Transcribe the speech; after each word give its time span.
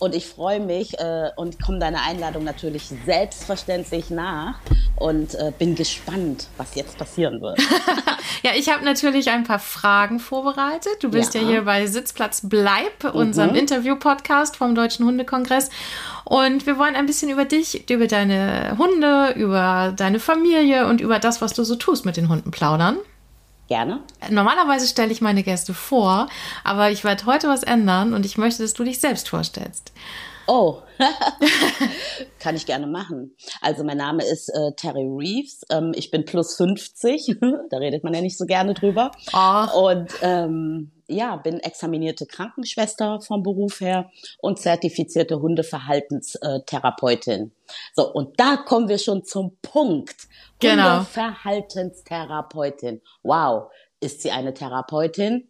Und 0.00 0.14
ich 0.14 0.26
freue 0.26 0.60
mich 0.60 0.98
äh, 1.00 1.30
und 1.34 1.60
komme 1.60 1.80
deiner 1.80 2.02
Einladung 2.02 2.44
natürlich 2.44 2.88
selbstverständlich 3.04 4.10
nach 4.10 4.54
und 4.96 5.34
äh, 5.34 5.52
bin 5.58 5.74
gespannt, 5.74 6.46
was 6.56 6.74
jetzt 6.76 6.96
passieren 6.96 7.40
wird. 7.40 7.58
ja, 8.42 8.52
ich 8.56 8.68
habe 8.72 8.84
natürlich 8.84 9.30
ein 9.30 9.42
paar 9.42 9.58
Fragen 9.58 10.20
vorbereitet. 10.20 11.02
Du 11.02 11.10
bist 11.10 11.34
ja, 11.34 11.40
ja 11.40 11.48
hier 11.48 11.62
bei 11.62 11.86
Sitzplatz 11.86 12.42
Bleib, 12.44 13.02
mhm. 13.02 13.10
unserem 13.10 13.54
Interview-Podcast 13.56 14.56
vom 14.56 14.76
Deutschen 14.76 15.04
Hundekongress. 15.04 15.70
Und 16.24 16.66
wir 16.66 16.78
wollen 16.78 16.94
ein 16.94 17.06
bisschen 17.06 17.30
über 17.30 17.44
dich, 17.44 17.90
über 17.90 18.06
deine 18.06 18.76
Hunde, 18.78 19.32
über 19.36 19.92
deine 19.96 20.20
Familie 20.20 20.86
und 20.86 21.00
über 21.00 21.18
das, 21.18 21.40
was 21.40 21.54
du 21.54 21.64
so 21.64 21.74
tust 21.74 22.04
mit 22.04 22.16
den 22.16 22.28
Hunden 22.28 22.50
plaudern. 22.52 22.98
Gerne. 23.68 24.00
Normalerweise 24.30 24.86
stelle 24.86 25.12
ich 25.12 25.20
meine 25.20 25.42
Gäste 25.42 25.74
vor, 25.74 26.28
aber 26.64 26.90
ich 26.90 27.04
werde 27.04 27.26
heute 27.26 27.48
was 27.48 27.62
ändern 27.62 28.14
und 28.14 28.24
ich 28.24 28.38
möchte, 28.38 28.62
dass 28.62 28.72
du 28.72 28.82
dich 28.82 28.98
selbst 28.98 29.28
vorstellst. 29.28 29.92
Oh, 30.46 30.80
kann 32.40 32.56
ich 32.56 32.64
gerne 32.64 32.86
machen. 32.86 33.36
Also 33.60 33.84
mein 33.84 33.98
Name 33.98 34.24
ist 34.24 34.48
äh, 34.48 34.72
Terry 34.74 35.06
Reeves. 35.06 35.60
Ähm, 35.70 35.92
ich 35.94 36.10
bin 36.10 36.24
plus 36.24 36.56
50. 36.56 37.36
da 37.70 37.76
redet 37.76 38.02
man 38.02 38.14
ja 38.14 38.22
nicht 38.22 38.38
so 38.38 38.46
gerne 38.46 38.72
drüber. 38.72 39.10
Oh. 39.34 39.90
Und 39.90 40.10
ähm, 40.22 40.90
ja, 41.08 41.36
bin 41.36 41.60
examinierte 41.60 42.26
Krankenschwester 42.26 43.20
vom 43.20 43.42
Beruf 43.42 43.80
her 43.80 44.10
und 44.40 44.58
zertifizierte 44.58 45.40
Hundeverhaltenstherapeutin. 45.40 47.52
So, 47.94 48.12
und 48.12 48.38
da 48.38 48.56
kommen 48.56 48.88
wir 48.88 48.98
schon 48.98 49.24
zum 49.24 49.56
Punkt. 49.62 50.28
Genau. 50.60 50.98
Hundeverhaltenstherapeutin. 50.98 53.00
Wow, 53.22 53.70
ist 54.00 54.22
sie 54.22 54.30
eine 54.30 54.54
Therapeutin? 54.54 55.48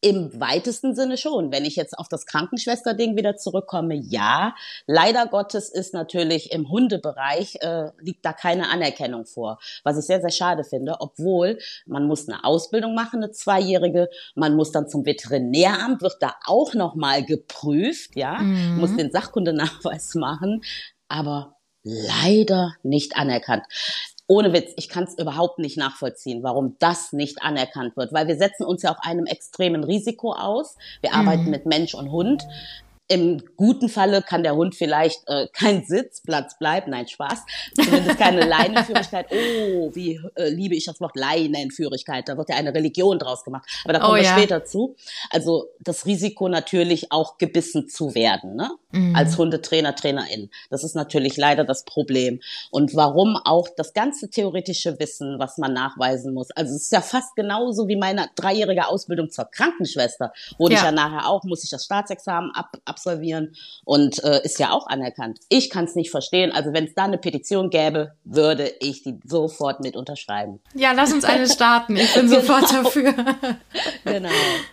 Im 0.00 0.38
weitesten 0.40 0.94
Sinne 0.94 1.16
schon. 1.16 1.50
Wenn 1.50 1.64
ich 1.64 1.74
jetzt 1.74 1.98
auf 1.98 2.08
das 2.08 2.24
Krankenschwester-Ding 2.26 3.16
wieder 3.16 3.36
zurückkomme, 3.36 3.96
ja. 3.96 4.54
Leider 4.86 5.26
Gottes 5.26 5.68
ist 5.70 5.92
natürlich 5.92 6.52
im 6.52 6.70
Hundebereich, 6.70 7.56
äh, 7.62 7.90
liegt 8.00 8.24
da 8.24 8.32
keine 8.32 8.68
Anerkennung 8.68 9.26
vor. 9.26 9.58
Was 9.82 9.98
ich 9.98 10.04
sehr, 10.04 10.20
sehr 10.20 10.30
schade 10.30 10.62
finde, 10.62 10.96
obwohl 11.00 11.58
man 11.86 12.06
muss 12.06 12.28
eine 12.28 12.44
Ausbildung 12.44 12.94
machen, 12.94 13.22
eine 13.22 13.32
zweijährige. 13.32 14.08
Man 14.36 14.54
muss 14.54 14.70
dann 14.70 14.88
zum 14.88 15.04
Veterinäramt, 15.04 16.00
wird 16.00 16.18
da 16.20 16.34
auch 16.46 16.74
nochmal 16.74 17.24
geprüft, 17.24 18.14
ja. 18.14 18.38
Mhm. 18.38 18.76
Muss 18.78 18.94
den 18.94 19.10
Sachkundenachweis 19.10 20.14
machen. 20.14 20.62
Aber 21.08 21.56
leider 21.82 22.74
nicht 22.84 23.16
anerkannt 23.16 23.64
ohne 24.28 24.52
Witz, 24.52 24.72
ich 24.76 24.90
kann 24.90 25.04
es 25.04 25.18
überhaupt 25.18 25.58
nicht 25.58 25.78
nachvollziehen, 25.78 26.42
warum 26.42 26.76
das 26.78 27.12
nicht 27.14 27.42
anerkannt 27.42 27.96
wird, 27.96 28.12
weil 28.12 28.28
wir 28.28 28.36
setzen 28.36 28.64
uns 28.64 28.82
ja 28.82 28.90
auf 28.90 28.98
einem 29.00 29.24
extremen 29.24 29.82
Risiko 29.82 30.32
aus. 30.32 30.76
Wir 31.00 31.10
mhm. 31.10 31.16
arbeiten 31.16 31.50
mit 31.50 31.64
Mensch 31.64 31.94
und 31.94 32.12
Hund. 32.12 32.46
Im 33.08 33.42
guten 33.56 33.88
Falle 33.88 34.22
kann 34.22 34.42
der 34.42 34.54
Hund 34.54 34.74
vielleicht 34.74 35.22
äh, 35.26 35.48
kein 35.52 35.84
Sitzplatz 35.84 36.58
bleiben, 36.58 36.90
nein, 36.90 37.08
Spaß, 37.08 37.44
zumindest 37.74 38.18
keine 38.18 38.44
Leinenführigkeit. 38.44 39.26
Oh, 39.38 39.90
wie 39.94 40.20
äh, 40.36 40.48
liebe 40.48 40.74
ich 40.74 40.84
das 40.84 41.00
Wort 41.00 41.16
Leinenführigkeit, 41.16 42.28
da 42.28 42.36
wird 42.36 42.48
ja 42.48 42.56
eine 42.56 42.74
Religion 42.74 43.18
draus 43.18 43.44
gemacht, 43.44 43.68
aber 43.84 43.92
da 43.92 43.98
kommen 44.00 44.12
oh, 44.12 44.16
wir 44.16 44.24
ja. 44.24 44.36
später 44.36 44.64
zu. 44.64 44.96
Also 45.30 45.68
das 45.80 46.06
Risiko 46.06 46.48
natürlich 46.48 47.12
auch 47.12 47.38
gebissen 47.38 47.88
zu 47.88 48.14
werden, 48.14 48.56
ne? 48.56 48.70
Mhm. 48.90 49.14
als 49.14 49.36
Hundetrainer, 49.36 49.94
Trainerin. 49.94 50.50
Das 50.70 50.82
ist 50.82 50.94
natürlich 50.94 51.36
leider 51.36 51.64
das 51.64 51.84
Problem. 51.84 52.40
Und 52.70 52.94
warum 52.94 53.36
auch 53.36 53.68
das 53.76 53.92
ganze 53.92 54.30
theoretische 54.30 54.98
Wissen, 54.98 55.38
was 55.38 55.58
man 55.58 55.72
nachweisen 55.72 56.32
muss. 56.32 56.50
Also 56.52 56.74
es 56.74 56.82
ist 56.82 56.92
ja 56.92 57.00
fast 57.00 57.36
genauso 57.36 57.88
wie 57.88 57.96
meine 57.96 58.28
dreijährige 58.34 58.86
Ausbildung 58.88 59.30
zur 59.30 59.44
Krankenschwester. 59.44 60.32
Wurde 60.58 60.74
ja. 60.74 60.80
ich 60.80 60.84
ja 60.84 60.92
nachher 60.92 61.28
auch, 61.28 61.44
muss 61.44 61.64
ich 61.64 61.70
das 61.70 61.84
Staatsexamen 61.84 62.50
ab, 62.54 62.78
ab 62.84 62.97
absolvieren 62.98 63.54
und 63.84 64.22
äh, 64.24 64.40
ist 64.44 64.58
ja 64.58 64.72
auch 64.72 64.88
anerkannt. 64.88 65.38
Ich 65.48 65.70
kann 65.70 65.84
es 65.84 65.94
nicht 65.94 66.10
verstehen. 66.10 66.50
Also 66.52 66.72
wenn 66.72 66.84
es 66.84 66.94
da 66.94 67.04
eine 67.04 67.18
Petition 67.18 67.70
gäbe, 67.70 68.12
würde 68.24 68.72
ich 68.80 69.02
die 69.02 69.18
sofort 69.24 69.80
mit 69.80 69.96
unterschreiben. 69.96 70.60
Ja, 70.74 70.92
lass 70.92 71.12
uns 71.12 71.24
eine 71.24 71.48
starten. 71.48 71.96
Ich 71.96 72.12
bin 72.12 72.26
genau. 72.28 72.40
sofort 72.40 72.72
dafür. 72.72 73.14
genau. 74.04 74.28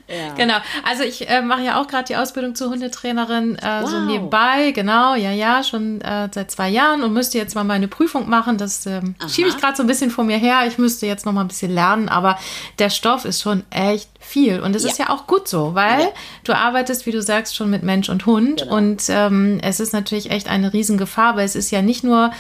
Ja. 0.07 0.33
Genau. 0.35 0.55
Also 0.83 1.03
ich 1.03 1.29
äh, 1.29 1.41
mache 1.41 1.63
ja 1.63 1.81
auch 1.81 1.87
gerade 1.87 2.05
die 2.05 2.15
Ausbildung 2.15 2.55
zur 2.55 2.71
Hundetrainerin 2.71 3.57
äh, 3.57 3.81
wow. 3.81 3.89
so 3.89 3.99
nebenbei. 4.01 4.71
Genau, 4.71 5.15
ja, 5.15 5.31
ja, 5.31 5.63
schon 5.63 6.01
äh, 6.01 6.29
seit 6.33 6.49
zwei 6.51 6.69
Jahren 6.69 7.03
und 7.03 7.13
müsste 7.13 7.37
jetzt 7.37 7.55
mal 7.55 7.63
meine 7.63 7.87
Prüfung 7.87 8.27
machen. 8.27 8.57
Das 8.57 8.85
ähm, 8.85 9.15
schiebe 9.27 9.49
ich 9.49 9.57
gerade 9.57 9.77
so 9.77 9.83
ein 9.83 9.87
bisschen 9.87 10.09
vor 10.09 10.23
mir 10.23 10.37
her. 10.37 10.63
Ich 10.67 10.77
müsste 10.77 11.05
jetzt 11.05 11.25
noch 11.25 11.33
mal 11.33 11.41
ein 11.41 11.47
bisschen 11.47 11.73
lernen, 11.73 12.09
aber 12.09 12.39
der 12.79 12.89
Stoff 12.89 13.25
ist 13.25 13.41
schon 13.41 13.63
echt 13.69 14.09
viel. 14.19 14.59
Und 14.59 14.75
es 14.75 14.83
ja. 14.83 14.89
ist 14.89 14.97
ja 14.97 15.09
auch 15.09 15.27
gut 15.27 15.47
so, 15.47 15.75
weil 15.75 16.01
ja. 16.01 16.09
du 16.43 16.53
arbeitest, 16.53 17.05
wie 17.05 17.11
du 17.11 17.21
sagst, 17.21 17.55
schon 17.55 17.69
mit 17.69 17.83
Mensch 17.83 18.09
und 18.09 18.14
Hund. 18.23 18.61
Genau. 18.61 18.75
Und 18.75 19.03
ähm, 19.09 19.59
es 19.61 19.79
ist 19.79 19.93
natürlich 19.93 20.31
echt 20.31 20.49
eine 20.49 20.73
Riesengefahr, 20.73 21.35
weil 21.35 21.45
es 21.45 21.55
ist 21.55 21.71
ja 21.71 21.81
nicht 21.81 22.03
nur 22.03 22.31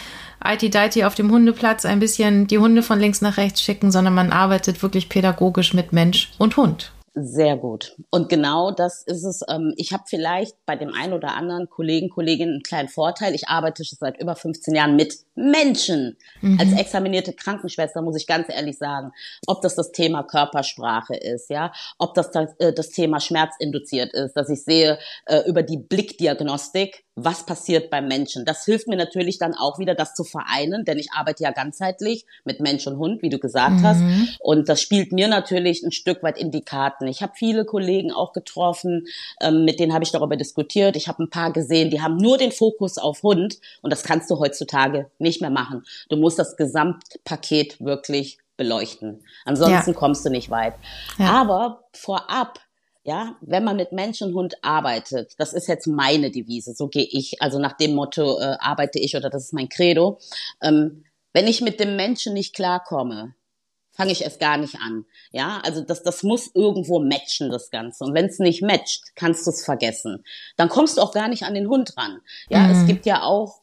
IT-Deity 0.43 1.03
auf 1.03 1.15
dem 1.15 1.31
Hundeplatz 1.31 1.85
ein 1.85 1.99
bisschen 1.99 2.47
die 2.47 2.59
Hunde 2.59 2.83
von 2.83 2.99
links 2.99 3.21
nach 3.21 3.37
rechts 3.37 3.61
schicken, 3.61 3.91
sondern 3.91 4.13
man 4.13 4.31
arbeitet 4.31 4.81
wirklich 4.83 5.09
pädagogisch 5.09 5.73
mit 5.73 5.91
Mensch 5.91 6.31
und 6.37 6.57
Hund. 6.57 6.91
Sehr 7.17 7.55
gut. 7.55 7.95
Und 8.09 8.27
genau 8.27 8.71
das 8.71 9.01
ist 9.03 9.23
es. 9.23 9.41
Ähm, 9.47 9.73
ich 9.77 9.93
habe 9.93 10.03
vielleicht 10.05 10.57
bei 10.65 10.75
dem 10.75 10.93
einen 10.93 11.13
oder 11.13 11.33
anderen 11.33 11.69
Kollegen, 11.69 12.09
Kolleginnen 12.09 12.55
einen 12.55 12.61
kleinen 12.61 12.89
Vorteil. 12.89 13.33
Ich 13.33 13.47
arbeite 13.47 13.85
schon 13.85 13.97
seit 13.97 14.19
über 14.19 14.35
15 14.35 14.75
Jahren 14.75 14.97
mit 14.97 15.19
Menschen. 15.33 16.17
Mhm. 16.41 16.59
Als 16.59 16.73
examinierte 16.73 17.31
Krankenschwester 17.31 18.01
muss 18.01 18.17
ich 18.17 18.27
ganz 18.27 18.49
ehrlich 18.49 18.77
sagen, 18.77 19.13
ob 19.47 19.61
das 19.61 19.75
das 19.75 19.93
Thema 19.93 20.23
Körpersprache 20.23 21.15
ist, 21.15 21.49
ja, 21.49 21.71
ob 21.99 22.15
das 22.15 22.31
das, 22.31 22.53
äh, 22.59 22.73
das 22.73 22.89
Thema 22.89 23.21
schmerzinduziert 23.21 24.13
ist, 24.13 24.33
dass 24.33 24.49
ich 24.49 24.65
sehe 24.65 24.99
äh, 25.25 25.47
über 25.47 25.63
die 25.63 25.77
Blickdiagnostik, 25.77 27.04
was 27.15 27.45
passiert 27.45 27.89
beim 27.89 28.07
Menschen. 28.07 28.43
Das 28.43 28.65
hilft 28.65 28.87
mir 28.87 28.97
natürlich 28.97 29.37
dann 29.37 29.53
auch 29.53 29.79
wieder, 29.79 29.95
das 29.95 30.13
zu 30.13 30.25
vereinen, 30.25 30.83
denn 30.83 30.99
ich 30.99 31.13
arbeite 31.13 31.43
ja 31.43 31.51
ganzheitlich 31.51 32.25
mit 32.43 32.59
Mensch 32.59 32.85
und 32.87 32.97
Hund, 32.97 33.21
wie 33.21 33.29
du 33.29 33.39
gesagt 33.39 33.77
mhm. 33.79 33.83
hast. 33.83 34.01
Und 34.39 34.67
das 34.67 34.81
spielt 34.81 35.13
mir 35.13 35.29
natürlich 35.29 35.81
ein 35.83 35.93
Stück 35.93 36.23
weit 36.23 36.37
in 36.37 36.51
die 36.51 36.61
Karten. 36.61 37.07
Ich 37.07 37.21
habe 37.21 37.31
viele 37.35 37.63
Kollegen 37.63 38.11
auch 38.11 38.33
getroffen, 38.33 39.07
ähm, 39.41 39.63
mit 39.63 39.79
denen 39.79 39.93
habe 39.93 40.03
ich 40.03 40.11
darüber 40.11 40.35
diskutiert. 40.35 40.97
Ich 40.97 41.07
habe 41.07 41.23
ein 41.23 41.29
paar 41.29 41.53
gesehen, 41.53 41.89
die 41.89 42.01
haben 42.01 42.17
nur 42.17 42.37
den 42.37 42.51
Fokus 42.51 42.97
auf 42.97 43.23
Hund 43.23 43.59
und 43.81 43.91
das 43.91 44.03
kannst 44.03 44.29
du 44.29 44.37
heutzutage 44.39 45.09
nicht 45.17 45.39
mehr 45.39 45.49
machen. 45.49 45.85
Du 46.09 46.17
musst 46.17 46.37
das 46.37 46.57
Gesamtpaket 46.57 47.79
wirklich 47.79 48.39
beleuchten. 48.57 49.23
Ansonsten 49.45 49.91
ja. 49.91 49.97
kommst 49.97 50.25
du 50.25 50.29
nicht 50.29 50.49
weit. 50.49 50.75
Ja. 51.17 51.27
Aber 51.27 51.85
vorab 51.93 52.59
ja, 53.05 53.35
wenn 53.41 53.63
man 53.63 53.75
mit 53.75 53.91
Mensch 53.91 54.23
und 54.23 54.33
Hund 54.33 54.55
arbeitet, 54.63 55.35
das 55.37 55.53
ist 55.53 55.67
jetzt 55.67 55.85
meine 55.85 56.31
Devise, 56.31 56.73
so 56.73 56.87
gehe 56.87 57.07
ich, 57.09 57.39
also 57.39 57.59
nach 57.59 57.77
dem 57.77 57.93
Motto 57.93 58.39
äh, 58.39 58.57
arbeite 58.59 58.97
ich 58.97 59.15
oder 59.15 59.29
das 59.29 59.45
ist 59.45 59.53
mein 59.53 59.69
Credo. 59.69 60.19
Ähm, 60.61 61.05
wenn 61.31 61.47
ich 61.47 61.61
mit 61.61 61.79
dem 61.79 61.95
Menschen 61.95 62.33
nicht 62.33 62.55
klarkomme, 62.55 63.35
fange 63.91 64.11
ich 64.11 64.25
es 64.25 64.39
gar 64.39 64.57
nicht 64.57 64.79
an. 64.79 65.05
Ja, 65.31 65.61
also 65.63 65.81
das, 65.81 66.01
das 66.01 66.23
muss 66.23 66.49
irgendwo 66.55 66.99
matchen, 66.99 67.51
das 67.51 67.69
Ganze. 67.69 68.03
Und 68.05 68.15
wenn 68.15 68.25
es 68.25 68.39
nicht 68.39 68.63
matcht, 68.63 69.15
kannst 69.15 69.45
du 69.45 69.51
es 69.51 69.63
vergessen. 69.63 70.23
Dann 70.57 70.69
kommst 70.69 70.97
du 70.97 71.01
auch 71.01 71.13
gar 71.13 71.27
nicht 71.27 71.43
an 71.43 71.53
den 71.53 71.69
Hund 71.69 71.95
ran. 71.97 72.21
Ja, 72.49 72.61
mhm. 72.61 72.71
es 72.71 72.87
gibt 72.87 73.05
ja 73.05 73.21
auch 73.21 73.61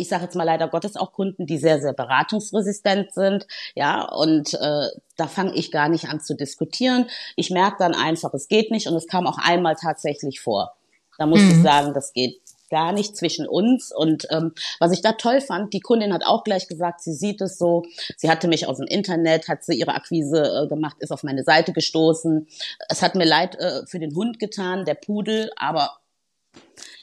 ich 0.00 0.08
sage 0.08 0.24
jetzt 0.24 0.36
mal 0.36 0.44
leider 0.44 0.68
Gottes 0.68 0.96
auch 0.96 1.12
Kunden, 1.12 1.46
die 1.46 1.58
sehr, 1.58 1.80
sehr 1.80 1.92
beratungsresistent 1.92 3.12
sind. 3.12 3.46
Ja, 3.74 4.04
und 4.04 4.54
äh, 4.54 4.88
da 5.16 5.26
fange 5.26 5.54
ich 5.54 5.70
gar 5.70 5.88
nicht 5.88 6.08
an 6.08 6.20
zu 6.20 6.34
diskutieren. 6.34 7.06
Ich 7.36 7.50
merke 7.50 7.76
dann 7.78 7.94
einfach, 7.94 8.34
es 8.34 8.48
geht 8.48 8.70
nicht 8.70 8.86
und 8.86 8.94
es 8.94 9.06
kam 9.06 9.26
auch 9.26 9.38
einmal 9.38 9.76
tatsächlich 9.76 10.40
vor. 10.40 10.74
Da 11.18 11.26
muss 11.26 11.40
mhm. 11.40 11.50
ich 11.50 11.62
sagen, 11.62 11.94
das 11.94 12.12
geht 12.12 12.40
gar 12.70 12.92
nicht 12.92 13.16
zwischen 13.16 13.46
uns. 13.46 13.92
Und 13.94 14.26
ähm, 14.30 14.52
was 14.78 14.92
ich 14.92 15.02
da 15.02 15.12
toll 15.12 15.40
fand, 15.40 15.74
die 15.74 15.80
Kundin 15.80 16.14
hat 16.14 16.24
auch 16.24 16.44
gleich 16.44 16.68
gesagt, 16.68 17.02
sie 17.02 17.12
sieht 17.12 17.40
es 17.42 17.58
so. 17.58 17.82
Sie 18.16 18.30
hatte 18.30 18.48
mich 18.48 18.66
aus 18.66 18.78
dem 18.78 18.86
Internet, 18.86 19.48
hat 19.48 19.64
sie 19.64 19.74
ihre 19.74 19.94
Akquise 19.94 20.62
äh, 20.64 20.68
gemacht, 20.68 20.96
ist 21.00 21.10
auf 21.10 21.22
meine 21.22 21.42
Seite 21.42 21.72
gestoßen. 21.72 22.48
Es 22.88 23.02
hat 23.02 23.16
mir 23.16 23.26
leid 23.26 23.56
äh, 23.56 23.84
für 23.86 23.98
den 23.98 24.14
Hund 24.14 24.38
getan, 24.38 24.84
der 24.84 24.94
Pudel, 24.94 25.50
aber 25.56 25.98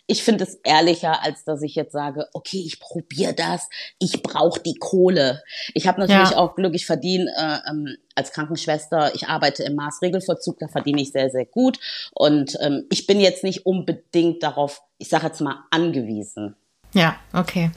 ich 0.07 0.23
finde 0.23 0.45
es 0.45 0.55
ehrlicher, 0.63 1.21
als 1.21 1.43
dass 1.43 1.61
ich 1.61 1.75
jetzt 1.75 1.91
sage, 1.91 2.27
okay, 2.33 2.63
ich 2.65 2.79
probiere 2.79 3.33
das, 3.33 3.69
ich 3.99 4.23
brauche 4.23 4.61
die 4.61 4.75
Kohle. 4.75 5.43
Ich 5.73 5.85
habe 5.85 5.99
natürlich 5.99 6.31
ja. 6.31 6.37
auch 6.37 6.55
Glück, 6.55 6.73
ich 6.73 6.85
verdiene 6.85 7.29
äh, 7.37 7.69
ähm, 7.69 7.97
als 8.15 8.31
Krankenschwester, 8.31 9.13
ich 9.15 9.27
arbeite 9.27 9.63
im 9.63 9.75
Maßregelvollzug, 9.75 10.59
da 10.59 10.69
verdiene 10.69 11.01
ich 11.01 11.11
sehr, 11.11 11.29
sehr 11.29 11.45
gut. 11.45 11.77
Und 12.13 12.57
ähm, 12.61 12.85
ich 12.89 13.05
bin 13.05 13.19
jetzt 13.19 13.43
nicht 13.43 13.65
unbedingt 13.65 14.41
darauf, 14.41 14.81
ich 14.97 15.09
sage 15.09 15.27
jetzt 15.27 15.41
mal, 15.41 15.65
angewiesen. 15.71 16.55
Ja, 16.93 17.17
okay. 17.33 17.71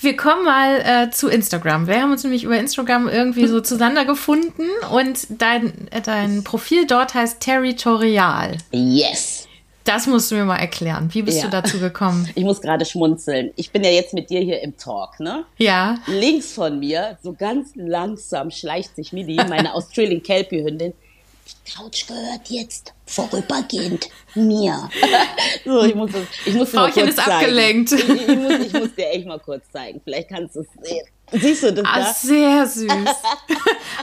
Wir 0.00 0.16
kommen 0.16 0.44
mal 0.44 0.80
äh, 0.80 1.10
zu 1.10 1.28
Instagram. 1.28 1.86
Wir 1.86 2.00
haben 2.00 2.10
uns 2.10 2.24
nämlich 2.24 2.44
über 2.44 2.58
Instagram 2.58 3.08
irgendwie 3.08 3.46
so 3.46 3.60
zueinander 3.62 4.06
gefunden 4.06 4.66
und 4.90 5.26
dein, 5.28 5.86
äh, 5.92 6.00
dein 6.00 6.44
Profil 6.44 6.86
dort 6.86 7.14
heißt 7.14 7.40
Territorial. 7.40 8.56
Yes. 8.72 9.41
Das 9.84 10.06
musst 10.06 10.30
du 10.30 10.36
mir 10.36 10.44
mal 10.44 10.56
erklären. 10.56 11.08
Wie 11.12 11.22
bist 11.22 11.38
ja. 11.38 11.44
du 11.44 11.50
dazu 11.50 11.78
gekommen? 11.78 12.28
Ich 12.34 12.44
muss 12.44 12.60
gerade 12.60 12.84
schmunzeln. 12.84 13.52
Ich 13.56 13.70
bin 13.70 13.84
ja 13.84 13.90
jetzt 13.90 14.14
mit 14.14 14.30
dir 14.30 14.40
hier 14.40 14.60
im 14.62 14.76
Talk, 14.76 15.20
ne? 15.20 15.44
Ja. 15.58 15.98
Links 16.06 16.52
von 16.52 16.78
mir, 16.78 17.18
so 17.22 17.32
ganz 17.32 17.70
langsam 17.74 18.50
schleicht 18.50 18.96
sich 18.96 19.12
Midi, 19.12 19.36
meine 19.36 19.74
Australian 19.74 20.22
Kelpie 20.22 20.64
Hündin, 20.64 20.92
die 21.46 21.72
Couch 21.72 22.06
gehört 22.06 22.48
jetzt 22.48 22.92
vorübergehend 23.06 24.08
mir. 24.34 24.88
so, 25.64 25.84
ich 25.84 25.94
muss, 25.94 26.10
ich 26.46 26.54
muss 26.54 26.70
Frauchen 26.70 27.08
ist 27.08 27.16
zeigen. 27.16 27.30
abgelenkt. 27.30 27.92
Ich, 27.92 28.08
ich, 28.08 28.36
muss, 28.36 28.66
ich 28.66 28.72
muss 28.72 28.94
dir 28.94 29.10
echt 29.10 29.26
mal 29.26 29.38
kurz 29.38 29.64
zeigen. 29.72 30.00
Vielleicht 30.02 30.28
kannst 30.28 30.56
du 30.56 30.60
es 30.60 30.66
sehen. 30.82 31.06
Siehst 31.32 31.62
du 31.62 31.72
das 31.72 31.84
ah, 31.86 31.98
da? 31.98 32.12
Sehr 32.12 32.66
süß. 32.66 32.90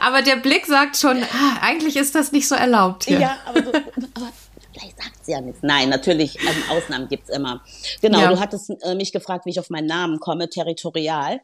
aber 0.01 0.21
der 0.21 0.37
Blick 0.37 0.65
sagt 0.65 0.97
schon, 0.97 1.23
ah, 1.23 1.57
eigentlich 1.61 1.95
ist 1.95 2.15
das 2.15 2.31
nicht 2.31 2.47
so 2.47 2.55
erlaubt 2.55 3.05
hier. 3.05 3.19
Ja, 3.19 3.37
aber, 3.45 3.63
so, 3.63 3.69
aber 3.69 4.31
vielleicht 4.79 5.01
sagt 5.01 5.25
sie 5.25 5.31
ja 5.31 5.41
nichts. 5.41 5.61
Nein, 5.61 5.89
natürlich, 5.89 6.39
ähm, 6.39 6.63
Ausnahmen 6.69 7.07
gibt's 7.07 7.29
immer. 7.29 7.63
Genau, 8.01 8.19
ja. 8.19 8.29
du 8.29 8.39
hattest 8.39 8.71
äh, 8.83 8.95
mich 8.95 9.11
gefragt, 9.11 9.45
wie 9.45 9.51
ich 9.51 9.59
auf 9.59 9.69
meinen 9.69 9.87
Namen 9.87 10.19
komme, 10.19 10.49
territorial. 10.49 11.41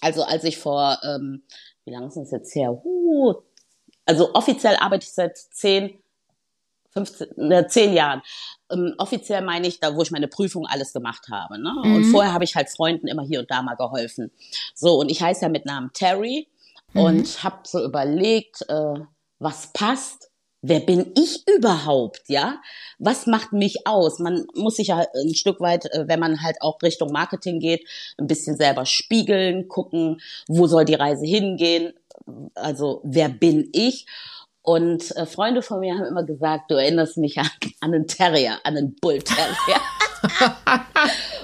Also 0.00 0.22
als 0.22 0.44
ich 0.44 0.58
vor, 0.58 0.98
ähm, 1.02 1.42
wie 1.84 1.92
lange 1.92 2.06
ist 2.06 2.16
das 2.16 2.30
jetzt 2.30 2.54
her? 2.54 2.72
Uh, 2.84 3.34
also 4.04 4.34
offiziell 4.34 4.76
arbeite 4.76 5.04
ich 5.04 5.12
seit 5.12 5.36
zehn, 5.36 5.98
15, 6.92 7.50
äh, 7.50 7.66
zehn 7.68 7.92
Jahren. 7.92 8.22
Ähm, 8.70 8.94
offiziell 8.98 9.42
meine 9.42 9.66
ich, 9.66 9.80
da 9.80 9.94
wo 9.94 10.02
ich 10.02 10.10
meine 10.10 10.28
Prüfung 10.28 10.66
alles 10.66 10.92
gemacht 10.92 11.28
habe. 11.30 11.60
Ne? 11.60 11.72
Mhm. 11.82 11.94
Und 11.96 12.04
vorher 12.06 12.32
habe 12.32 12.44
ich 12.44 12.54
halt 12.56 12.70
Freunden 12.70 13.06
immer 13.06 13.22
hier 13.22 13.40
und 13.40 13.50
da 13.50 13.62
mal 13.62 13.74
geholfen. 13.74 14.30
So, 14.74 14.98
und 14.98 15.10
ich 15.10 15.22
heiße 15.22 15.42
ja 15.42 15.48
mit 15.48 15.66
Namen 15.66 15.90
Terry 15.92 16.48
mhm. 16.92 17.00
und 17.00 17.44
habe 17.44 17.58
so 17.64 17.84
überlegt, 17.84 18.62
äh, 18.68 18.94
was 19.38 19.72
passt. 19.72 20.30
Wer 20.62 20.80
bin 20.80 21.12
ich 21.16 21.46
überhaupt, 21.48 22.22
ja? 22.28 22.60
Was 22.98 23.26
macht 23.26 23.52
mich 23.52 23.86
aus? 23.86 24.18
Man 24.18 24.46
muss 24.54 24.76
sich 24.76 24.88
ja 24.88 25.06
ein 25.14 25.34
Stück 25.34 25.60
weit, 25.60 25.86
äh, 25.92 26.08
wenn 26.08 26.20
man 26.20 26.42
halt 26.42 26.56
auch 26.60 26.80
Richtung 26.82 27.12
Marketing 27.12 27.60
geht, 27.60 27.86
ein 28.18 28.26
bisschen 28.26 28.56
selber 28.56 28.86
spiegeln, 28.86 29.68
gucken, 29.68 30.20
wo 30.48 30.66
soll 30.66 30.84
die 30.84 30.94
Reise 30.94 31.26
hingehen, 31.26 31.92
also 32.54 33.00
wer 33.04 33.28
bin 33.28 33.68
ich? 33.72 34.06
Und 34.62 35.16
äh, 35.16 35.26
Freunde 35.26 35.62
von 35.62 35.80
mir 35.80 35.94
haben 35.94 36.06
immer 36.06 36.24
gesagt, 36.24 36.70
du 36.70 36.74
erinnerst 36.74 37.18
mich 37.18 37.38
an, 37.38 37.48
an 37.80 37.94
einen 37.94 38.08
Terrier, 38.08 38.58
an 38.64 38.76
einen 38.76 38.96
Bull 38.96 39.20
Terrier. 39.20 39.80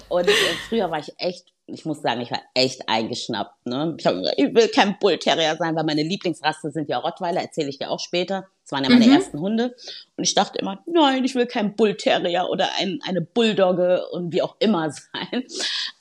und 0.08 0.26
äh, 0.26 0.32
früher 0.68 0.90
war 0.90 0.98
ich 0.98 1.12
echt, 1.18 1.52
ich 1.66 1.84
muss 1.84 2.02
sagen, 2.02 2.20
ich 2.20 2.32
war 2.32 2.42
echt 2.54 2.88
eingeschnappt. 2.88 3.66
Ne? 3.66 3.94
Ich, 3.96 4.06
hab, 4.06 4.16
ich 4.36 4.54
will 4.54 4.68
kein 4.68 4.98
Bull 4.98 5.18
Terrier 5.18 5.56
sein, 5.56 5.76
weil 5.76 5.84
meine 5.84 6.02
Lieblingsrasse 6.02 6.72
sind 6.72 6.88
ja 6.88 6.98
Rottweiler, 6.98 7.42
erzähle 7.42 7.68
ich 7.68 7.78
dir 7.78 7.90
auch 7.90 8.00
später. 8.00 8.48
Das 8.72 8.78
waren 8.78 8.84
ja 8.84 8.90
meine 8.90 9.06
mhm. 9.06 9.16
ersten 9.16 9.38
Hunde. 9.38 9.76
Und 10.16 10.24
ich 10.24 10.34
dachte 10.34 10.58
immer, 10.58 10.82
nein, 10.86 11.24
ich 11.24 11.34
will 11.34 11.44
kein 11.44 11.76
Bull 11.76 11.94
Terrier 11.94 12.48
oder 12.50 12.70
ein, 12.78 13.00
eine 13.02 13.20
Bulldogge 13.20 14.08
und 14.12 14.32
wie 14.32 14.40
auch 14.40 14.56
immer 14.60 14.90
sein. 15.12 15.44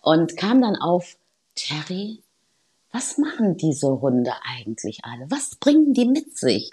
Und 0.02 0.38
kam 0.38 0.62
dann 0.62 0.78
auf, 0.78 1.18
Terry, 1.56 2.22
was 2.94 3.18
machen 3.18 3.58
diese 3.58 4.00
Hunde 4.00 4.32
eigentlich 4.58 5.00
alle? 5.04 5.30
Was 5.30 5.56
bringen 5.56 5.94
die 5.94 6.06
mit 6.06 6.38
sich? 6.38 6.72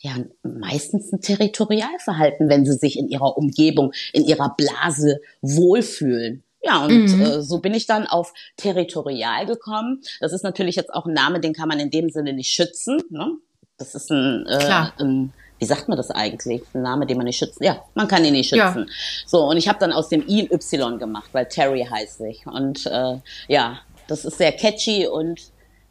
Ja, 0.00 0.16
meistens 0.42 1.10
ein 1.10 1.22
Territorialverhalten, 1.22 2.50
wenn 2.50 2.66
sie 2.66 2.74
sich 2.74 2.98
in 2.98 3.08
ihrer 3.08 3.38
Umgebung, 3.38 3.92
in 4.12 4.24
ihrer 4.24 4.54
Blase 4.54 5.22
wohlfühlen. 5.40 6.42
Ja, 6.62 6.84
und 6.84 7.06
mhm. 7.06 7.22
äh, 7.22 7.42
so 7.42 7.60
bin 7.60 7.72
ich 7.72 7.86
dann 7.86 8.06
auf 8.06 8.34
territorial 8.58 9.46
gekommen. 9.46 10.02
Das 10.20 10.34
ist 10.34 10.42
natürlich 10.42 10.76
jetzt 10.76 10.92
auch 10.92 11.06
ein 11.06 11.14
Name, 11.14 11.40
den 11.40 11.54
kann 11.54 11.68
man 11.68 11.80
in 11.80 11.90
dem 11.90 12.10
Sinne 12.10 12.34
nicht 12.34 12.50
schützen. 12.50 13.00
Ne? 13.08 13.38
Das 13.78 13.94
ist 13.94 14.10
ein, 14.10 14.46
äh, 14.46 14.88
ein 14.98 15.32
wie 15.58 15.64
sagt 15.64 15.88
man 15.88 15.96
das 15.96 16.10
eigentlich? 16.10 16.62
Ein 16.74 16.82
Name, 16.82 17.06
den 17.06 17.16
man 17.16 17.26
nicht 17.26 17.38
schützen. 17.38 17.62
Ja, 17.62 17.82
man 17.94 18.08
kann 18.08 18.24
ihn 18.24 18.32
nicht 18.32 18.48
schützen. 18.48 18.86
Ja. 18.88 18.94
So, 19.26 19.44
und 19.44 19.56
ich 19.56 19.68
habe 19.68 19.78
dann 19.78 19.92
aus 19.92 20.08
dem 20.08 20.26
I 20.28 20.48
Y 20.52 20.98
gemacht, 20.98 21.30
weil 21.32 21.46
Terry 21.46 21.86
heißt 21.90 22.20
ich. 22.22 22.46
Und 22.46 22.86
äh, 22.86 23.18
ja, 23.48 23.78
das 24.06 24.24
ist 24.24 24.38
sehr 24.38 24.52
catchy 24.52 25.06
und 25.06 25.40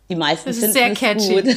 die 0.07 0.15
meisten 0.15 0.49
das 0.49 0.57
ist 0.57 0.73
sehr 0.73 0.93
catchy. 0.93 1.41
gut. 1.41 1.45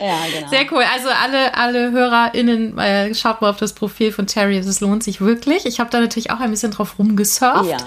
ja, 0.00 0.18
genau. 0.34 0.48
Sehr 0.50 0.70
cool. 0.70 0.84
Also 0.94 1.08
alle, 1.08 1.54
alle 1.54 1.90
HörerInnen, 1.92 2.78
äh, 2.78 3.14
schaut 3.14 3.40
mal 3.40 3.50
auf 3.50 3.56
das 3.56 3.72
Profil 3.72 4.12
von 4.12 4.26
Terry. 4.26 4.58
Es 4.58 4.80
lohnt 4.80 5.02
sich 5.02 5.22
wirklich. 5.22 5.64
Ich 5.64 5.80
habe 5.80 5.88
da 5.88 6.00
natürlich 6.00 6.30
auch 6.30 6.40
ein 6.40 6.50
bisschen 6.50 6.72
drauf 6.72 6.98
rumgesurft. 6.98 7.70
Ja. 7.70 7.78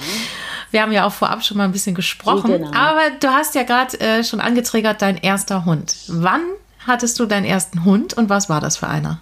Wir 0.72 0.82
haben 0.82 0.92
ja 0.92 1.06
auch 1.06 1.14
vorab 1.14 1.44
schon 1.44 1.58
mal 1.58 1.66
ein 1.66 1.72
bisschen 1.72 1.94
gesprochen. 1.94 2.52
Genau. 2.52 2.72
Aber 2.74 3.02
du 3.20 3.28
hast 3.28 3.54
ja 3.54 3.64
gerade 3.64 4.00
äh, 4.00 4.24
schon 4.24 4.40
angetriggert, 4.40 5.02
dein 5.02 5.18
erster 5.18 5.66
Hund. 5.66 5.96
Wann 6.08 6.42
hattest 6.90 7.18
du 7.20 7.26
deinen 7.26 7.46
ersten 7.46 7.86
Hund 7.86 8.16
und 8.16 8.30
was 8.30 8.50
war 8.50 8.60
das 8.60 8.76
für 8.76 8.88
einer? 8.88 9.22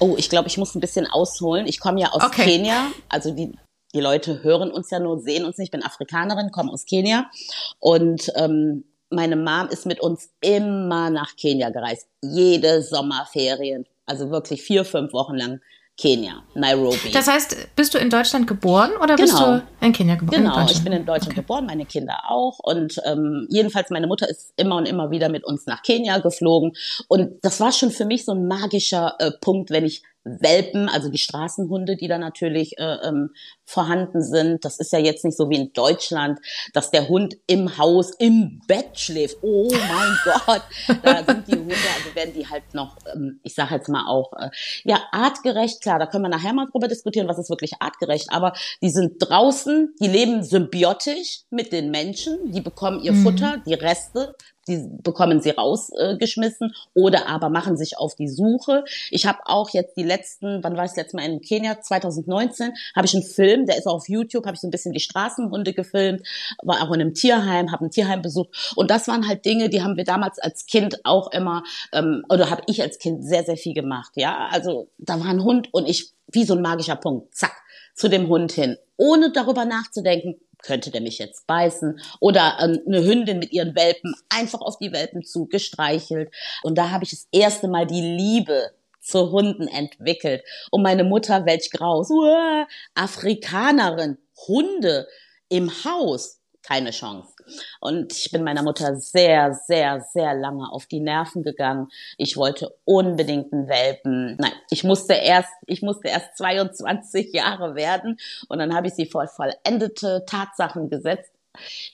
Oh, 0.00 0.16
ich 0.18 0.28
glaube, 0.28 0.48
ich 0.48 0.58
muss 0.58 0.74
ein 0.74 0.80
bisschen 0.80 1.06
ausholen. 1.06 1.66
Ich 1.66 1.80
komme 1.80 2.00
ja 2.00 2.08
aus 2.10 2.22
okay. 2.22 2.44
Kenia. 2.44 2.88
Also 3.08 3.30
die 3.30 3.52
die 3.94 4.00
Leute 4.00 4.42
hören 4.42 4.72
uns 4.72 4.90
ja 4.90 4.98
nur, 4.98 5.20
sehen 5.20 5.44
uns 5.44 5.56
nicht. 5.56 5.68
Ich 5.68 5.70
bin 5.70 5.84
Afrikanerin, 5.84 6.50
komme 6.50 6.72
aus 6.72 6.84
Kenia 6.84 7.30
und 7.78 8.30
ähm, 8.34 8.84
meine 9.08 9.36
Mom 9.36 9.68
ist 9.70 9.86
mit 9.86 10.00
uns 10.00 10.30
immer 10.40 11.10
nach 11.10 11.36
Kenia 11.36 11.70
gereist. 11.70 12.08
Jede 12.20 12.82
Sommerferien, 12.82 13.86
also 14.04 14.30
wirklich 14.30 14.62
vier, 14.62 14.84
fünf 14.84 15.12
Wochen 15.12 15.36
lang 15.36 15.60
Kenia, 15.96 16.42
Nairobi. 16.54 17.12
Das 17.12 17.28
heißt, 17.28 17.76
bist 17.76 17.94
du 17.94 17.98
in 17.98 18.10
Deutschland 18.10 18.48
geboren 18.48 18.90
oder 19.00 19.14
genau. 19.14 19.20
bist 19.20 19.38
du 19.38 19.62
in 19.86 19.92
Kenia 19.92 20.16
geboren? 20.16 20.42
Genau, 20.42 20.66
ich 20.66 20.82
bin 20.82 20.92
in 20.92 21.06
Deutschland 21.06 21.34
okay. 21.34 21.42
geboren, 21.42 21.66
meine 21.66 21.86
Kinder 21.86 22.18
auch. 22.28 22.58
Und 22.58 23.00
ähm, 23.04 23.46
jedenfalls, 23.48 23.90
meine 23.90 24.08
Mutter 24.08 24.28
ist 24.28 24.52
immer 24.56 24.76
und 24.76 24.86
immer 24.86 25.12
wieder 25.12 25.28
mit 25.28 25.44
uns 25.44 25.66
nach 25.66 25.82
Kenia 25.82 26.18
geflogen. 26.18 26.72
Und 27.06 27.38
das 27.42 27.60
war 27.60 27.70
schon 27.70 27.92
für 27.92 28.06
mich 28.06 28.24
so 28.24 28.32
ein 28.32 28.48
magischer 28.48 29.14
äh, 29.20 29.30
Punkt, 29.40 29.70
wenn 29.70 29.84
ich 29.84 30.02
Welpen, 30.24 30.88
also 30.88 31.10
die 31.10 31.18
Straßenhunde, 31.18 31.96
die 31.96 32.08
da 32.08 32.18
natürlich 32.18 32.78
äh, 32.78 32.96
ähm, 33.06 33.30
vorhanden 33.64 34.22
sind. 34.22 34.64
Das 34.64 34.78
ist 34.78 34.92
ja 34.92 34.98
jetzt 34.98 35.24
nicht 35.24 35.36
so 35.36 35.50
wie 35.50 35.56
in 35.56 35.72
Deutschland, 35.72 36.38
dass 36.72 36.90
der 36.90 37.08
Hund 37.08 37.36
im 37.46 37.78
Haus, 37.78 38.10
im 38.18 38.60
Bett 38.66 38.98
schläft. 38.98 39.38
Oh 39.42 39.68
mein 39.70 40.16
Gott, 40.46 40.62
da 41.02 41.24
sind 41.24 41.48
die 41.48 41.56
Hunde, 41.56 41.74
also 41.74 42.14
werden 42.14 42.34
die 42.34 42.46
halt 42.48 42.74
noch, 42.74 42.96
ähm, 43.14 43.40
ich 43.42 43.54
sage 43.54 43.74
jetzt 43.74 43.88
mal 43.88 44.06
auch, 44.06 44.32
äh, 44.34 44.50
ja, 44.84 45.02
artgerecht, 45.12 45.82
klar, 45.82 45.98
da 45.98 46.06
können 46.06 46.24
wir 46.24 46.30
nachher 46.30 46.52
mal 46.52 46.68
drüber 46.70 46.88
diskutieren, 46.88 47.28
was 47.28 47.38
ist 47.38 47.50
wirklich 47.50 47.74
artgerecht, 47.80 48.28
aber 48.30 48.54
die 48.82 48.90
sind 48.90 49.16
draußen, 49.18 49.94
die 50.00 50.08
leben 50.08 50.42
symbiotisch 50.42 51.42
mit 51.50 51.72
den 51.72 51.90
Menschen, 51.90 52.50
die 52.50 52.60
bekommen 52.60 53.00
ihr 53.00 53.12
mhm. 53.12 53.22
Futter, 53.22 53.62
die 53.66 53.74
Reste 53.74 54.34
die 54.68 54.88
bekommen 55.02 55.40
sie 55.40 55.50
rausgeschmissen 55.50 56.70
äh, 56.70 56.98
oder 56.98 57.28
aber 57.28 57.48
machen 57.48 57.76
sich 57.76 57.98
auf 57.98 58.14
die 58.14 58.28
Suche. 58.28 58.84
Ich 59.10 59.26
habe 59.26 59.38
auch 59.44 59.70
jetzt 59.70 59.96
die 59.96 60.02
letzten, 60.02 60.62
wann 60.62 60.76
war 60.76 60.84
ich 60.84 60.92
das 60.92 60.96
letzte 60.96 61.16
Mal 61.16 61.26
in 61.26 61.40
Kenia? 61.40 61.80
2019 61.80 62.72
habe 62.94 63.06
ich 63.06 63.14
einen 63.14 63.22
Film, 63.22 63.66
der 63.66 63.76
ist 63.76 63.86
auch 63.86 63.94
auf 63.94 64.08
YouTube, 64.08 64.46
habe 64.46 64.54
ich 64.54 64.60
so 64.60 64.68
ein 64.68 64.70
bisschen 64.70 64.92
die 64.92 65.00
Straßenhunde 65.00 65.72
gefilmt, 65.72 66.26
war 66.62 66.82
auch 66.82 66.92
in 66.92 67.00
einem 67.00 67.14
Tierheim, 67.14 67.72
habe 67.72 67.86
ein 67.86 67.90
Tierheim 67.90 68.22
besucht 68.22 68.74
und 68.76 68.90
das 68.90 69.08
waren 69.08 69.26
halt 69.28 69.44
Dinge, 69.44 69.68
die 69.68 69.82
haben 69.82 69.96
wir 69.96 70.04
damals 70.04 70.38
als 70.38 70.66
Kind 70.66 71.04
auch 71.04 71.30
immer 71.32 71.62
ähm, 71.92 72.24
oder 72.28 72.50
habe 72.50 72.62
ich 72.66 72.82
als 72.82 72.98
Kind 72.98 73.24
sehr 73.24 73.44
sehr 73.44 73.56
viel 73.56 73.74
gemacht. 73.74 74.12
Ja, 74.16 74.48
also 74.50 74.88
da 74.98 75.18
war 75.20 75.26
ein 75.26 75.42
Hund 75.42 75.68
und 75.72 75.88
ich 75.88 76.12
wie 76.32 76.44
so 76.44 76.54
ein 76.54 76.62
magischer 76.62 76.96
Punkt, 76.96 77.34
zack 77.34 77.52
zu 77.94 78.08
dem 78.08 78.28
Hund 78.28 78.52
hin, 78.52 78.76
ohne 78.96 79.30
darüber 79.30 79.64
nachzudenken, 79.64 80.36
könnte 80.64 80.90
der 80.90 81.00
mich 81.00 81.18
jetzt 81.18 81.46
beißen? 81.46 82.00
Oder 82.20 82.56
ähm, 82.60 82.80
eine 82.86 83.04
Hündin 83.04 83.38
mit 83.38 83.52
ihren 83.52 83.74
Welpen 83.76 84.14
einfach 84.28 84.60
auf 84.60 84.78
die 84.78 84.92
Welpen 84.92 85.24
zu 85.24 85.46
gestreichelt. 85.46 86.32
Und 86.62 86.76
da 86.76 86.90
habe 86.90 87.04
ich 87.04 87.10
das 87.10 87.28
erste 87.30 87.68
Mal 87.68 87.86
die 87.86 88.00
Liebe 88.00 88.70
zu 89.00 89.30
Hunden 89.30 89.68
entwickelt. 89.68 90.42
Und 90.70 90.82
meine 90.82 91.04
Mutter, 91.04 91.46
welch 91.46 91.70
Graus, 91.70 92.10
Uah, 92.10 92.66
Afrikanerin, 92.94 94.18
Hunde 94.48 95.06
im 95.48 95.70
Haus 95.84 96.40
keine 96.62 96.90
Chance. 96.90 97.33
Und 97.80 98.12
ich 98.12 98.30
bin 98.30 98.44
meiner 98.44 98.62
Mutter 98.62 98.96
sehr, 98.96 99.54
sehr, 99.54 100.00
sehr 100.12 100.34
lange 100.34 100.70
auf 100.70 100.86
die 100.86 101.00
Nerven 101.00 101.42
gegangen. 101.42 101.88
Ich 102.16 102.36
wollte 102.36 102.74
unbedingt 102.84 103.52
einen 103.52 103.68
Welpen. 103.68 104.36
Nein, 104.38 104.52
ich 104.70 104.84
musste 104.84 105.14
erst, 105.14 105.50
ich 105.66 105.82
musste 105.82 106.08
erst 106.08 106.36
22 106.36 107.32
Jahre 107.32 107.74
werden 107.74 108.18
und 108.48 108.58
dann 108.58 108.74
habe 108.74 108.88
ich 108.88 108.94
sie 108.94 109.06
vor 109.06 109.26
vollendete 109.26 110.24
Tatsachen 110.26 110.88
gesetzt. 110.90 111.30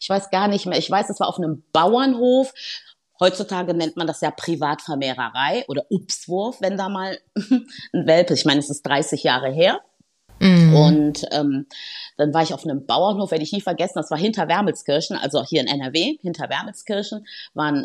Ich 0.01 0.09
weiß 0.09 0.31
gar 0.31 0.49
nicht 0.49 0.67
mehr. 0.67 0.79
Ich 0.79 0.91
weiß, 0.91 1.11
es 1.11 1.21
war 1.21 1.29
auf 1.29 1.39
einem 1.39 1.63
Bauernhof. 1.73 2.53
Heutzutage 3.19 3.75
nennt 3.75 3.97
man 3.97 4.07
das 4.07 4.23
ja 4.23 4.31
Privatvermehrerei 4.31 5.65
oder 5.69 5.85
Upswurf, 5.91 6.63
wenn 6.63 6.79
da 6.79 6.89
mal 6.89 7.19
ein 7.37 8.07
Welpe, 8.07 8.33
ich 8.33 8.47
meine, 8.47 8.61
es 8.61 8.71
ist 8.71 8.87
30 8.87 9.23
Jahre 9.23 9.51
her. 9.51 9.81
Mhm. 10.41 10.75
Und 10.75 11.27
ähm, 11.31 11.67
dann 12.17 12.35
war 12.35 12.43
ich 12.43 12.53
auf 12.55 12.65
einem 12.65 12.87
Bauernhof, 12.87 13.31
werde 13.31 13.45
ich 13.45 13.53
nie 13.53 13.61
vergessen, 13.61 13.95
das 13.97 14.11
war 14.11 14.19
hinter 14.19 14.49
Wermelskirchen, 14.49 15.17
also 15.17 15.45
hier 15.45 15.61
in 15.61 15.67
NRW, 15.67 16.19
hinter 16.21 16.49
Wermelskirchen, 16.49 17.27
war 17.55 17.67
ein, 17.67 17.85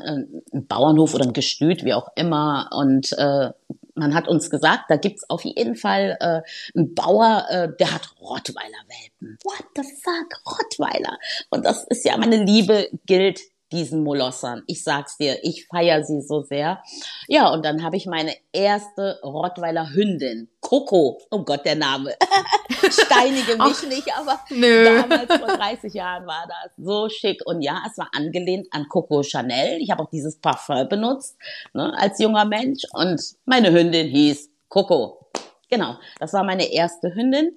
ein 0.54 0.68
Bauernhof 0.68 1.14
oder 1.14 1.26
ein 1.26 1.34
Gestüt, 1.34 1.84
wie 1.84 1.94
auch 1.94 2.10
immer. 2.16 2.70
Und 2.74 3.12
äh, 3.18 3.52
man 3.96 4.14
hat 4.14 4.28
uns 4.28 4.50
gesagt, 4.50 4.86
da 4.90 4.98
gibt's 4.98 5.30
auf 5.30 5.44
jeden 5.44 5.76
Fall 5.76 6.18
äh, 6.20 6.42
einen 6.78 6.94
Bauer, 6.96 7.46
äh, 7.50 7.70
der 7.80 7.94
hat 7.94 8.10
Rottweiler-Welpen. 8.22 9.38
What 9.44 9.66
the 9.76 9.84
fuck, 9.84 10.58
Rottweiler? 10.58 11.18
Und 11.50 11.66
das 11.66 11.86
ist 11.86 12.06
ja, 12.06 12.18
meine 12.18 12.44
Liebe 12.44 12.90
gilt 13.06 13.42
diesen 13.76 14.04
Molossern. 14.04 14.64
Ich 14.68 14.84
sag's 14.84 15.18
dir, 15.18 15.38
ich 15.44 15.68
feier 15.68 16.04
sie 16.04 16.22
so 16.22 16.42
sehr. 16.42 16.82
Ja, 17.28 17.52
und 17.52 17.66
dann 17.66 17.84
habe 17.84 17.98
ich 17.98 18.06
meine 18.06 18.34
erste 18.54 19.20
Rottweiler 19.22 19.94
Hündin, 19.94 20.48
Coco. 20.62 21.22
Oh 21.30 21.44
Gott, 21.44 21.66
der 21.66 21.76
Name. 21.76 22.16
Steinige 22.90 23.54
mich 23.54 23.60
Ach, 23.60 23.84
nicht, 23.84 24.08
aber 24.18 24.40
nö. 24.50 24.86
damals 24.86 25.28
vor 25.28 25.58
30 25.58 25.94
Jahren 25.94 26.26
war 26.26 26.48
das 26.48 26.72
so 26.78 27.10
schick. 27.10 27.42
Und 27.46 27.62
ja, 27.62 27.84
es 27.90 27.98
war 27.98 28.10
angelehnt 28.16 28.68
an 28.72 28.88
Coco 28.88 29.22
Chanel. 29.24 29.82
Ich 29.82 29.92
habe 29.92 30.04
auch 30.04 30.10
dieses 30.10 30.40
Parfum 30.40 30.88
benutzt 30.88 31.36
ne, 31.74 31.94
als 31.98 32.20
junger 32.20 32.46
Mensch. 32.46 32.84
Und 32.94 33.22
meine 33.46 33.72
Hündin 33.72 34.08
hieß 34.08 34.50
Coco. 34.70 35.28
Genau, 35.70 35.96
das 36.20 36.32
war 36.34 36.44
meine 36.44 36.72
erste 36.72 37.14
Hündin. 37.14 37.52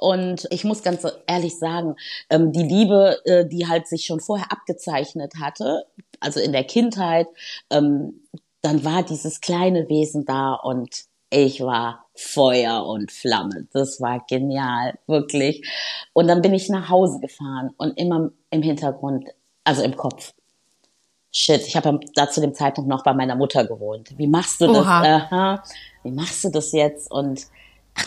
Und 0.00 0.48
ich 0.50 0.64
muss 0.64 0.82
ganz 0.82 1.06
ehrlich 1.26 1.58
sagen, 1.58 1.94
ähm, 2.30 2.52
die 2.52 2.62
Liebe, 2.62 3.18
äh, 3.26 3.46
die 3.46 3.68
halt 3.68 3.86
sich 3.86 4.06
schon 4.06 4.18
vorher 4.18 4.50
abgezeichnet 4.50 5.34
hatte, 5.38 5.84
also 6.20 6.40
in 6.40 6.52
der 6.52 6.64
Kindheit, 6.64 7.26
ähm, 7.68 8.22
dann 8.62 8.82
war 8.82 9.02
dieses 9.02 9.42
kleine 9.42 9.90
Wesen 9.90 10.24
da 10.24 10.54
und 10.54 11.04
ich 11.28 11.60
war 11.60 12.06
Feuer 12.14 12.86
und 12.86 13.12
Flamme. 13.12 13.66
Das 13.74 14.00
war 14.00 14.24
genial, 14.26 14.98
wirklich. 15.06 15.68
Und 16.14 16.28
dann 16.28 16.40
bin 16.40 16.54
ich 16.54 16.70
nach 16.70 16.88
Hause 16.88 17.20
gefahren 17.20 17.74
und 17.76 17.98
immer 17.98 18.30
im 18.48 18.62
Hintergrund, 18.62 19.26
also 19.64 19.82
im 19.82 19.96
Kopf. 19.96 20.32
Shit, 21.30 21.66
ich 21.66 21.76
habe 21.76 22.00
da 22.14 22.30
zu 22.30 22.40
dem 22.40 22.54
Zeitpunkt 22.54 22.88
noch 22.88 23.04
bei 23.04 23.12
meiner 23.12 23.36
Mutter 23.36 23.66
gewohnt. 23.66 24.16
Wie 24.16 24.26
machst 24.26 24.62
du 24.62 24.66
das? 24.66 24.78
Aha, 24.78 25.62
wie 26.04 26.10
machst 26.10 26.42
du 26.42 26.48
das 26.48 26.72
jetzt? 26.72 27.10
Und 27.10 27.48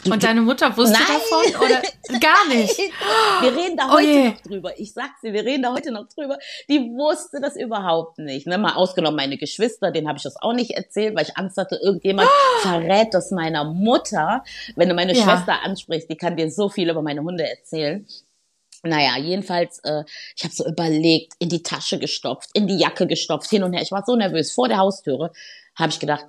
und 0.06 0.24
deine 0.24 0.42
Mutter 0.42 0.76
wusste 0.76 0.94
Nein. 0.94 1.08
davon 1.08 1.66
oder 1.66 1.82
gar 2.20 2.48
nicht? 2.48 2.78
Wir 2.78 3.56
reden 3.56 3.78
da 3.78 3.88
oh 3.88 3.94
heute 3.94 4.10
oh 4.10 4.30
noch 4.30 4.42
drüber. 4.42 4.80
Ich 4.80 4.94
sag's 4.94 5.22
dir, 5.22 5.34
wir 5.34 5.46
reden 5.46 5.64
da 5.64 5.74
heute 5.74 5.92
noch 5.92 6.08
drüber. 6.08 6.38
Die 6.70 6.80
wusste 6.80 7.40
das 7.42 7.56
überhaupt 7.56 8.18
nicht. 8.20 8.48
Ne? 8.48 8.58
Mal 8.58 8.74
ausgenommen 8.74 9.16
meine 9.16 9.38
Geschwister, 9.38 9.92
denen 9.92 10.08
habe 10.08 10.18
ich 10.18 10.24
das 10.24 10.36
auch 10.42 10.54
nicht 10.54 10.72
erzählt, 10.72 11.16
weil 11.16 11.24
ich 11.24 11.38
Angst 11.38 11.58
hatte, 11.58 11.80
irgendjemand 11.82 12.30
oh. 12.30 12.60
verrät 12.62 13.14
das 13.14 13.32
meiner 13.32 13.64
Mutter. 13.64 14.44
Wenn 14.76 14.90
du 14.90 14.96
meine 14.96 15.14
ja. 15.14 15.24
Schwester 15.24 15.62
ansprichst, 15.64 16.10
die 16.10 16.18
kann 16.18 16.36
dir 16.36 16.52
so 16.52 16.70
viel 16.70 16.90
über 16.90 17.02
meine 17.02 17.22
Hunde 17.22 17.48
erzählen. 17.48 18.06
Naja, 18.86 19.18
jedenfalls, 19.18 19.80
äh, 19.86 20.04
ich 20.36 20.44
habe 20.44 20.54
so 20.54 20.68
überlegt, 20.68 21.34
in 21.40 21.48
die 21.48 21.64
Tasche 21.64 22.00
gestopft, 22.00 22.50
in 22.54 22.68
die 22.68 22.78
Jacke 22.78 23.08
gestopft, 23.08 23.50
hin 23.50 23.64
und 23.64 23.72
her. 23.72 23.82
Ich 23.82 23.92
war 23.92 24.04
so 24.06 24.16
nervös. 24.18 24.52
Vor 24.52 24.68
der 24.68 24.78
Haustüre 24.78 25.32
habe 25.76 25.90
ich 25.90 26.00
gedacht, 26.02 26.26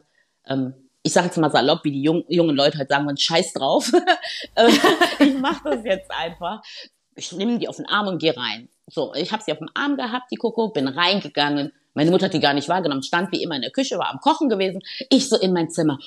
ähm, 0.46 0.74
ich 1.06 1.12
sage 1.12 1.26
jetzt 1.26 1.36
mal 1.36 1.50
salopp, 1.50 1.84
wie 1.84 1.92
die 1.92 2.02
jungen, 2.02 2.24
jungen 2.28 2.56
Leute 2.56 2.78
halt 2.78 2.88
sagen, 2.88 3.04
man 3.04 3.16
scheiß 3.16 3.52
drauf. 3.52 3.92
Äh, 4.56 4.70
ich 5.20 5.38
mache 5.38 5.60
das 5.64 5.84
jetzt 5.84 6.10
einfach. 6.10 6.62
Ich 7.16 7.32
nehme 7.32 7.58
die 7.58 7.68
auf 7.68 7.76
den 7.76 7.86
Arm 7.86 8.08
und 8.08 8.18
gehe 8.18 8.36
rein. 8.36 8.68
So, 8.86 9.14
ich 9.14 9.32
habe 9.32 9.42
sie 9.42 9.52
auf 9.52 9.58
dem 9.58 9.68
Arm 9.74 9.96
gehabt, 9.96 10.30
die 10.30 10.36
Coco, 10.36 10.68
bin 10.68 10.88
reingegangen. 10.88 11.72
Meine 11.94 12.10
Mutter 12.10 12.26
hat 12.26 12.34
die 12.34 12.40
gar 12.40 12.54
nicht 12.54 12.68
wahrgenommen, 12.68 13.02
stand 13.02 13.32
wie 13.32 13.42
immer 13.42 13.56
in 13.56 13.62
der 13.62 13.70
Küche, 13.70 13.98
war 13.98 14.10
am 14.10 14.20
Kochen 14.20 14.48
gewesen. 14.48 14.82
Ich 15.10 15.28
so 15.28 15.36
in 15.36 15.52
mein 15.52 15.70
Zimmer. 15.70 15.98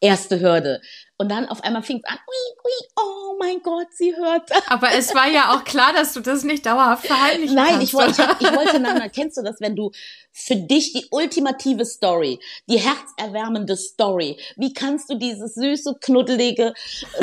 Erste 0.00 0.40
Hürde. 0.40 0.80
Und 1.16 1.30
dann 1.30 1.48
auf 1.48 1.62
einmal 1.62 1.82
fing 1.84 1.98
es 1.98 2.10
an, 2.10 2.18
ui, 2.18 2.58
ui, 2.64 2.88
oh 2.96 3.36
mein 3.38 3.62
Gott, 3.62 3.86
sie 3.92 4.16
hört. 4.16 4.50
Aber 4.68 4.92
es 4.94 5.14
war 5.14 5.28
ja 5.28 5.54
auch 5.54 5.62
klar, 5.62 5.92
dass 5.92 6.12
du 6.12 6.20
das 6.20 6.42
nicht 6.42 6.66
dauerhaft 6.66 7.06
verheimlichen 7.06 7.54
Nein, 7.54 7.68
kannst. 7.68 7.84
ich 7.84 7.94
wollte, 7.94 8.22
ich, 8.40 8.48
ich 8.48 8.56
wollte, 8.56 8.80
nein, 8.80 9.10
kennst 9.14 9.36
du 9.36 9.42
das, 9.42 9.60
wenn 9.60 9.76
du 9.76 9.92
für 10.32 10.56
dich 10.56 10.92
die 10.92 11.06
ultimative 11.12 11.84
Story, 11.84 12.40
die 12.68 12.78
herzerwärmende 12.78 13.76
Story, 13.76 14.40
wie 14.56 14.74
kannst 14.74 15.08
du 15.08 15.14
dieses 15.14 15.54
süße, 15.54 15.98
knuddelige, 16.00 16.74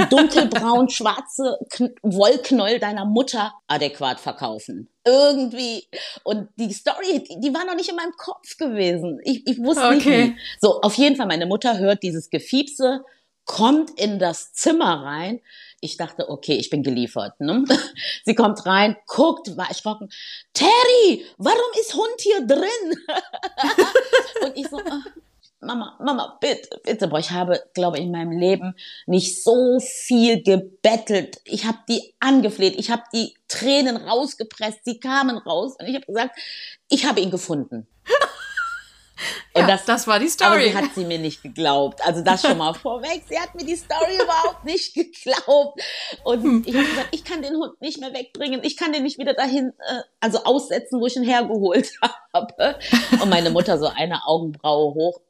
dunkelbraun, 0.09 0.89
schwarze 0.89 1.57
Wollknäuel 2.01 2.79
deiner 2.79 3.03
Mutter 3.03 3.53
adäquat 3.67 4.21
verkaufen? 4.21 4.87
Irgendwie. 5.03 5.85
Und 6.23 6.47
die 6.55 6.71
Story, 6.71 7.25
die, 7.27 7.41
die 7.41 7.53
war 7.53 7.65
noch 7.65 7.75
nicht 7.75 7.89
in 7.89 7.97
meinem 7.97 8.13
Kopf 8.15 8.55
gewesen. 8.57 9.19
Ich, 9.25 9.45
ich 9.45 9.57
wusste 9.59 9.87
okay. 9.87 9.95
nicht. 9.95 10.35
Wie. 10.35 10.41
So, 10.61 10.79
auf 10.79 10.93
jeden 10.93 11.17
Fall, 11.17 11.27
meine 11.27 11.45
Mutter 11.45 11.77
hört 11.77 12.03
dieses 12.03 12.29
Gefiepse 12.29 13.03
kommt 13.45 13.91
in 13.99 14.19
das 14.19 14.53
Zimmer 14.53 15.03
rein. 15.03 15.41
Ich 15.79 15.97
dachte, 15.97 16.29
okay, 16.29 16.53
ich 16.53 16.69
bin 16.69 16.83
geliefert. 16.83 17.39
Ne? 17.39 17.65
Sie 18.25 18.35
kommt 18.35 18.65
rein, 18.65 18.95
guckt, 19.07 19.57
war 19.57 19.67
erschrocken. 19.67 20.09
Terry, 20.53 21.25
warum 21.37 21.59
ist 21.79 21.93
Hund 21.95 22.19
hier 22.19 22.45
drin? 22.45 23.05
Und 24.43 24.57
ich 24.57 24.67
so, 24.67 24.77
oh, 24.77 25.21
Mama, 25.63 25.95
Mama, 25.99 26.37
bitte, 26.41 26.79
bitte. 26.83 27.07
Boah, 27.07 27.19
ich 27.19 27.29
habe, 27.29 27.61
glaube 27.75 27.97
ich, 27.97 28.03
in 28.03 28.11
meinem 28.11 28.31
Leben 28.31 28.73
nicht 29.05 29.43
so 29.43 29.79
viel 29.79 30.41
gebettelt. 30.41 31.39
Ich 31.45 31.65
habe 31.65 31.77
die 31.87 32.15
angefleht, 32.19 32.75
ich 32.77 32.89
habe 32.89 33.03
die 33.13 33.35
Tränen 33.47 33.97
rausgepresst, 33.97 34.79
sie 34.83 34.99
kamen 34.99 35.37
raus 35.37 35.75
und 35.79 35.87
ich 35.87 35.95
habe 35.95 36.05
gesagt, 36.07 36.39
ich 36.89 37.05
habe 37.05 37.19
ihn 37.19 37.29
gefunden. 37.29 37.87
Ja, 39.61 39.67
das, 39.67 39.85
das 39.85 40.07
war 40.07 40.19
die 40.19 40.27
Story. 40.27 40.51
Aber 40.51 40.61
sie 40.61 40.75
hat 40.75 40.95
sie 40.95 41.05
mir 41.05 41.19
nicht 41.19 41.41
geglaubt. 41.41 42.05
Also 42.05 42.21
das 42.23 42.41
schon 42.41 42.57
mal 42.57 42.73
vorweg. 42.73 43.23
Sie 43.27 43.39
hat 43.39 43.55
mir 43.55 43.65
die 43.65 43.75
Story 43.75 44.15
überhaupt 44.15 44.65
nicht 44.65 44.93
geglaubt. 44.93 45.81
Und 46.23 46.43
hm. 46.43 46.63
ich 46.65 46.75
habe 46.75 46.85
gesagt, 46.85 47.07
ich 47.11 47.23
kann 47.23 47.41
den 47.41 47.55
Hund 47.55 47.79
nicht 47.81 47.99
mehr 47.99 48.13
wegbringen. 48.13 48.61
Ich 48.63 48.77
kann 48.77 48.93
den 48.93 49.03
nicht 49.03 49.17
wieder 49.17 49.33
dahin, 49.33 49.73
äh, 49.79 50.01
also 50.19 50.43
aussetzen, 50.43 50.99
wo 50.99 51.07
ich 51.07 51.15
ihn 51.15 51.23
hergeholt 51.23 51.91
habe. 52.33 52.79
Und 53.21 53.29
meine 53.29 53.49
Mutter 53.49 53.77
so 53.77 53.87
eine 53.87 54.25
Augenbraue 54.25 54.93
hoch. 54.93 55.21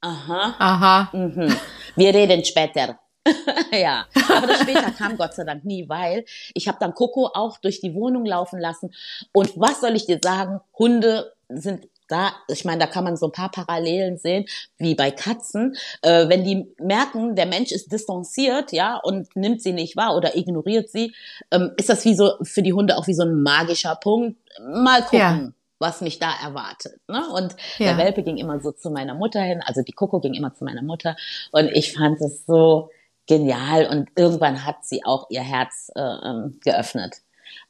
Aha. 0.00 0.54
Aha. 0.58 1.10
Mhm. 1.12 1.56
Wir 1.96 2.14
reden 2.14 2.44
später. 2.44 2.98
ja, 3.72 4.06
aber 4.28 4.48
das 4.48 4.62
später 4.62 4.90
kam 4.90 5.16
Gott 5.16 5.34
sei 5.34 5.44
Dank 5.44 5.64
nie, 5.64 5.88
weil 5.88 6.24
ich 6.54 6.66
habe 6.66 6.78
dann 6.80 6.94
Coco 6.94 7.30
auch 7.32 7.58
durch 7.58 7.80
die 7.80 7.94
Wohnung 7.94 8.24
laufen 8.24 8.58
lassen. 8.58 8.92
Und 9.32 9.52
was 9.56 9.80
soll 9.80 9.94
ich 9.94 10.06
dir 10.06 10.18
sagen? 10.22 10.60
Hunde 10.76 11.32
sind 11.48 11.86
da, 12.12 12.32
ich 12.48 12.64
meine, 12.64 12.78
da 12.80 12.86
kann 12.86 13.04
man 13.04 13.16
so 13.16 13.26
ein 13.26 13.32
paar 13.32 13.50
Parallelen 13.50 14.18
sehen, 14.18 14.44
wie 14.78 14.94
bei 14.94 15.10
Katzen. 15.10 15.76
Äh, 16.02 16.28
wenn 16.28 16.44
die 16.44 16.72
merken, 16.78 17.34
der 17.34 17.46
Mensch 17.46 17.72
ist 17.72 17.90
distanziert, 17.90 18.72
ja, 18.72 19.00
und 19.02 19.34
nimmt 19.34 19.62
sie 19.62 19.72
nicht 19.72 19.96
wahr 19.96 20.14
oder 20.16 20.36
ignoriert 20.36 20.90
sie, 20.90 21.14
ähm, 21.50 21.72
ist 21.76 21.88
das 21.88 22.04
wie 22.04 22.14
so 22.14 22.32
für 22.42 22.62
die 22.62 22.72
Hunde 22.72 22.96
auch 22.98 23.06
wie 23.06 23.14
so 23.14 23.22
ein 23.22 23.42
magischer 23.42 23.96
Punkt. 23.96 24.38
Mal 24.60 25.02
gucken. 25.02 25.18
Ja 25.18 25.52
was 25.78 26.00
mich 26.00 26.20
da 26.20 26.32
erwartet. 26.40 27.00
Ne? 27.08 27.28
Und 27.34 27.56
ja. 27.78 27.88
der 27.88 27.98
Welpe 27.98 28.22
ging 28.22 28.36
immer 28.36 28.60
so 28.60 28.70
zu 28.70 28.88
meiner 28.88 29.14
Mutter 29.14 29.40
hin, 29.40 29.60
also 29.66 29.82
die 29.82 29.90
Coco 29.90 30.20
ging 30.20 30.32
immer 30.32 30.54
zu 30.54 30.62
meiner 30.62 30.80
Mutter 30.80 31.16
und 31.50 31.66
ich 31.72 31.92
fand 31.92 32.20
es 32.20 32.46
so 32.46 32.90
genial 33.26 33.86
und 33.86 34.08
irgendwann 34.14 34.64
hat 34.64 34.84
sie 34.84 35.04
auch 35.04 35.26
ihr 35.28 35.42
Herz 35.42 35.90
äh, 35.96 36.00
ähm, 36.00 36.60
geöffnet. 36.64 37.16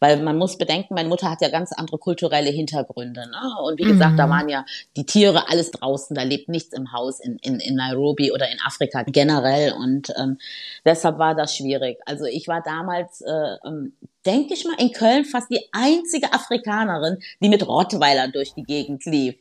Weil 0.03 0.21
man 0.21 0.37
muss 0.37 0.59
bedenken, 0.59 0.95
meine 0.95 1.09
Mutter 1.09 1.31
hat 1.31 1.43
ja 1.43 1.49
ganz 1.49 1.71
andere 1.71 1.97
kulturelle 1.97 2.51
Hintergründe. 2.51 3.21
Ne? 3.21 3.63
Und 3.63 3.79
wie 3.79 3.85
gesagt, 3.85 4.15
mhm. 4.15 4.17
da 4.17 4.29
waren 4.29 4.49
ja 4.49 4.65
die 4.97 5.07
Tiere 5.07 5.49
alles 5.49 5.71
draußen, 5.71 6.17
da 6.17 6.25
lebt 6.25 6.49
nichts 6.49 6.73
im 6.73 6.93
Haus 6.93 7.21
in, 7.21 7.37
in, 7.37 7.61
in 7.61 7.77
Nairobi 7.77 8.33
oder 8.33 8.51
in 8.51 8.59
Afrika 8.67 9.05
generell. 9.05 9.73
Und 9.75 10.13
ähm, 10.19 10.39
deshalb 10.85 11.21
war 11.21 11.37
das 11.37 11.57
schwierig. 11.57 11.99
Also 12.05 12.25
ich 12.25 12.49
war 12.49 12.65
damals, 12.65 13.21
äh, 13.21 13.57
ähm, 13.65 13.93
denke 14.27 14.55
ich 14.55 14.65
mal, 14.65 14.75
in 14.81 14.91
Köln 14.91 15.25
fast 15.25 15.49
die 15.53 15.69
einzige 15.71 16.33
Afrikanerin, 16.33 17.19
die 17.41 17.49
mit 17.49 17.65
Rottweiler 17.65 18.27
durch 18.27 18.55
die 18.55 18.65
Gegend 18.65 19.05
lief. 19.05 19.37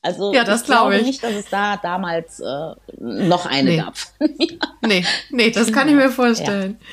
Also 0.00 0.32
ja, 0.32 0.44
das 0.44 0.60
ich 0.60 0.66
glaube 0.66 0.96
ich. 0.96 1.02
nicht, 1.02 1.24
dass 1.24 1.34
es 1.34 1.50
da 1.50 1.76
damals 1.76 2.38
äh, 2.38 2.74
noch 3.00 3.46
eine 3.46 3.70
nee. 3.70 3.76
gab. 3.78 3.94
nee, 4.86 5.04
nee, 5.30 5.50
das 5.50 5.72
kann 5.72 5.88
ich 5.88 5.94
mir 5.96 6.10
vorstellen. 6.10 6.78
Ja. 6.78 6.86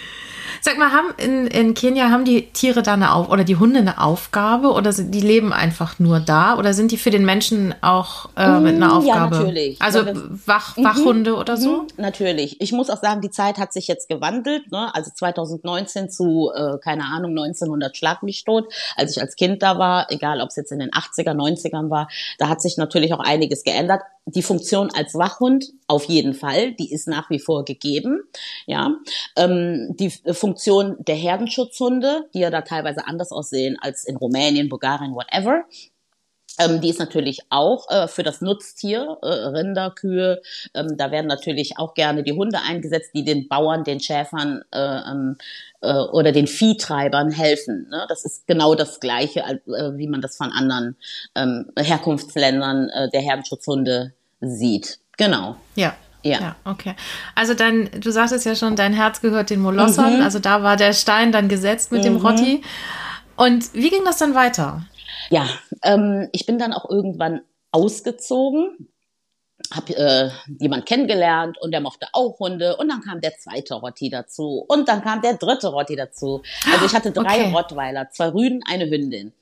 Sag 0.61 0.77
mal, 0.77 0.91
haben 0.91 1.13
in, 1.17 1.47
in 1.47 1.73
Kenia 1.73 2.09
haben 2.09 2.25
die 2.25 2.47
Tiere 2.51 2.81
da 2.81 2.93
eine 2.93 3.13
Auf 3.13 3.29
oder 3.29 3.43
die 3.43 3.55
Hunde 3.55 3.79
eine 3.79 4.01
Aufgabe 4.01 4.71
oder 4.71 4.91
sind, 4.91 5.13
die 5.13 5.21
leben 5.21 5.53
einfach 5.53 5.99
nur 5.99 6.19
da 6.19 6.57
oder 6.57 6.73
sind 6.73 6.91
die 6.91 6.97
für 6.97 7.09
den 7.09 7.25
Menschen 7.25 7.73
auch 7.81 8.29
äh, 8.37 8.59
mit 8.59 8.75
einer 8.75 8.95
Aufgabe? 8.95 9.35
Ja, 9.35 9.41
natürlich. 9.41 9.81
Also 9.81 10.05
Wach, 10.45 10.77
mhm. 10.77 10.83
Wachhunde 10.83 11.31
mhm. 11.31 11.37
oder 11.37 11.57
so? 11.57 11.81
Mhm. 11.81 11.87
Natürlich. 11.97 12.59
Ich 12.61 12.71
muss 12.71 12.89
auch 12.89 13.01
sagen, 13.01 13.21
die 13.21 13.31
Zeit 13.31 13.57
hat 13.57 13.73
sich 13.73 13.87
jetzt 13.87 14.07
gewandelt. 14.09 14.71
Ne? 14.71 14.93
Also 14.93 15.11
2019 15.13 16.09
zu, 16.09 16.51
äh, 16.55 16.77
keine 16.83 17.05
Ahnung, 17.05 17.31
1900 17.31 17.95
Schlag 17.95 18.23
mich 18.23 18.43
tot, 18.43 18.71
als 18.95 19.15
ich 19.15 19.21
als 19.21 19.35
Kind 19.35 19.61
da 19.63 19.77
war, 19.77 20.07
egal 20.09 20.41
ob 20.41 20.49
es 20.49 20.55
jetzt 20.55 20.71
in 20.71 20.79
den 20.79 20.91
80er, 20.91 21.33
90ern 21.33 21.89
war, 21.89 22.07
da 22.37 22.49
hat 22.49 22.61
sich 22.61 22.77
natürlich 22.77 23.13
auch 23.13 23.19
einiges 23.19 23.63
geändert 23.63 24.01
die 24.25 24.43
Funktion 24.43 24.89
als 24.93 25.15
Wachhund 25.15 25.71
auf 25.87 26.05
jeden 26.05 26.33
Fall, 26.33 26.73
die 26.73 26.91
ist 26.91 27.07
nach 27.07 27.29
wie 27.29 27.39
vor 27.39 27.65
gegeben. 27.65 28.21
Ja, 28.65 28.95
ähm, 29.35 29.95
die 29.99 30.11
Funktion 30.31 30.95
der 30.99 31.15
Herdenschutzhunde, 31.15 32.29
die 32.33 32.39
ja 32.39 32.49
da 32.49 32.61
teilweise 32.61 33.07
anders 33.07 33.31
aussehen 33.31 33.77
als 33.81 34.05
in 34.05 34.15
Rumänien, 34.15 34.69
Bulgarien, 34.69 35.13
whatever. 35.15 35.63
Ähm, 36.61 36.81
die 36.81 36.89
ist 36.89 36.99
natürlich 36.99 37.41
auch 37.49 37.89
äh, 37.89 38.07
für 38.07 38.23
das 38.23 38.41
Nutztier, 38.41 39.17
äh, 39.21 39.27
Rinder, 39.27 39.91
Kühe. 39.91 40.41
Ähm, 40.73 40.97
da 40.97 41.11
werden 41.11 41.27
natürlich 41.27 41.77
auch 41.77 41.93
gerne 41.93 42.23
die 42.23 42.33
Hunde 42.33 42.59
eingesetzt, 42.67 43.11
die 43.13 43.23
den 43.23 43.47
Bauern, 43.47 43.83
den 43.83 43.99
Schäfern 43.99 44.63
äh, 44.71 44.79
ähm, 44.79 45.37
äh, 45.81 45.93
oder 45.93 46.31
den 46.31 46.47
Viehtreibern 46.47 47.31
helfen. 47.31 47.87
Ne? 47.89 48.05
Das 48.09 48.25
ist 48.25 48.47
genau 48.47 48.75
das 48.75 48.99
Gleiche, 48.99 49.41
äh, 49.41 49.59
wie 49.97 50.07
man 50.07 50.21
das 50.21 50.37
von 50.37 50.51
anderen 50.51 50.95
ähm, 51.35 51.71
Herkunftsländern 51.77 52.89
äh, 52.89 53.09
der 53.09 53.21
Herdenschutzhunde 53.21 54.13
sieht. 54.41 54.99
Genau. 55.17 55.55
Ja. 55.75 55.95
Ja. 56.23 56.39
ja, 56.39 56.55
okay. 56.65 56.93
Also 57.33 57.55
dann, 57.55 57.89
du 57.99 58.11
sagtest 58.11 58.45
ja 58.45 58.55
schon, 58.55 58.75
dein 58.75 58.93
Herz 58.93 59.21
gehört 59.21 59.49
den 59.49 59.59
Molossern. 59.59 60.17
Mhm. 60.17 60.23
Also 60.23 60.37
da 60.37 60.61
war 60.61 60.77
der 60.77 60.93
Stein 60.93 61.31
dann 61.31 61.49
gesetzt 61.49 61.91
mit 61.91 62.01
mhm. 62.01 62.05
dem 62.05 62.15
Rotti. 62.17 62.61
Und 63.37 63.73
wie 63.73 63.89
ging 63.89 64.05
das 64.05 64.17
dann 64.17 64.35
weiter? 64.35 64.83
Ja, 65.31 65.49
ähm, 65.81 66.29
ich 66.33 66.45
bin 66.45 66.59
dann 66.59 66.73
auch 66.73 66.89
irgendwann 66.89 67.41
ausgezogen, 67.71 68.89
habe 69.73 69.95
äh, 69.95 70.29
jemand 70.59 70.85
kennengelernt 70.85 71.57
und 71.61 71.71
der 71.71 71.79
mochte 71.79 72.07
auch 72.11 72.37
Hunde 72.39 72.75
und 72.75 72.89
dann 72.89 73.01
kam 73.01 73.21
der 73.21 73.37
zweite 73.37 73.75
Rotti 73.75 74.09
dazu 74.09 74.65
und 74.67 74.89
dann 74.89 75.01
kam 75.01 75.21
der 75.21 75.35
dritte 75.35 75.69
Rotti 75.69 75.95
dazu. 75.95 76.41
Also 76.71 76.85
ich 76.85 76.93
hatte 76.93 77.11
drei 77.11 77.45
okay. 77.45 77.53
Rottweiler, 77.53 78.09
zwei 78.09 78.29
Rüden, 78.29 78.61
eine 78.69 78.89
Hündin. 78.89 79.33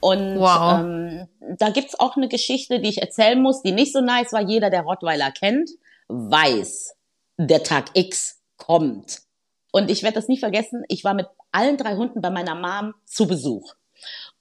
Und 0.00 0.38
wow. 0.38 0.80
ähm, 0.80 1.28
da 1.58 1.70
gibt's 1.70 1.98
auch 1.98 2.16
eine 2.16 2.28
Geschichte, 2.28 2.80
die 2.80 2.88
ich 2.88 3.02
erzählen 3.02 3.40
muss, 3.40 3.62
die 3.62 3.72
nicht 3.72 3.92
so 3.92 4.00
nice 4.00 4.32
war. 4.32 4.42
Jeder, 4.42 4.70
der 4.70 4.82
Rottweiler 4.82 5.32
kennt, 5.32 5.70
weiß, 6.08 6.94
der 7.38 7.62
Tag 7.64 7.86
X 7.94 8.40
kommt. 8.56 9.22
Und 9.72 9.90
ich 9.90 10.02
werde 10.02 10.16
das 10.16 10.28
nie 10.28 10.38
vergessen, 10.38 10.84
ich 10.88 11.02
war 11.02 11.14
mit 11.14 11.26
allen 11.50 11.76
drei 11.76 11.96
Hunden 11.96 12.20
bei 12.20 12.30
meiner 12.30 12.54
Mom 12.54 12.94
zu 13.06 13.26
Besuch. 13.26 13.74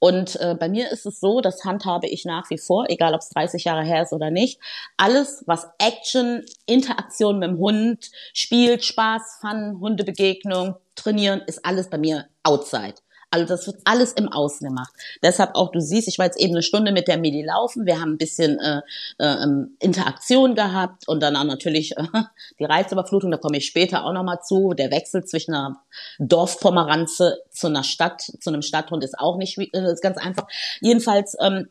Und 0.04 0.42
äh, 0.42 0.56
bei 0.60 0.68
mir 0.68 0.90
ist 0.90 1.06
es 1.06 1.20
so, 1.20 1.42
das 1.42 1.64
handhabe 1.64 2.08
ich 2.08 2.26
nach 2.26 2.50
wie 2.50 2.58
vor, 2.58 2.86
egal 2.90 3.14
ob 3.14 3.22
es 3.22 3.30
30 3.30 3.66
Jahre 3.66 3.84
her 3.84 4.02
ist 4.02 4.14
oder 4.14 4.32
nicht. 4.32 4.60
Alles, 4.98 5.44
was 5.46 5.70
Action, 5.78 6.44
Interaktion 6.66 7.38
mit 7.38 7.50
dem 7.50 7.60
Hund, 7.60 8.10
Spiel, 8.34 8.82
Spaß, 8.82 9.38
Fun, 9.42 9.78
Hundebegegnung, 9.80 10.76
Trainieren, 10.96 11.42
ist 11.46 11.64
alles 11.64 11.88
bei 11.88 12.00
mir 12.00 12.26
outside. 12.42 12.96
Also 13.32 13.46
das 13.48 13.66
wird 13.66 13.78
alles 13.86 14.12
im 14.12 14.28
Außen 14.28 14.68
gemacht. 14.68 14.94
Deshalb 15.24 15.56
auch, 15.56 15.72
du 15.72 15.80
siehst, 15.80 16.10
ich 16.10 16.20
war 16.20 16.26
jetzt 16.26 16.40
eben 16.40 16.54
eine 16.54 16.62
Stunde 16.62 16.92
mit 16.92 17.08
der 17.08 17.18
Medi 17.18 17.42
laufen. 17.44 17.86
Wir 17.86 18.02
haben 18.02 18.14
ein 18.14 18.18
bisschen 18.18 18.60
äh, 18.60 18.82
äh, 19.20 19.44
ähm, 19.44 19.78
Interaktion 19.80 20.54
gehabt 20.54 21.08
und 21.08 21.24
dann 21.24 21.38
auch 21.38 21.46
natürlich 21.46 21.98
äh, 21.98 22.04
die 22.60 22.66
Reizüberflutung, 22.66 23.32
da 23.32 23.38
komme 23.38 23.58
ich 23.58 23.66
später 23.66 24.04
auch 24.04 24.12
nochmal 24.12 24.42
zu. 24.44 24.74
Der 24.74 24.92
Wechsel 24.92 25.24
zwischen 25.24 25.54
einer 25.54 25.82
Dorfpomeranze 26.20 27.40
zu 27.50 27.68
einer 27.68 27.86
Stadt, 27.86 28.22
zu 28.22 28.50
einem 28.50 28.62
Stadthund 28.62 29.04
ist 29.04 29.18
auch 29.18 29.38
nicht 29.38 29.58
äh, 29.58 29.92
ist 29.92 30.04
ganz 30.04 30.18
einfach. 30.18 30.48
Jedenfalls 30.82 31.38
ähm, 31.40 31.70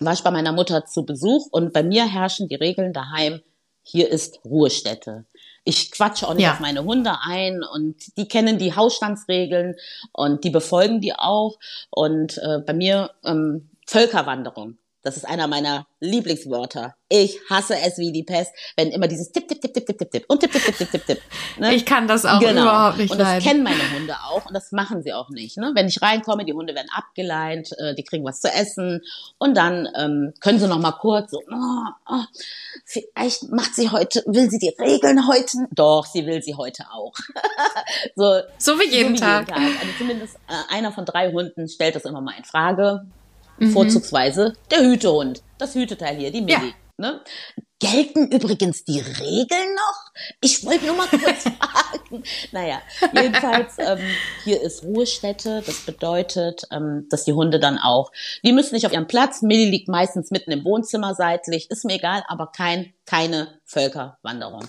war 0.00 0.14
ich 0.14 0.22
bei 0.22 0.30
meiner 0.30 0.52
Mutter 0.52 0.86
zu 0.86 1.04
Besuch 1.04 1.48
und 1.50 1.74
bei 1.74 1.82
mir 1.82 2.06
herrschen 2.06 2.48
die 2.48 2.54
Regeln 2.54 2.94
daheim, 2.94 3.42
hier 3.82 4.08
ist 4.08 4.40
Ruhestätte. 4.44 5.26
Ich 5.64 5.90
quatsche 5.90 6.28
auch 6.28 6.34
nicht 6.34 6.44
ja. 6.44 6.52
auf 6.52 6.60
meine 6.60 6.84
Hunde 6.84 7.18
ein 7.22 7.62
und 7.62 8.16
die 8.18 8.28
kennen 8.28 8.58
die 8.58 8.76
Hausstandsregeln 8.76 9.76
und 10.12 10.44
die 10.44 10.50
befolgen 10.50 11.00
die 11.00 11.14
auch. 11.14 11.58
Und 11.90 12.38
äh, 12.38 12.58
bei 12.58 12.74
mir 12.74 13.10
ähm, 13.24 13.70
Völkerwanderung. 13.86 14.76
Das 15.04 15.18
ist 15.18 15.28
einer 15.28 15.46
meiner 15.46 15.86
Lieblingswörter. 16.00 16.94
Ich 17.10 17.38
hasse 17.50 17.76
es 17.76 17.98
wie 17.98 18.10
die 18.10 18.22
Pest, 18.22 18.52
wenn 18.74 18.88
immer 18.88 19.06
dieses 19.06 19.30
Tipp, 19.30 19.46
Tipp, 19.46 19.60
Tipp, 19.60 19.74
Tipp, 19.74 19.84
Tipp, 19.86 19.98
Tipp, 19.98 20.10
Tipp 20.10 20.24
und 20.28 20.40
Tipp, 20.40 20.50
Tipp, 20.50 20.64
Tipp, 20.64 20.76
Tipp, 20.78 20.90
Tipp, 20.90 21.06
Tipp. 21.06 21.20
Ne? 21.58 21.74
Ich 21.74 21.84
kann 21.84 22.08
das 22.08 22.24
auch 22.24 22.40
genau. 22.40 22.62
überhaupt 22.62 22.96
nicht 22.96 23.10
Und 23.12 23.18
das 23.18 23.28
leiden. 23.28 23.44
kennen 23.44 23.62
meine 23.62 23.92
Hunde 23.94 24.14
auch 24.26 24.46
und 24.46 24.54
das 24.54 24.72
machen 24.72 25.02
sie 25.02 25.12
auch 25.12 25.28
nicht. 25.28 25.58
Ne? 25.58 25.72
Wenn 25.74 25.86
ich 25.86 26.00
reinkomme, 26.00 26.46
die 26.46 26.54
Hunde 26.54 26.74
werden 26.74 26.88
abgeleint, 26.96 27.70
äh, 27.78 27.94
die 27.94 28.02
kriegen 28.02 28.24
was 28.24 28.40
zu 28.40 28.48
essen 28.48 29.02
und 29.36 29.54
dann 29.56 29.86
ähm, 29.94 30.32
können 30.40 30.58
sie 30.58 30.66
noch 30.66 30.80
mal 30.80 30.92
kurz 30.92 31.32
so, 31.32 31.42
oh, 31.52 31.84
oh, 32.08 32.24
vielleicht 32.86 33.50
macht 33.52 33.74
sie 33.74 33.90
heute, 33.90 34.22
will 34.26 34.48
sie 34.48 34.58
die 34.58 34.74
Regeln 34.80 35.28
heute? 35.28 35.66
Doch, 35.70 36.06
sie 36.06 36.24
will 36.24 36.42
sie 36.42 36.54
heute 36.54 36.84
auch. 36.90 37.12
so, 38.16 38.40
so 38.56 38.80
wie 38.80 38.88
jeden, 38.88 39.16
so 39.16 39.22
wie 39.22 39.26
Tag. 39.26 39.48
jeden 39.48 39.62
Tag. 39.62 39.80
Also 39.80 39.92
zumindest 39.98 40.36
äh, 40.48 40.74
einer 40.74 40.92
von 40.92 41.04
drei 41.04 41.30
Hunden 41.30 41.68
stellt 41.68 41.94
das 41.94 42.06
immer 42.06 42.22
mal 42.22 42.34
in 42.38 42.44
Frage 42.44 43.06
mhm. 43.58 43.70
vorzugsweise 43.70 44.54
der 44.70 44.80
Hütehund, 44.80 45.42
das 45.58 45.74
Hüteteil 45.74 46.16
hier, 46.16 46.30
die 46.30 46.42
Milli. 46.42 46.52
Ja. 46.52 46.74
Ne? 46.96 47.20
Gelten 47.80 48.28
übrigens 48.28 48.84
die 48.84 49.00
Regeln 49.00 49.74
noch? 49.74 50.12
Ich 50.40 50.64
wollte 50.64 50.86
nur 50.86 50.96
mal 50.96 51.08
kurz 51.08 51.42
fragen. 51.58 52.22
Naja, 52.52 52.80
jedenfalls, 53.12 53.78
ähm, 53.78 53.98
hier 54.44 54.60
ist 54.62 54.84
Ruhestätte. 54.84 55.62
Das 55.66 55.80
bedeutet, 55.80 56.62
ähm, 56.70 57.06
dass 57.10 57.24
die 57.24 57.32
Hunde 57.32 57.58
dann 57.58 57.78
auch, 57.78 58.12
die 58.44 58.52
müssen 58.52 58.74
nicht 58.74 58.86
auf 58.86 58.92
ihrem 58.92 59.06
Platz. 59.06 59.42
Milli 59.42 59.68
liegt 59.68 59.88
meistens 59.88 60.30
mitten 60.30 60.52
im 60.52 60.64
Wohnzimmer 60.64 61.14
seitlich. 61.14 61.70
Ist 61.70 61.84
mir 61.84 61.94
egal, 61.94 62.24
aber 62.28 62.48
kein 62.48 62.92
keine 63.06 63.48
Völkerwanderung. 63.66 64.64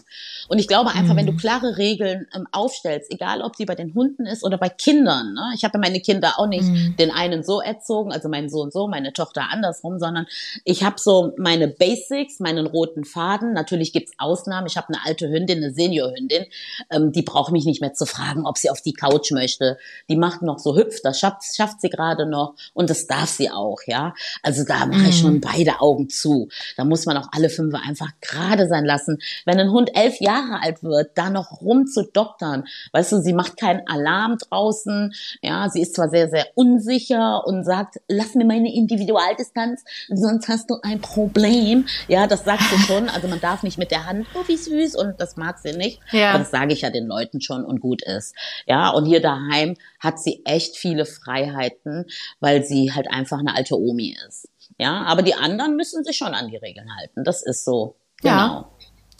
Und 0.49 0.59
ich 0.59 0.67
glaube 0.67 0.91
einfach, 0.91 1.13
mhm. 1.13 1.17
wenn 1.17 1.25
du 1.25 1.31
mhm. 1.33 1.37
klare 1.37 1.77
Regeln 1.77 2.27
ähm, 2.35 2.47
aufstellst, 2.51 3.11
egal 3.11 3.41
ob 3.41 3.55
sie 3.55 3.65
bei 3.65 3.75
den 3.75 3.93
Hunden 3.93 4.25
ist 4.25 4.43
oder 4.43 4.57
bei 4.57 4.69
Kindern, 4.69 5.33
ne? 5.33 5.51
ich 5.55 5.63
habe 5.63 5.77
meine 5.77 6.01
Kinder 6.01 6.33
auch 6.37 6.47
nicht 6.47 6.63
mhm. 6.63 6.95
den 6.97 7.11
einen 7.11 7.43
so 7.43 7.61
erzogen, 7.61 8.11
also 8.11 8.27
meinen 8.27 8.49
Sohn 8.49 8.71
so, 8.71 8.87
meine 8.87 9.13
Tochter 9.13 9.49
andersrum, 9.51 9.99
sondern 9.99 10.27
ich 10.63 10.83
habe 10.83 10.95
so 10.99 11.33
meine 11.37 11.67
Basics, 11.67 12.39
meinen 12.39 12.67
roten 12.67 13.05
Faden. 13.05 13.53
Natürlich 13.53 13.93
gibt's 13.93 14.13
Ausnahmen. 14.17 14.67
Ich 14.67 14.77
habe 14.77 14.89
eine 14.89 15.05
alte 15.05 15.29
Hündin, 15.35 15.57
eine 15.57 15.73
Seniorhündin, 15.73 16.45
ähm, 16.89 17.11
die 17.11 17.21
braucht 17.21 17.51
mich 17.51 17.65
nicht 17.65 17.81
mehr 17.81 17.93
zu 17.93 18.05
fragen, 18.05 18.45
ob 18.45 18.57
sie 18.57 18.69
auf 18.69 18.81
die 18.81 18.93
Couch 18.93 19.31
möchte. 19.31 19.77
Die 20.09 20.15
macht 20.15 20.41
noch 20.41 20.59
so 20.59 20.75
hüpft, 20.75 21.03
das 21.03 21.19
schafft, 21.19 21.43
schafft 21.55 21.81
sie 21.81 21.89
gerade 21.89 22.25
noch 22.25 22.55
und 22.73 22.89
das 22.89 23.07
darf 23.07 23.29
sie 23.29 23.51
auch, 23.51 23.79
ja. 23.85 24.13
Also 24.41 24.63
da 24.63 24.85
mache 24.85 25.09
ich 25.09 25.19
schon 25.19 25.35
mhm. 25.35 25.41
beide 25.41 25.81
Augen 25.81 26.09
zu. 26.09 26.49
Da 26.77 26.85
muss 26.85 27.05
man 27.05 27.17
auch 27.17 27.27
alle 27.31 27.49
fünf 27.49 27.75
einfach 27.75 28.11
gerade 28.21 28.67
sein 28.67 28.85
lassen. 28.85 29.19
Wenn 29.45 29.59
ein 29.59 29.71
Hund 29.71 29.91
elf 29.93 30.19
Jahre 30.19 30.61
alt 30.61 30.83
wird, 30.83 31.11
da 31.15 31.29
noch 31.29 31.61
rumzudoktern, 31.61 32.65
weißt 32.93 33.11
du, 33.11 33.21
sie 33.21 33.33
macht 33.33 33.57
keinen 33.57 33.87
Alarm 33.87 34.37
draußen, 34.37 35.13
ja, 35.41 35.69
sie 35.69 35.81
ist 35.81 35.95
zwar 35.95 36.09
sehr, 36.09 36.29
sehr 36.29 36.47
unsicher 36.55 37.45
und 37.45 37.63
sagt, 37.63 37.99
lass 38.07 38.35
mir 38.35 38.45
meine 38.45 38.73
Individualdistanz, 38.73 39.83
sonst 40.09 40.47
hast 40.47 40.69
du 40.69 40.77
ein 40.81 41.01
Problem. 41.01 41.85
Ja, 42.07 42.27
das 42.27 42.45
sagt 42.45 42.63
sie 42.63 42.81
schon. 42.83 43.09
Also 43.09 43.27
man 43.27 43.41
darf 43.41 43.63
nicht 43.63 43.77
mit 43.77 43.91
der 43.91 44.05
Hand, 44.05 44.27
oh, 44.35 44.43
wie 44.47 44.57
süß, 44.57 44.95
und 44.95 45.19
das 45.25 45.37
mag 45.37 45.57
sie 45.59 45.73
nicht. 45.73 45.99
Ja. 46.11 46.29
Aber 46.29 46.39
das 46.39 46.51
sage 46.51 46.73
ich 46.73 46.81
ja 46.81 46.89
den 46.89 47.07
Leuten 47.07 47.41
schon 47.41 47.65
und 47.65 47.79
gut 47.79 48.03
ist. 48.03 48.35
Ja, 48.67 48.89
und 48.89 49.05
hier 49.05 49.21
daheim 49.21 49.75
hat 49.99 50.19
sie 50.19 50.41
echt 50.45 50.77
viele 50.77 51.05
Freiheiten, 51.05 52.05
weil 52.39 52.63
sie 52.63 52.93
halt 52.93 53.09
einfach 53.11 53.39
eine 53.39 53.55
alte 53.55 53.77
Omi 53.77 54.15
ist. 54.27 54.47
Ja, 54.77 55.03
aber 55.03 55.21
die 55.21 55.35
anderen 55.35 55.75
müssen 55.75 56.03
sich 56.03 56.17
schon 56.17 56.33
an 56.33 56.49
die 56.49 56.57
Regeln 56.57 56.95
halten. 56.97 57.23
Das 57.23 57.43
ist 57.43 57.65
so. 57.65 57.95
Genau. 58.21 58.35
Ja. 58.35 58.69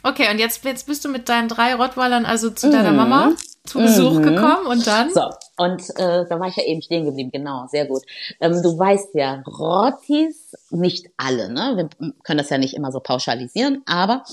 Okay, 0.04 0.30
und 0.30 0.38
jetzt, 0.38 0.64
jetzt 0.64 0.86
bist 0.86 1.04
du 1.04 1.10
mit 1.10 1.30
deinen 1.30 1.48
drei 1.48 1.74
Rottweilern 1.74 2.26
also 2.26 2.52
zu 2.52 2.70
deiner 2.70 2.92
mhm. 2.92 2.98
Mama 2.98 3.32
zu 3.66 3.80
Besuch 3.80 4.20
mhm. 4.20 4.22
gekommen 4.22 4.68
und 4.68 4.86
dann? 4.86 5.12
So, 5.12 5.32
und 5.58 5.82
äh, 5.96 6.26
da 6.30 6.40
war 6.40 6.48
ich 6.48 6.56
ja 6.56 6.64
eben 6.64 6.84
stehen 6.84 7.06
geblieben, 7.06 7.32
genau, 7.32 7.66
sehr 7.68 7.86
gut. 7.86 8.04
Ähm, 8.40 8.62
du 8.62 8.78
weißt 8.78 9.16
ja, 9.16 9.42
Rottis, 9.48 10.54
nicht 10.70 11.08
alle, 11.18 11.52
ne? 11.52 11.74
Wir 11.76 12.14
können 12.24 12.38
das 12.38 12.52
ja 12.52 12.60
nicht 12.60 12.76
immer 12.76 12.92
so 12.92 13.00
pauschalisieren, 13.00 13.82
aber 13.88 14.24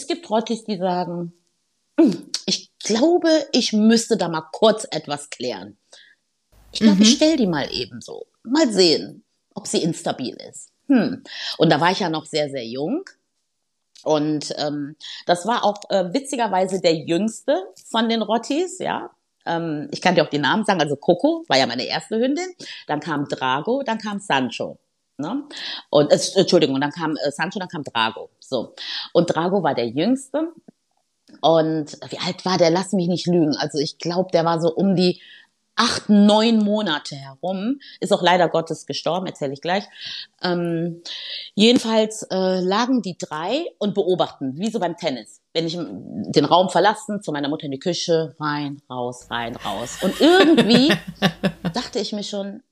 es 0.00 0.06
gibt 0.06 0.28
Rottis, 0.30 0.64
die 0.64 0.78
sagen, 0.78 1.32
hm, 1.98 2.30
ich 2.46 2.70
glaube, 2.78 3.28
ich 3.52 3.72
müsste 3.72 4.16
da 4.16 4.28
mal 4.28 4.48
kurz 4.52 4.86
etwas 4.90 5.30
klären. 5.30 5.76
Ich 6.72 6.80
glaube, 6.80 6.96
mhm. 6.96 7.02
ich 7.02 7.12
stell 7.12 7.36
die 7.36 7.46
mal 7.46 7.68
eben 7.72 8.00
so. 8.00 8.26
Mal 8.42 8.72
sehen, 8.72 9.24
ob 9.54 9.66
sie 9.66 9.82
instabil 9.82 10.36
ist. 10.48 10.70
Hm. 10.86 11.22
Und 11.58 11.70
da 11.70 11.80
war 11.80 11.90
ich 11.90 12.00
ja 12.00 12.08
noch 12.08 12.24
sehr, 12.24 12.48
sehr 12.48 12.66
jung. 12.66 13.04
Und 14.02 14.54
ähm, 14.56 14.96
das 15.26 15.46
war 15.46 15.64
auch 15.64 15.78
äh, 15.90 16.12
witzigerweise 16.14 16.80
der 16.80 16.94
jüngste 16.94 17.62
von 17.90 18.08
den 18.08 18.22
Rottis, 18.22 18.78
ja. 18.78 19.10
Ähm, 19.44 19.88
ich 19.92 20.00
kann 20.00 20.14
dir 20.14 20.24
auch 20.24 20.30
die 20.30 20.38
Namen 20.38 20.64
sagen. 20.64 20.80
Also 20.80 20.96
Coco 20.96 21.44
war 21.48 21.58
ja 21.58 21.66
meine 21.66 21.84
erste 21.84 22.18
Hündin. 22.18 22.48
Dann 22.86 23.00
kam 23.00 23.26
Drago, 23.28 23.82
dann 23.82 23.98
kam 23.98 24.20
Sancho. 24.20 24.78
Ne? 25.20 25.44
Und 25.90 26.10
äh, 26.10 26.18
Entschuldigung, 26.34 26.80
dann 26.80 26.90
kam 26.90 27.16
äh, 27.16 27.30
Sancho, 27.30 27.58
dann 27.58 27.68
kam 27.68 27.84
Drago. 27.84 28.30
So. 28.40 28.74
Und 29.12 29.34
Drago 29.34 29.62
war 29.62 29.74
der 29.74 29.88
jüngste. 29.88 30.52
Und 31.40 31.98
wie 32.10 32.18
alt 32.18 32.44
war 32.44 32.58
der? 32.58 32.70
Lass 32.70 32.92
mich 32.92 33.08
nicht 33.08 33.26
lügen. 33.26 33.56
Also 33.56 33.78
ich 33.78 33.98
glaube, 33.98 34.30
der 34.32 34.44
war 34.44 34.60
so 34.60 34.74
um 34.74 34.96
die 34.96 35.20
acht, 35.80 36.08
neun 36.08 36.58
Monate 36.58 37.16
herum. 37.16 37.80
Ist 38.00 38.12
auch 38.12 38.22
leider 38.22 38.48
Gottes 38.48 38.86
gestorben, 38.86 39.26
erzähle 39.26 39.54
ich 39.54 39.62
gleich. 39.62 39.84
Ähm, 40.42 41.02
jedenfalls 41.54 42.22
äh, 42.30 42.60
lagen 42.60 43.00
die 43.00 43.16
drei 43.16 43.64
und 43.78 43.94
beobachten, 43.94 44.58
wie 44.58 44.70
so 44.70 44.78
beim 44.78 44.96
Tennis. 44.96 45.40
Wenn 45.54 45.66
ich 45.66 45.78
den 45.78 46.44
Raum 46.44 46.68
verlassen, 46.68 47.22
zu 47.22 47.32
meiner 47.32 47.48
Mutter 47.48 47.64
in 47.64 47.72
die 47.72 47.78
Küche, 47.78 48.36
rein, 48.38 48.82
raus, 48.90 49.28
rein, 49.30 49.56
raus. 49.56 49.98
Und 50.02 50.20
irgendwie 50.20 50.92
dachte 51.74 51.98
ich 51.98 52.12
mir 52.12 52.24
schon, 52.24 52.62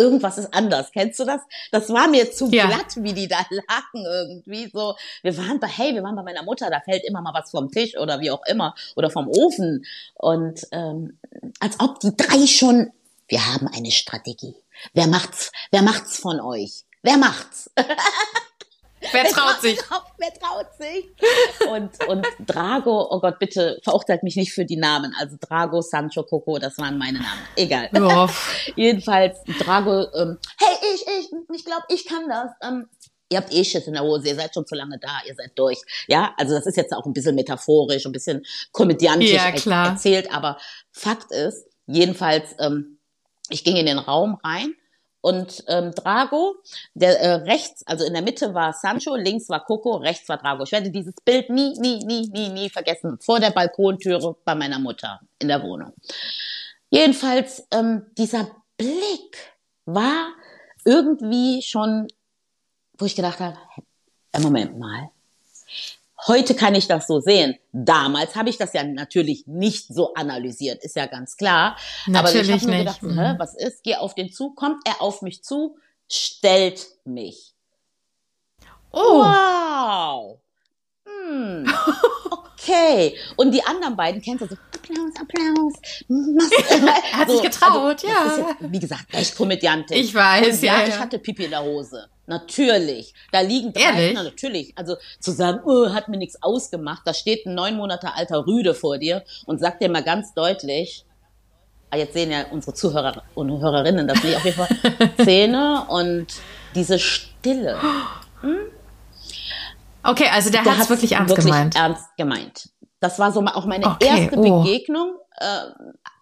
irgendwas 0.00 0.38
ist 0.38 0.52
anders. 0.52 0.90
Kennst 0.92 1.20
du 1.20 1.24
das? 1.24 1.40
Das 1.70 1.90
war 1.90 2.08
mir 2.08 2.32
zu 2.32 2.48
ja. 2.50 2.66
glatt, 2.66 2.96
wie 2.96 3.12
die 3.12 3.28
da 3.28 3.38
lagen 3.50 4.06
irgendwie 4.06 4.70
so. 4.72 4.96
Wir 5.22 5.36
waren 5.36 5.60
bei, 5.60 5.68
hey, 5.68 5.94
wir 5.94 6.02
waren 6.02 6.16
bei 6.16 6.22
meiner 6.22 6.42
Mutter, 6.42 6.70
da 6.70 6.80
fällt 6.80 7.04
immer 7.04 7.20
mal 7.20 7.34
was 7.34 7.50
vom 7.50 7.70
Tisch 7.70 7.96
oder 7.96 8.20
wie 8.20 8.30
auch 8.30 8.44
immer 8.46 8.74
oder 8.96 9.10
vom 9.10 9.28
Ofen. 9.28 9.84
Und 10.14 10.66
ähm, 10.72 11.18
als 11.60 11.78
ob 11.78 12.00
die 12.00 12.16
drei 12.16 12.46
schon, 12.46 12.90
wir 13.28 13.46
haben 13.46 13.68
eine 13.68 13.90
Strategie. 13.90 14.56
Wer 14.94 15.06
macht's, 15.06 15.52
wer 15.70 15.82
macht's 15.82 16.18
von 16.18 16.40
euch? 16.40 16.84
Wer 17.02 17.18
macht's? 17.18 17.70
Wer 19.12 19.24
traut 19.24 19.60
sich? 19.60 19.78
Wer 20.18 20.34
traut 20.34 20.66
sich? 20.78 21.06
Und, 21.70 22.08
und 22.08 22.26
Drago, 22.46 23.08
oh 23.10 23.20
Gott, 23.20 23.38
bitte 23.38 23.80
verurteilt 23.82 24.22
mich 24.22 24.36
nicht 24.36 24.52
für 24.52 24.64
die 24.64 24.76
Namen. 24.76 25.14
Also 25.18 25.36
Drago, 25.40 25.80
Sancho, 25.80 26.22
Coco, 26.22 26.58
das 26.58 26.76
waren 26.78 26.98
meine 26.98 27.18
Namen. 27.18 27.40
Egal. 27.56 27.88
Ja. 27.92 28.28
Jedenfalls 28.76 29.38
Drago, 29.60 30.06
ähm, 30.14 30.38
hey, 30.58 30.76
ich, 30.94 31.02
ich, 31.02 31.30
ich 31.54 31.64
glaube, 31.64 31.84
ich 31.88 32.06
kann 32.06 32.28
das. 32.28 32.50
Ähm, 32.62 32.88
ihr 33.30 33.38
habt 33.38 33.52
eh 33.52 33.64
Schiss 33.64 33.86
in 33.86 33.94
der 33.94 34.02
Hose, 34.02 34.28
ihr 34.28 34.34
seid 34.34 34.52
schon 34.52 34.66
zu 34.66 34.74
lange 34.74 34.98
da, 34.98 35.20
ihr 35.26 35.34
seid 35.34 35.52
durch. 35.54 35.80
Ja, 36.08 36.34
also 36.36 36.54
das 36.54 36.66
ist 36.66 36.76
jetzt 36.76 36.92
auch 36.92 37.06
ein 37.06 37.12
bisschen 37.12 37.34
metaphorisch, 37.34 38.04
ein 38.04 38.12
bisschen 38.12 38.44
komödiantisch 38.72 39.32
ja, 39.32 39.86
erzählt, 39.86 40.32
aber 40.32 40.58
Fakt 40.92 41.30
ist, 41.30 41.66
jedenfalls, 41.86 42.54
ähm, 42.58 42.98
ich 43.48 43.64
ging 43.64 43.76
in 43.76 43.86
den 43.86 43.98
Raum 43.98 44.38
rein 44.44 44.74
und 45.20 45.64
ähm, 45.68 45.92
Drago, 45.92 46.56
der 46.94 47.20
äh, 47.20 47.32
rechts, 47.34 47.86
also 47.86 48.04
in 48.04 48.14
der 48.14 48.22
Mitte 48.22 48.54
war 48.54 48.72
Sancho, 48.72 49.16
links 49.16 49.48
war 49.48 49.64
Coco, 49.64 49.96
rechts 49.96 50.28
war 50.28 50.38
Drago. 50.38 50.64
Ich 50.64 50.72
werde 50.72 50.90
dieses 50.90 51.14
Bild 51.24 51.50
nie, 51.50 51.74
nie, 51.78 52.04
nie, 52.04 52.28
nie, 52.28 52.48
nie 52.48 52.70
vergessen. 52.70 53.18
Vor 53.20 53.40
der 53.40 53.50
Balkontüre 53.50 54.36
bei 54.44 54.54
meiner 54.54 54.78
Mutter 54.78 55.20
in 55.38 55.48
der 55.48 55.62
Wohnung. 55.62 55.92
Jedenfalls, 56.90 57.66
ähm, 57.70 58.06
dieser 58.16 58.50
Blick 58.76 59.36
war 59.84 60.32
irgendwie 60.84 61.62
schon, 61.62 62.08
wo 62.98 63.04
ich 63.04 63.14
gedacht 63.14 63.40
habe, 63.40 63.56
Moment 64.38 64.78
mal, 64.78 65.10
Heute 66.26 66.54
kann 66.54 66.74
ich 66.74 66.86
das 66.86 67.06
so 67.06 67.20
sehen. 67.20 67.56
Damals 67.72 68.36
habe 68.36 68.50
ich 68.50 68.58
das 68.58 68.72
ja 68.72 68.84
natürlich 68.84 69.46
nicht 69.46 69.88
so 69.88 70.14
analysiert, 70.14 70.82
ist 70.84 70.96
ja 70.96 71.06
ganz 71.06 71.36
klar. 71.36 71.76
Natürlich 72.06 72.48
Aber 72.48 72.56
ich 72.56 72.62
habe 72.62 72.72
mir 72.72 72.78
gedacht, 72.78 73.02
mhm. 73.02 73.18
Hä, 73.18 73.34
was 73.38 73.54
ist? 73.54 73.82
Geh 73.82 73.96
auf 73.96 74.14
den 74.14 74.32
zu, 74.32 74.50
kommt 74.54 74.82
er 74.86 75.00
auf 75.00 75.22
mich 75.22 75.42
zu, 75.42 75.76
stellt 76.08 76.86
mich. 77.04 77.54
Oh. 78.92 79.22
Wow. 79.22 80.40
Hm. 81.06 81.66
Okay. 82.70 83.16
Und 83.36 83.52
die 83.52 83.62
anderen 83.64 83.96
beiden 83.96 84.20
kennst 84.20 84.42
du 84.42 84.48
so, 84.48 84.56
Applaus, 84.74 85.12
Applaus. 85.20 85.72
Hat 87.12 87.30
sich 87.30 87.38
also, 87.38 87.42
getraut, 87.42 88.04
also, 88.04 88.06
ja. 88.06 88.48
ja. 88.48 88.56
Wie 88.60 88.78
gesagt, 88.78 89.06
echt 89.12 89.36
komödiantisch. 89.36 89.98
Ich 89.98 90.14
weiß, 90.14 90.56
Und 90.56 90.62
ja, 90.62 90.80
ja. 90.80 90.88
Ich 90.88 90.98
hatte 90.98 91.18
Pipi 91.18 91.44
in 91.44 91.50
der 91.50 91.62
Hose. 91.62 92.08
Natürlich. 92.26 93.12
Da 93.32 93.40
liegen 93.40 93.72
drei 93.72 93.82
Ehrlich? 93.82 94.06
Kinder, 94.06 94.22
natürlich. 94.22 94.72
Also 94.76 94.96
zu 95.18 95.32
sagen, 95.32 95.60
oh, 95.64 95.92
hat 95.92 96.08
mir 96.08 96.16
nichts 96.16 96.42
ausgemacht, 96.42 97.02
da 97.04 97.12
steht 97.12 97.46
ein 97.46 97.54
neun 97.54 97.76
Monate 97.76 98.14
alter 98.14 98.46
Rüde 98.46 98.74
vor 98.74 98.98
dir 98.98 99.24
und 99.46 99.60
sagt 99.60 99.82
dir 99.82 99.90
mal 99.90 100.04
ganz 100.04 100.32
deutlich, 100.34 101.04
ah, 101.90 101.96
jetzt 101.96 102.12
sehen 102.12 102.30
ja 102.30 102.46
unsere 102.50 102.74
Zuhörer 102.74 103.24
und 103.34 103.60
Hörerinnen 103.60 104.06
das 104.06 104.22
nicht, 104.22 104.36
auf 104.36 104.44
jeden 104.44 104.56
Fall 104.56 104.68
Zähne 105.24 105.86
und 105.88 106.28
diese 106.74 106.98
Stille. 106.98 107.78
Okay, 110.02 110.26
also 110.32 110.50
der, 110.50 110.62
der 110.62 110.76
hat 110.76 110.84
es 110.84 110.90
wirklich 110.90 111.12
ernst 111.12 111.30
wirklich 111.30 111.46
gemeint. 111.46 111.76
ernst 111.76 112.04
gemeint. 112.16 112.68
Das 113.00 113.18
war 113.18 113.32
so 113.32 113.40
auch 113.40 113.66
meine 113.66 113.86
okay, 113.86 114.06
erste 114.06 114.38
oh. 114.38 114.62
Begegnung 114.62 115.16
äh, 115.38 115.70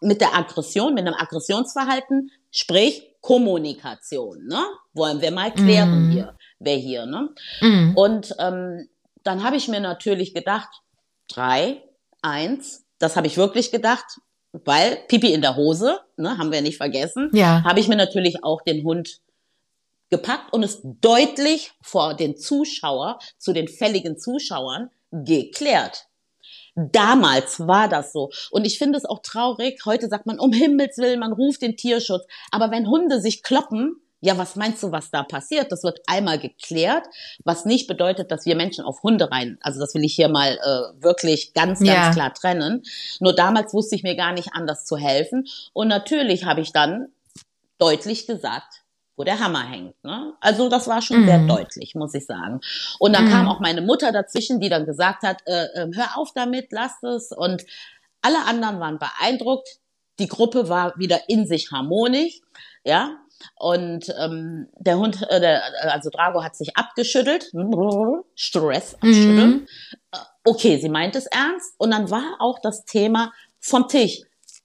mit 0.01 0.21
der 0.21 0.37
Aggression, 0.37 0.95
mit 0.95 1.07
einem 1.07 1.17
Aggressionsverhalten, 1.19 2.31
sprich 2.51 3.03
Kommunikation, 3.21 4.47
ne? 4.47 4.65
Wollen 4.95 5.21
wir 5.21 5.33
mal 5.33 5.53
klären 5.53 6.09
mm. 6.09 6.11
hier, 6.13 6.37
wer 6.61 6.77
hier, 6.77 7.07
ne? 7.07 7.31
Mm. 7.61 7.97
Und 7.97 8.35
ähm, 8.39 8.89
dann 9.25 9.43
habe 9.43 9.57
ich 9.57 9.69
mir 9.69 9.81
natürlich 9.81 10.35
gedacht, 10.35 10.69
drei, 11.29 11.83
eins, 12.23 12.85
das 12.99 13.17
habe 13.17 13.27
ich 13.27 13.37
wirklich 13.37 13.71
gedacht, 13.71 14.21
weil 14.53 14.99
Pipi 15.09 15.33
in 15.33 15.43
der 15.43 15.57
Hose, 15.57 16.01
ne, 16.17 16.39
haben 16.39 16.53
wir 16.53 16.63
nicht 16.63 16.77
vergessen, 16.77 17.31
ja. 17.33 17.63
habe 17.65 17.81
ich 17.81 17.89
mir 17.89 17.97
natürlich 17.97 18.43
auch 18.45 18.63
den 18.63 18.85
Hund 18.85 19.21
gepackt 20.11 20.53
und 20.53 20.63
es 20.63 20.81
deutlich 20.83 21.73
vor 21.83 22.15
den 22.15 22.37
Zuschauer, 22.37 23.19
zu 23.39 23.53
den 23.53 23.69
fälligen 23.69 24.19
Zuschauern 24.19 24.91
geklärt. 25.11 26.07
Damals 26.75 27.67
war 27.67 27.89
das 27.89 28.13
so. 28.13 28.31
Und 28.51 28.65
ich 28.65 28.79
finde 28.79 28.99
es 28.99 29.05
auch 29.05 29.21
traurig. 29.21 29.81
Heute 29.85 30.09
sagt 30.09 30.27
man, 30.27 30.39
um 30.39 30.53
Himmels 30.53 30.99
Willen, 30.99 31.19
man 31.19 31.33
ruft 31.33 31.63
den 31.63 31.77
Tierschutz. 31.77 32.25
Aber 32.53 32.71
wenn 32.71 32.89
Hunde 32.89 33.21
sich 33.21 33.43
kloppen, 33.43 33.97
ja, 34.21 34.37
was 34.37 34.57
meinst 34.57 34.83
du, 34.83 34.91
was 34.91 35.11
da 35.11 35.23
passiert? 35.23 35.71
Das 35.71 35.85
wird 35.85 36.01
einmal 36.07 36.39
geklärt, 36.39 37.07
was 37.45 37.65
nicht 37.65 37.87
bedeutet, 37.87 38.31
dass 38.31 38.47
wir 38.47 38.57
Menschen 38.57 38.85
auf 38.85 39.03
Hunde 39.03 39.31
rein. 39.31 39.59
Also 39.61 39.79
das 39.79 39.95
will 39.95 40.05
ich 40.05 40.15
hier 40.15 40.29
mal 40.29 40.59
äh, 40.59 41.03
wirklich 41.03 41.53
ganz, 41.55 41.79
ganz 41.79 41.89
ja. 41.89 42.13
klar 42.13 42.35
trennen. 42.35 42.83
Nur 43.21 43.35
damals 43.35 43.75
wusste 43.75 43.95
ich 43.95 44.03
mir 44.03 44.17
gar 44.17 44.33
nicht 44.33 44.53
anders 44.53 44.85
zu 44.85 44.97
helfen. 44.97 45.47
Und 45.73 45.89
natürlich 45.89 46.45
habe 46.45 46.61
ich 46.61 46.73
dann 46.73 47.09
deutlich 47.79 48.27
gesagt, 48.27 48.78
wo 49.19 49.25
der 49.25 49.41
Hammer 49.41 49.69
hängt. 49.69 50.03
Ne? 50.05 50.33
Also 50.41 50.69
das 50.69 50.87
war 50.87 51.03
schon 51.03 51.25
mm. 51.25 51.27
sehr 51.27 51.39
mhm. 51.39 51.49
deutlich, 51.49 51.95
muss 51.97 52.15
ich 52.15 52.25
sagen. 52.25 52.61
Und 53.01 53.15
dann 53.15 53.27
mm. 53.27 53.31
kam 53.31 53.49
auch 53.49 53.59
meine 53.59 53.83
Mutter 53.83 54.13
dazwischen, 54.13 54.61
die 54.61 54.69
dann 54.69 54.87
gesagt 54.87 55.25
hat, 55.25 55.43
äh, 55.47 55.65
äh, 55.75 55.91
hör 55.93 56.17
auf 56.17 56.31
damit, 56.35 56.69
lass 56.71 57.03
es. 57.03 57.33
Und 57.33 57.65
alle 58.23 58.45
anderen 58.47 58.79
waren 58.79 58.99
beeindruckt. 58.99 59.69
Die 60.21 60.29
Gruppe 60.29 60.69
war 60.69 60.97
wieder 60.97 61.29
in 61.29 61.47
sich 61.47 61.71
harmonisch, 61.73 62.41
ja. 62.85 63.17
Und 63.57 64.13
ähm, 64.21 64.69
der 64.79 64.99
Hund, 64.99 65.21
äh, 65.29 65.41
der, 65.41 65.63
also 65.93 66.11
Drago 66.11 66.43
hat 66.43 66.57
sich 66.57 66.77
abgeschüttelt, 66.77 67.53
Stress 68.35 68.95
abschütteln. 68.95 69.51
Mm. 69.51 70.17
Okay, 70.45 70.79
sie 70.79 70.89
meint 70.89 71.17
es 71.17 71.27
ernst. 71.27 71.75
Und 71.79 71.91
dann 71.91 72.11
war 72.11 72.37
auch 72.39 72.61
das 72.61 72.85
Thema 72.85 73.33
vom 73.61 73.89
Tisch 73.89 74.23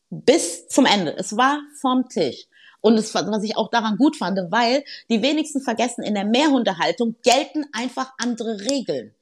bis 0.10 0.68
zum 0.68 0.86
Ende. 0.86 1.16
Es 1.18 1.36
war 1.36 1.60
vom 1.82 2.08
Tisch. 2.08 2.46
Und 2.84 2.98
es, 2.98 3.16
was 3.16 3.44
ich 3.44 3.56
auch 3.56 3.70
daran 3.70 3.96
gut 3.96 4.18
fand, 4.18 4.38
weil 4.52 4.84
die 5.10 5.22
wenigsten 5.22 5.62
vergessen, 5.62 6.04
in 6.04 6.16
der 6.16 6.26
Mehrhundehaltung 6.26 7.16
gelten 7.24 7.66
einfach 7.72 8.12
andere 8.18 8.60
Regeln. 8.70 9.16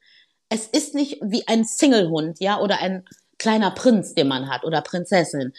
Es 0.49 0.65
ist 0.65 0.95
nicht 0.95 1.19
wie 1.21 1.47
ein 1.47 1.63
Singlehund, 1.63 2.39
ja, 2.39 2.59
oder 2.59 2.79
ein 2.79 3.05
kleiner 3.37 3.69
Prinz, 3.69 4.15
den 4.15 4.27
man 4.27 4.49
hat, 4.49 4.63
oder 4.63 4.81
Prinzessin. 4.81 5.53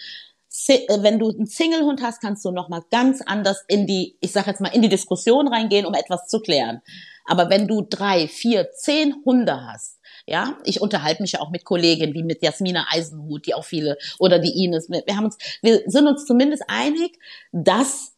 Äh, 0.67 1.03
wenn 1.03 1.21
du 1.21 1.31
einen 1.31 1.47
Singlehund 1.47 2.03
hast, 2.03 2.21
kannst 2.21 2.45
du 2.45 2.51
noch 2.51 2.69
mal 2.69 2.83
ganz 2.91 3.23
anders 3.23 3.65
in 3.69 3.87
die, 3.87 4.17
ich 4.21 4.33
sag 4.33 4.49
jetzt 4.49 4.61
mal, 4.61 4.75
in 4.75 4.83
die 4.83 4.89
Diskussion 4.89 5.47
reingehen, 5.47 5.87
um 5.87 5.95
etwas 5.95 6.27
zu 6.27 6.41
klären. 6.41 6.83
Aber 7.25 7.51
wenn 7.51 7.69
du 7.69 7.83
drei, 7.89 8.27
vier, 8.27 8.73
zehn 8.73 9.15
Hunde 9.25 9.65
hast, 9.65 10.01
ja, 10.27 10.57
ich 10.65 10.81
unterhalte 10.81 11.23
mich 11.23 11.33
ja 11.33 11.41
auch 11.41 11.51
mit 11.51 11.65
Kolleginnen 11.65 12.15
wie 12.15 12.23
mit 12.23 12.43
Jasmina 12.43 12.87
Eisenhut, 12.91 13.47
die 13.47 13.55
auch 13.55 13.65
viele, 13.65 13.99
oder 14.19 14.39
die 14.39 14.65
Ines. 14.65 14.89
Wir 14.89 15.17
haben 15.17 15.27
uns, 15.27 15.39
wir 15.63 15.83
sind 15.87 16.07
uns 16.07 16.25
zumindest 16.27 16.65
einig, 16.69 17.19
dass 17.53 18.13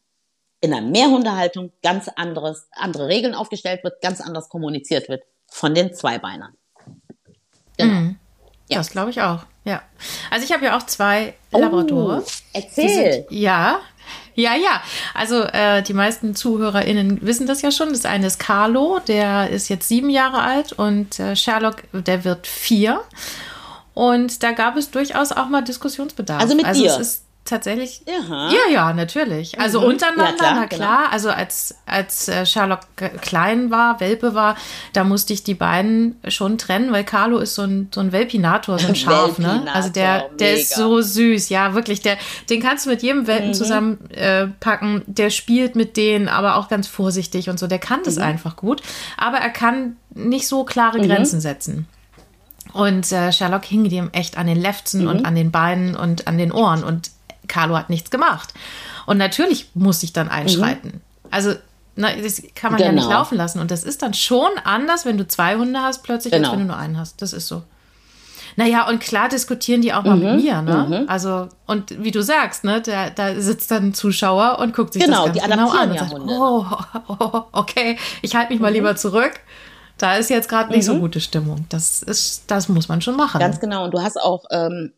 in 0.61 0.71
der 0.71 0.81
Mehrhundehaltung 0.81 1.73
ganz 1.83 2.09
anderes, 2.09 2.69
andere 2.73 3.09
Regeln 3.09 3.35
aufgestellt 3.35 3.85
wird, 3.85 4.01
ganz 4.01 4.21
anders 4.21 4.49
kommuniziert 4.49 5.09
wird 5.09 5.23
von 5.47 5.75
den 5.75 5.93
Zweibeinern. 5.93 6.55
Genau. 7.77 7.93
Mhm. 7.93 8.19
Ja. 8.71 8.79
Das 8.79 8.91
glaube 8.91 9.11
ich 9.11 9.21
auch. 9.21 9.45
Ja. 9.65 9.83
Also 10.31 10.45
ich 10.45 10.53
habe 10.53 10.65
ja 10.65 10.77
auch 10.77 10.85
zwei 10.85 11.35
Labradore. 11.51 12.23
Oh, 12.25 12.31
erzähl. 12.53 13.13
Sind, 13.13 13.27
ja, 13.31 13.81
ja, 14.35 14.55
ja. 14.55 14.83
Also 15.15 15.43
äh, 15.43 15.83
die 15.83 15.95
meisten 15.95 16.35
ZuhörerInnen 16.35 17.23
wissen 17.23 17.47
das 17.47 17.63
ja 17.63 17.71
schon. 17.71 17.91
Das 17.91 18.05
eine 18.05 18.27
ist 18.27 18.39
Carlo, 18.39 19.01
der 19.07 19.51
ist 19.51 19.69
jetzt 19.69 19.89
sieben 19.89 20.11
Jahre 20.11 20.43
alt 20.43 20.73
und 20.73 21.19
äh, 21.19 21.37
Sherlock, 21.37 21.85
der 21.93 22.25
wird 22.25 22.47
vier. 22.47 23.01
Und 23.95 24.43
da 24.43 24.53
gab 24.53 24.77
es 24.77 24.91
durchaus 24.91 25.31
auch 25.31 25.49
mal 25.49 25.63
Diskussionsbedarf. 25.63 26.43
Also 26.43 26.57
mit 26.57 26.67
also 26.67 26.83
dir? 26.83 26.91
Es 26.91 26.99
ist 26.99 27.24
tatsächlich. 27.45 28.03
Aha. 28.09 28.51
Ja, 28.51 28.73
ja, 28.73 28.93
natürlich. 28.93 29.59
Also 29.59 29.81
mhm. 29.81 29.89
untereinander, 29.89 30.31
ja, 30.31 30.37
klar, 30.37 30.55
na 30.55 30.67
genau. 30.67 30.77
klar. 30.77 30.99
Genau. 30.99 31.13
Also 31.13 31.31
als, 31.31 31.75
als 31.87 32.29
äh, 32.29 32.47
Sherlock 32.47 32.81
klein 33.21 33.71
war, 33.71 34.01
Welpe 34.01 34.35
war, 34.35 34.57
da 34.93 35.05
musste 35.05 35.33
ich 35.33 35.43
die 35.43 35.55
beiden 35.55 36.19
schon 36.29 36.59
trennen, 36.59 36.93
weil 36.93 37.05
Carlo 37.05 37.39
ist 37.39 37.55
so 37.55 37.63
ein, 37.63 37.89
so 37.95 38.01
ein 38.01 38.13
Welpinator, 38.13 38.79
so 38.79 38.89
ein 38.89 38.95
Schaf, 38.97 39.39
ne? 39.39 39.65
Also 39.73 39.91
der, 39.91 40.29
der 40.41 40.55
ist 40.55 40.75
so 40.75 41.01
süß, 41.01 41.51
ja, 41.51 41.75
wirklich. 41.75 42.01
Der, 42.01 42.17
den 42.49 42.63
kannst 42.63 42.87
du 42.87 42.91
mit 42.91 43.03
jedem 43.03 43.27
Welpen 43.27 43.49
mhm. 43.49 43.55
zusammen 43.55 44.11
äh. 44.11 44.47
Der 45.07 45.31
spielt 45.31 45.77
mit 45.77 45.97
denen, 45.97 46.29
aber 46.29 46.57
auch 46.57 46.69
ganz 46.69 46.87
vorsichtig 46.87 47.49
und 47.49 47.59
so. 47.59 47.67
Der 47.67 47.79
kann 47.79 48.01
das 48.05 48.17
mhm. 48.17 48.23
einfach 48.23 48.57
gut. 48.57 48.83
Aber 49.17 49.39
er 49.39 49.51
kann 49.51 49.97
nicht 50.15 50.49
so 50.49 50.65
klare 50.65 50.99
mhm. 50.99 51.09
Grenzen 51.09 51.41
setzen. 51.41 51.87
Und 52.73 53.13
äh, 53.13 53.33
Sherlock 53.33 53.65
hing 53.65 53.89
dem 53.89 54.11
echt 54.13 54.37
an 54.37 54.49
den 54.49 54.61
Lefzen 54.61 55.03
mhm. 55.03 55.09
und 55.09 55.27
an 55.27 55.37
den 55.37 55.53
Beinen 55.53 55.95
und 55.95 56.27
an 56.27 56.39
den 56.39 56.51
Ohren. 56.51 56.83
Und 56.83 57.11
Carlo 57.49 57.77
hat 57.77 57.91
nichts 57.91 58.11
gemacht. 58.11 58.55
Und 59.07 59.19
natürlich 59.19 59.71
muss 59.75 60.03
ich 60.03 60.13
dann 60.13 60.29
einschreiten. 60.29 60.91
Mhm. 60.95 61.01
Also 61.31 61.55
na, 61.97 62.13
das 62.13 62.43
kann 62.55 62.73
man 62.73 62.79
genau. 62.79 62.89
ja 62.89 62.93
nicht 62.93 63.05
genau. 63.05 63.19
laufen 63.19 63.37
lassen. 63.37 63.61
Und 63.61 63.71
das 63.71 63.85
ist 63.85 64.03
dann 64.03 64.15
schon 64.15 64.51
anders, 64.65 65.05
wenn 65.05 65.17
du 65.17 65.27
zwei 65.27 65.57
Hunde 65.57 65.81
hast, 65.81 66.03
plötzlich, 66.03 66.33
genau. 66.33 66.49
als 66.49 66.59
wenn 66.59 66.67
du 66.67 66.73
nur 66.73 66.77
einen 66.77 66.99
hast. 66.99 67.23
Das 67.23 67.33
ist 67.33 67.47
so. 67.47 67.63
Naja, 68.57 68.89
und 68.89 69.01
klar 69.01 69.29
diskutieren 69.29 69.81
die 69.81 69.93
auch 69.93 70.05
mal 70.05 70.17
mhm, 70.17 70.23
mit 70.23 70.45
mir, 70.45 70.63
ne? 70.63 70.87
Mhm. 70.89 71.09
Also, 71.09 71.49
und 71.67 72.03
wie 72.03 72.11
du 72.11 72.23
sagst, 72.23 72.63
ne, 72.63 72.81
da, 72.81 73.11
da 73.11 73.35
sitzt 73.41 73.71
dann 73.71 73.89
ein 73.89 73.95
Zuschauer 73.95 74.59
und 74.61 74.75
guckt 74.75 74.93
sich 74.93 75.03
genau, 75.03 75.27
das 75.27 75.37
ganz 75.37 75.51
genau 75.51 75.71
an 75.71 75.91
und 75.91 75.99
sagt, 75.99 76.15
oh, 76.29 76.67
oh, 77.09 77.43
okay, 77.53 77.99
ich 78.23 78.37
halte 78.37 78.53
mich 78.53 78.61
mal 78.61 78.71
mhm. 78.71 78.77
lieber 78.77 78.97
zurück. 78.97 79.33
Da 79.99 80.17
ist 80.17 80.31
jetzt 80.31 80.49
gerade 80.49 80.73
nicht 80.73 80.85
so 80.85 80.95
mhm. 80.95 81.01
gute 81.01 81.21
Stimmung. 81.21 81.67
Das 81.69 82.03
ist, 82.03 82.45
das 82.49 82.69
muss 82.69 82.89
man 82.89 83.01
schon 83.01 83.17
machen. 83.17 83.39
Ganz 83.39 83.61
genau. 83.61 83.85
Und 83.85 83.95
du 83.95 84.03
hast 84.03 84.21
auch 84.21 84.45
ähm, 84.51 84.93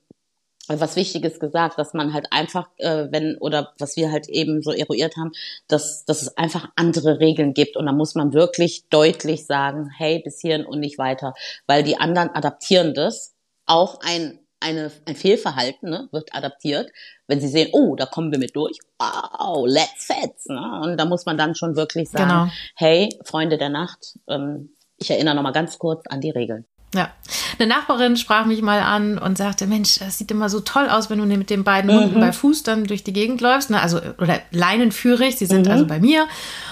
was 0.69 0.97
Wichtiges 0.97 1.39
gesagt, 1.41 1.79
dass 1.79 1.95
man 1.95 2.13
halt 2.13 2.27
einfach, 2.33 2.69
äh, 2.79 3.07
wenn, 3.11 3.37
oder 3.39 3.73
was 3.79 3.97
wir 3.97 4.11
halt 4.11 4.29
eben 4.29 4.63
so 4.63 4.73
eruiert 4.73 5.17
haben, 5.17 5.33
dass, 5.69 6.05
dass 6.05 6.23
es 6.23 6.37
einfach 6.37 6.69
andere 6.77 7.21
Regeln 7.21 7.55
gibt. 7.55 7.77
Und 7.77 7.87
da 7.87 7.93
muss 7.93 8.15
man 8.15 8.33
wirklich 8.33 8.89
deutlich 8.89 9.47
sagen, 9.47 9.91
hey, 9.97 10.21
bis 10.23 10.41
hierhin 10.41 10.67
und 10.67 10.81
nicht 10.81 10.99
weiter. 10.99 11.35
Weil 11.67 11.83
die 11.83 11.99
anderen 11.99 12.31
adaptieren 12.31 12.95
das. 12.95 13.35
Auch 13.69 14.01
ein, 14.01 14.39
eine, 14.61 14.93
ein 15.07 15.17
Fehlverhalten 15.17 15.91
ne, 15.91 16.09
wird 16.13 16.35
adaptiert, 16.35 16.91
wenn 17.27 17.41
sie 17.41 17.49
sehen, 17.49 17.71
oh, 17.73 17.97
da 17.97 18.07
kommen 18.07 18.31
wir 18.31 18.39
mit 18.39 18.55
durch. 18.55 18.79
Wow, 18.99 19.67
let's 19.67 20.07
fetz. 20.07 20.47
Ne? 20.47 20.81
Und 20.83 20.97
da 20.99 21.05
muss 21.05 21.27
man 21.27 21.37
dann 21.37 21.55
schon 21.55 21.77
wirklich 21.77 22.11
sagen, 22.11 22.29
genau. 22.29 22.49
hey, 22.77 23.09
Freunde 23.25 23.59
der 23.59 23.71
Nacht, 23.71 24.19
ähm, 24.29 24.71
ich 24.99 25.11
erinnere 25.11 25.35
noch 25.35 25.43
mal 25.43 25.53
ganz 25.53 25.79
kurz 25.79 26.07
an 26.07 26.21
die 26.21 26.31
Regeln. 26.31 26.65
Ja. 26.95 27.11
Eine 27.59 27.69
Nachbarin 27.69 28.17
sprach 28.17 28.47
mich 28.47 28.63
mal 28.63 28.81
an 28.81 29.19
und 29.19 29.37
sagte, 29.37 29.67
Mensch, 29.67 29.99
das 29.99 30.19
sieht 30.19 30.31
immer 30.31 30.49
so 30.49 30.61
toll 30.61 30.89
aus, 30.89 31.11
wenn 31.11 31.19
du 31.19 31.27
mit 31.27 31.51
den 31.51 31.65
beiden 31.65 31.91
mhm. 31.91 32.01
Hunden 32.01 32.21
bei 32.21 32.33
Fuß 32.33 32.63
dann 32.63 32.85
durch 32.85 33.03
die 33.03 33.13
Gegend 33.13 33.41
läufst. 33.41 33.71
Ne? 33.71 33.81
Also, 33.81 34.01
oder 34.19 34.41
leinenführig, 34.53 35.37
sie 35.37 35.47
sind 35.47 35.67
mhm. 35.67 35.73
also 35.73 35.87
bei 35.87 35.99
mir. 35.99 36.27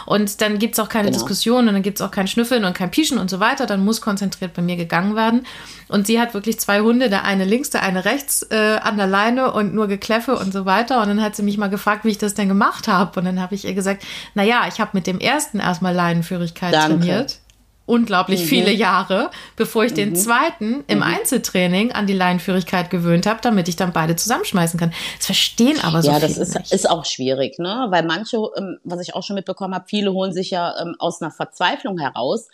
Und 0.07 0.41
dann 0.41 0.59
gibt 0.59 0.75
es 0.75 0.81
auch 0.81 0.89
keine 0.89 1.11
genau. 1.11 1.19
Diskussion 1.19 1.67
und 1.69 1.75
dann 1.75 1.83
gibt 1.83 1.99
es 1.99 2.07
auch 2.07 2.13
kein 2.13 2.29
Schnüffeln 2.29 2.65
und 2.65 2.75
kein 2.75 2.91
Pieschen 2.91 3.19
und 3.19 3.29
so 3.29 3.41
weiter. 3.41 3.67
Dann 3.67 3.85
muss 3.85 4.01
konzentriert 4.01 4.55
bei 4.55 4.63
mir 4.63 4.77
gegangen 4.77 5.17
werden. 5.17 5.47
Und 5.89 6.07
sie 6.07 6.21
hat 6.21 6.33
wirklich 6.33 6.61
zwei 6.61 6.81
Hunde, 6.81 7.11
der 7.11 7.25
eine 7.25 7.45
links, 7.45 7.71
der 7.71 7.83
eine 7.83 8.05
rechts 8.05 8.47
äh, 8.51 8.79
an 8.83 8.97
der 8.97 9.09
Leine 9.09 9.53
und 9.53 9.75
nur 9.75 9.89
Gekläffe 9.89 10.37
und 10.37 10.53
so 10.53 10.65
weiter. 10.65 11.03
Und 11.03 11.09
dann 11.09 11.23
hat 11.23 11.35
sie 11.35 11.43
mich 11.43 11.59
mal 11.59 11.69
gefragt, 11.69 12.05
wie 12.05 12.11
ich 12.11 12.19
das 12.19 12.35
denn 12.35 12.49
gemacht 12.49 12.87
habe. 12.89 13.19
Und 13.19 13.27
dann 13.27 13.41
habe 13.41 13.55
ich 13.55 13.65
ihr 13.65 13.75
gesagt, 13.75 14.05
na 14.35 14.45
ja, 14.45 14.67
ich 14.69 14.81
habe 14.81 14.93
mit 14.95 15.07
dem 15.07 15.19
ersten 15.19 15.59
erstmal 15.59 15.93
Leinenführigkeit 15.93 16.73
Danke. 16.73 16.99
trainiert 16.99 17.41
unglaublich 17.87 18.43
mhm. 18.43 18.47
viele 18.47 18.73
Jahre, 18.73 19.31
bevor 19.57 19.85
ich 19.85 19.93
mhm. 19.93 19.97
den 19.97 20.17
zweiten 20.17 20.85
im 20.87 20.99
mhm. 20.99 21.05
Einzeltraining 21.05 21.93
an 21.93 22.07
die 22.07 22.15
Leinenführigkeit 22.15 22.91
gewöhnt 22.91 23.27
habe, 23.27 23.41
damit 23.43 23.69
ich 23.69 23.77
dann 23.77 23.93
beide 23.93 24.17
zusammenschmeißen 24.17 24.79
kann. 24.79 24.93
Das 25.19 25.27
verstehen 25.27 25.79
aber 25.83 26.03
so 26.03 26.11
ja, 26.11 26.15
viele 26.15 26.33
Ja, 26.33 26.39
das 26.39 26.49
ist, 26.49 26.59
nicht. 26.59 26.73
ist 26.73 26.89
auch 26.89 27.05
schwierig, 27.05 27.59
ne? 27.59 27.87
Weil 27.91 28.05
manche, 28.05 28.39
ähm, 28.57 28.79
was 28.85 29.01
ich 29.01 29.15
auch 29.15 29.23
schon 29.23 29.37
mitbekommen 29.37 29.75
habe, 29.75 29.85
viele 29.89 30.13
holen 30.13 30.33
sich 30.33 30.51
ja 30.51 30.75
ähm, 30.81 30.97
aus 30.99 31.21
einer 31.21 31.31
Verzweiflung 31.31 31.99
heraus 31.99 32.49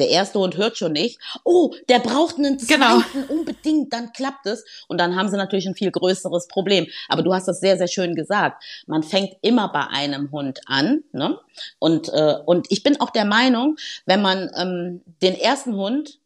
der 0.00 0.08
erste 0.08 0.38
Hund 0.38 0.56
hört 0.56 0.76
schon 0.76 0.92
nicht. 0.92 1.20
Oh, 1.44 1.74
der 1.88 2.00
braucht 2.00 2.38
einen 2.38 2.58
zweiten 2.58 2.80
genau. 2.80 3.02
unbedingt, 3.28 3.92
dann 3.92 4.12
klappt 4.12 4.46
es. 4.46 4.64
Und 4.88 4.98
dann 4.98 5.14
haben 5.14 5.28
sie 5.28 5.36
natürlich 5.36 5.66
ein 5.66 5.74
viel 5.74 5.90
größeres 5.90 6.48
Problem. 6.48 6.86
Aber 7.08 7.22
du 7.22 7.32
hast 7.32 7.46
das 7.46 7.60
sehr, 7.60 7.76
sehr 7.76 7.88
schön 7.88 8.14
gesagt. 8.14 8.64
Man 8.86 9.02
fängt 9.02 9.36
immer 9.42 9.68
bei 9.68 9.86
einem 9.86 10.32
Hund 10.32 10.60
an. 10.66 11.04
Ne? 11.12 11.38
Und, 11.78 12.08
äh, 12.08 12.36
und 12.46 12.66
ich 12.70 12.82
bin 12.82 13.00
auch 13.00 13.10
der 13.10 13.24
Meinung, 13.24 13.76
wenn 14.06 14.22
man 14.22 14.50
ähm, 14.56 15.02
den 15.22 15.34
ersten 15.34 15.74
Hund 15.76 16.18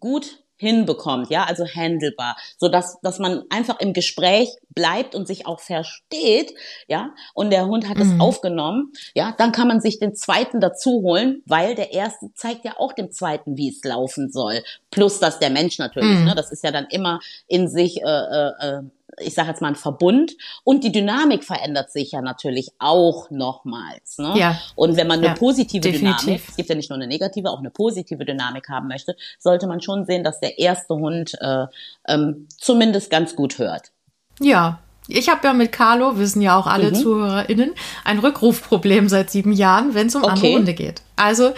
gut 0.00 0.38
hinbekommt, 0.58 1.30
ja, 1.30 1.44
also 1.44 1.64
handelbar, 1.64 2.36
so 2.58 2.68
dass 2.68 3.00
dass 3.00 3.18
man 3.18 3.44
einfach 3.48 3.80
im 3.80 3.92
Gespräch 3.92 4.50
bleibt 4.70 5.14
und 5.14 5.26
sich 5.26 5.46
auch 5.46 5.60
versteht, 5.60 6.52
ja, 6.86 7.14
und 7.34 7.50
der 7.50 7.66
Hund 7.66 7.88
hat 7.88 7.96
mhm. 7.96 8.02
es 8.02 8.20
aufgenommen, 8.20 8.92
ja, 9.14 9.34
dann 9.38 9.52
kann 9.52 9.68
man 9.68 9.80
sich 9.80 9.98
den 9.98 10.14
zweiten 10.14 10.60
dazu 10.60 11.02
holen, 11.02 11.42
weil 11.46 11.74
der 11.74 11.92
erste 11.92 12.32
zeigt 12.34 12.64
ja 12.64 12.74
auch 12.76 12.92
dem 12.92 13.10
zweiten, 13.10 13.56
wie 13.56 13.70
es 13.70 13.82
laufen 13.84 14.30
soll, 14.30 14.62
plus 14.90 15.20
dass 15.20 15.38
der 15.38 15.50
Mensch 15.50 15.78
natürlich, 15.78 16.18
mhm. 16.18 16.26
ne, 16.26 16.34
das 16.34 16.52
ist 16.52 16.62
ja 16.62 16.70
dann 16.70 16.86
immer 16.90 17.20
in 17.46 17.68
sich 17.68 18.02
äh, 18.02 18.04
äh, 18.04 18.78
äh 18.78 18.82
ich 19.20 19.34
sage 19.34 19.48
jetzt 19.48 19.60
mal, 19.60 19.68
ein 19.68 19.76
Verbund 19.76 20.32
und 20.64 20.84
die 20.84 20.92
Dynamik 20.92 21.44
verändert 21.44 21.90
sich 21.90 22.12
ja 22.12 22.20
natürlich 22.20 22.70
auch 22.78 23.30
nochmals. 23.30 24.18
Ne? 24.18 24.34
Ja. 24.36 24.60
Und 24.76 24.96
wenn 24.96 25.06
man 25.06 25.18
eine 25.18 25.28
ja, 25.28 25.34
positive 25.34 25.80
definitiv. 25.80 26.24
Dynamik, 26.24 26.48
es 26.48 26.56
gibt 26.56 26.68
ja 26.68 26.74
nicht 26.74 26.90
nur 26.90 26.96
eine 26.96 27.06
negative, 27.06 27.50
auch 27.50 27.58
eine 27.58 27.70
positive 27.70 28.24
Dynamik 28.24 28.68
haben 28.68 28.88
möchte, 28.88 29.16
sollte 29.38 29.66
man 29.66 29.80
schon 29.80 30.04
sehen, 30.04 30.24
dass 30.24 30.40
der 30.40 30.58
erste 30.58 30.94
Hund 30.94 31.32
äh, 31.40 31.66
ähm, 32.06 32.48
zumindest 32.56 33.10
ganz 33.10 33.36
gut 33.36 33.58
hört. 33.58 33.92
Ja, 34.40 34.80
ich 35.08 35.30
habe 35.30 35.46
ja 35.46 35.54
mit 35.54 35.72
Carlo, 35.72 36.18
wissen 36.18 36.42
ja 36.42 36.56
auch 36.56 36.66
alle 36.66 36.90
mhm. 36.90 36.94
ZuhörerInnen, 36.94 37.72
ein 38.04 38.18
Rückrufproblem 38.18 39.08
seit 39.08 39.30
sieben 39.30 39.52
Jahren, 39.52 39.94
wenn 39.94 40.08
es 40.08 40.14
um 40.14 40.22
okay. 40.22 40.32
andere 40.32 40.52
Hunde 40.52 40.74
geht. 40.74 41.02
Also, 41.16 41.54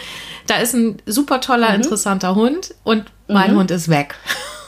da 0.46 0.56
ist 0.56 0.74
ein 0.74 1.02
super 1.04 1.40
toller, 1.40 1.70
mhm. 1.70 1.76
interessanter 1.76 2.36
Hund 2.36 2.74
und 2.84 3.04
mein 3.26 3.52
mhm. 3.52 3.58
Hund 3.58 3.70
ist 3.72 3.88
weg. 3.88 4.14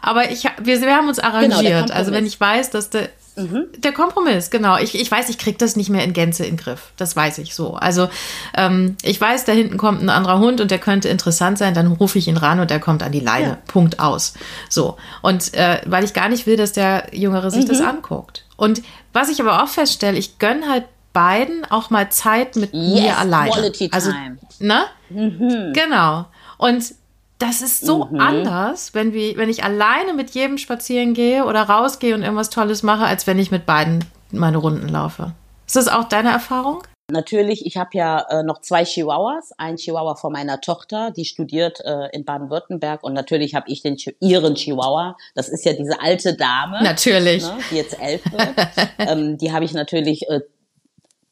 Aber 0.00 0.30
ich, 0.30 0.44
wir, 0.62 0.80
wir 0.80 0.94
haben 0.94 1.08
uns 1.08 1.18
genau, 1.18 1.28
arrangiert. 1.28 1.86
Genau, 1.86 1.94
also 1.94 2.12
wenn 2.12 2.26
ich 2.26 2.40
weiß, 2.40 2.70
dass 2.70 2.90
der, 2.90 3.08
mhm. 3.36 3.66
der 3.78 3.92
Kompromiss, 3.92 4.50
genau. 4.50 4.78
Ich, 4.78 4.94
ich 4.94 5.10
weiß, 5.10 5.28
ich 5.28 5.38
kriege 5.38 5.58
das 5.58 5.76
nicht 5.76 5.90
mehr 5.90 6.04
in 6.04 6.12
Gänze 6.12 6.44
in 6.44 6.56
den 6.56 6.56
Griff. 6.56 6.92
Das 6.96 7.16
weiß 7.16 7.38
ich 7.38 7.54
so. 7.54 7.74
Also 7.74 8.08
ähm, 8.54 8.96
ich 9.02 9.20
weiß, 9.20 9.44
da 9.44 9.52
hinten 9.52 9.76
kommt 9.76 10.02
ein 10.02 10.10
anderer 10.10 10.38
Hund 10.38 10.60
und 10.60 10.70
der 10.70 10.78
könnte 10.78 11.08
interessant 11.08 11.58
sein, 11.58 11.74
dann 11.74 11.88
rufe 11.88 12.18
ich 12.18 12.28
ihn 12.28 12.36
ran 12.36 12.60
und 12.60 12.70
der 12.70 12.80
kommt 12.80 13.02
an 13.02 13.12
die 13.12 13.20
Leine. 13.20 13.48
Ja. 13.48 13.58
Punkt 13.66 14.00
aus. 14.00 14.34
So. 14.68 14.96
Und 15.22 15.54
äh, 15.54 15.80
weil 15.86 16.04
ich 16.04 16.14
gar 16.14 16.28
nicht 16.28 16.46
will, 16.46 16.56
dass 16.56 16.72
der 16.72 17.06
Jüngere 17.12 17.50
sich 17.50 17.64
mhm. 17.64 17.68
das 17.68 17.80
anguckt. 17.80 18.44
Und 18.56 18.82
was 19.12 19.28
ich 19.28 19.40
aber 19.40 19.62
auch 19.62 19.68
feststelle, 19.68 20.18
ich 20.18 20.38
gönne 20.38 20.68
halt 20.68 20.84
beiden 21.12 21.64
auch 21.70 21.90
mal 21.90 22.10
Zeit 22.10 22.56
mit 22.56 22.72
yes, 22.72 23.02
mir 23.02 23.18
alleine. 23.18 23.50
Quality 23.50 23.90
also, 23.92 24.12
time. 24.12 24.38
Also, 24.40 24.64
ne? 24.64 24.84
Mhm. 25.10 25.72
Genau. 25.72 26.26
Und 26.58 26.94
das 27.38 27.62
ist 27.62 27.86
so 27.86 28.06
mhm. 28.06 28.20
anders, 28.20 28.94
wenn, 28.94 29.12
wir, 29.12 29.36
wenn 29.36 29.48
ich 29.48 29.62
alleine 29.62 30.12
mit 30.12 30.30
jedem 30.30 30.58
spazieren 30.58 31.14
gehe 31.14 31.44
oder 31.44 31.62
rausgehe 31.62 32.14
und 32.14 32.22
irgendwas 32.22 32.50
Tolles 32.50 32.82
mache, 32.82 33.04
als 33.04 33.26
wenn 33.26 33.38
ich 33.38 33.50
mit 33.50 33.64
beiden 33.64 34.04
meine 34.32 34.58
Runden 34.58 34.88
laufe. 34.88 35.32
Ist 35.66 35.76
das 35.76 35.88
auch 35.88 36.04
deine 36.04 36.30
Erfahrung? 36.30 36.82
Natürlich, 37.10 37.64
ich 37.64 37.78
habe 37.78 37.90
ja 37.94 38.20
äh, 38.28 38.42
noch 38.42 38.60
zwei 38.60 38.84
Chihuahuas. 38.84 39.52
Ein 39.56 39.76
Chihuahua 39.76 40.16
von 40.16 40.30
meiner 40.30 40.60
Tochter, 40.60 41.10
die 41.10 41.24
studiert 41.24 41.80
äh, 41.82 42.08
in 42.12 42.26
Baden-Württemberg 42.26 43.02
und 43.02 43.14
natürlich 43.14 43.54
habe 43.54 43.70
ich 43.70 43.80
den 43.80 43.96
ihren 44.20 44.56
Chihuahua. 44.56 45.16
Das 45.34 45.48
ist 45.48 45.64
ja 45.64 45.72
diese 45.72 46.02
alte 46.02 46.34
Dame, 46.34 46.82
natürlich, 46.82 47.44
ne, 47.44 47.56
die 47.70 47.76
jetzt 47.76 47.98
elf 47.98 48.22
wird. 48.30 48.54
ähm, 48.98 49.38
die 49.38 49.52
habe 49.52 49.64
ich 49.64 49.72
natürlich 49.72 50.28
äh, 50.28 50.40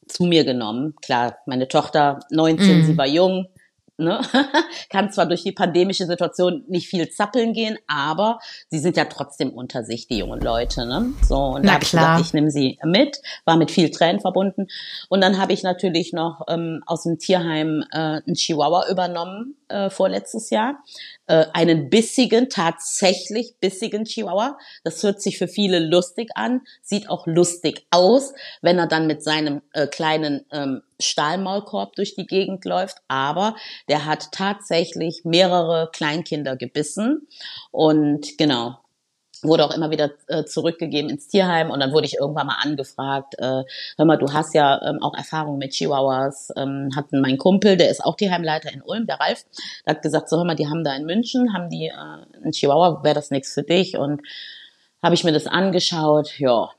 zu 0.09 0.25
mir 0.25 0.45
genommen. 0.45 0.95
Klar, 1.03 1.37
meine 1.45 1.69
Tochter 1.69 2.21
19, 2.31 2.81
mm. 2.81 2.85
sie 2.87 2.97
war 2.97 3.07
jung, 3.07 3.47
ne? 3.99 4.21
kann 4.91 5.11
zwar 5.11 5.27
durch 5.27 5.43
die 5.43 5.53
pandemische 5.53 6.07
Situation 6.07 6.65
nicht 6.69 6.89
viel 6.89 7.09
zappeln 7.09 7.53
gehen, 7.53 7.79
aber 7.87 8.39
sie 8.69 8.79
sind 8.79 8.97
ja 8.97 9.05
trotzdem 9.07 9.51
unter 9.51 9.85
sich, 9.85 10.07
die 10.09 10.19
jungen 10.19 10.41
Leute. 10.41 10.87
Ne? 10.87 11.13
So, 11.23 11.37
und 11.37 11.65
Na 11.65 11.67
da 11.67 11.73
habe 11.75 11.85
ich 11.85 11.91
gedacht, 11.91 12.21
ich 12.21 12.33
nehme 12.33 12.51
sie 12.51 12.79
mit, 12.85 13.21
war 13.45 13.57
mit 13.57 13.71
viel 13.71 13.91
Tränen 13.91 14.21
verbunden. 14.21 14.67
Und 15.09 15.21
dann 15.21 15.39
habe 15.39 15.53
ich 15.53 15.63
natürlich 15.63 16.13
noch 16.13 16.43
ähm, 16.49 16.83
aus 16.87 17.05
dem 17.05 17.19
Tierheim 17.19 17.85
äh, 17.93 18.21
einen 18.27 18.35
Chihuahua 18.35 18.89
übernommen, 18.91 19.57
äh, 19.69 19.91
vorletztes 19.91 20.51
Jahr 20.51 20.83
äh, 21.27 21.47
einen 21.53 21.91
bissigen, 21.91 22.49
tatsächlich 22.49 23.57
bissigen 23.61 24.05
Chihuahua. 24.05 24.59
Das 24.85 25.03
hört 25.03 25.21
sich 25.21 25.39
für 25.39 25.49
viele 25.49 25.79
lustig 25.79 26.31
an, 26.35 26.63
sieht 26.83 27.09
auch 27.09 27.27
lustig 27.27 27.87
aus, 27.91 28.33
wenn 28.63 28.79
er 28.79 28.87
dann 28.87 29.07
mit 29.07 29.23
seinem 29.23 29.63
äh, 29.73 29.87
kleinen 29.87 30.45
ähm, 30.53 30.83
Stahlmaulkorb 31.01 31.95
durch 31.97 32.15
die 32.15 32.27
Gegend 32.27 32.65
läuft. 32.65 32.99
Aber 33.09 33.57
der 33.89 34.05
hat 34.05 34.33
tatsächlich 34.33 35.23
mehrere 35.25 35.91
Kleinkinder 35.93 36.57
gebissen. 36.57 37.27
Und 37.71 38.39
genau, 38.39 38.79
wurde 39.47 39.65
auch 39.65 39.75
immer 39.75 39.91
wieder 39.91 40.11
äh, 40.29 40.45
zurückgegeben 40.45 41.11
ins 41.11 41.29
Tierheim 41.29 41.71
und 41.71 41.81
dann 41.81 41.93
wurde 41.93 42.07
ich 42.07 42.15
irgendwann 42.15 42.47
mal 42.47 42.59
angefragt, 42.63 43.35
äh, 43.39 43.63
hör 43.97 44.05
mal, 44.05 44.17
du 44.17 44.33
hast 44.33 44.55
ja 44.55 44.81
ähm, 44.83 45.03
auch 45.03 45.15
Erfahrung 45.15 45.59
mit 45.59 45.73
Chihuahuas, 45.73 46.53
ähm, 46.57 46.91
hatten 46.97 47.21
mein 47.21 47.39
Kumpel, 47.39 47.77
der 47.77 47.91
ist 47.91 48.05
auch 48.05 48.17
Tierheimleiter 48.17 48.73
in 48.73 48.83
Ulm, 48.83 49.07
der 49.07 49.21
Ralf, 49.21 49.45
der 49.87 49.95
hat 49.95 50.03
gesagt, 50.03 50.29
so 50.29 50.37
hör 50.37 50.45
mal, 50.45 50.57
die 50.57 50.69
haben 50.69 50.85
da 50.85 50.95
in 50.95 51.07
München, 51.07 51.53
haben 51.55 51.71
die 51.71 51.87
äh, 51.87 52.43
einen 52.43 52.53
Chihuahua, 52.53 53.03
wäre 53.05 53.15
das 53.15 53.31
nichts 53.31 53.53
für 53.55 53.63
dich 53.63 53.97
und 53.97 54.23
habe 55.03 55.15
ich 55.15 55.25
mir 55.25 55.33
das 55.33 55.47
angeschaut, 55.47 56.39
ja, 56.39 56.71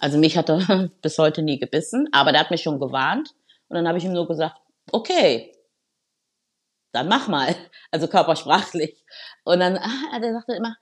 also 0.00 0.18
mich 0.18 0.36
hat 0.36 0.50
er 0.50 0.90
bis 1.02 1.18
heute 1.18 1.42
nie 1.42 1.58
gebissen, 1.58 2.08
aber 2.12 2.32
der 2.32 2.40
hat 2.40 2.50
mich 2.50 2.62
schon 2.62 2.80
gewarnt 2.80 3.30
und 3.68 3.76
dann 3.76 3.88
habe 3.88 3.98
ich 3.98 4.04
ihm 4.04 4.12
nur 4.12 4.26
gesagt, 4.26 4.56
okay, 4.92 5.52
dann 6.92 7.08
mach 7.08 7.28
mal, 7.28 7.54
also 7.90 8.08
körpersprachlich. 8.08 8.96
Und 9.44 9.60
dann, 9.60 9.76
ah, 9.76 10.18
der 10.20 10.32
sagte 10.32 10.54
immer, 10.54 10.76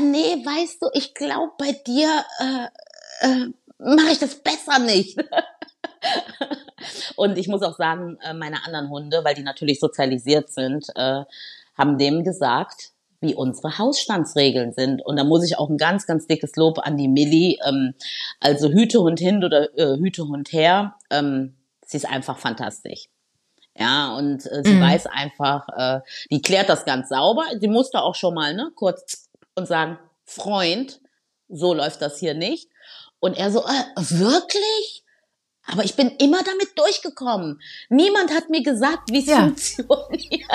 nee, 0.00 0.44
weißt 0.44 0.82
du, 0.82 0.88
ich 0.92 1.14
glaube, 1.14 1.52
bei 1.58 1.72
dir 1.72 2.24
äh, 2.40 3.26
äh, 3.26 3.46
mache 3.78 4.12
ich 4.12 4.18
das 4.18 4.36
besser 4.36 4.78
nicht. 4.78 5.18
und 7.16 7.38
ich 7.38 7.48
muss 7.48 7.62
auch 7.62 7.76
sagen, 7.76 8.18
äh, 8.22 8.34
meine 8.34 8.64
anderen 8.64 8.90
Hunde, 8.90 9.24
weil 9.24 9.34
die 9.34 9.42
natürlich 9.42 9.80
sozialisiert 9.80 10.50
sind, 10.50 10.86
äh, 10.94 11.24
haben 11.76 11.98
dem 11.98 12.24
gesagt, 12.24 12.92
wie 13.20 13.34
unsere 13.34 13.78
Hausstandsregeln 13.78 14.72
sind. 14.72 15.04
Und 15.04 15.16
da 15.16 15.24
muss 15.24 15.44
ich 15.44 15.58
auch 15.58 15.70
ein 15.70 15.78
ganz, 15.78 16.06
ganz 16.06 16.26
dickes 16.26 16.56
Lob 16.56 16.78
an 16.78 16.96
die 16.96 17.08
Millie. 17.08 17.56
Ähm, 17.66 17.94
also 18.40 18.68
Hütehund 18.68 19.18
hin 19.18 19.42
oder 19.42 19.76
äh, 19.78 19.96
Hütehund 19.98 20.52
her. 20.52 20.96
Ähm, 21.10 21.56
sie 21.86 21.96
ist 21.96 22.08
einfach 22.08 22.38
fantastisch. 22.38 23.06
Ja, 23.76 24.16
und 24.16 24.46
äh, 24.46 24.62
sie 24.62 24.74
mhm. 24.74 24.82
weiß 24.82 25.06
einfach, 25.06 25.68
äh, 25.76 26.00
die 26.30 26.42
klärt 26.42 26.68
das 26.68 26.84
ganz 26.84 27.08
sauber. 27.08 27.42
Sie 27.58 27.66
musste 27.66 28.02
auch 28.02 28.14
schon 28.14 28.34
mal 28.34 28.54
ne, 28.54 28.70
kurz 28.76 29.23
und 29.54 29.66
sagen, 29.66 29.98
Freund, 30.24 31.00
so 31.48 31.74
läuft 31.74 32.02
das 32.02 32.18
hier 32.18 32.34
nicht. 32.34 32.68
Und 33.20 33.36
er 33.36 33.50
so, 33.50 33.60
äh, 33.60 33.84
wirklich? 33.96 35.04
Aber 35.66 35.84
ich 35.84 35.96
bin 35.96 36.10
immer 36.18 36.42
damit 36.42 36.78
durchgekommen. 36.78 37.60
Niemand 37.88 38.34
hat 38.34 38.50
mir 38.50 38.62
gesagt, 38.62 39.10
wie 39.10 39.20
es 39.20 39.26
ja. 39.26 39.46
funktioniert. 39.46 40.50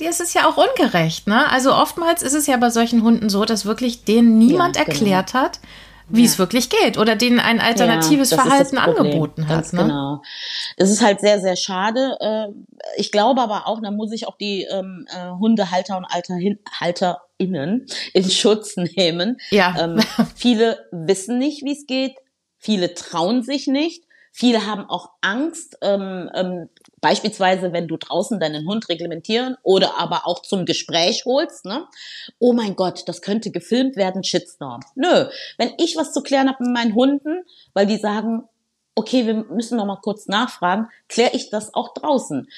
es 0.00 0.20
ist 0.20 0.34
ja 0.34 0.48
auch 0.48 0.56
ungerecht, 0.56 1.28
ne? 1.28 1.48
Also 1.48 1.72
oftmals 1.72 2.22
ist 2.22 2.34
es 2.34 2.48
ja 2.48 2.56
bei 2.56 2.70
solchen 2.70 3.04
Hunden 3.04 3.28
so, 3.28 3.44
dass 3.44 3.66
wirklich 3.66 4.04
denen 4.04 4.38
niemand 4.38 4.76
ja, 4.76 4.82
genau. 4.82 4.94
erklärt 4.94 5.34
hat, 5.34 5.60
wie 6.08 6.22
ja. 6.22 6.26
es 6.26 6.38
wirklich 6.38 6.68
geht 6.68 6.98
oder 6.98 7.16
denen 7.16 7.40
ein 7.40 7.60
alternatives 7.60 8.30
ja, 8.30 8.38
Verhalten 8.38 8.78
angeboten 8.78 9.48
hat. 9.48 9.72
Ne? 9.72 9.82
Genau. 9.82 10.22
Das 10.76 10.90
ist 10.90 11.02
halt 11.02 11.20
sehr, 11.20 11.40
sehr 11.40 11.56
schade. 11.56 12.16
Äh, 12.20 12.46
ich 12.96 13.10
glaube 13.10 13.40
aber 13.40 13.66
auch, 13.66 13.80
da 13.80 13.90
muss 13.90 14.12
ich 14.12 14.26
auch 14.26 14.36
die 14.36 14.66
ähm, 14.70 15.06
äh, 15.08 15.30
Hundehalter 15.30 15.96
und 15.96 16.04
Alter, 16.04 16.36
HalterInnen 16.78 17.86
in 18.12 18.30
Schutz 18.30 18.76
nehmen. 18.76 19.38
Ja. 19.50 19.74
Ähm, 19.78 20.00
viele 20.34 20.86
wissen 20.90 21.38
nicht, 21.38 21.64
wie 21.64 21.72
es 21.72 21.86
geht. 21.86 22.14
Viele 22.58 22.94
trauen 22.94 23.42
sich 23.42 23.66
nicht. 23.66 24.04
Viele 24.36 24.66
haben 24.66 24.90
auch 24.90 25.10
Angst, 25.20 25.78
ähm, 25.80 26.28
ähm, 26.34 26.68
beispielsweise, 27.00 27.72
wenn 27.72 27.86
du 27.86 27.96
draußen 27.96 28.40
deinen 28.40 28.66
Hund 28.66 28.88
reglementieren 28.88 29.56
oder 29.62 29.96
aber 29.96 30.26
auch 30.26 30.42
zum 30.42 30.64
Gespräch 30.66 31.24
holst, 31.24 31.64
ne? 31.64 31.86
Oh 32.40 32.52
mein 32.52 32.74
Gott, 32.74 33.04
das 33.06 33.22
könnte 33.22 33.52
gefilmt 33.52 33.94
werden, 33.94 34.24
Shitstorm. 34.24 34.80
Nö, 34.96 35.28
wenn 35.56 35.74
ich 35.78 35.96
was 35.96 36.12
zu 36.12 36.20
klären 36.20 36.48
habe 36.48 36.64
mit 36.64 36.72
meinen 36.72 36.96
Hunden, 36.96 37.44
weil 37.74 37.86
die 37.86 37.96
sagen, 37.96 38.48
okay, 38.94 39.26
wir 39.26 39.34
müssen 39.34 39.76
noch 39.76 39.86
mal 39.86 40.00
kurz 40.00 40.26
nachfragen, 40.26 40.88
kläre 41.08 41.34
ich 41.34 41.50
das 41.50 41.74
auch 41.74 41.94
draußen. 41.94 42.48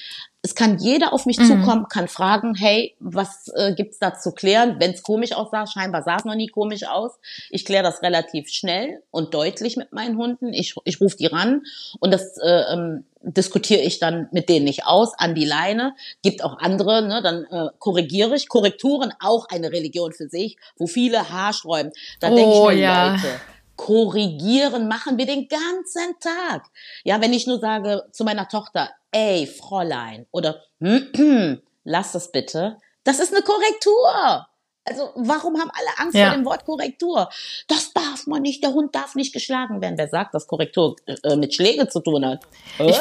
Es 0.43 0.55
kann 0.55 0.79
jeder 0.79 1.13
auf 1.13 1.27
mich 1.27 1.39
mhm. 1.39 1.47
zukommen, 1.47 1.89
kann 1.89 2.07
fragen, 2.07 2.55
hey, 2.55 2.95
was 3.01 3.49
äh, 3.57 3.75
gibt's 3.75 3.99
da 3.99 4.15
zu 4.15 4.31
klären? 4.31 4.77
Wenn 4.79 4.93
es 4.93 5.03
komisch 5.03 5.33
aussah, 5.33 5.67
scheinbar 5.67 6.05
sah 6.05 6.17
es 6.17 6.25
noch 6.25 6.37
nie 6.37 6.47
komisch 6.47 6.87
aus. 6.87 7.19
Ich 7.51 7.65
kläre 7.65 7.83
das 7.83 8.01
relativ 8.03 8.49
schnell 8.49 9.03
und 9.11 9.35
deutlich 9.35 9.77
mit 9.77 9.93
meinen 9.93 10.17
Hunden. 10.17 10.53
Ich, 10.53 10.77
ich 10.85 11.01
rufe 11.01 11.17
die 11.17 11.27
ran 11.27 11.63
und 11.99 12.13
das 12.15 12.39
äh, 12.39 12.73
ähm, 12.73 13.05
diskutiere 13.23 13.81
ich 13.81 13.99
dann 13.99 14.29
mit 14.31 14.49
denen 14.49 14.67
nicht 14.67 14.87
aus, 14.87 15.19
an 15.19 15.35
die 15.35 15.45
Leine. 15.47 15.97
Gibt 16.23 16.45
auch 16.45 16.59
andere, 16.59 17.03
ne, 17.03 17.23
dann 17.23 17.45
äh, 17.47 17.71
korrigiere 17.81 18.37
ich. 18.37 18.49
Korrekturen 18.49 19.13
auch 19.19 19.49
eine 19.49 19.73
Religion 19.73 20.13
für 20.13 20.29
sich, 20.29 20.57
wo 20.77 20.87
viele 20.87 21.29
haarsträuben. 21.29 21.91
Da 22.21 22.31
oh, 22.31 22.37
denke 22.37 22.53
ich 22.53 22.63
mir, 22.67 22.83
ja. 22.85 23.11
Leute, 23.13 23.41
korrigieren 23.77 24.89
machen 24.89 25.19
wir 25.19 25.27
den 25.27 25.49
ganzen 25.49 26.19
Tag. 26.21 26.67
Ja, 27.05 27.21
wenn 27.21 27.33
ich 27.33 27.47
nur 27.47 27.61
sage 27.61 28.05
zu 28.13 28.25
meiner 28.25 28.49
Tochter, 28.49 28.91
ey, 29.13 29.47
Fräulein, 29.47 30.27
oder 30.31 30.63
lass 31.85 32.13
das 32.13 32.33
bitte, 32.33 32.79
das 33.05 33.21
ist 33.21 33.33
eine 33.33 33.43
Korrektur. 33.43 34.47
Also 34.89 35.11
warum 35.17 35.59
haben 35.59 35.71
alle 35.71 35.99
Angst 35.99 36.17
ja. 36.17 36.29
vor 36.29 36.37
dem 36.37 36.45
Wort 36.45 36.65
Korrektur? 36.65 37.29
Das 37.67 37.93
darf 37.93 38.27
man 38.27 38.43
nicht, 38.43 38.63
der 38.63 38.73
Hund 38.73 38.95
darf 38.95 39.17
nicht 39.17 39.33
geschlagen 39.33 39.81
werden. 39.81 39.99
Wer 39.99 40.09
sagt, 40.09 40.35
dass 40.35 40.47
Korrektur 40.47 40.97
äh, 41.07 41.37
mit 41.37 41.55
Schläge 41.55 41.89
zu 41.89 42.01
tun 42.01 42.25
hat? 42.25 42.45
Äh? 42.79 42.91
Ich 42.91 42.97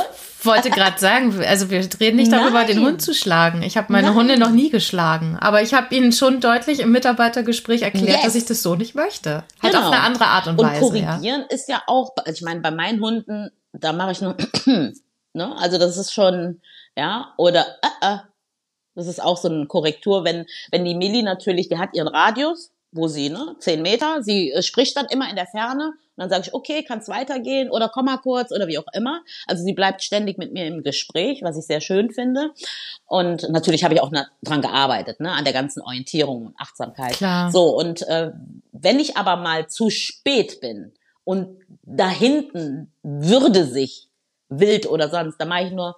wollte 0.45 0.69
gerade 0.71 0.99
sagen, 0.99 1.43
also 1.45 1.69
wir 1.69 1.87
reden 1.99 2.17
nicht 2.17 2.31
darüber, 2.31 2.59
Nein. 2.59 2.67
den 2.67 2.85
Hund 2.85 3.01
zu 3.01 3.13
schlagen. 3.13 3.61
Ich 3.61 3.77
habe 3.77 3.91
meine 3.93 4.07
Nein. 4.07 4.15
Hunde 4.15 4.37
noch 4.37 4.49
nie 4.49 4.69
geschlagen, 4.69 5.37
aber 5.39 5.61
ich 5.61 5.73
habe 5.73 5.93
ihnen 5.93 6.11
schon 6.11 6.39
deutlich 6.39 6.79
im 6.79 6.91
Mitarbeitergespräch 6.91 7.83
erklärt, 7.83 8.17
yes. 8.17 8.23
dass 8.23 8.35
ich 8.35 8.45
das 8.45 8.63
so 8.63 8.75
nicht 8.75 8.95
möchte. 8.95 9.43
Halt 9.61 9.73
genau. 9.73 9.87
auf 9.87 9.93
eine 9.93 10.01
andere 10.01 10.25
Art 10.25 10.47
und, 10.47 10.59
und 10.59 10.65
Weise. 10.65 10.83
Und 10.83 10.89
korrigieren 10.89 11.41
ja. 11.41 11.47
ist 11.49 11.69
ja 11.69 11.83
auch, 11.87 12.13
ich 12.25 12.41
meine, 12.41 12.61
bei 12.61 12.71
meinen 12.71 12.99
Hunden, 12.99 13.51
da 13.73 13.93
mache 13.93 14.11
ich 14.11 14.21
nur, 14.21 14.35
ne? 15.33 15.55
Also 15.57 15.77
das 15.77 15.97
ist 15.97 16.13
schon, 16.13 16.61
ja, 16.95 17.33
oder 17.37 17.65
äh, 18.01 18.13
äh, 18.13 18.17
das 18.95 19.08
ist 19.08 19.21
auch 19.21 19.38
so 19.38 19.49
eine 19.49 19.65
Korrektur, 19.67 20.23
wenn, 20.23 20.45
wenn 20.71 20.86
die 20.86 20.95
Milli 20.95 21.21
natürlich, 21.21 21.69
die 21.69 21.77
hat 21.77 21.93
ihren 21.93 22.08
Radius, 22.08 22.71
wo 22.91 23.08
sie, 23.08 23.29
ne, 23.29 23.55
zehn 23.60 23.81
Meter, 23.81 24.23
sie 24.23 24.51
äh, 24.51 24.62
spricht 24.62 24.95
dann 24.95 25.05
immer 25.08 25.29
in 25.29 25.36
der 25.36 25.47
Ferne 25.47 25.93
und 26.15 26.21
dann 26.21 26.29
sage 26.29 26.43
ich, 26.47 26.53
okay, 26.53 26.84
kann's 26.88 27.10
weitergehen 27.10 27.69
oder 27.69 27.89
komm 27.89 28.05
mal 28.05 28.17
kurz 28.17 28.53
oder 28.53 28.67
wie 28.67 28.77
auch 28.77 28.86
immer. 28.93 29.21
Also 29.47 29.63
sie 29.65 29.73
bleibt 29.73 30.01
ständig 30.01 30.38
mit 30.38 30.53
mir 30.53 30.65
im 30.65 30.81
Gespräch, 30.81 31.41
was 31.43 31.58
ich 31.58 31.65
sehr 31.65 31.81
schön 31.81 32.12
finde. 32.12 32.51
Und 33.05 33.49
natürlich 33.49 33.84
habe 33.84 33.93
ich 33.93 34.01
auch 34.01 34.12
dran 34.41 34.62
gearbeitet, 34.62 35.19
ne, 35.19 35.34
an 35.34 35.43
der 35.43 35.51
ganzen 35.51 35.81
Orientierung 35.81 36.47
und 36.47 36.55
Achtsamkeit. 36.58 37.17
Klar. 37.17 37.51
So, 37.51 37.77
und 37.77 38.08
äh, 38.08 38.31
wenn 38.71 38.99
ich 39.01 39.17
aber 39.17 39.36
mal 39.36 39.67
zu 39.67 39.89
spät 39.89 40.62
bin 40.62 40.93
und 41.25 41.60
da 41.84 42.10
hinten 42.10 42.93
würde 43.03 43.65
sich 43.65 44.08
wild 44.47 44.88
oder 44.88 45.10
sonst, 45.10 45.38
dann 45.38 45.49
mache 45.49 45.65
ich 45.65 45.71
nur 45.71 45.97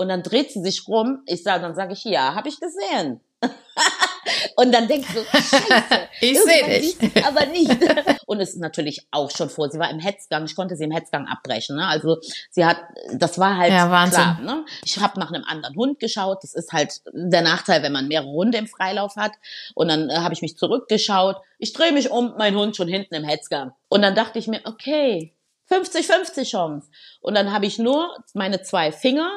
und 0.00 0.08
dann 0.08 0.22
dreht 0.22 0.50
sie 0.50 0.62
sich 0.62 0.88
rum. 0.88 1.22
Ich 1.26 1.42
sage, 1.42 1.60
dann 1.60 1.74
sage 1.74 1.92
ich, 1.92 2.04
ja, 2.04 2.34
habe 2.34 2.48
ich 2.48 2.58
gesehen. 2.58 3.20
und 4.56 4.72
dann 4.72 4.88
denkst 4.88 5.08
du, 5.12 5.22
scheiße, 5.22 6.08
ich 6.22 6.40
sehe 6.40 6.80
dich. 6.80 7.26
Aber 7.26 7.44
nicht. 7.44 7.70
Und 8.26 8.40
es 8.40 8.50
ist 8.50 8.60
natürlich 8.60 9.06
auch 9.10 9.30
schon 9.30 9.50
vor. 9.50 9.70
Sie 9.70 9.78
war 9.78 9.90
im 9.90 9.98
Hetzgang. 9.98 10.44
Ich 10.44 10.56
konnte 10.56 10.76
sie 10.76 10.84
im 10.84 10.90
Hetzgang 10.90 11.26
abbrechen. 11.26 11.76
Ne? 11.76 11.86
Also 11.86 12.18
sie 12.50 12.64
hat, 12.64 12.78
das 13.12 13.38
war 13.38 13.58
halt 13.58 13.72
ja, 13.72 13.90
Wahnsinn. 13.90 14.20
klar. 14.20 14.40
Ne? 14.40 14.64
Ich 14.84 14.98
habe 14.98 15.20
nach 15.20 15.30
einem 15.30 15.44
anderen 15.44 15.74
Hund 15.74 16.00
geschaut. 16.00 16.38
Das 16.44 16.54
ist 16.54 16.72
halt 16.72 17.02
der 17.12 17.42
Nachteil, 17.42 17.82
wenn 17.82 17.92
man 17.92 18.08
mehrere 18.08 18.30
Hunde 18.30 18.56
im 18.56 18.68
Freilauf 18.68 19.16
hat. 19.16 19.32
Und 19.74 19.88
dann 19.88 20.08
äh, 20.08 20.16
habe 20.16 20.32
ich 20.32 20.40
mich 20.40 20.56
zurückgeschaut. 20.56 21.36
Ich 21.58 21.74
drehe 21.74 21.92
mich 21.92 22.10
um, 22.10 22.34
mein 22.38 22.56
Hund 22.56 22.74
schon 22.74 22.88
hinten 22.88 23.14
im 23.14 23.24
Hetzgang. 23.24 23.72
Und 23.88 24.00
dann 24.00 24.14
dachte 24.14 24.38
ich 24.38 24.48
mir, 24.48 24.60
okay, 24.64 25.34
50-50 25.70 26.48
Chance. 26.48 26.88
Und 27.20 27.34
dann 27.34 27.52
habe 27.52 27.66
ich 27.66 27.78
nur 27.78 28.16
meine 28.32 28.62
zwei 28.62 28.92
Finger 28.92 29.30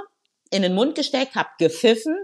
in 0.54 0.62
den 0.62 0.76
Mund 0.76 0.96
gesteckt, 0.96 1.36
habe 1.36 1.50
gepfiffen. 1.60 2.16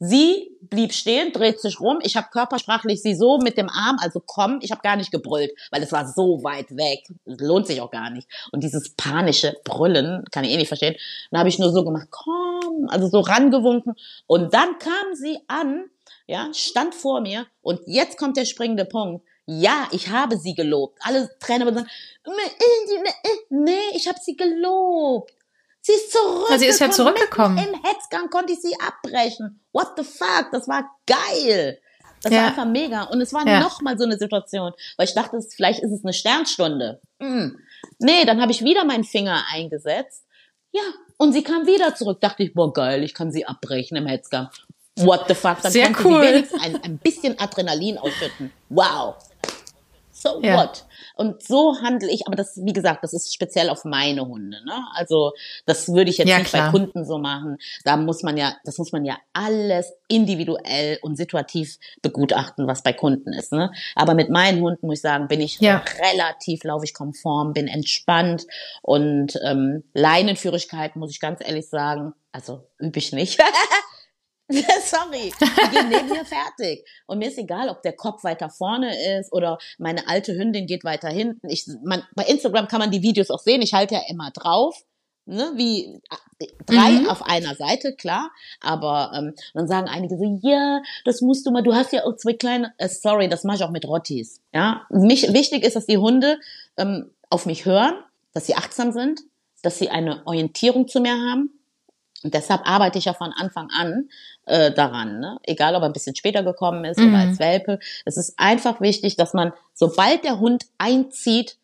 Sie 0.00 0.56
blieb 0.60 0.92
stehen, 0.92 1.32
dreht 1.32 1.60
sich 1.60 1.80
rum. 1.80 1.98
Ich 2.02 2.16
habe 2.16 2.28
körpersprachlich 2.30 3.02
sie 3.02 3.14
so 3.14 3.38
mit 3.38 3.58
dem 3.58 3.68
Arm, 3.68 3.96
also 4.00 4.22
komm, 4.24 4.60
ich 4.62 4.70
habe 4.70 4.80
gar 4.80 4.94
nicht 4.94 5.10
gebrüllt, 5.10 5.50
weil 5.72 5.82
es 5.82 5.90
war 5.90 6.06
so 6.06 6.44
weit 6.44 6.70
weg. 6.70 7.00
Das 7.24 7.40
lohnt 7.40 7.66
sich 7.66 7.80
auch 7.80 7.90
gar 7.90 8.10
nicht. 8.10 8.28
Und 8.52 8.62
dieses 8.62 8.94
panische 8.94 9.56
Brüllen, 9.64 10.24
kann 10.30 10.44
ich 10.44 10.52
eh 10.52 10.56
nicht 10.56 10.68
verstehen. 10.68 10.94
Dann 11.30 11.40
habe 11.40 11.48
ich 11.48 11.58
nur 11.58 11.72
so 11.72 11.84
gemacht, 11.84 12.08
komm, 12.10 12.88
also 12.88 13.08
so 13.08 13.20
rangewunken. 13.20 13.94
Und 14.28 14.54
dann 14.54 14.78
kam 14.78 15.14
sie 15.14 15.38
an, 15.48 15.90
ja, 16.28 16.48
stand 16.54 16.94
vor 16.94 17.20
mir. 17.20 17.46
Und 17.60 17.80
jetzt 17.86 18.18
kommt 18.18 18.36
der 18.36 18.44
springende 18.44 18.84
Punkt. 18.84 19.24
Ja, 19.46 19.88
ich 19.92 20.10
habe 20.10 20.36
sie 20.36 20.54
gelobt. 20.54 20.98
Alle 21.02 21.28
Trainer 21.40 21.72
sagen, 21.72 21.88
nee, 23.48 23.72
ich 23.94 24.06
habe 24.06 24.18
sie 24.22 24.36
gelobt. 24.36 25.32
Sie 25.88 25.94
ist 25.94 26.12
zurück. 26.12 26.50
Also 26.50 26.58
sie 26.58 26.66
ist 26.66 26.80
ja 26.80 26.90
zurückgekommen. 26.90 27.56
Im 27.56 27.82
Hetzgang 27.82 28.28
konnte 28.28 28.52
ich 28.52 28.60
sie 28.60 28.74
abbrechen. 28.78 29.58
What 29.72 29.92
the 29.96 30.04
fuck? 30.04 30.50
Das 30.52 30.68
war 30.68 30.84
geil. 31.06 31.80
Das 32.22 32.30
ja. 32.30 32.40
war 32.40 32.48
einfach 32.48 32.66
mega. 32.66 33.04
Und 33.04 33.22
es 33.22 33.32
war 33.32 33.46
ja. 33.46 33.60
nochmal 33.60 33.96
so 33.96 34.04
eine 34.04 34.18
Situation, 34.18 34.72
weil 34.98 35.08
ich 35.08 35.14
dachte, 35.14 35.40
vielleicht 35.40 35.80
ist 35.80 35.90
es 35.90 36.04
eine 36.04 36.12
Sternstunde. 36.12 37.00
Mm. 37.20 37.52
Nee, 38.00 38.26
dann 38.26 38.42
habe 38.42 38.52
ich 38.52 38.62
wieder 38.62 38.84
meinen 38.84 39.04
Finger 39.04 39.44
eingesetzt. 39.50 40.26
Ja, 40.72 40.82
und 41.16 41.32
sie 41.32 41.42
kam 41.42 41.66
wieder 41.66 41.94
zurück. 41.94 42.20
Dachte 42.20 42.42
ich, 42.42 42.52
boah, 42.52 42.70
geil, 42.70 43.02
ich 43.02 43.14
kann 43.14 43.32
sie 43.32 43.46
abbrechen 43.46 43.96
im 43.96 44.04
Hetzgang. 44.04 44.50
What 44.96 45.24
the 45.26 45.34
fuck? 45.34 45.62
Dann 45.62 45.72
Sehr 45.72 45.90
cool. 46.04 46.22
sie 46.22 46.28
wenigstens 46.28 46.62
ein, 46.62 46.82
ein 46.82 46.98
bisschen 46.98 47.38
Adrenalin 47.38 47.96
ausschütten. 47.96 48.52
Wow. 48.68 49.14
So 50.12 50.42
ja. 50.42 50.58
what? 50.58 50.84
Und 51.18 51.42
so 51.42 51.80
handle 51.82 52.08
ich, 52.08 52.28
aber 52.28 52.36
das, 52.36 52.60
wie 52.62 52.72
gesagt, 52.72 53.02
das 53.02 53.12
ist 53.12 53.34
speziell 53.34 53.70
auf 53.70 53.84
meine 53.84 54.24
Hunde. 54.24 54.64
Ne? 54.64 54.84
Also 54.94 55.32
das 55.66 55.92
würde 55.92 56.10
ich 56.10 56.18
jetzt 56.18 56.28
ja, 56.28 56.38
nicht 56.38 56.50
klar. 56.50 56.70
bei 56.70 56.78
Kunden 56.78 57.04
so 57.04 57.18
machen. 57.18 57.58
Da 57.82 57.96
muss 57.96 58.22
man 58.22 58.36
ja, 58.36 58.54
das 58.64 58.78
muss 58.78 58.92
man 58.92 59.04
ja 59.04 59.18
alles 59.32 59.92
individuell 60.06 61.00
und 61.02 61.16
situativ 61.16 61.78
begutachten, 62.02 62.68
was 62.68 62.84
bei 62.84 62.92
Kunden 62.92 63.32
ist. 63.32 63.50
Ne? 63.50 63.72
Aber 63.96 64.14
mit 64.14 64.30
meinen 64.30 64.62
Hunden 64.62 64.86
muss 64.86 64.98
ich 64.98 65.02
sagen, 65.02 65.26
bin 65.26 65.40
ich 65.40 65.58
ja. 65.58 65.82
relativ, 66.12 66.62
laufe 66.62 66.84
ich 66.84 66.94
konform, 66.94 67.52
bin 67.52 67.66
entspannt 67.66 68.46
und 68.82 69.40
ähm, 69.42 69.82
Leinenführigkeit 69.94 70.94
muss 70.94 71.10
ich 71.10 71.18
ganz 71.18 71.40
ehrlich 71.44 71.68
sagen, 71.68 72.14
also 72.30 72.64
übe 72.78 73.00
ich 73.00 73.12
nicht. 73.12 73.40
Sorry, 74.84 75.32
die 75.40 75.70
gehen 75.70 75.88
neben 75.90 76.08
mir 76.08 76.24
fertig. 76.24 76.84
Und 77.06 77.18
mir 77.18 77.28
ist 77.28 77.38
egal, 77.38 77.68
ob 77.68 77.82
der 77.82 77.92
Kopf 77.92 78.24
weiter 78.24 78.48
vorne 78.48 79.18
ist 79.18 79.32
oder 79.32 79.58
meine 79.76 80.08
alte 80.08 80.34
Hündin 80.34 80.66
geht 80.66 80.84
weiter 80.84 81.08
hinten. 81.08 81.48
Ich, 81.50 81.66
man, 81.84 82.02
bei 82.14 82.24
Instagram 82.24 82.66
kann 82.66 82.80
man 82.80 82.90
die 82.90 83.02
Videos 83.02 83.30
auch 83.30 83.40
sehen. 83.40 83.60
Ich 83.60 83.74
halte 83.74 83.94
ja 83.94 84.02
immer 84.08 84.30
drauf. 84.30 84.84
Ne, 85.30 85.52
wie 85.56 86.00
drei 86.64 86.92
mhm. 86.92 87.08
auf 87.10 87.20
einer 87.20 87.54
Seite, 87.54 87.94
klar. 87.94 88.30
Aber 88.62 89.12
ähm, 89.14 89.34
dann 89.52 89.68
sagen 89.68 89.86
einige 89.86 90.16
so, 90.16 90.40
ja, 90.40 90.80
das 91.04 91.20
musst 91.20 91.44
du 91.44 91.50
mal, 91.50 91.62
du 91.62 91.74
hast 91.74 91.92
ja 91.92 92.06
auch 92.06 92.16
zwei 92.16 92.32
kleine, 92.32 92.72
äh, 92.78 92.88
sorry, 92.88 93.28
das 93.28 93.44
mache 93.44 93.58
ich 93.58 93.62
auch 93.62 93.70
mit 93.70 93.84
Rottis. 93.86 94.40
Ja, 94.54 94.86
mich, 94.88 95.34
wichtig 95.34 95.64
ist, 95.64 95.76
dass 95.76 95.84
die 95.84 95.98
Hunde 95.98 96.40
ähm, 96.78 97.10
auf 97.28 97.44
mich 97.44 97.66
hören, 97.66 97.92
dass 98.32 98.46
sie 98.46 98.54
achtsam 98.54 98.92
sind, 98.92 99.20
dass 99.62 99.78
sie 99.78 99.90
eine 99.90 100.26
Orientierung 100.26 100.88
zu 100.88 101.00
mir 101.00 101.12
haben, 101.12 101.57
und 102.24 102.34
deshalb 102.34 102.68
arbeite 102.68 102.98
ich 102.98 103.04
ja 103.04 103.14
von 103.14 103.32
Anfang 103.32 103.68
an 103.70 104.08
äh, 104.46 104.72
daran, 104.72 105.20
ne? 105.20 105.38
egal 105.44 105.74
ob 105.76 105.82
er 105.82 105.86
ein 105.86 105.92
bisschen 105.92 106.16
später 106.16 106.42
gekommen 106.42 106.84
ist 106.84 106.98
mhm. 106.98 107.14
oder 107.14 107.22
als 107.28 107.38
Welpe. 107.38 107.78
Es 108.04 108.16
ist 108.16 108.34
einfach 108.38 108.80
wichtig, 108.80 109.16
dass 109.16 109.34
man, 109.34 109.52
sobald 109.72 110.24
der 110.24 110.40
Hund 110.40 110.66
einzieht, 110.78 111.58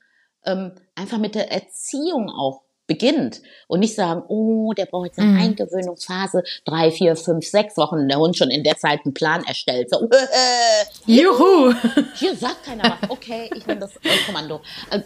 ähm, 0.45 0.72
einfach 0.95 1.18
mit 1.18 1.35
der 1.35 1.51
Erziehung 1.51 2.31
auch 2.31 2.62
beginnt 2.87 3.41
und 3.66 3.81
nicht 3.81 3.95
sagen, 3.95 4.22
oh, 4.29 4.72
der 4.74 4.87
braucht 4.87 5.07
jetzt 5.07 5.18
eine 5.18 5.31
mhm. 5.31 5.41
Eingewöhnungsphase, 5.41 6.43
drei, 6.64 6.91
vier, 6.91 7.16
fünf, 7.16 7.47
sechs 7.47 7.76
Wochen, 7.76 8.09
der 8.09 8.18
Hund 8.18 8.37
schon 8.37 8.51
in 8.51 8.62
der 8.62 8.76
Zeit 8.76 9.01
einen 9.05 9.14
Plan 9.14 9.43
erstellt. 9.45 9.89
So, 9.91 10.09
äh, 10.09 10.85
Juhu! 11.07 11.74
Hier 12.14 12.37
sagt 12.37 12.64
keiner 12.64 12.97
was. 13.01 13.11
Okay, 13.11 13.51
ich 13.55 13.66
nehme 13.66 13.81
das 13.81 13.97
äh, 13.97 14.24
Kommando. 14.26 14.61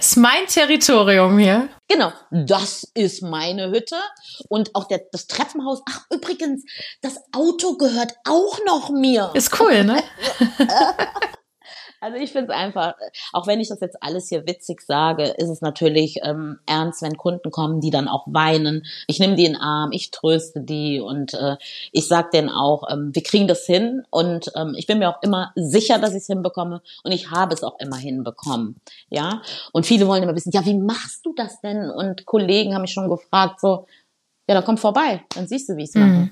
Ist 0.00 0.16
mein 0.16 0.46
Territorium 0.46 1.38
hier. 1.38 1.68
Genau, 1.86 2.10
das 2.30 2.84
ist 2.94 3.22
meine 3.22 3.70
Hütte 3.70 3.96
und 4.48 4.74
auch 4.74 4.88
der, 4.88 5.02
das 5.12 5.26
Treppenhaus. 5.26 5.82
Ach, 5.90 6.06
übrigens, 6.10 6.64
das 7.02 7.18
Auto 7.32 7.76
gehört 7.76 8.14
auch 8.26 8.58
noch 8.64 8.88
mir. 8.88 9.30
Ist 9.34 9.60
cool, 9.60 9.84
ne? 9.84 10.02
Also 12.00 12.16
ich 12.16 12.32
finde 12.32 12.52
es 12.52 12.58
einfach, 12.58 12.94
auch 13.32 13.46
wenn 13.46 13.60
ich 13.60 13.68
das 13.68 13.80
jetzt 13.80 14.02
alles 14.02 14.28
hier 14.28 14.46
witzig 14.46 14.80
sage, 14.80 15.24
ist 15.24 15.50
es 15.50 15.60
natürlich 15.60 16.20
ähm, 16.22 16.58
ernst, 16.66 17.02
wenn 17.02 17.16
Kunden 17.16 17.50
kommen, 17.50 17.80
die 17.80 17.90
dann 17.90 18.08
auch 18.08 18.26
weinen. 18.26 18.86
Ich 19.06 19.20
nehme 19.20 19.36
die 19.36 19.44
in 19.44 19.52
den 19.52 19.60
Arm, 19.60 19.92
ich 19.92 20.10
tröste 20.10 20.60
die 20.60 21.00
und 21.00 21.34
äh, 21.34 21.56
ich 21.92 22.08
sag 22.08 22.30
denen 22.30 22.48
auch, 22.48 22.84
ähm, 22.90 23.10
wir 23.14 23.22
kriegen 23.22 23.46
das 23.46 23.66
hin 23.66 24.02
und 24.10 24.50
ähm, 24.56 24.74
ich 24.76 24.86
bin 24.86 24.98
mir 24.98 25.10
auch 25.10 25.22
immer 25.22 25.52
sicher, 25.56 25.98
dass 25.98 26.10
ich 26.10 26.22
es 26.22 26.26
hinbekomme 26.26 26.80
und 27.04 27.12
ich 27.12 27.30
habe 27.30 27.52
es 27.52 27.62
auch 27.62 27.78
immer 27.78 27.96
hinbekommen. 27.96 28.80
Ja, 29.10 29.42
und 29.72 29.84
viele 29.84 30.06
wollen 30.06 30.22
immer 30.22 30.34
wissen, 30.34 30.52
ja, 30.52 30.64
wie 30.64 30.78
machst 30.78 31.26
du 31.26 31.34
das 31.34 31.60
denn? 31.60 31.90
Und 31.90 32.24
Kollegen 32.24 32.74
haben 32.74 32.82
mich 32.82 32.92
schon 32.92 33.10
gefragt, 33.10 33.60
so, 33.60 33.86
ja, 34.48 34.54
dann 34.54 34.64
komm 34.64 34.78
vorbei, 34.78 35.22
dann 35.34 35.46
siehst 35.46 35.68
du, 35.68 35.76
wie 35.76 35.82
ich 35.82 35.90
es 35.90 35.94
mache. 35.94 36.08
Mhm. 36.08 36.30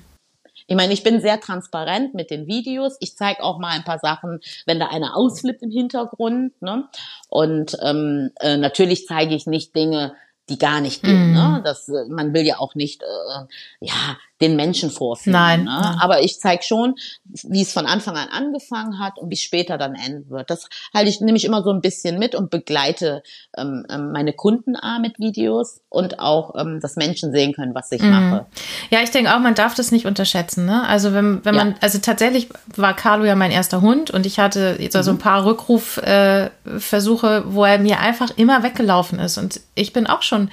Ich 0.67 0.75
meine, 0.75 0.93
ich 0.93 1.03
bin 1.03 1.21
sehr 1.21 1.39
transparent 1.39 2.13
mit 2.13 2.31
den 2.31 2.47
Videos. 2.47 2.97
Ich 2.99 3.15
zeige 3.15 3.43
auch 3.43 3.59
mal 3.59 3.69
ein 3.69 3.83
paar 3.83 3.99
Sachen, 3.99 4.39
wenn 4.65 4.79
da 4.79 4.87
einer 4.87 5.15
ausflippt 5.15 5.61
im 5.61 5.71
Hintergrund. 5.71 6.61
Ne? 6.61 6.87
Und 7.29 7.77
ähm, 7.81 8.31
äh, 8.39 8.57
natürlich 8.57 9.05
zeige 9.07 9.35
ich 9.35 9.45
nicht 9.45 9.75
Dinge, 9.75 10.13
die 10.49 10.57
gar 10.57 10.81
nicht 10.81 11.03
gehen. 11.03 11.31
Mm. 11.31 11.33
Ne? 11.33 11.61
Das, 11.63 11.87
äh, 11.89 12.05
man 12.09 12.33
will 12.33 12.43
ja 12.43 12.57
auch 12.59 12.75
nicht, 12.75 13.03
äh, 13.03 13.45
ja, 13.79 14.17
den 14.41 14.55
Menschen 14.55 14.89
vorführen. 14.89 15.33
Nein, 15.33 15.63
ne? 15.65 15.79
nein. 15.81 15.97
Aber 15.99 16.21
ich 16.21 16.39
zeige 16.39 16.63
schon, 16.63 16.95
wie 17.25 17.61
es 17.61 17.73
von 17.73 17.85
Anfang 17.85 18.15
an 18.15 18.29
angefangen 18.29 18.99
hat 18.99 19.19
und 19.19 19.29
wie 19.29 19.35
es 19.35 19.41
später 19.41 19.77
dann 19.77 19.95
enden 19.95 20.29
wird. 20.29 20.49
Das 20.49 20.69
halte 20.93 21.09
ich 21.09 21.19
nämlich 21.19 21.43
immer 21.45 21.61
so 21.63 21.71
ein 21.71 21.81
bisschen 21.81 22.17
mit 22.19 22.35
und 22.35 22.49
begleite 22.49 23.21
ähm, 23.57 23.85
ähm, 23.89 24.11
meine 24.11 24.33
Kunden 24.33 24.75
A 24.77 24.99
mit 24.99 25.19
Videos 25.19 25.81
und 25.89 26.19
auch, 26.19 26.55
ähm, 26.57 26.79
dass 26.79 26.95
Menschen 26.95 27.31
sehen 27.31 27.53
können, 27.53 27.75
was 27.75 27.91
ich 27.91 28.01
mhm. 28.01 28.11
mache. 28.11 28.45
Ja, 28.89 29.01
ich 29.01 29.11
denke 29.11 29.35
auch, 29.35 29.39
man 29.39 29.55
darf 29.55 29.75
das 29.75 29.91
nicht 29.91 30.05
unterschätzen. 30.05 30.65
Ne? 30.65 30.87
Also 30.87 31.13
wenn, 31.13 31.43
wenn 31.43 31.55
ja. 31.55 31.65
man, 31.65 31.75
also 31.81 31.99
tatsächlich 31.99 32.49
war 32.75 32.95
Carlo 32.95 33.25
ja 33.25 33.35
mein 33.35 33.51
erster 33.51 33.81
Hund 33.81 34.09
und 34.11 34.25
ich 34.25 34.39
hatte 34.39 34.77
jetzt 34.79 34.95
also 34.95 35.11
ein 35.11 35.15
mhm. 35.15 35.19
paar 35.19 35.45
Rückrufversuche, 35.45 37.27
äh, 37.27 37.43
wo 37.45 37.65
er 37.65 37.79
mir 37.79 37.99
einfach 37.99 38.29
immer 38.37 38.63
weggelaufen 38.63 39.19
ist. 39.19 39.37
Und 39.37 39.59
ich 39.75 39.91
bin 39.91 40.07
auch 40.07 40.21
schon 40.21 40.49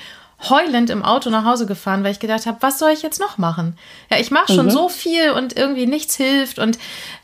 heulend 0.49 0.91
im 0.91 1.03
Auto 1.03 1.31
nach 1.31 1.45
Hause 1.45 1.67
gefahren, 1.67 2.05
weil 2.05 2.13
ich 2.13 2.21
gedacht 2.21 2.47
habe, 2.47 2.59
was 2.61 2.79
soll 2.79 2.91
ich 2.91 3.03
jetzt 3.03 3.21
noch 3.21 3.39
machen? 3.39 3.79
Ja, 4.11 4.19
ich 4.19 4.31
mache 4.31 4.53
schon 4.53 4.67
mhm. 4.67 4.71
so 4.71 4.89
viel 4.89 5.31
und 5.31 5.57
irgendwie 5.57 5.87
nichts 5.87 6.17
hilft 6.17 6.59
und 6.59 6.79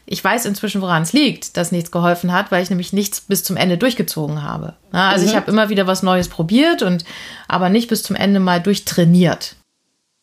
ich 0.06 0.22
weiß 0.22 0.46
inzwischen, 0.46 0.80
woran 0.80 1.02
es 1.02 1.12
liegt, 1.12 1.56
dass 1.56 1.72
nichts 1.72 1.90
geholfen 1.90 2.32
hat, 2.32 2.50
weil 2.50 2.62
ich 2.62 2.70
nämlich 2.70 2.92
nichts 2.92 3.20
bis 3.20 3.44
zum 3.44 3.56
Ende 3.56 3.78
durchgezogen 3.78 4.42
habe. 4.42 4.74
Ja, 4.92 5.10
also 5.10 5.24
mhm. 5.24 5.30
ich 5.30 5.36
habe 5.36 5.50
immer 5.50 5.68
wieder 5.68 5.86
was 5.86 6.02
Neues 6.02 6.28
probiert 6.28 6.82
und 6.82 7.04
aber 7.48 7.68
nicht 7.68 7.88
bis 7.88 8.02
zum 8.02 8.16
Ende 8.16 8.40
mal 8.40 8.60
durchtrainiert. 8.60 9.56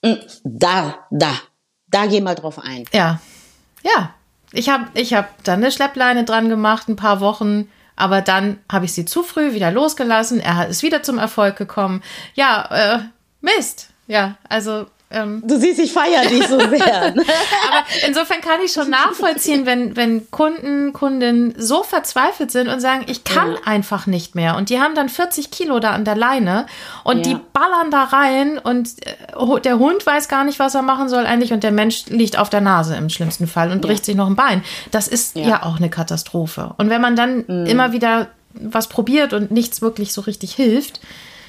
Mm, 0.03 0.13
da, 0.43 0.95
da, 1.11 1.33
da 1.87 2.05
geh 2.07 2.21
mal 2.21 2.35
drauf 2.35 2.59
ein. 2.59 2.85
Ja, 2.93 3.19
ja. 3.83 4.13
Ich 4.51 4.67
habe 4.69 4.85
ich 4.95 5.13
hab 5.13 5.43
dann 5.43 5.59
eine 5.59 5.71
Schleppleine 5.71 6.23
dran 6.23 6.49
gemacht, 6.49 6.89
ein 6.89 6.95
paar 6.95 7.19
Wochen 7.19 7.69
aber 7.99 8.21
dann 8.21 8.59
habe 8.71 8.85
ich 8.85 8.93
sie 8.93 9.05
zu 9.05 9.23
früh 9.23 9.53
wieder 9.53 9.71
losgelassen. 9.71 10.39
Er 10.39 10.67
ist 10.67 10.83
wieder 10.83 11.03
zum 11.03 11.17
Erfolg 11.17 11.55
gekommen. 11.57 12.01
Ja, 12.33 12.95
äh, 12.95 12.99
Mist. 13.41 13.89
Ja, 14.07 14.37
also 14.47 14.87
ähm, 15.11 15.41
du 15.43 15.59
siehst, 15.59 15.79
ich 15.79 15.91
feiere 15.91 16.27
dich 16.27 16.47
so 16.47 16.59
sehr. 16.59 17.13
Ne? 17.15 17.23
Aber 17.67 17.85
insofern 18.07 18.41
kann 18.41 18.59
ich 18.63 18.71
schon 18.71 18.89
nachvollziehen, 18.89 19.65
wenn, 19.65 19.95
wenn 19.95 20.29
Kunden, 20.29 20.93
Kundinnen 20.93 21.55
so 21.57 21.81
verzweifelt 21.81 22.51
sind 22.51 22.67
und 22.67 22.79
sagen, 22.81 23.05
ich 23.07 23.23
kann 23.23 23.53
ja. 23.53 23.57
einfach 23.65 24.05
nicht 24.05 24.35
mehr. 24.35 24.55
Und 24.57 24.69
die 24.69 24.79
haben 24.79 24.93
dann 24.93 25.09
40 25.09 25.49
Kilo 25.49 25.79
da 25.79 25.91
an 25.91 26.05
der 26.05 26.15
Leine 26.15 26.67
und 27.03 27.25
ja. 27.25 27.33
die 27.33 27.39
ballern 27.53 27.89
da 27.89 28.03
rein 28.03 28.59
und 28.59 28.89
äh, 29.05 29.61
der 29.61 29.79
Hund 29.79 30.05
weiß 30.05 30.27
gar 30.27 30.43
nicht, 30.43 30.59
was 30.59 30.75
er 30.75 30.83
machen 30.83 31.09
soll 31.09 31.25
eigentlich 31.25 31.53
und 31.53 31.63
der 31.63 31.71
Mensch 31.71 32.05
liegt 32.07 32.37
auf 32.37 32.49
der 32.49 32.61
Nase 32.61 32.95
im 32.95 33.09
schlimmsten 33.09 33.47
Fall 33.47 33.71
und 33.71 33.81
bricht 33.81 34.01
ja. 34.01 34.05
sich 34.05 34.15
noch 34.15 34.27
ein 34.27 34.35
Bein. 34.35 34.63
Das 34.91 35.07
ist 35.07 35.35
ja, 35.35 35.63
auch 35.63 35.77
eine 35.77 35.89
Katastrophe. 35.89 36.75
Und 36.77 36.89
wenn 36.89 37.01
man 37.01 37.15
dann 37.15 37.45
mhm. 37.47 37.65
immer 37.65 37.91
wieder 37.91 38.27
was 38.53 38.87
probiert 38.87 39.33
und 39.33 39.51
nichts 39.51 39.81
wirklich 39.81 40.13
so 40.13 40.21
richtig 40.21 40.53
hilft, 40.53 40.99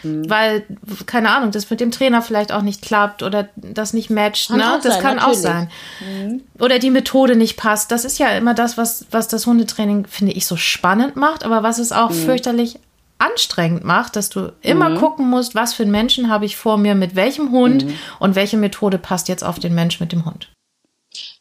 Mhm. 0.02 0.28
Weil, 0.28 0.64
keine 1.06 1.30
Ahnung, 1.30 1.50
das 1.50 1.68
mit 1.70 1.80
dem 1.80 1.90
Trainer 1.90 2.22
vielleicht 2.22 2.52
auch 2.52 2.62
nicht 2.62 2.82
klappt 2.82 3.22
oder 3.22 3.48
das 3.56 3.92
nicht 3.92 4.10
matcht. 4.10 4.48
Kann 4.48 4.58
ne? 4.58 4.80
Das 4.82 4.94
sein, 4.94 5.02
kann 5.02 5.16
natürlich. 5.16 5.38
auch 5.38 5.40
sein. 5.40 5.70
Mhm. 6.00 6.42
Oder 6.58 6.78
die 6.78 6.90
Methode 6.90 7.36
nicht 7.36 7.56
passt. 7.56 7.90
Das 7.90 8.04
ist 8.04 8.18
ja 8.18 8.28
immer 8.28 8.54
das, 8.54 8.76
was, 8.76 9.06
was 9.10 9.28
das 9.28 9.46
Hundetraining, 9.46 10.06
finde 10.06 10.32
ich, 10.32 10.46
so 10.46 10.56
spannend 10.56 11.16
macht, 11.16 11.44
aber 11.44 11.62
was 11.62 11.78
es 11.78 11.92
auch 11.92 12.10
mhm. 12.10 12.14
fürchterlich 12.14 12.78
anstrengend 13.18 13.84
macht, 13.84 14.16
dass 14.16 14.30
du 14.30 14.52
immer 14.62 14.88
mhm. 14.88 14.96
gucken 14.96 15.28
musst, 15.28 15.54
was 15.54 15.74
für 15.74 15.82
einen 15.82 15.92
Menschen 15.92 16.30
habe 16.30 16.46
ich 16.46 16.56
vor 16.56 16.78
mir, 16.78 16.94
mit 16.94 17.14
welchem 17.16 17.50
Hund 17.50 17.84
mhm. 17.84 17.94
und 18.18 18.34
welche 18.34 18.56
Methode 18.56 18.98
passt 18.98 19.28
jetzt 19.28 19.44
auf 19.44 19.58
den 19.58 19.74
Mensch 19.74 20.00
mit 20.00 20.12
dem 20.12 20.24
Hund. 20.24 20.48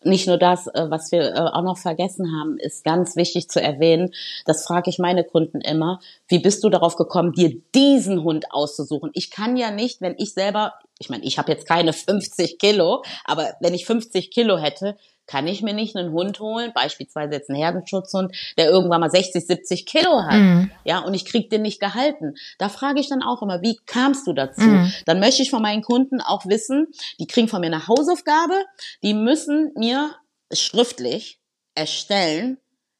Nicht 0.03 0.27
nur 0.27 0.37
das, 0.37 0.67
äh, 0.67 0.85
was 0.89 1.11
wir 1.11 1.35
äh, 1.35 1.39
auch 1.39 1.63
noch 1.63 1.77
vergessen 1.77 2.31
haben, 2.31 2.57
ist 2.57 2.85
ganz 2.85 3.17
wichtig 3.17 3.49
zu 3.49 3.61
erwähnen. 3.61 4.11
Das 4.45 4.65
frage 4.65 4.89
ich 4.89 4.97
meine 4.97 5.25
Kunden 5.25 5.59
immer. 5.59 5.99
Wie 6.27 6.39
bist 6.39 6.63
du 6.63 6.69
darauf 6.69 6.95
gekommen, 6.95 7.33
dir 7.33 7.61
diesen 7.75 8.23
Hund 8.23 8.45
auszusuchen? 8.51 9.11
Ich 9.13 9.29
kann 9.29 9.57
ja 9.57 9.71
nicht, 9.71 9.99
wenn 9.99 10.15
ich 10.17 10.33
selber, 10.33 10.75
ich 10.99 11.09
meine, 11.09 11.25
ich 11.25 11.37
habe 11.37 11.51
jetzt 11.51 11.67
keine 11.67 11.91
50 11.91 12.59
Kilo, 12.59 13.03
aber 13.25 13.53
wenn 13.59 13.73
ich 13.73 13.85
50 13.85 14.31
Kilo 14.31 14.57
hätte, 14.57 14.95
kann 15.29 15.45
ich 15.45 15.61
mir 15.61 15.73
nicht 15.73 15.95
einen 15.95 16.11
Hund 16.11 16.39
holen, 16.39 16.71
beispielsweise 16.73 17.33
jetzt 17.33 17.49
einen 17.51 17.59
Herdenschutzhund, 17.59 18.35
der 18.57 18.67
irgendwann 18.69 18.99
mal 18.99 19.11
60, 19.11 19.45
70 19.45 19.85
Kilo 19.85 20.23
hat, 20.23 20.39
mhm. 20.39 20.71
ja, 20.83 20.99
und 20.99 21.13
ich 21.13 21.23
krieg 21.23 21.51
den 21.51 21.61
nicht 21.61 21.79
gehalten. 21.79 22.33
Da 22.57 22.67
frage 22.67 22.99
ich 22.99 23.09
dann 23.09 23.21
auch 23.21 23.43
immer, 23.43 23.61
wie 23.61 23.77
kamst 23.85 24.25
du 24.25 24.33
dazu? 24.33 24.61
Mhm. 24.61 24.91
Dann 25.05 25.19
möchte 25.19 25.43
ich 25.43 25.51
von 25.51 25.61
meinen 25.61 25.83
Kunden 25.83 26.19
auch 26.19 26.47
wissen, 26.47 26.87
die 27.19 27.27
kriegen 27.27 27.47
von 27.47 27.61
mir 27.61 27.67
eine 27.67 27.87
Hausaufgabe, 27.87 28.55
die 29.03 29.13
müssen 29.13 29.71
mir 29.75 30.15
schriftlich 30.51 31.39
erstellen, 31.75 32.57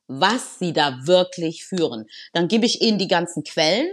was 0.07 0.59
sie 0.59 0.71
da 0.71 0.99
wirklich 1.07 1.65
führen. 1.65 2.05
Dann 2.33 2.47
gebe 2.47 2.67
ich 2.67 2.83
ihnen 2.83 2.99
die 2.99 3.07
ganzen 3.07 3.43
Quellen, 3.43 3.89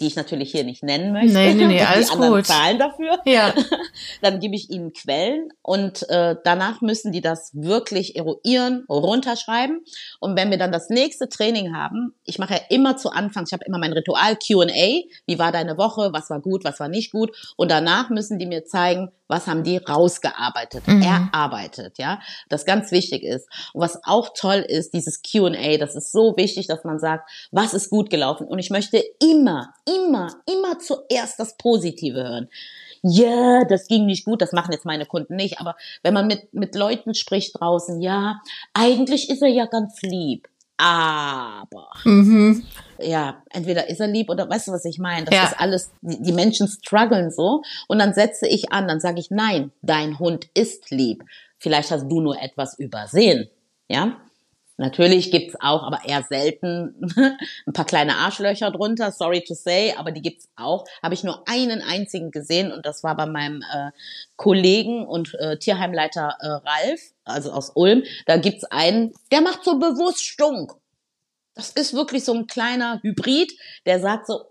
die 0.00 0.06
ich 0.06 0.16
natürlich 0.16 0.50
hier 0.50 0.64
nicht 0.64 0.82
nennen 0.82 1.12
möchte. 1.12 1.32
Nee, 1.32 1.54
nee, 1.54 1.66
nee, 1.66 1.82
alles 1.84 2.08
die 2.08 2.12
anderen 2.12 2.34
gut. 2.34 2.46
zahlen 2.46 2.78
dafür. 2.78 3.20
Ja. 3.24 3.54
Dann 4.22 4.40
gebe 4.40 4.54
ich 4.54 4.70
ihnen 4.70 4.92
Quellen 4.92 5.52
und 5.62 6.08
äh, 6.08 6.36
danach 6.42 6.80
müssen 6.80 7.12
die 7.12 7.20
das 7.20 7.50
wirklich 7.54 8.16
eruieren, 8.16 8.84
runterschreiben. 8.88 9.84
Und 10.20 10.36
wenn 10.36 10.50
wir 10.50 10.58
dann 10.58 10.72
das 10.72 10.88
nächste 10.90 11.28
Training 11.28 11.74
haben, 11.74 12.14
ich 12.24 12.38
mache 12.38 12.54
ja 12.54 12.60
immer 12.70 12.96
zu 12.96 13.10
Anfang, 13.10 13.44
ich 13.46 13.52
habe 13.52 13.64
immer 13.64 13.78
mein 13.78 13.92
Ritual 13.92 14.36
Q&A, 14.36 14.66
wie 15.26 15.38
war 15.38 15.52
deine 15.52 15.78
Woche, 15.78 16.10
was 16.12 16.30
war 16.30 16.40
gut, 16.40 16.64
was 16.64 16.80
war 16.80 16.88
nicht 16.88 17.12
gut. 17.12 17.54
Und 17.56 17.70
danach 17.70 18.10
müssen 18.10 18.38
die 18.38 18.46
mir 18.46 18.64
zeigen, 18.64 19.10
was 19.34 19.48
haben 19.48 19.64
die 19.64 19.78
rausgearbeitet, 19.78 20.86
mhm. 20.86 21.02
erarbeitet, 21.02 21.98
ja, 21.98 22.20
das 22.48 22.64
ganz 22.64 22.92
wichtig 22.92 23.24
ist. 23.24 23.48
Und 23.72 23.82
was 23.82 23.98
auch 24.04 24.30
toll 24.32 24.64
ist, 24.66 24.94
dieses 24.94 25.22
Q&A, 25.22 25.76
das 25.76 25.96
ist 25.96 26.12
so 26.12 26.36
wichtig, 26.36 26.68
dass 26.68 26.84
man 26.84 27.00
sagt, 27.00 27.28
was 27.50 27.74
ist 27.74 27.90
gut 27.90 28.10
gelaufen. 28.10 28.46
Und 28.46 28.60
ich 28.60 28.70
möchte 28.70 29.02
immer, 29.20 29.74
immer, 29.86 30.28
immer 30.46 30.78
zuerst 30.78 31.40
das 31.40 31.56
Positive 31.56 32.22
hören. 32.22 32.48
Ja, 33.02 33.26
yeah, 33.26 33.64
das 33.68 33.88
ging 33.88 34.06
nicht 34.06 34.24
gut, 34.24 34.40
das 34.40 34.52
machen 34.52 34.72
jetzt 34.72 34.86
meine 34.86 35.04
Kunden 35.04 35.36
nicht, 35.36 35.60
aber 35.60 35.76
wenn 36.02 36.14
man 36.14 36.26
mit, 36.26 36.54
mit 36.54 36.74
Leuten 36.74 37.14
spricht 37.14 37.60
draußen, 37.60 38.00
ja, 38.00 38.40
eigentlich 38.72 39.28
ist 39.28 39.42
er 39.42 39.48
ja 39.48 39.66
ganz 39.66 40.00
lieb, 40.00 40.48
aber. 40.76 41.88
Mhm 42.04 42.64
ja, 42.98 43.42
entweder 43.50 43.88
ist 43.88 44.00
er 44.00 44.06
lieb 44.06 44.30
oder 44.30 44.48
weißt 44.48 44.68
du, 44.68 44.72
was 44.72 44.84
ich 44.84 44.98
meine? 44.98 45.26
Das 45.26 45.34
ja. 45.34 45.44
ist 45.44 45.60
alles, 45.60 45.92
die, 46.00 46.22
die 46.22 46.32
Menschen 46.32 46.68
strugglen 46.68 47.30
so. 47.30 47.62
Und 47.88 47.98
dann 47.98 48.14
setze 48.14 48.46
ich 48.46 48.72
an, 48.72 48.88
dann 48.88 49.00
sage 49.00 49.20
ich, 49.20 49.30
nein, 49.30 49.72
dein 49.82 50.18
Hund 50.18 50.48
ist 50.54 50.90
lieb. 50.90 51.24
Vielleicht 51.58 51.90
hast 51.90 52.08
du 52.08 52.20
nur 52.20 52.40
etwas 52.40 52.78
übersehen. 52.78 53.48
Ja, 53.88 54.16
Natürlich 54.76 55.30
gibt's 55.30 55.54
auch, 55.60 55.84
aber 55.84 56.00
eher 56.04 56.24
selten, 56.28 56.94
ein 57.66 57.72
paar 57.72 57.84
kleine 57.84 58.16
Arschlöcher 58.16 58.72
drunter, 58.72 59.12
sorry 59.12 59.42
to 59.42 59.54
say, 59.54 59.94
aber 59.96 60.10
die 60.10 60.22
gibt's 60.22 60.48
auch. 60.56 60.84
Habe 61.00 61.14
ich 61.14 61.22
nur 61.22 61.46
einen 61.48 61.80
einzigen 61.80 62.32
gesehen 62.32 62.72
und 62.72 62.84
das 62.84 63.04
war 63.04 63.16
bei 63.16 63.26
meinem 63.26 63.62
äh, 63.62 63.90
Kollegen 64.36 65.06
und 65.06 65.34
äh, 65.34 65.58
Tierheimleiter 65.58 66.36
äh, 66.40 66.46
Ralf, 66.46 67.12
also 67.24 67.52
aus 67.52 67.70
Ulm. 67.74 68.02
Da 68.26 68.36
gibt's 68.36 68.64
einen, 68.64 69.12
der 69.30 69.42
macht 69.42 69.62
so 69.64 69.78
bewusst 69.78 70.24
Stunk. 70.24 70.72
Das 71.54 71.70
ist 71.70 71.94
wirklich 71.94 72.24
so 72.24 72.34
ein 72.34 72.48
kleiner 72.48 73.00
Hybrid, 73.02 73.52
der 73.86 74.00
sagt 74.00 74.26
so, 74.26 74.46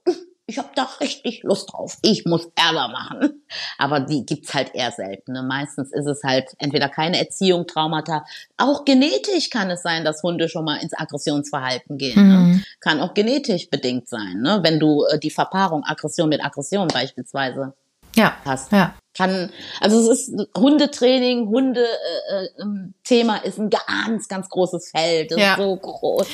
ich 0.45 0.57
habe 0.57 0.69
da 0.75 0.87
richtig 0.99 1.43
Lust 1.43 1.71
drauf. 1.71 1.97
Ich 2.01 2.25
muss 2.25 2.49
Ärger 2.55 2.89
machen. 2.89 3.43
Aber 3.77 4.01
die 4.01 4.25
gibt's 4.25 4.53
halt 4.53 4.75
eher 4.75 4.91
selten. 4.91 5.33
Ne? 5.33 5.43
Meistens 5.43 5.93
ist 5.93 6.05
es 6.05 6.23
halt 6.23 6.49
entweder 6.57 6.89
keine 6.89 7.17
Erziehung, 7.17 7.65
Traumata. 7.65 8.25
Auch 8.57 8.83
genetisch 8.83 9.49
kann 9.49 9.69
es 9.69 9.83
sein, 9.83 10.03
dass 10.03 10.21
Hunde 10.21 10.49
schon 10.49 10.65
mal 10.65 10.77
ins 10.77 10.93
Aggressionsverhalten 10.93 11.97
gehen. 11.97 12.27
Ne? 12.27 12.37
Mhm. 12.37 12.63
Kann 12.81 12.99
auch 12.99 13.13
genetisch 13.13 13.69
bedingt 13.69 14.09
sein, 14.09 14.41
ne? 14.41 14.59
wenn 14.63 14.79
du 14.79 15.05
äh, 15.05 15.17
die 15.17 15.31
Verpaarung 15.31 15.83
Aggression 15.85 16.27
mit 16.27 16.43
Aggression 16.43 16.87
beispielsweise 16.89 17.73
ja. 18.15 18.35
hast. 18.43 18.71
Ja. 18.71 18.95
Kann, 19.15 19.51
also 19.79 20.11
es 20.11 20.27
ist 20.27 20.47
Hundetraining, 20.57 21.47
Hunde-Thema 21.47 23.37
äh, 23.37 23.45
äh, 23.45 23.47
ist 23.47 23.59
ein 23.59 23.69
ganz, 23.69 24.27
ganz 24.27 24.49
großes 24.49 24.89
Feld. 24.89 25.31
Das 25.31 25.39
ja. 25.39 25.51
ist 25.51 25.59
so 25.59 25.75
groß. 25.75 26.27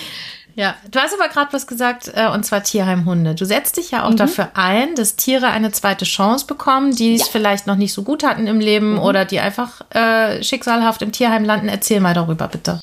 Ja, 0.55 0.75
du 0.91 0.99
hast 0.99 1.13
aber 1.13 1.29
gerade 1.29 1.53
was 1.53 1.67
gesagt, 1.67 2.11
äh, 2.13 2.27
und 2.27 2.45
zwar 2.45 2.63
Tierheimhunde. 2.63 3.35
Du 3.35 3.45
setzt 3.45 3.77
dich 3.77 3.91
ja 3.91 4.03
auch 4.03 4.11
mhm. 4.11 4.17
dafür 4.17 4.51
ein, 4.55 4.95
dass 4.95 5.15
Tiere 5.15 5.47
eine 5.47 5.71
zweite 5.71 6.05
Chance 6.05 6.47
bekommen, 6.47 6.95
die 6.95 7.15
es 7.15 7.21
ja. 7.21 7.27
vielleicht 7.31 7.67
noch 7.67 7.75
nicht 7.75 7.93
so 7.93 8.03
gut 8.03 8.23
hatten 8.23 8.47
im 8.47 8.59
Leben 8.59 8.93
mhm. 8.93 8.99
oder 8.99 9.25
die 9.25 9.39
einfach 9.39 9.81
äh, 9.91 10.43
schicksalhaft 10.43 11.01
im 11.01 11.11
Tierheim 11.11 11.45
landen. 11.45 11.69
Erzähl 11.69 11.99
mal 11.99 12.13
darüber, 12.13 12.47
bitte. 12.47 12.81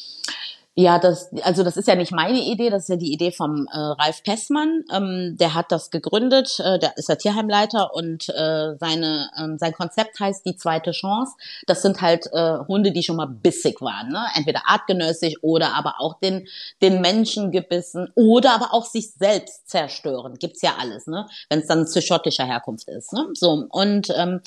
Ja, 0.78 0.98
das, 0.98 1.30
also 1.42 1.62
das 1.62 1.78
ist 1.78 1.88
ja 1.88 1.94
nicht 1.94 2.12
meine 2.12 2.38
Idee, 2.38 2.68
das 2.68 2.82
ist 2.82 2.88
ja 2.90 2.96
die 2.96 3.10
Idee 3.10 3.32
vom 3.32 3.66
äh, 3.72 3.78
Ralf 3.78 4.22
Pessmann. 4.22 4.84
Ähm, 4.92 5.34
der 5.40 5.54
hat 5.54 5.72
das 5.72 5.90
gegründet, 5.90 6.60
äh, 6.60 6.78
der 6.78 6.98
ist 6.98 7.08
der 7.08 7.16
Tierheimleiter 7.16 7.94
und 7.94 8.28
äh, 8.28 8.76
seine, 8.78 9.30
ähm, 9.40 9.56
sein 9.56 9.72
Konzept 9.72 10.20
heißt 10.20 10.44
die 10.44 10.54
zweite 10.58 10.90
Chance. 10.90 11.32
Das 11.66 11.80
sind 11.80 12.02
halt 12.02 12.26
äh, 12.30 12.58
Hunde, 12.68 12.92
die 12.92 13.02
schon 13.02 13.16
mal 13.16 13.24
bissig 13.24 13.80
waren, 13.80 14.10
ne? 14.10 14.26
entweder 14.34 14.64
artgenössig 14.66 15.42
oder 15.42 15.72
aber 15.74 15.94
auch 15.98 16.20
den, 16.20 16.46
den 16.82 17.00
Menschen 17.00 17.52
gebissen 17.52 18.12
oder 18.14 18.52
aber 18.52 18.74
auch 18.74 18.84
sich 18.84 19.12
selbst 19.12 19.70
zerstören. 19.70 20.34
Gibt's 20.34 20.60
ja 20.60 20.74
alles, 20.78 21.06
ne? 21.06 21.26
wenn 21.48 21.60
es 21.60 21.68
dann 21.68 21.86
zu 21.86 22.02
schottischer 22.02 22.44
Herkunft 22.44 22.90
ist. 22.90 23.14
Ne? 23.14 23.26
So 23.32 23.66
und 23.70 24.12
ähm, 24.14 24.42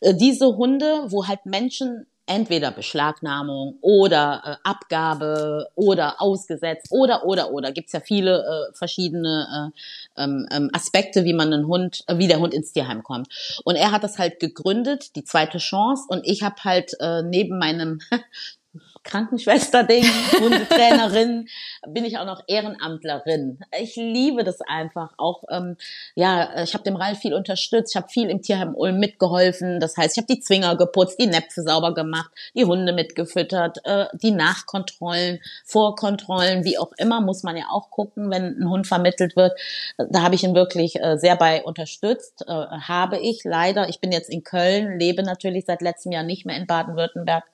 äh, 0.00 0.12
diese 0.12 0.58
Hunde, 0.58 1.04
wo 1.06 1.26
halt 1.26 1.46
Menschen 1.46 2.06
entweder 2.30 2.70
Beschlagnahmung 2.70 3.76
oder 3.80 4.42
äh, 4.44 4.68
Abgabe 4.68 5.68
oder 5.74 6.22
ausgesetzt 6.22 6.86
oder 6.90 7.26
oder 7.26 7.50
oder 7.50 7.72
gibt's 7.72 7.92
ja 7.92 8.00
viele 8.00 8.44
äh, 8.70 8.76
verschiedene 8.76 9.72
äh, 10.16 10.22
ähm, 10.22 10.46
ähm, 10.52 10.70
Aspekte, 10.72 11.24
wie 11.24 11.32
man 11.32 11.52
einen 11.52 11.66
Hund, 11.66 12.04
äh, 12.06 12.18
wie 12.18 12.28
der 12.28 12.38
Hund 12.38 12.54
ins 12.54 12.72
Tierheim 12.72 13.02
kommt. 13.02 13.28
Und 13.64 13.74
er 13.74 13.90
hat 13.90 14.04
das 14.04 14.18
halt 14.18 14.38
gegründet, 14.38 15.16
die 15.16 15.24
zweite 15.24 15.58
Chance. 15.58 16.04
Und 16.08 16.24
ich 16.24 16.42
habe 16.42 16.56
halt 16.62 16.92
äh, 17.00 17.22
neben 17.22 17.58
meinem 17.58 18.00
Krankenschwester-Ding, 19.02 20.04
Hundetrainerin, 20.40 21.48
bin 21.88 22.04
ich 22.04 22.18
auch 22.18 22.26
noch 22.26 22.42
Ehrenamtlerin. 22.46 23.58
Ich 23.80 23.96
liebe 23.96 24.44
das 24.44 24.60
einfach. 24.60 25.12
Auch 25.16 25.44
ähm, 25.50 25.76
ja, 26.14 26.62
ich 26.62 26.74
habe 26.74 26.84
dem 26.84 26.96
Ralf 26.96 27.18
viel 27.18 27.34
unterstützt. 27.34 27.94
Ich 27.94 27.96
habe 27.96 28.08
viel 28.08 28.28
im 28.28 28.42
Tierheim 28.42 28.74
Ulm 28.74 28.98
mitgeholfen. 28.98 29.80
Das 29.80 29.96
heißt, 29.96 30.16
ich 30.16 30.22
habe 30.22 30.32
die 30.32 30.40
Zwinger 30.40 30.76
geputzt, 30.76 31.18
die 31.18 31.26
Näpfe 31.26 31.62
sauber 31.62 31.94
gemacht, 31.94 32.30
die 32.54 32.64
Hunde 32.64 32.92
mitgefüttert, 32.92 33.78
äh, 33.84 34.06
die 34.12 34.32
Nachkontrollen, 34.32 35.40
Vorkontrollen, 35.64 36.64
wie 36.64 36.78
auch 36.78 36.92
immer, 36.98 37.20
muss 37.20 37.42
man 37.42 37.56
ja 37.56 37.64
auch 37.70 37.90
gucken, 37.90 38.30
wenn 38.30 38.60
ein 38.60 38.68
Hund 38.68 38.86
vermittelt 38.86 39.34
wird. 39.34 39.58
Da 39.96 40.22
habe 40.22 40.34
ich 40.34 40.44
ihn 40.44 40.54
wirklich 40.54 41.00
äh, 41.00 41.16
sehr 41.16 41.36
bei 41.36 41.62
unterstützt. 41.62 42.44
Äh, 42.46 42.52
habe 42.52 43.18
ich 43.18 43.44
leider. 43.44 43.88
Ich 43.88 44.00
bin 44.00 44.12
jetzt 44.12 44.28
in 44.28 44.44
Köln, 44.44 44.98
lebe 44.98 45.22
natürlich 45.22 45.64
seit 45.64 45.80
letztem 45.80 46.12
Jahr 46.12 46.22
nicht 46.22 46.44
mehr 46.44 46.56
in 46.56 46.66
Baden-Württemberg 46.66 47.44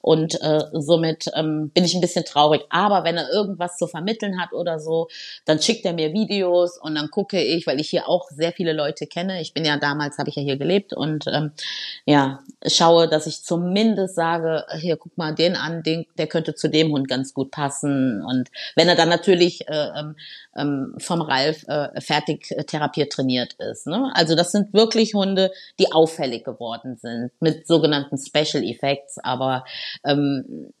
und 0.00 0.40
äh, 0.40 0.60
so 0.72 0.93
somit 0.94 1.30
ähm, 1.34 1.70
bin 1.74 1.84
ich 1.84 1.94
ein 1.94 2.00
bisschen 2.00 2.24
traurig. 2.24 2.62
Aber 2.70 3.04
wenn 3.04 3.16
er 3.16 3.28
irgendwas 3.30 3.76
zu 3.76 3.86
vermitteln 3.86 4.40
hat 4.40 4.52
oder 4.52 4.78
so, 4.78 5.08
dann 5.44 5.60
schickt 5.60 5.84
er 5.84 5.92
mir 5.92 6.12
Videos 6.12 6.78
und 6.80 6.94
dann 6.94 7.10
gucke 7.10 7.42
ich, 7.42 7.66
weil 7.66 7.80
ich 7.80 7.90
hier 7.90 8.08
auch 8.08 8.28
sehr 8.30 8.52
viele 8.52 8.72
Leute 8.72 9.06
kenne. 9.06 9.40
Ich 9.40 9.54
bin 9.54 9.64
ja 9.64 9.76
damals, 9.76 10.18
habe 10.18 10.30
ich 10.30 10.36
ja 10.36 10.42
hier 10.42 10.56
gelebt 10.56 10.92
und 10.92 11.26
ähm, 11.26 11.50
ja, 12.04 12.40
schaue, 12.66 13.08
dass 13.08 13.26
ich 13.26 13.42
zumindest 13.42 14.14
sage, 14.14 14.64
hier 14.78 14.96
guck 14.96 15.18
mal 15.18 15.34
den 15.34 15.56
an, 15.56 15.82
den, 15.82 16.06
der 16.16 16.28
könnte 16.28 16.54
zu 16.54 16.68
dem 16.68 16.92
Hund 16.92 17.08
ganz 17.08 17.34
gut 17.34 17.50
passen. 17.50 18.22
Und 18.22 18.50
wenn 18.76 18.88
er 18.88 18.94
dann 18.94 19.08
natürlich 19.08 19.68
äh, 19.68 19.88
ähm, 19.98 20.16
ähm 20.56 20.94
vom 20.98 21.22
Ralf 21.22 21.66
äh, 21.66 22.00
fertig 22.00 22.50
äh, 22.52 22.64
therapiert 22.64 23.12
trainiert 23.12 23.54
ist. 23.54 23.86
Ne? 23.86 24.12
Also 24.14 24.36
das 24.36 24.52
sind 24.52 24.72
wirklich 24.72 25.14
Hunde, 25.14 25.50
die 25.78 25.92
auffällig 25.92 26.44
geworden 26.44 26.96
sind 26.96 27.32
mit 27.40 27.66
sogenannten 27.66 28.16
Special 28.18 28.62
Effects. 28.62 29.18
Aber 29.18 29.64
ähm, 30.04 30.72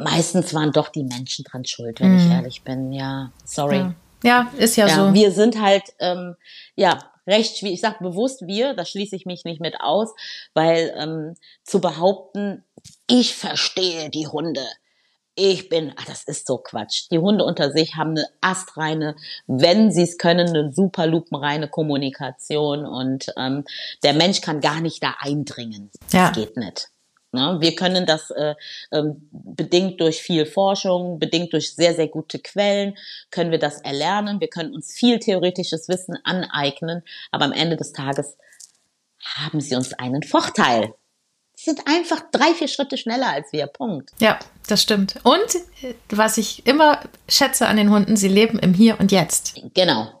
meistens 0.00 0.54
waren 0.54 0.72
doch 0.72 0.88
die 0.88 1.04
Menschen 1.04 1.44
dran 1.44 1.64
schuld, 1.64 2.00
wenn 2.00 2.12
mhm. 2.12 2.18
ich 2.18 2.30
ehrlich 2.30 2.62
bin. 2.62 2.92
Ja, 2.92 3.32
sorry. 3.44 3.78
Ja, 3.78 3.94
ja 4.24 4.52
ist 4.58 4.76
ja, 4.76 4.86
ja, 4.86 4.94
so. 4.94 5.14
Wir 5.14 5.30
sind 5.32 5.60
halt, 5.60 5.84
ähm, 5.98 6.36
ja, 6.74 6.98
recht 7.26 7.58
schwierig. 7.58 7.74
Ich 7.74 7.80
sage 7.80 7.98
bewusst 8.00 8.46
wir, 8.46 8.74
da 8.74 8.84
schließe 8.84 9.16
ich 9.16 9.26
mich 9.26 9.44
nicht 9.44 9.60
mit 9.60 9.80
aus, 9.80 10.10
weil 10.54 10.94
ähm, 10.96 11.34
zu 11.64 11.80
behaupten, 11.80 12.64
ich 13.06 13.34
verstehe 13.34 14.10
die 14.10 14.26
Hunde. 14.26 14.64
Ich 15.36 15.68
bin, 15.68 15.92
ach, 15.96 16.04
das 16.04 16.24
ist 16.24 16.46
so 16.46 16.58
Quatsch. 16.58 17.06
Die 17.10 17.18
Hunde 17.18 17.44
unter 17.44 17.70
sich 17.70 17.94
haben 17.94 18.10
eine 18.10 18.26
astreine, 18.40 19.16
wenn 19.46 19.90
sie 19.90 20.02
es 20.02 20.18
können, 20.18 20.48
eine 20.48 20.72
super 20.72 21.06
lupenreine 21.06 21.68
Kommunikation 21.68 22.84
und 22.84 23.32
ähm, 23.38 23.64
der 24.02 24.12
Mensch 24.12 24.40
kann 24.40 24.60
gar 24.60 24.80
nicht 24.80 25.02
da 25.02 25.14
eindringen. 25.20 25.90
Ja. 26.12 26.28
Das 26.28 26.36
geht 26.36 26.56
nicht. 26.56 26.90
Ne? 27.32 27.58
Wir 27.60 27.74
können 27.74 28.06
das 28.06 28.30
äh, 28.30 28.54
ähm, 28.92 29.28
bedingt 29.30 30.00
durch 30.00 30.20
viel 30.20 30.46
Forschung, 30.46 31.18
bedingt 31.18 31.52
durch 31.52 31.74
sehr, 31.74 31.94
sehr 31.94 32.08
gute 32.08 32.38
Quellen, 32.38 32.96
können 33.30 33.50
wir 33.50 33.58
das 33.58 33.80
erlernen. 33.80 34.40
Wir 34.40 34.48
können 34.48 34.74
uns 34.74 34.92
viel 34.92 35.18
theoretisches 35.18 35.88
Wissen 35.88 36.18
aneignen, 36.24 37.02
aber 37.30 37.44
am 37.44 37.52
Ende 37.52 37.76
des 37.76 37.92
Tages 37.92 38.36
haben 39.22 39.60
sie 39.60 39.76
uns 39.76 39.92
einen 39.94 40.22
Vorteil. 40.22 40.94
Sie 41.54 41.66
sind 41.70 41.86
einfach 41.86 42.22
drei, 42.32 42.54
vier 42.54 42.68
Schritte 42.68 42.96
schneller 42.96 43.28
als 43.28 43.52
wir. 43.52 43.66
Punkt. 43.66 44.10
Ja, 44.18 44.38
das 44.66 44.82
stimmt. 44.82 45.16
Und 45.24 45.54
äh, 45.82 45.94
was 46.08 46.38
ich 46.38 46.66
immer 46.66 47.00
schätze 47.28 47.66
an 47.66 47.76
den 47.76 47.90
Hunden, 47.90 48.16
sie 48.16 48.28
leben 48.28 48.58
im 48.58 48.72
Hier 48.72 48.98
und 48.98 49.12
Jetzt. 49.12 49.60
Genau 49.74 50.20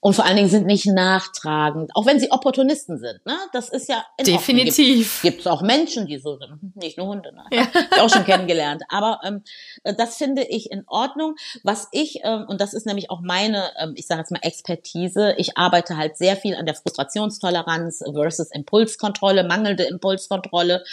und 0.00 0.14
vor 0.14 0.24
allen 0.24 0.36
Dingen 0.36 0.48
sind 0.48 0.66
nicht 0.66 0.86
nachtragend, 0.86 1.90
auch 1.94 2.06
wenn 2.06 2.20
sie 2.20 2.30
Opportunisten 2.30 2.98
sind. 2.98 3.24
Ne? 3.24 3.36
Das 3.52 3.68
ist 3.70 3.88
ja 3.88 4.04
in 4.18 4.26
definitiv. 4.26 5.22
Gibt 5.22 5.40
es 5.40 5.46
auch 5.46 5.62
Menschen, 5.62 6.06
die 6.06 6.18
so 6.18 6.36
sind, 6.38 6.76
nicht 6.76 6.98
nur 6.98 7.08
Hunde. 7.08 7.34
Ne? 7.34 7.44
Ja. 7.50 7.66
Ich 7.92 8.00
auch 8.00 8.10
schon 8.10 8.24
kennengelernt. 8.24 8.82
Aber 8.88 9.20
ähm, 9.24 9.42
das 9.96 10.16
finde 10.16 10.42
ich 10.42 10.70
in 10.70 10.84
Ordnung. 10.86 11.34
Was 11.62 11.88
ich 11.92 12.20
ähm, 12.24 12.44
und 12.46 12.60
das 12.60 12.74
ist 12.74 12.86
nämlich 12.86 13.10
auch 13.10 13.20
meine, 13.20 13.70
ähm, 13.80 13.94
ich 13.96 14.06
sage 14.06 14.20
jetzt 14.20 14.30
mal 14.30 14.40
Expertise. 14.42 15.34
Ich 15.38 15.56
arbeite 15.56 15.96
halt 15.96 16.16
sehr 16.16 16.36
viel 16.36 16.54
an 16.54 16.66
der 16.66 16.74
Frustrationstoleranz 16.74 18.04
versus 18.12 18.50
Impulskontrolle, 18.52 19.44
mangelnde 19.44 19.84
Impulskontrolle 19.84 20.84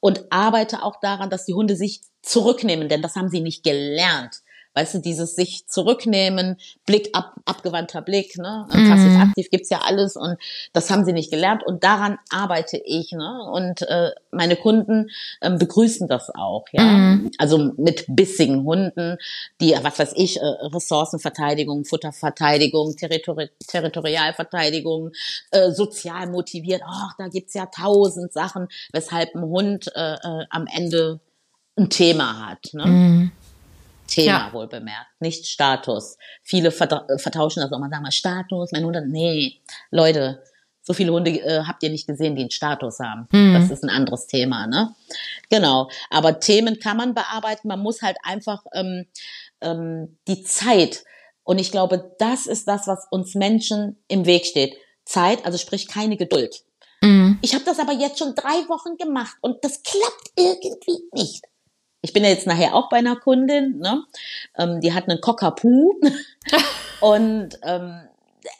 und 0.00 0.30
arbeite 0.30 0.82
auch 0.82 1.00
daran, 1.00 1.30
dass 1.30 1.46
die 1.46 1.54
Hunde 1.54 1.76
sich 1.76 2.02
zurücknehmen, 2.22 2.88
denn 2.88 3.02
das 3.02 3.16
haben 3.16 3.30
sie 3.30 3.40
nicht 3.40 3.64
gelernt 3.64 4.42
weißt 4.80 4.94
du, 4.94 4.98
dieses 5.00 5.36
sich 5.36 5.66
zurücknehmen, 5.66 6.56
Blick 6.86 7.10
ab, 7.12 7.34
abgewandter 7.44 8.00
Blick, 8.00 8.38
ne? 8.38 8.66
Mhm. 8.72 8.90
Passiv 8.90 9.20
aktiv 9.20 9.50
gibt's 9.50 9.68
ja 9.70 9.82
alles 9.84 10.16
und 10.16 10.38
das 10.72 10.90
haben 10.90 11.04
sie 11.04 11.12
nicht 11.12 11.30
gelernt 11.30 11.62
und 11.64 11.84
daran 11.84 12.18
arbeite 12.30 12.80
ich, 12.84 13.12
ne? 13.12 13.50
Und 13.52 13.82
äh, 13.82 14.10
meine 14.30 14.56
Kunden 14.56 15.10
ähm, 15.42 15.58
begrüßen 15.58 16.08
das 16.08 16.30
auch, 16.34 16.64
ja. 16.72 16.82
Mhm. 16.82 17.30
Also 17.38 17.72
mit 17.76 18.06
bissigen 18.08 18.64
Hunden, 18.64 19.18
die, 19.60 19.76
was 19.82 19.98
weiß 19.98 20.12
ich, 20.16 20.38
äh, 20.38 20.44
Ressourcenverteidigung, 20.44 21.84
Futterverteidigung, 21.84 22.96
Territori 22.96 23.50
Territorialverteidigung, 23.66 25.10
äh, 25.50 25.70
sozial 25.72 26.28
motiviert. 26.28 26.82
Ach, 26.86 27.12
da 27.18 27.28
gibt's 27.28 27.54
ja 27.54 27.66
tausend 27.66 28.32
Sachen, 28.32 28.68
weshalb 28.92 29.34
ein 29.34 29.42
Hund 29.42 29.92
äh, 29.94 30.14
äh, 30.14 30.46
am 30.48 30.66
Ende 30.66 31.20
ein 31.76 31.90
Thema 31.90 32.48
hat. 32.48 32.70
Ne? 32.72 32.86
Mhm. 32.86 33.32
Thema 34.10 34.48
ja. 34.48 34.52
wohl 34.52 34.68
bemerkt, 34.68 35.20
nicht 35.20 35.46
Status. 35.46 36.18
Viele 36.42 36.70
vertauschen 36.70 37.62
das 37.62 37.72
auch 37.72 37.78
mal, 37.78 37.90
sagen 37.90 38.02
mal 38.02 38.12
Status, 38.12 38.70
mein 38.72 38.84
Hund, 38.84 38.96
nee, 39.08 39.60
Leute, 39.90 40.42
so 40.82 40.94
viele 40.94 41.12
Hunde 41.12 41.30
äh, 41.30 41.62
habt 41.66 41.82
ihr 41.82 41.90
nicht 41.90 42.06
gesehen, 42.06 42.34
die 42.34 42.42
einen 42.42 42.50
Status 42.50 42.98
haben. 42.98 43.28
Mhm. 43.30 43.54
Das 43.54 43.70
ist 43.70 43.84
ein 43.84 43.90
anderes 43.90 44.26
Thema, 44.26 44.66
ne? 44.66 44.94
Genau. 45.50 45.90
Aber 46.08 46.40
Themen 46.40 46.80
kann 46.80 46.96
man 46.96 47.14
bearbeiten. 47.14 47.68
Man 47.68 47.80
muss 47.80 48.02
halt 48.02 48.16
einfach 48.22 48.64
ähm, 48.72 49.06
ähm, 49.60 50.18
die 50.26 50.42
Zeit. 50.42 51.04
Und 51.44 51.58
ich 51.58 51.70
glaube, 51.70 52.14
das 52.18 52.46
ist 52.46 52.66
das, 52.66 52.86
was 52.86 53.06
uns 53.10 53.34
Menschen 53.34 54.02
im 54.08 54.26
Weg 54.26 54.46
steht. 54.46 54.74
Zeit, 55.04 55.44
also 55.44 55.58
sprich 55.58 55.86
keine 55.86 56.16
Geduld. 56.16 56.64
Mhm. 57.02 57.38
Ich 57.42 57.54
habe 57.54 57.64
das 57.64 57.78
aber 57.78 57.92
jetzt 57.92 58.18
schon 58.18 58.34
drei 58.34 58.68
Wochen 58.68 58.96
gemacht 58.96 59.36
und 59.40 59.64
das 59.64 59.82
klappt 59.82 60.32
irgendwie 60.36 61.02
nicht. 61.12 61.44
Ich 62.02 62.12
bin 62.12 62.24
ja 62.24 62.30
jetzt 62.30 62.46
nachher 62.46 62.74
auch 62.74 62.88
bei 62.88 62.98
einer 62.98 63.16
Kundin, 63.16 63.78
ne? 63.78 64.04
Ähm, 64.56 64.80
die 64.80 64.94
hat 64.94 65.08
einen 65.08 65.20
Cockapoo 65.20 66.00
und 67.00 67.58
ähm, 67.62 68.00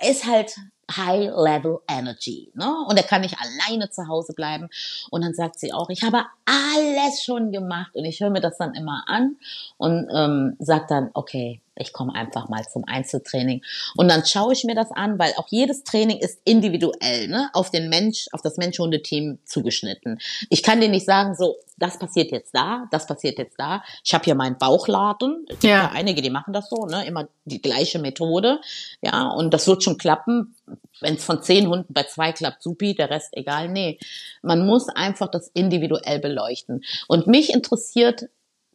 ist 0.07 0.27
halt 0.27 0.55
High 0.97 1.31
Level 1.37 1.79
Energy, 1.89 2.51
ne? 2.55 2.85
Und 2.87 2.97
er 2.97 3.03
kann 3.03 3.23
nicht 3.23 3.37
alleine 3.39 3.91
zu 3.91 4.09
Hause 4.09 4.35
bleiben. 4.35 4.69
Und 5.11 5.23
dann 5.23 5.35
sagt 5.35 5.59
sie 5.59 5.73
auch, 5.73 5.89
ich 5.91 6.03
habe 6.03 6.25
alles 6.45 7.23
schon 7.23 7.53
gemacht 7.53 7.95
und 7.95 8.05
ich 8.05 8.21
höre 8.21 8.31
mir 8.31 8.41
das 8.41 8.59
dann 8.59 8.75
immer 8.75 9.05
an 9.07 9.37
und 9.79 10.09
ähm, 10.15 10.57
sagt 10.59 10.91
dann, 10.91 11.11
okay, 11.15 11.61
ich 11.77 11.93
komme 11.93 12.15
einfach 12.15 12.49
mal 12.49 12.65
zum 12.69 12.85
Einzeltraining. 12.87 13.63
Und 13.97 14.09
dann 14.09 14.25
schaue 14.25 14.53
ich 14.53 14.65
mir 14.65 14.75
das 14.75 14.91
an, 14.91 15.19
weil 15.19 15.33
auch 15.37 15.49
jedes 15.49 15.85
Training 15.85 16.19
ist 16.19 16.41
individuell, 16.45 17.29
ne, 17.29 17.49
auf 17.53 17.71
den 17.71 17.89
Mensch, 17.89 18.27
auf 18.33 18.43
das 18.43 18.57
Mensch-Hunde-Team 18.57 19.39
zugeschnitten. 19.45 20.19
Ich 20.51 20.63
kann 20.63 20.81
dir 20.81 20.89
nicht 20.89 21.07
sagen, 21.07 21.35
so, 21.35 21.57
das 21.79 21.99
passiert 21.99 22.31
jetzt 22.31 22.55
da, 22.55 22.87
das 22.91 23.07
passiert 23.07 23.39
jetzt 23.39 23.59
da. 23.59 23.83
Ich 24.05 24.13
habe 24.13 24.25
hier 24.25 24.35
meinen 24.35 24.59
Bauchladen. 24.59 25.47
Es 25.49 25.63
ja. 25.63 25.71
ja 25.71 25.91
einige, 25.93 26.23
die 26.23 26.31
machen 26.31 26.53
das 26.53 26.69
so, 26.69 26.87
ne, 26.87 27.07
immer 27.07 27.29
die 27.45 27.63
gleiche 27.63 27.99
Methode. 27.99 28.61
Ja, 29.01 29.31
und 29.31 29.55
das 29.55 29.67
wird 29.67 29.83
schon 29.83 29.97
klappen. 29.97 30.57
Wenn 31.01 31.15
es 31.15 31.25
von 31.25 31.43
zehn 31.43 31.69
Hunden 31.69 31.93
bei 31.95 32.03
zwei 32.03 32.33
klappt, 32.33 32.63
supi, 32.63 32.95
der 32.95 33.11
Rest 33.11 33.31
egal. 33.33 33.69
Nee, 33.69 33.99
man 34.43 34.67
muss 34.67 34.89
einfach 34.89 35.31
das 35.31 35.49
individuell 35.55 36.19
beleuchten. 36.19 36.83
Und 37.09 37.27
mich 37.27 37.53
interessiert 37.53 38.29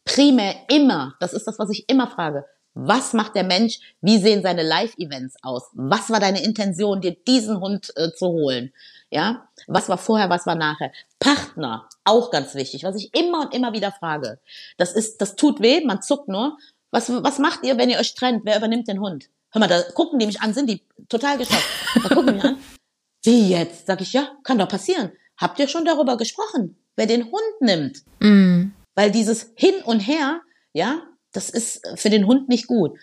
primär 0.04 0.54
immer, 0.68 1.14
das 1.20 1.32
ist 1.32 1.46
das, 1.46 1.58
was 1.58 1.70
ich 1.70 1.88
immer 1.88 2.08
frage, 2.08 2.44
Was 2.78 3.14
macht 3.14 3.34
der 3.34 3.42
Mensch? 3.42 3.80
Wie 4.02 4.18
sehen 4.18 4.42
seine 4.42 4.62
Live-Events 4.62 5.36
aus? 5.42 5.70
Was 5.72 6.10
war 6.10 6.20
deine 6.20 6.44
Intention, 6.44 7.00
dir 7.00 7.16
diesen 7.26 7.58
Hund 7.58 7.90
äh, 7.96 8.12
zu 8.12 8.26
holen? 8.26 8.70
Ja, 9.08 9.48
was 9.66 9.88
war 9.88 9.96
vorher, 9.96 10.28
was 10.28 10.44
war 10.44 10.56
nachher? 10.56 10.92
Partner, 11.18 11.88
auch 12.04 12.30
ganz 12.30 12.54
wichtig, 12.54 12.84
was 12.84 12.96
ich 12.96 13.14
immer 13.14 13.40
und 13.40 13.54
immer 13.54 13.72
wieder 13.72 13.92
frage. 13.92 14.40
Das 14.76 14.92
ist, 14.92 15.22
das 15.22 15.36
tut 15.36 15.60
weh, 15.60 15.82
man 15.86 16.02
zuckt 16.02 16.28
nur. 16.28 16.58
Was, 16.90 17.10
was 17.10 17.38
macht 17.38 17.64
ihr, 17.64 17.78
wenn 17.78 17.88
ihr 17.88 17.98
euch 17.98 18.14
trennt? 18.14 18.44
Wer 18.44 18.58
übernimmt 18.58 18.88
den 18.88 19.00
Hund? 19.00 19.30
Hör 19.52 19.60
mal, 19.60 19.68
da 19.68 19.80
gucken 19.94 20.18
die 20.18 20.26
mich 20.26 20.42
an, 20.42 20.52
sind 20.52 20.68
die 20.68 20.82
total 21.08 21.38
geschockt. 21.38 21.64
Da 21.94 22.08
gucken 22.10 22.26
die 22.26 22.32
mich 22.34 22.44
an. 22.44 22.58
Wie 23.24 23.48
jetzt? 23.48 23.86
Sag 23.86 24.02
ich, 24.02 24.12
ja, 24.12 24.36
kann 24.44 24.58
doch 24.58 24.68
passieren. 24.68 25.12
Habt 25.38 25.58
ihr 25.58 25.68
schon 25.68 25.86
darüber 25.86 26.18
gesprochen, 26.18 26.76
wer 26.94 27.06
den 27.06 27.24
Hund 27.24 27.60
nimmt? 27.60 28.02
Mm. 28.20 28.72
Weil 28.94 29.10
dieses 29.10 29.52
Hin 29.54 29.76
und 29.84 30.00
Her, 30.00 30.42
ja, 30.74 31.00
das 31.36 31.50
ist 31.50 31.86
für 31.96 32.10
den 32.10 32.26
Hund 32.26 32.48
nicht 32.48 32.66
gut. 32.66 32.98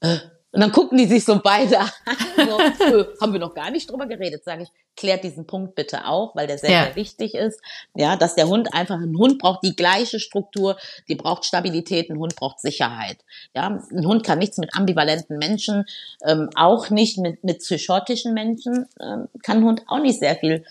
Äh, 0.00 0.18
und 0.52 0.60
dann 0.60 0.72
gucken 0.72 0.98
die 0.98 1.06
sich 1.06 1.24
so 1.24 1.40
beide 1.42 1.78
an. 1.78 1.90
So, 2.36 2.58
äh, 2.58 3.04
haben 3.20 3.32
wir 3.32 3.40
noch 3.40 3.54
gar 3.54 3.70
nicht 3.70 3.90
drüber 3.90 4.06
geredet, 4.06 4.44
sage 4.44 4.62
ich. 4.62 4.68
Klärt 4.96 5.22
diesen 5.22 5.46
Punkt 5.46 5.74
bitte 5.74 6.06
auch, 6.06 6.34
weil 6.34 6.46
der 6.46 6.58
sehr, 6.58 6.70
ja. 6.70 6.84
sehr 6.84 6.96
wichtig 6.96 7.34
ist. 7.34 7.60
Ja, 7.94 8.16
dass 8.16 8.34
der 8.34 8.48
Hund 8.48 8.74
einfach, 8.74 8.96
ein 8.96 9.16
Hund 9.16 9.38
braucht 9.38 9.62
die 9.62 9.76
gleiche 9.76 10.18
Struktur, 10.18 10.76
die 11.08 11.14
braucht 11.14 11.44
Stabilität, 11.44 12.10
ein 12.10 12.18
Hund 12.18 12.34
braucht 12.36 12.60
Sicherheit. 12.60 13.18
Ja, 13.54 13.66
ein 13.68 14.06
Hund 14.06 14.24
kann 14.24 14.38
nichts 14.38 14.58
mit 14.58 14.74
ambivalenten 14.74 15.38
Menschen, 15.38 15.84
ähm, 16.24 16.48
auch 16.56 16.90
nicht 16.90 17.18
mit, 17.18 17.44
mit 17.44 17.58
psychotischen 17.58 18.34
Menschen, 18.34 18.86
ähm, 19.00 19.28
kann 19.42 19.58
ein 19.58 19.64
Hund 19.64 19.82
auch 19.86 20.00
nicht 20.00 20.18
sehr 20.18 20.36
viel 20.36 20.54
äh, 20.54 20.62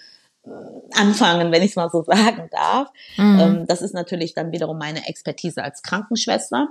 anfangen, 0.93 1.51
wenn 1.51 1.61
ich 1.61 1.71
es 1.71 1.75
mal 1.75 1.89
so 1.89 2.03
sagen 2.07 2.49
darf. 2.51 2.89
Mhm. 3.17 3.39
Ähm, 3.39 3.67
das 3.67 3.81
ist 3.81 3.93
natürlich 3.93 4.33
dann 4.33 4.51
wiederum 4.51 4.77
meine 4.77 5.07
Expertise 5.07 5.63
als 5.63 5.81
Krankenschwester 5.81 6.67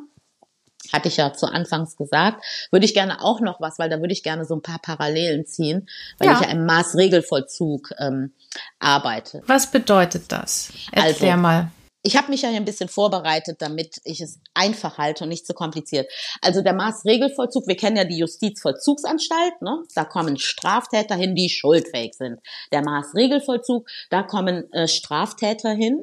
hatte 0.93 1.09
ich 1.09 1.17
ja 1.17 1.33
zu 1.33 1.47
Anfangs 1.47 1.97
gesagt, 1.97 2.43
würde 2.71 2.87
ich 2.87 2.95
gerne 2.95 3.23
auch 3.23 3.41
noch 3.41 3.61
was, 3.61 3.79
weil 3.79 3.91
da 3.91 4.01
würde 4.01 4.13
ich 4.13 4.23
gerne 4.23 4.45
so 4.45 4.55
ein 4.55 4.63
paar 4.63 4.79
Parallelen 4.79 5.45
ziehen, 5.45 5.89
weil 6.19 6.29
ja. 6.29 6.35
ich 6.35 6.47
ja 6.47 6.53
im 6.53 6.65
Maßregelvollzug 6.67 7.93
ähm, 7.99 8.33
arbeite. 8.79 9.43
Was 9.47 9.71
bedeutet 9.71 10.33
das? 10.33 10.73
Erklär 10.93 11.33
also, 11.33 11.43
mal. 11.43 11.71
Ich 12.09 12.17
habe 12.17 12.31
mich 12.31 12.41
ja 12.41 12.49
ein 12.49 12.65
bisschen 12.65 12.89
vorbereitet, 12.89 13.61
damit 13.61 14.01
ich 14.03 14.23
es 14.23 14.41
einfach 14.55 14.97
halte 14.97 15.25
und 15.25 15.29
nicht 15.29 15.47
zu 15.47 15.53
kompliziert. 15.53 16.11
Also 16.41 16.63
der 16.63 16.73
Maßregelvollzug, 16.73 17.67
wir 17.67 17.77
kennen 17.77 17.99
ja 17.99 18.05
die 18.05 18.17
Justizvollzugsanstalt, 18.17 19.61
ne? 19.61 19.83
da 19.95 20.07
kommen 20.07 20.39
Straftäter 20.39 21.17
hin, 21.17 21.35
die 21.35 21.51
schuldfähig 21.51 22.15
sind. 22.15 22.41
Der 22.73 22.81
Maßregelvollzug, 22.81 23.87
da 24.09 24.23
kommen 24.23 24.73
äh, 24.73 24.89
Straftäter 24.89 25.69
hin, 25.73 26.03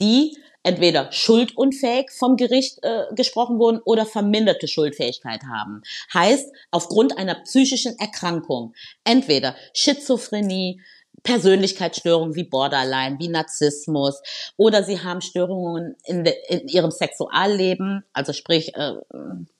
die 0.00 0.36
entweder 0.64 1.12
schuldunfähig 1.12 2.10
vom 2.10 2.36
Gericht 2.36 2.80
äh, 2.82 3.04
gesprochen 3.14 3.60
wurden 3.60 3.78
oder 3.84 4.04
verminderte 4.04 4.66
Schuldfähigkeit 4.66 5.44
haben. 5.44 5.82
Heißt, 6.12 6.52
aufgrund 6.72 7.18
einer 7.18 7.36
psychischen 7.36 7.96
Erkrankung, 8.00 8.74
entweder 9.04 9.54
Schizophrenie, 9.74 10.80
Persönlichkeitsstörungen 11.26 12.36
wie 12.36 12.44
Borderline, 12.44 13.18
wie 13.18 13.28
Narzissmus 13.28 14.22
oder 14.56 14.84
sie 14.84 15.02
haben 15.02 15.20
Störungen 15.20 15.96
in, 16.04 16.22
de, 16.24 16.34
in 16.48 16.68
ihrem 16.68 16.92
Sexualleben, 16.92 18.04
also 18.12 18.32
sprich 18.32 18.74
äh, 18.76 18.92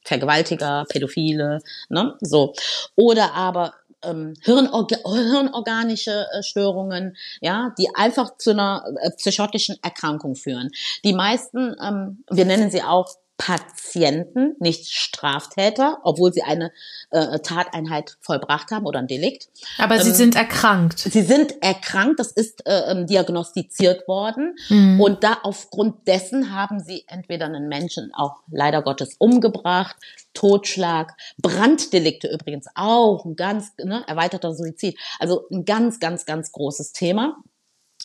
Vergewaltiger, 0.04 0.84
Pädophile, 0.88 1.58
ne, 1.88 2.14
so. 2.20 2.54
Oder 2.94 3.34
aber 3.34 3.74
ähm, 4.04 4.34
Hirnorga 4.42 4.96
hirnorganische 5.04 6.26
äh, 6.32 6.42
Störungen, 6.44 7.16
ja, 7.40 7.74
die 7.78 7.88
einfach 7.94 8.36
zu 8.38 8.50
einer 8.50 8.84
äh, 9.02 9.10
psychotischen 9.16 9.76
Erkrankung 9.82 10.36
führen. 10.36 10.70
Die 11.04 11.14
meisten, 11.14 11.74
ähm, 11.82 12.24
wir 12.30 12.44
nennen 12.44 12.70
sie 12.70 12.82
auch 12.82 13.08
Patienten, 13.39 14.57
nicht 14.61 14.91
Straftäter, 14.91 15.99
obwohl 16.05 16.32
sie 16.32 16.43
eine 16.43 16.72
äh, 17.11 17.39
Tateinheit 17.41 18.16
vollbracht 18.20 18.70
haben 18.70 18.87
oder 18.87 19.01
ein 19.01 19.07
Delikt. 19.07 19.49
Aber 19.78 19.97
ähm, 19.97 20.03
sie 20.03 20.12
sind 20.12 20.37
erkrankt. 20.37 20.99
Sie 20.99 21.22
sind 21.22 21.62
erkrankt, 21.62 22.18
das 22.18 22.32
ist 22.32 22.66
äh, 22.66 22.91
ähm, 22.91 23.07
diagnostiziert 23.07 24.09
worden. 24.09 24.57
Mhm. 24.70 25.01
Und 25.01 25.22
da 25.22 25.39
aufgrund 25.43 26.09
dessen 26.09 26.55
haben 26.55 26.80
sie 26.80 27.05
entweder 27.09 27.47
einen 27.47 27.68
Menschen 27.68 28.12
auch 28.14 28.41
leider 28.51 28.82
Gottes 28.82 29.16
umgebracht, 29.18 29.97
Totschlag, 30.32 31.14
Branddelikte 31.39 32.28
übrigens 32.28 32.66
auch, 32.74 33.24
ein 33.24 33.37
ganz 33.37 33.72
ne, 33.82 34.03
erweiterter 34.07 34.55
Suizid. 34.55 34.99
Also 35.18 35.47
ein 35.51 35.64
ganz, 35.66 36.01
ganz, 36.01 36.24
ganz 36.24 36.53
großes 36.53 36.93
Thema. 36.93 37.37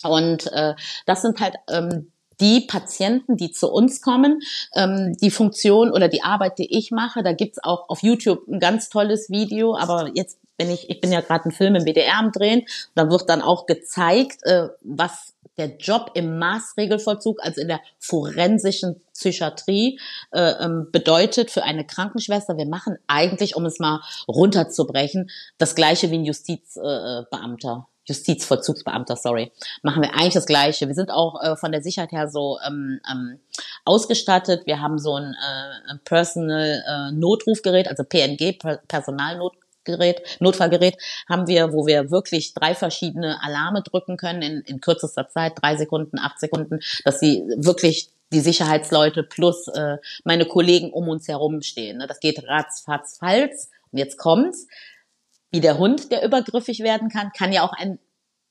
Und 0.04 0.52
äh, 0.52 0.76
das 1.06 1.22
sind 1.22 1.40
halt 1.40 1.56
ähm, 1.70 2.12
die 2.42 2.62
Patienten, 2.62 3.38
die 3.38 3.52
zu 3.52 3.72
uns 3.72 4.02
kommen, 4.02 4.42
ähm, 4.76 5.16
die 5.22 5.32
Funktion 5.32 5.92
oder 5.92 6.08
die 6.08 6.24
Arbeit, 6.24 6.58
die 6.58 6.78
ich 6.78 6.92
mache, 6.92 7.24
da 7.24 7.34
gibt's 7.34 7.64
auch 7.64 7.88
auf 7.88 8.04
YouTube 8.04 8.48
ein 8.48 8.60
ganz 8.60 8.90
tolles 8.90 9.30
Video, 9.30 9.78
aber 9.78 10.12
jetzt 10.16 10.40
bin 10.58 10.70
ich, 10.70 10.90
ich 10.90 11.00
bin 11.00 11.12
ja 11.12 11.22
gerade 11.22 11.46
einen 11.46 11.54
Film 11.54 11.76
im 11.76 11.86
WDR 11.86 12.18
am 12.18 12.32
Drehen, 12.32 12.64
da 12.96 13.10
wird 13.10 13.30
dann 13.30 13.42
auch 13.42 13.66
gezeigt, 13.66 14.44
äh, 14.44 14.68
was 14.82 15.34
der 15.58 15.78
Job 15.78 16.12
im 16.14 16.40
Maßregelvollzug, 16.40 17.40
also 17.44 17.62
in 17.62 17.68
der 17.68 17.82
forensischen 18.00 19.02
Psychiatrie, 19.14 20.00
äh, 20.32 20.52
ähm, 20.64 20.88
bedeutet 20.92 21.52
für 21.52 21.64
eine 21.64 21.86
Krankenschwester. 21.86 22.58
Wir 22.58 22.66
machen 22.66 22.98
eigentlich, 23.08 23.56
um 23.56 23.66
es 23.66 23.80
mal 23.80 24.02
runterzubrechen, 24.28 25.30
das 25.58 25.76
gleiche 25.76 26.10
wie 26.10 26.16
ein 26.16 26.26
Justizbeamter. 26.26 27.88
Äh, 27.88 27.91
Justizvollzugsbeamter, 28.06 29.16
sorry, 29.16 29.52
machen 29.84 30.02
wir 30.02 30.14
eigentlich 30.14 30.34
das 30.34 30.46
Gleiche. 30.46 30.88
Wir 30.88 30.96
sind 30.96 31.12
auch 31.12 31.42
äh, 31.42 31.56
von 31.56 31.72
der 31.72 31.84
Sicherheit 31.84 32.12
her 32.12 32.28
so 32.28 32.58
ähm, 32.66 33.00
ähm, 33.10 33.40
ausgestattet. 33.86 34.66
Wir 34.66 34.82
haben 34.82 34.98
so 34.98 35.16
ein 35.16 35.34
äh, 35.36 35.98
Personal 36.04 36.84
äh, 36.88 37.12
Notrufgerät, 37.12 37.88
also 37.88 38.04
PNG, 38.04 38.58
Personalnotgerät, 38.88 40.22
Notfallgerät 40.40 40.98
haben 41.30 41.48
wir, 41.48 41.74
wo 41.74 41.86
wir 41.86 42.10
wirklich 42.10 42.54
drei 42.54 42.74
verschiedene 42.74 43.42
Alarme 43.44 43.84
drücken 43.84 44.18
können 44.18 44.42
in, 44.42 44.62
in 44.62 44.82
kürzester 44.82 45.30
Zeit, 45.30 45.54
drei 45.62 45.76
Sekunden, 45.76 46.18
acht 46.20 46.40
Sekunden, 46.40 46.80
dass 47.06 47.20
sie 47.20 47.44
wirklich 47.58 48.10
die 48.34 48.40
Sicherheitsleute 48.40 49.24
plus 49.24 49.68
äh, 49.68 49.98
meine 50.24 50.46
Kollegen 50.46 50.92
um 50.92 51.10
uns 51.10 51.28
herum 51.28 51.62
stehen. 51.62 51.98
Ne? 51.98 52.08
Das 52.08 52.20
geht 52.20 52.48
ratzfatz, 52.48 53.18
falls. 53.20 53.70
Und 53.92 54.00
jetzt 54.00 54.18
kommt's 54.18 54.68
wie 55.52 55.62
der 55.62 55.78
Hund, 55.78 56.12
der 56.12 56.24
übergriffig 56.24 56.80
werden 56.80 57.10
kann, 57.10 57.32
kann 57.32 57.52
ja 57.52 57.64
auch 57.64 57.74
ein, 57.74 58.00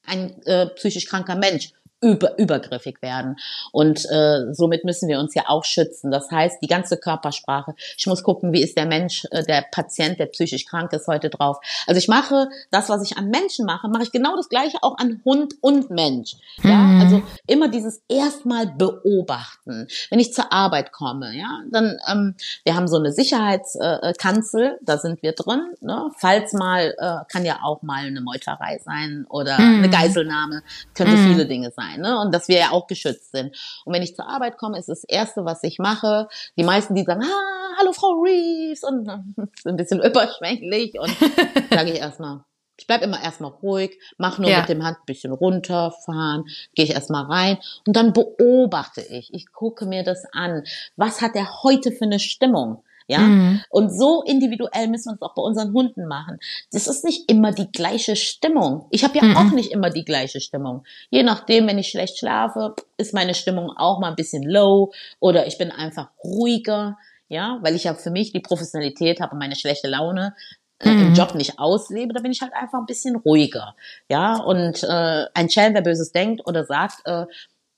ein 0.07 0.43
äh, 0.43 0.67
psychisch 0.67 1.07
kranker 1.07 1.37
Mensch 1.37 1.73
über, 2.03 2.39
übergriffig 2.39 3.03
werden. 3.03 3.37
Und 3.73 4.05
äh, 4.11 4.53
somit 4.53 4.85
müssen 4.85 5.09
wir 5.09 5.19
uns 5.19 5.35
ja 5.35 5.45
auch 5.49 5.65
schützen. 5.65 6.11
Das 6.11 6.31
heißt, 6.31 6.59
die 6.63 6.67
ganze 6.67 6.97
Körpersprache. 6.97 7.75
Ich 7.97 8.07
muss 8.07 8.23
gucken, 8.23 8.53
wie 8.53 8.63
ist 8.63 8.77
der 8.77 8.87
Mensch, 8.87 9.27
äh, 9.31 9.45
der 9.45 9.67
Patient, 9.71 10.19
der 10.19 10.27
psychisch 10.27 10.65
krank 10.65 10.93
ist, 10.93 11.07
heute 11.09 11.29
drauf. 11.29 11.59
Also 11.87 11.99
ich 11.99 12.09
mache 12.09 12.49
das, 12.71 12.89
was 12.89 13.03
ich 13.03 13.19
an 13.19 13.29
Menschen 13.29 13.67
mache, 13.67 13.89
mache 13.89 14.05
ich 14.05 14.13
genau 14.13 14.35
das 14.37 14.49
Gleiche 14.49 14.79
auch 14.83 14.97
an 14.99 15.21
Hund 15.25 15.55
und 15.61 15.91
Mensch. 15.91 16.37
Ja, 16.63 16.77
mhm. 16.77 17.01
also 17.01 17.23
immer 17.47 17.69
dieses 17.69 18.03
erstmal 18.09 18.67
beobachten. 18.67 19.87
Wenn 20.09 20.21
ich 20.21 20.33
zur 20.33 20.53
Arbeit 20.53 20.93
komme, 20.93 21.37
ja, 21.37 21.61
dann 21.71 21.99
ähm, 22.11 22.35
wir 22.65 22.77
haben 22.77 22.89
so 22.89 22.97
eine 22.97 23.13
Sicherheitskanzel, 23.13 24.65
äh, 24.65 24.77
da 24.83 24.97
sind 24.97 25.23
wir 25.23 25.33
drin. 25.33 25.61
Ne? 25.81 26.11
Falls 26.17 26.55
mal 26.55 26.95
äh, 26.99 27.31
kann 27.31 27.45
ja 27.45 27.61
auch 27.63 27.83
mal 27.83 28.07
eine 28.07 28.23
Meuterei 28.23 28.81
sein 28.83 29.27
oder 29.29 29.59
mhm. 29.61 29.79
eine 29.79 29.91
Geiselnahme, 29.91 30.63
könnte 30.95 31.17
mhm. 31.17 31.29
viele 31.29 31.47
Dinge 31.47 31.71
sein 31.71 31.90
sein, 31.91 32.01
ne? 32.01 32.21
Und 32.21 32.35
dass 32.35 32.49
wir 32.49 32.59
ja 32.59 32.71
auch 32.71 32.87
geschützt 32.87 33.33
sind. 33.33 33.57
Und 33.85 33.95
wenn 33.95 34.03
ich 34.03 34.15
zur 34.15 34.29
Arbeit 34.29 34.59
komme, 34.59 34.79
ist 34.79 34.89
das 34.89 35.05
Erste, 35.05 35.45
was 35.45 35.63
ich 35.63 35.79
mache, 35.79 36.29
die 36.57 36.65
meisten, 36.65 36.95
die 36.95 37.05
sagen, 37.05 37.23
ah, 37.23 37.77
hallo 37.79 37.93
Frau 37.93 38.21
Reeves 38.23 38.83
und 38.83 39.09
ist 39.57 39.67
ein 39.67 39.77
bisschen 39.77 40.03
überschwänglich 40.03 40.99
und 40.99 41.11
sage 41.71 41.93
ich 41.93 41.99
erstmal, 41.99 42.45
ich 42.79 42.87
bleib 42.87 43.03
immer 43.03 43.23
erstmal 43.23 43.51
ruhig, 43.51 43.99
mache 44.17 44.41
nur 44.41 44.51
ja. 44.51 44.61
mit 44.61 44.69
dem 44.71 44.83
Hand 44.85 44.99
ein 44.99 45.07
bisschen 45.07 45.33
runterfahren, 45.33 46.45
gehe 46.75 46.87
ich 46.87 46.93
erstmal 46.93 47.25
rein 47.25 47.59
und 47.87 47.95
dann 47.95 48.13
beobachte 48.15 49.03
ich. 49.03 49.33
Ich 49.35 49.53
gucke 49.53 49.85
mir 49.85 50.03
das 50.03 50.25
an. 50.33 50.65
Was 50.97 51.21
hat 51.21 51.37
er 51.37 51.63
heute 51.63 51.93
für 51.93 52.05
eine 52.05 52.19
Stimmung? 52.19 52.83
Ja. 53.11 53.19
Mhm. 53.19 53.61
Und 53.71 53.91
so 53.91 54.23
individuell 54.23 54.87
müssen 54.87 55.07
wir 55.07 55.13
uns 55.15 55.23
auch 55.23 55.35
bei 55.35 55.43
unseren 55.43 55.73
Hunden 55.73 56.07
machen. 56.07 56.39
Das 56.71 56.87
ist 56.87 57.05
nicht 57.05 57.29
immer 57.29 57.51
die 57.51 57.71
gleiche 57.73 58.15
Stimmung. 58.15 58.87
Ich 58.91 59.03
habe 59.03 59.19
ja 59.19 59.25
mhm. 59.25 59.37
auch 59.37 59.51
nicht 59.51 59.73
immer 59.73 59.91
die 59.91 60.05
gleiche 60.05 60.41
Stimmung. 60.41 60.85
Je 61.11 61.25
nachdem, 61.25 61.67
wenn 61.67 61.77
ich 61.77 61.89
schlecht 61.89 62.19
schlafe, 62.19 62.77
ist 62.99 63.13
meine 63.13 63.35
Stimmung 63.35 63.73
auch 63.77 63.99
mal 63.99 64.11
ein 64.11 64.15
bisschen 64.15 64.45
low 64.45 64.93
oder 65.19 65.49
ich 65.49 65.59
bin 65.59 65.73
einfach 65.73 66.11
ruhiger. 66.23 66.99
Ja, 67.27 67.59
weil 67.63 67.75
ich 67.75 67.85
ja 67.85 67.95
für 67.95 68.11
mich 68.11 68.33
die 68.33 68.41
Professionalität 68.41 69.21
habe 69.21 69.33
und 69.33 69.39
meine 69.39 69.57
schlechte 69.57 69.89
Laune 69.89 70.35
äh, 70.79 70.91
im 70.91 71.11
mhm. 71.11 71.15
Job 71.15 71.35
nicht 71.35 71.59
auslebe, 71.59 72.13
da 72.13 72.21
bin 72.21 72.33
ich 72.33 72.43
halt 72.43 72.53
einfach 72.53 72.79
ein 72.79 72.87
bisschen 72.87 73.17
ruhiger. 73.17 73.75
Ja, 74.09 74.37
und 74.37 74.85
äh, 74.85 75.27
ein 75.35 75.51
Schelm, 75.51 75.75
wer 75.75 75.83
Böses 75.83 76.13
denkt 76.13 76.47
oder 76.47 76.65
sagt, 76.65 77.03
äh, 77.07 77.27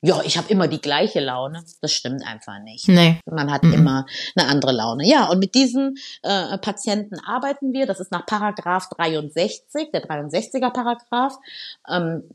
ja, 0.05 0.21
ich 0.25 0.37
habe 0.37 0.49
immer 0.49 0.67
die 0.67 0.81
gleiche 0.81 1.21
Laune. 1.21 1.65
Das 1.81 1.93
stimmt 1.93 2.27
einfach 2.27 2.59
nicht. 2.59 2.89
Nee. 2.89 3.21
Man 3.25 3.53
hat 3.53 3.63
mhm. 3.63 3.73
immer 3.73 4.07
eine 4.35 4.49
andere 4.49 4.73
Laune. 4.73 5.07
Ja, 5.07 5.27
und 5.31 5.39
mit 5.39 5.55
diesen 5.55 5.95
äh, 6.23 6.59
Patienten 6.59 7.21
arbeiten 7.21 7.73
wir. 7.73 7.87
Das 7.87 8.01
ist 8.01 8.11
nach 8.11 8.27
Paragraph 8.27 8.89
63, 8.89 9.93
der 9.93 10.05
63er 10.05 10.73
Paragraph. 10.73 11.39
Ähm, 11.89 12.29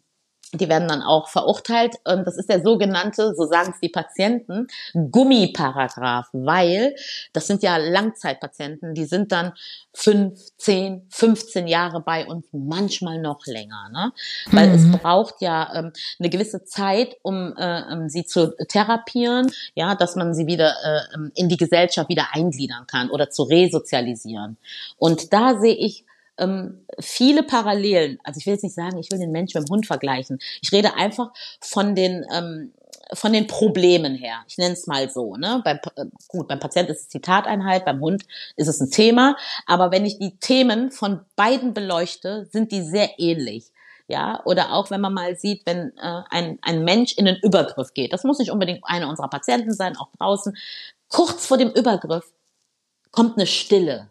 die 0.53 0.69
werden 0.69 0.87
dann 0.87 1.01
auch 1.01 1.27
verurteilt. 1.27 1.95
Das 2.03 2.37
ist 2.37 2.49
der 2.49 2.61
sogenannte, 2.61 3.35
so 3.35 3.45
sagen 3.45 3.71
es 3.73 3.79
die 3.81 3.89
Patienten, 3.89 4.67
Gummiparagraph, 4.93 6.29
weil 6.31 6.95
das 7.33 7.47
sind 7.47 7.63
ja 7.63 7.77
Langzeitpatienten, 7.77 8.93
die 8.93 9.05
sind 9.05 9.31
dann 9.31 9.53
fünf, 9.93 10.39
zehn, 10.57 11.05
15 11.09 11.67
Jahre 11.67 12.01
bei 12.01 12.25
uns, 12.25 12.45
manchmal 12.51 13.19
noch 13.19 13.45
länger, 13.45 13.89
ne? 13.91 14.13
Weil 14.51 14.69
mhm. 14.69 14.73
es 14.73 14.99
braucht 14.99 15.41
ja 15.41 15.73
ähm, 15.73 15.91
eine 16.19 16.29
gewisse 16.29 16.63
Zeit, 16.63 17.17
um 17.23 17.55
äh, 17.57 17.81
ähm, 17.91 18.09
sie 18.09 18.25
zu 18.25 18.55
therapieren, 18.67 19.51
ja, 19.75 19.95
dass 19.95 20.15
man 20.15 20.33
sie 20.33 20.47
wieder 20.47 20.73
äh, 20.83 21.15
ähm, 21.15 21.31
in 21.35 21.49
die 21.49 21.57
Gesellschaft 21.57 22.09
wieder 22.09 22.27
eingliedern 22.31 22.85
kann 22.87 23.09
oder 23.09 23.29
zu 23.29 23.43
resozialisieren. 23.43 24.57
Und 24.97 25.33
da 25.33 25.59
sehe 25.59 25.75
ich 25.75 26.05
ähm, 26.38 26.85
viele 26.99 27.43
Parallelen. 27.43 28.19
Also 28.23 28.39
ich 28.39 28.45
will 28.45 28.53
jetzt 28.53 28.63
nicht 28.63 28.75
sagen, 28.75 28.97
ich 28.97 29.11
will 29.11 29.19
den 29.19 29.31
Mensch 29.31 29.53
mit 29.53 29.67
dem 29.67 29.71
Hund 29.71 29.85
vergleichen. 29.85 30.39
Ich 30.61 30.71
rede 30.71 30.95
einfach 30.95 31.31
von 31.61 31.95
den 31.95 32.25
ähm, 32.33 32.73
von 33.13 33.33
den 33.33 33.47
Problemen 33.47 34.15
her. 34.15 34.43
Ich 34.47 34.57
nenne 34.57 34.73
es 34.73 34.88
mal 34.88 35.09
so. 35.09 35.35
Ne? 35.35 35.61
Beim, 35.63 35.79
äh, 35.95 36.05
gut, 36.27 36.47
beim 36.47 36.59
Patient 36.59 36.89
ist 36.89 37.01
es 37.01 37.09
Zitateinheit, 37.09 37.85
beim 37.85 38.01
Hund 38.01 38.23
ist 38.55 38.67
es 38.67 38.81
ein 38.81 38.91
Thema. 38.91 39.38
Aber 39.65 39.91
wenn 39.91 40.05
ich 40.05 40.19
die 40.19 40.38
Themen 40.39 40.91
von 40.91 41.21
beiden 41.35 41.73
beleuchte, 41.73 42.47
sind 42.51 42.71
die 42.71 42.81
sehr 42.81 43.19
ähnlich. 43.19 43.71
Ja, 44.09 44.41
oder 44.45 44.71
auch 44.71 44.89
wenn 44.89 45.01
man 45.01 45.13
mal 45.13 45.35
sieht, 45.35 45.65
wenn 45.65 45.91
äh, 45.97 46.21
ein, 46.29 46.59
ein 46.61 46.85
Mensch 46.85 47.13
in 47.17 47.25
den 47.25 47.35
Übergriff 47.43 47.93
geht. 47.93 48.13
Das 48.13 48.23
muss 48.23 48.39
nicht 48.39 48.51
unbedingt 48.51 48.79
einer 48.83 49.09
unserer 49.09 49.29
Patienten 49.29 49.73
sein, 49.73 49.97
auch 49.97 50.09
draußen. 50.17 50.55
Kurz 51.09 51.45
vor 51.45 51.57
dem 51.57 51.71
Übergriff 51.71 52.31
kommt 53.11 53.38
eine 53.38 53.47
Stille. 53.47 54.09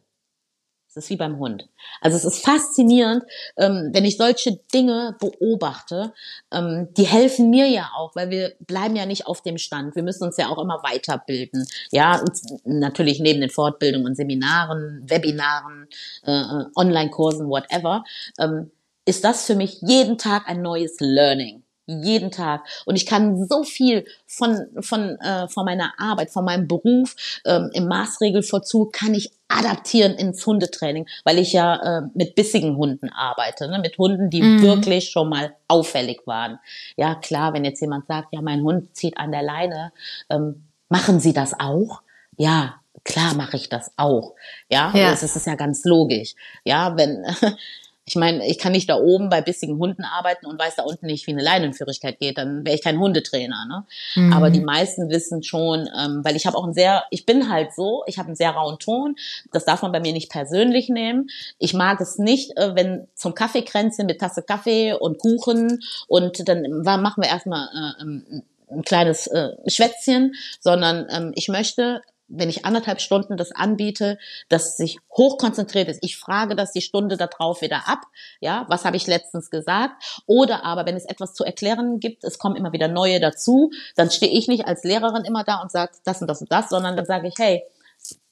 Das 0.96 1.04
ist 1.04 1.10
wie 1.10 1.16
beim 1.16 1.38
Hund. 1.38 1.68
Also 2.00 2.16
es 2.16 2.24
ist 2.24 2.42
faszinierend, 2.42 3.22
ähm, 3.58 3.90
wenn 3.92 4.06
ich 4.06 4.16
solche 4.16 4.58
Dinge 4.72 5.14
beobachte. 5.20 6.14
Ähm, 6.50 6.88
die 6.96 7.04
helfen 7.04 7.50
mir 7.50 7.68
ja 7.68 7.90
auch, 7.98 8.16
weil 8.16 8.30
wir 8.30 8.54
bleiben 8.60 8.96
ja 8.96 9.04
nicht 9.04 9.26
auf 9.26 9.42
dem 9.42 9.58
Stand. 9.58 9.94
Wir 9.94 10.02
müssen 10.02 10.24
uns 10.24 10.38
ja 10.38 10.48
auch 10.48 10.56
immer 10.56 10.82
weiterbilden. 10.82 11.66
Ja, 11.90 12.24
natürlich 12.64 13.20
neben 13.20 13.42
den 13.42 13.50
Fortbildungen, 13.50 14.14
Seminaren, 14.14 15.04
Webinaren, 15.06 15.86
äh, 16.24 16.32
äh, 16.32 16.64
Online-Kursen, 16.74 17.46
whatever, 17.50 18.02
ähm, 18.38 18.70
ist 19.04 19.22
das 19.22 19.44
für 19.44 19.54
mich 19.54 19.82
jeden 19.82 20.16
Tag 20.16 20.48
ein 20.48 20.62
neues 20.62 20.96
Learning 20.98 21.65
jeden 21.86 22.30
Tag 22.30 22.64
und 22.84 22.96
ich 22.96 23.06
kann 23.06 23.46
so 23.46 23.62
viel 23.62 24.04
von 24.26 24.66
von 24.80 25.18
äh, 25.20 25.48
von 25.48 25.64
meiner 25.64 25.92
Arbeit, 25.98 26.30
von 26.30 26.44
meinem 26.44 26.66
Beruf 26.66 27.14
ähm, 27.44 27.70
im 27.72 27.86
Maßregelvollzug 27.86 28.92
kann 28.92 29.14
ich 29.14 29.30
adaptieren 29.48 30.14
ins 30.14 30.44
Hundetraining, 30.44 31.06
weil 31.24 31.38
ich 31.38 31.52
ja 31.52 31.76
äh, 31.76 32.02
mit 32.14 32.34
bissigen 32.34 32.76
Hunden 32.76 33.10
arbeite, 33.10 33.68
ne? 33.68 33.78
mit 33.78 33.96
Hunden, 33.96 34.28
die 34.28 34.42
mhm. 34.42 34.62
wirklich 34.62 35.10
schon 35.10 35.28
mal 35.28 35.54
auffällig 35.68 36.26
waren. 36.26 36.58
Ja 36.96 37.14
klar, 37.14 37.54
wenn 37.54 37.64
jetzt 37.64 37.80
jemand 37.80 38.06
sagt, 38.06 38.28
ja 38.32 38.42
mein 38.42 38.62
Hund 38.62 38.96
zieht 38.96 39.16
an 39.18 39.30
der 39.30 39.42
Leine, 39.42 39.92
ähm, 40.28 40.64
machen 40.88 41.20
Sie 41.20 41.32
das 41.32 41.58
auch? 41.58 42.02
Ja, 42.36 42.80
klar 43.04 43.34
mache 43.34 43.56
ich 43.56 43.68
das 43.68 43.92
auch. 43.96 44.34
Ja, 44.68 44.92
ja. 44.94 45.10
Das 45.10 45.22
ist 45.22 45.46
ja 45.46 45.54
ganz 45.54 45.84
logisch. 45.84 46.34
Ja, 46.64 46.96
wenn 46.96 47.24
ich 48.08 48.14
meine, 48.14 48.46
ich 48.46 48.58
kann 48.58 48.70
nicht 48.70 48.88
da 48.88 48.96
oben 48.96 49.28
bei 49.30 49.40
bissigen 49.40 49.78
Hunden 49.78 50.04
arbeiten 50.04 50.46
und 50.46 50.60
weiß 50.60 50.76
da 50.76 50.84
unten 50.84 51.06
nicht, 51.06 51.26
wie 51.26 51.32
eine 51.32 51.42
Leinenführigkeit 51.42 52.20
geht, 52.20 52.38
dann 52.38 52.64
wäre 52.64 52.76
ich 52.76 52.82
kein 52.82 53.00
Hundetrainer. 53.00 53.66
Ne? 53.66 53.84
Mhm. 54.14 54.32
Aber 54.32 54.50
die 54.50 54.60
meisten 54.60 55.10
wissen 55.10 55.42
schon, 55.42 55.88
ähm, 55.98 56.24
weil 56.24 56.36
ich 56.36 56.46
habe 56.46 56.56
auch 56.56 56.64
ein 56.64 56.72
sehr, 56.72 57.02
ich 57.10 57.26
bin 57.26 57.50
halt 57.50 57.74
so, 57.74 58.04
ich 58.06 58.18
habe 58.18 58.28
einen 58.28 58.36
sehr 58.36 58.52
rauen 58.52 58.78
Ton, 58.78 59.16
das 59.52 59.64
darf 59.64 59.82
man 59.82 59.90
bei 59.90 59.98
mir 59.98 60.12
nicht 60.12 60.30
persönlich 60.30 60.88
nehmen. 60.88 61.28
Ich 61.58 61.74
mag 61.74 62.00
es 62.00 62.16
nicht, 62.16 62.56
äh, 62.56 62.76
wenn 62.76 63.08
zum 63.16 63.34
Kaffeekränzchen 63.34 64.06
mit 64.06 64.20
Tasse 64.20 64.42
Kaffee 64.42 64.92
und 64.92 65.18
Kuchen 65.18 65.80
und 66.06 66.48
dann 66.48 66.62
machen 66.82 67.24
wir 67.24 67.28
erstmal 67.28 67.66
äh, 67.66 68.02
ähm, 68.02 68.42
ein 68.70 68.82
kleines 68.82 69.26
äh, 69.26 69.50
Schwätzchen, 69.66 70.34
sondern 70.60 71.08
ähm, 71.10 71.32
ich 71.34 71.48
möchte 71.48 72.02
wenn 72.28 72.48
ich 72.48 72.64
anderthalb 72.64 73.00
Stunden 73.00 73.36
das 73.36 73.52
anbiete, 73.52 74.18
dass 74.48 74.76
sich 74.76 74.98
hochkonzentriert 75.16 75.88
ist. 75.88 76.00
Ich 76.02 76.16
frage 76.16 76.56
das 76.56 76.72
die 76.72 76.80
Stunde 76.80 77.16
darauf 77.16 77.62
wieder 77.62 77.88
ab. 77.88 78.02
Ja, 78.40 78.66
was 78.68 78.84
habe 78.84 78.96
ich 78.96 79.06
letztens 79.06 79.50
gesagt? 79.50 80.22
Oder 80.26 80.64
aber, 80.64 80.86
wenn 80.86 80.96
es 80.96 81.04
etwas 81.04 81.34
zu 81.34 81.44
erklären 81.44 82.00
gibt, 82.00 82.24
es 82.24 82.38
kommen 82.38 82.56
immer 82.56 82.72
wieder 82.72 82.88
neue 82.88 83.20
dazu, 83.20 83.70
dann 83.94 84.10
stehe 84.10 84.32
ich 84.32 84.48
nicht 84.48 84.66
als 84.66 84.84
Lehrerin 84.84 85.24
immer 85.24 85.44
da 85.44 85.60
und 85.62 85.70
sage 85.70 85.92
das 86.04 86.20
und 86.20 86.28
das 86.28 86.40
und 86.40 86.50
das, 86.50 86.68
sondern 86.68 86.96
dann 86.96 87.06
sage 87.06 87.28
ich, 87.28 87.34
hey, 87.38 87.62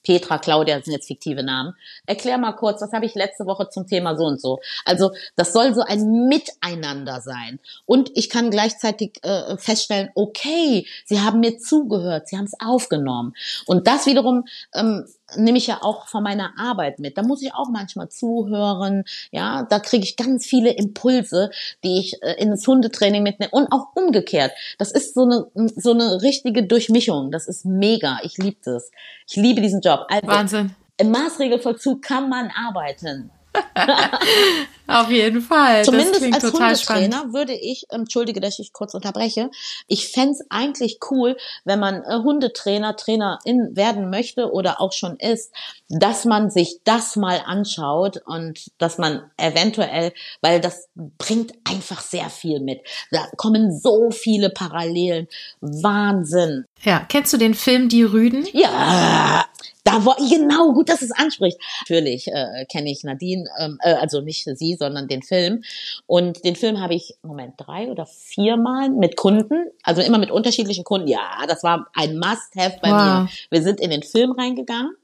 Petra, 0.05 0.37
Claudia 0.37 0.81
sind 0.81 0.93
jetzt 0.93 1.07
fiktive 1.07 1.43
Namen. 1.43 1.75
Erklär 2.05 2.37
mal 2.37 2.53
kurz, 2.53 2.81
was 2.81 2.93
habe 2.93 3.05
ich 3.05 3.15
letzte 3.15 3.45
Woche 3.45 3.69
zum 3.69 3.87
Thema 3.87 4.15
so 4.15 4.25
und 4.25 4.39
so. 4.39 4.59
Also 4.85 5.11
das 5.35 5.51
soll 5.51 5.73
so 5.73 5.81
ein 5.81 6.27
Miteinander 6.27 7.21
sein. 7.21 7.59
Und 7.85 8.11
ich 8.15 8.29
kann 8.29 8.51
gleichzeitig 8.51 9.19
äh, 9.23 9.57
feststellen, 9.57 10.11
okay, 10.15 10.87
sie 11.05 11.21
haben 11.21 11.39
mir 11.39 11.57
zugehört, 11.57 12.27
sie 12.27 12.37
haben 12.37 12.45
es 12.45 12.53
aufgenommen. 12.59 13.33
Und 13.65 13.87
das 13.87 14.05
wiederum 14.05 14.45
ähm, 14.73 15.05
nehme 15.35 15.57
ich 15.57 15.67
ja 15.67 15.79
auch 15.81 16.07
von 16.07 16.23
meiner 16.23 16.53
Arbeit 16.57 16.99
mit. 16.99 17.17
Da 17.17 17.23
muss 17.23 17.41
ich 17.41 17.53
auch 17.53 17.69
manchmal 17.69 18.09
zuhören. 18.09 19.03
Ja, 19.31 19.63
da 19.63 19.79
kriege 19.79 20.03
ich 20.03 20.17
ganz 20.17 20.45
viele 20.45 20.71
Impulse, 20.71 21.49
die 21.83 21.99
ich 21.99 22.21
äh, 22.21 22.33
ins 22.41 22.67
Hundetraining 22.67 23.23
mitnehme 23.23 23.51
und 23.51 23.71
auch 23.71 23.87
umgekehrt. 23.95 24.51
Das 24.77 24.91
ist 24.91 25.13
so 25.13 25.23
eine 25.23 25.47
so 25.75 25.91
eine 25.91 26.21
richtige 26.21 26.63
Durchmischung. 26.63 27.31
Das 27.31 27.47
ist 27.47 27.65
mega. 27.65 28.19
Ich 28.23 28.37
liebe 28.37 28.57
das. 28.63 28.91
Ich 29.27 29.35
liebe 29.35 29.61
diesen 29.61 29.81
Job. 29.81 30.05
Also, 30.09 30.27
Wahnsinn. 30.27 30.75
Im 30.97 31.11
Maßregelvollzug 31.11 32.01
kann 32.01 32.29
man 32.29 32.51
arbeiten. 32.51 33.31
Auf 34.87 35.09
jeden 35.09 35.41
Fall. 35.41 35.83
Zumindest 35.83 36.23
als 36.23 36.43
Hundetrainer 36.43 36.75
spannend. 36.75 37.33
würde 37.33 37.53
ich, 37.53 37.85
entschuldige, 37.89 38.39
dass 38.39 38.59
ich 38.59 38.73
kurz 38.73 38.93
unterbreche, 38.93 39.49
ich 39.87 40.09
fände 40.09 40.39
eigentlich 40.49 40.99
cool, 41.09 41.37
wenn 41.63 41.79
man 41.79 42.03
äh, 42.03 42.19
Hundetrainer, 42.23 42.95
Trainerin 42.95 43.75
werden 43.75 44.09
möchte 44.09 44.51
oder 44.51 44.81
auch 44.81 44.93
schon 44.93 45.17
ist, 45.17 45.51
dass 45.89 46.25
man 46.25 46.49
sich 46.49 46.79
das 46.83 47.15
mal 47.15 47.41
anschaut 47.45 48.21
und 48.25 48.71
dass 48.77 48.97
man 48.97 49.29
eventuell, 49.37 50.13
weil 50.41 50.61
das 50.61 50.87
bringt 50.95 51.53
einfach 51.63 52.01
sehr 52.01 52.29
viel 52.29 52.59
mit. 52.59 52.81
Da 53.11 53.27
kommen 53.37 53.77
so 53.77 54.11
viele 54.11 54.49
Parallelen. 54.49 55.27
Wahnsinn. 55.61 56.65
Ja, 56.83 57.05
kennst 57.07 57.33
du 57.33 57.37
den 57.37 57.53
Film 57.53 57.89
Die 57.89 58.03
Rüden? 58.03 58.47
Ja, 58.53 59.45
da 59.85 60.03
war 60.03 60.17
genau 60.17 60.73
gut, 60.73 60.89
dass 60.89 61.01
es 61.03 61.11
anspricht. 61.11 61.57
Natürlich 61.81 62.27
äh, 62.27 62.65
kenne 62.65 62.91
ich 62.91 63.03
Nadine, 63.03 63.47
ähm, 63.59 63.77
äh, 63.81 63.93
also 63.93 64.19
nicht 64.19 64.43
sie, 64.57 64.74
sondern 64.77 65.07
den 65.07 65.21
Film. 65.21 65.63
Und 66.07 66.43
den 66.45 66.55
Film 66.55 66.81
habe 66.81 66.93
ich 66.95 67.15
Moment 67.21 67.55
drei 67.57 67.89
oder 67.89 68.05
viermal 68.05 68.89
mit 68.89 69.15
Kunden, 69.15 69.71
also 69.83 70.01
immer 70.01 70.17
mit 70.17 70.31
unterschiedlichen 70.31 70.83
Kunden. 70.83 71.07
Ja, 71.07 71.45
das 71.47 71.63
war 71.63 71.87
ein 71.93 72.17
Must-have 72.17 72.79
bei 72.81 72.91
wow. 72.91 73.23
mir. 73.23 73.29
Wir 73.49 73.61
sind 73.61 73.79
in 73.79 73.89
den 73.89 74.03
Film 74.03 74.31
reingegangen 74.31 74.95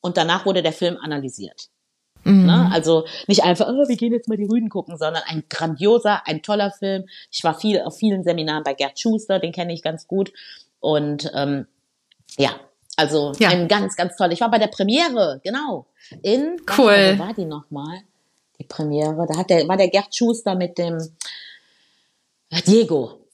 und 0.00 0.16
danach 0.16 0.46
wurde 0.46 0.62
der 0.62 0.72
Film 0.72 0.96
analysiert. 1.00 1.68
Mhm. 2.24 2.46
Ne? 2.46 2.70
Also 2.72 3.06
nicht 3.26 3.44
einfach, 3.44 3.68
oh, 3.68 3.88
wir 3.88 3.96
gehen 3.96 4.12
jetzt 4.12 4.28
mal 4.28 4.36
die 4.36 4.46
Rüden 4.46 4.68
gucken, 4.68 4.96
sondern 4.96 5.22
ein 5.26 5.44
grandioser, 5.48 6.26
ein 6.26 6.42
toller 6.42 6.70
Film. 6.70 7.04
Ich 7.30 7.44
war 7.44 7.58
viel 7.58 7.80
auf 7.80 7.96
vielen 7.96 8.24
Seminaren 8.24 8.64
bei 8.64 8.74
Gerd 8.74 8.98
Schuster, 8.98 9.38
den 9.38 9.52
kenne 9.52 9.72
ich 9.72 9.82
ganz 9.82 10.06
gut. 10.06 10.32
Und 10.80 11.30
ähm, 11.34 11.66
ja, 12.36 12.50
also 12.96 13.32
ja. 13.38 13.48
ein 13.48 13.68
ganz, 13.68 13.96
ganz 13.96 14.16
toll. 14.16 14.32
Ich 14.32 14.40
war 14.40 14.50
bei 14.50 14.58
der 14.58 14.68
Premiere, 14.68 15.40
genau. 15.42 15.86
In 16.22 16.56
cool. 16.78 17.14
Wo 17.16 17.18
war 17.18 17.34
die 17.34 17.44
nochmal? 17.44 18.00
Die 18.58 18.64
Premiere. 18.64 19.26
Da 19.28 19.36
hat 19.36 19.50
der, 19.50 19.66
war 19.68 19.76
der 19.76 19.88
Gerd 19.88 20.14
Schuster 20.14 20.54
mit 20.54 20.78
dem 20.78 20.98
äh, 22.50 22.62
Diego. 22.62 23.28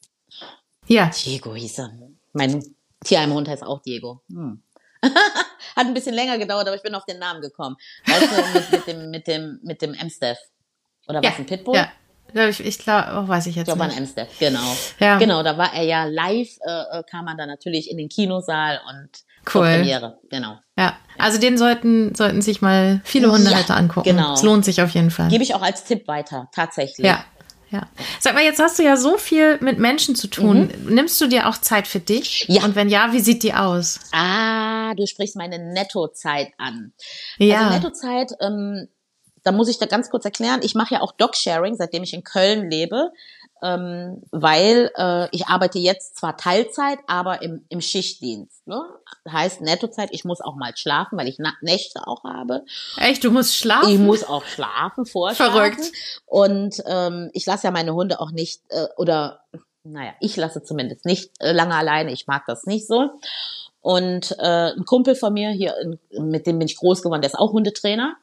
Ja. 0.87 1.11
Diego 1.11 1.55
hieß 1.55 1.79
er. 1.81 1.93
Mein 2.33 2.65
Tierheimhund 3.05 3.49
heißt 3.49 3.63
auch 3.63 3.81
Diego. 3.83 4.23
Hm. 4.29 4.63
hat 5.03 5.87
ein 5.87 5.95
bisschen 5.95 6.15
länger 6.15 6.39
gedauert, 6.39 6.67
aber 6.67 6.77
ich 6.77 6.83
bin 6.83 6.95
auf 6.95 7.05
den 7.05 7.19
Namen 7.19 7.41
gekommen. 7.41 7.77
Weißt 8.07 8.23
du, 8.31 8.59
mit, 8.59 8.73
mit 8.73 8.87
dem, 8.87 9.11
mit 9.11 9.27
dem, 9.27 9.61
mit 9.63 9.83
dem 9.83 9.95
M-Staff. 9.95 10.39
Oder 11.09 11.23
was, 11.23 11.39
ein 11.39 11.47
Pitbull? 11.47 11.77
Ja. 11.77 11.93
Ich, 12.49 12.61
ich 12.61 12.79
glaube, 12.79 13.09
oh, 13.15 13.29
weiß 13.29 13.47
ich 13.47 13.57
jetzt 13.57 13.69
ich 13.69 13.75
glaube, 13.75 13.89
nicht. 13.89 13.99
M-Staff, 13.99 14.29
genau. 14.39 14.77
Ja. 15.01 15.19
Genau, 15.19 15.43
da 15.43 15.59
war 15.59 15.75
er 15.75 15.83
ja 15.83 16.05
live, 16.05 16.59
äh, 16.61 16.99
äh 16.99 17.03
kam 17.11 17.25
man 17.25 17.37
dann 17.37 17.49
natürlich 17.49 17.91
in 17.91 17.97
den 17.97 18.09
Kinosaal 18.09 18.81
und 18.89 19.11
Cool. 19.53 19.63
Premiere, 19.63 20.19
genau. 20.31 20.59
Ja, 20.77 20.97
also 21.19 21.39
den 21.39 21.59
sollten, 21.59 22.15
sollten 22.15 22.43
sich 22.43 22.63
mal 22.63 23.01
viele 23.05 23.31
Hundehalter 23.31 23.75
ja, 23.75 23.81
angucken. 23.81 24.09
Genau. 24.09 24.35
Es 24.35 24.43
lohnt 24.43 24.65
sich 24.65 24.81
auf 24.83 24.91
jeden 24.91 25.11
Fall. 25.11 25.29
Gebe 25.29 25.43
ich 25.43 25.55
auch 25.55 25.63
als 25.63 25.85
Tipp 25.85 26.09
weiter, 26.09 26.49
tatsächlich. 26.55 27.07
Ja. 27.07 27.25
Ja. 27.71 27.87
Sag 28.19 28.35
mal, 28.35 28.43
jetzt 28.43 28.59
hast 28.59 28.81
du 28.81 28.83
ja 28.83 28.97
so 28.97 29.17
viel 29.17 29.59
mit 29.61 29.79
Menschen 29.79 30.17
zu 30.17 30.27
tun. 30.27 30.73
Mhm. 30.85 30.95
Nimmst 30.95 31.21
du 31.21 31.29
dir 31.29 31.49
auch 31.49 31.57
Zeit 31.57 31.87
für 31.87 32.01
dich? 32.01 32.47
Ja. 32.49 32.65
Und 32.65 32.75
wenn 32.75 32.89
ja, 32.89 33.13
wie 33.13 33.21
sieht 33.21 33.45
die 33.45 33.55
aus? 33.55 34.01
Ah, 34.11 34.93
du 34.95 35.07
sprichst 35.07 35.37
meine 35.37 35.59
Nettozeit 35.73 36.49
an. 36.59 36.93
Ja. 37.39 37.69
Also 37.69 37.75
Nettozeit, 37.75 38.33
ähm, 38.41 38.89
da 39.45 39.53
muss 39.53 39.69
ich 39.69 39.79
da 39.79 39.87
ganz 39.87 40.11
kurz 40.11 40.25
erklären. 40.25 40.61
Ich 40.65 40.75
mache 40.75 40.95
ja 40.95 41.01
auch 41.01 41.13
Dog-Sharing, 41.13 41.77
seitdem 41.77 42.03
ich 42.03 42.13
in 42.13 42.25
Köln 42.25 42.69
lebe 42.69 43.13
ähm, 43.63 44.23
weil 44.31 44.91
äh, 44.97 45.29
ich 45.33 45.47
arbeite 45.47 45.79
jetzt 45.79 46.17
zwar 46.17 46.37
Teilzeit, 46.37 46.99
aber 47.07 47.43
im, 47.43 47.65
im 47.69 47.81
Schichtdienst. 47.81 48.67
Ne? 48.67 48.83
Heißt 49.29 49.61
Nettozeit, 49.61 50.11
ich 50.13 50.25
muss 50.25 50.41
auch 50.41 50.57
mal 50.57 50.77
schlafen, 50.77 51.19
weil 51.19 51.29
ich 51.29 51.37
Na 51.39 51.53
Nächte 51.61 52.07
auch 52.07 52.25
habe. 52.25 52.65
Echt, 52.97 53.25
du 53.25 53.31
musst 53.31 53.57
schlafen? 53.57 53.91
Ich 53.91 53.99
muss 53.99 54.25
auch 54.25 54.45
schlafen, 54.45 55.07
vorschlafen. 55.07 55.53
Verrückt. 55.53 55.93
Und 56.27 56.83
ähm, 56.87 57.31
ich 57.33 57.47
lasse 57.47 57.67
ja 57.67 57.71
meine 57.71 57.95
Hunde 57.95 58.21
auch 58.21 58.31
nicht, 58.31 58.63
äh, 58.69 58.87
oder 58.97 59.41
naja, 59.83 60.13
ich 60.21 60.37
lasse 60.37 60.63
zumindest 60.63 61.05
nicht 61.05 61.31
äh, 61.41 61.53
lange 61.53 61.75
alleine. 61.75 62.13
Ich 62.13 62.27
mag 62.27 62.45
das 62.47 62.65
nicht 62.65 62.87
so. 62.87 63.11
Und 63.81 64.37
äh, 64.39 64.73
ein 64.73 64.85
Kumpel 64.85 65.15
von 65.15 65.33
mir 65.33 65.51
hier, 65.51 65.75
mit 66.19 66.47
dem 66.47 66.59
bin 66.59 66.69
ich 66.69 66.77
groß 66.77 67.03
geworden, 67.03 67.23
der 67.23 67.31
ist 67.31 67.39
auch 67.39 67.53
Hundetrainer. 67.53 68.17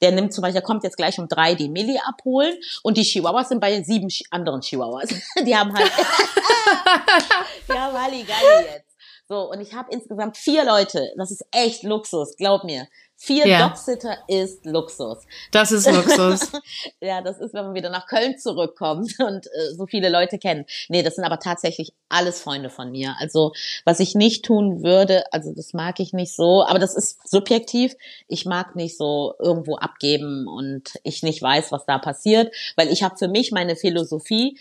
Der 0.00 0.12
nimmt 0.12 0.32
zum 0.32 0.42
Beispiel, 0.42 0.60
der 0.60 0.62
kommt 0.62 0.84
jetzt 0.84 0.96
gleich 0.96 1.18
um 1.18 1.28
drei 1.28 1.54
die 1.54 1.68
Millie 1.68 2.00
abholen 2.06 2.56
und 2.82 2.96
die 2.96 3.02
Chihuahuas 3.02 3.48
sind 3.48 3.60
bei 3.60 3.82
sieben 3.82 4.08
anderen 4.30 4.60
Chihuahuas. 4.60 5.08
Die 5.46 5.56
haben 5.56 5.72
halt, 5.74 5.90
die 7.68 7.72
haben 7.72 7.96
Halligalli 7.96 8.66
jetzt. 8.72 8.88
So, 9.28 9.50
und 9.50 9.60
ich 9.60 9.74
habe 9.74 9.92
insgesamt 9.92 10.36
vier 10.36 10.64
Leute. 10.64 11.12
Das 11.16 11.30
ist 11.30 11.44
echt 11.52 11.82
Luxus, 11.82 12.36
glaub 12.36 12.64
mir. 12.64 12.88
Vier 13.20 13.48
ja. 13.48 13.66
Dogsitter 13.66 14.16
ist 14.28 14.64
Luxus. 14.64 15.18
Das 15.50 15.72
ist 15.72 15.90
Luxus. 15.90 16.52
ja, 17.00 17.20
das 17.20 17.40
ist, 17.40 17.52
wenn 17.52 17.64
man 17.64 17.74
wieder 17.74 17.90
nach 17.90 18.06
Köln 18.06 18.38
zurückkommt 18.38 19.12
und 19.18 19.46
äh, 19.48 19.74
so 19.76 19.86
viele 19.86 20.08
Leute 20.08 20.38
kennt. 20.38 20.70
Nee, 20.88 21.02
das 21.02 21.16
sind 21.16 21.24
aber 21.24 21.40
tatsächlich 21.40 21.92
alles 22.08 22.40
Freunde 22.40 22.70
von 22.70 22.92
mir. 22.92 23.16
Also, 23.18 23.52
was 23.84 23.98
ich 23.98 24.14
nicht 24.14 24.44
tun 24.44 24.84
würde, 24.84 25.24
also 25.32 25.52
das 25.52 25.72
mag 25.74 25.98
ich 25.98 26.12
nicht 26.12 26.32
so, 26.32 26.64
aber 26.64 26.78
das 26.78 26.94
ist 26.94 27.28
subjektiv. 27.28 27.96
Ich 28.28 28.46
mag 28.46 28.76
nicht 28.76 28.96
so 28.96 29.34
irgendwo 29.40 29.74
abgeben 29.74 30.46
und 30.46 30.92
ich 31.02 31.24
nicht 31.24 31.42
weiß, 31.42 31.72
was 31.72 31.86
da 31.86 31.98
passiert, 31.98 32.54
weil 32.76 32.86
ich 32.86 33.02
habe 33.02 33.16
für 33.16 33.28
mich 33.28 33.50
meine 33.50 33.74
Philosophie, 33.74 34.60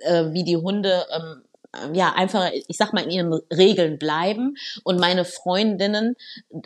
äh, 0.00 0.32
wie 0.32 0.42
die 0.42 0.56
Hunde 0.56 1.06
ähm, 1.14 1.94
ja 1.94 2.12
einfach, 2.14 2.50
ich 2.52 2.76
sag 2.76 2.92
mal, 2.92 3.04
in 3.04 3.10
ihren 3.10 3.32
Regeln 3.56 3.98
bleiben 3.98 4.56
und 4.82 4.98
meine 4.98 5.24
Freundinnen 5.24 6.16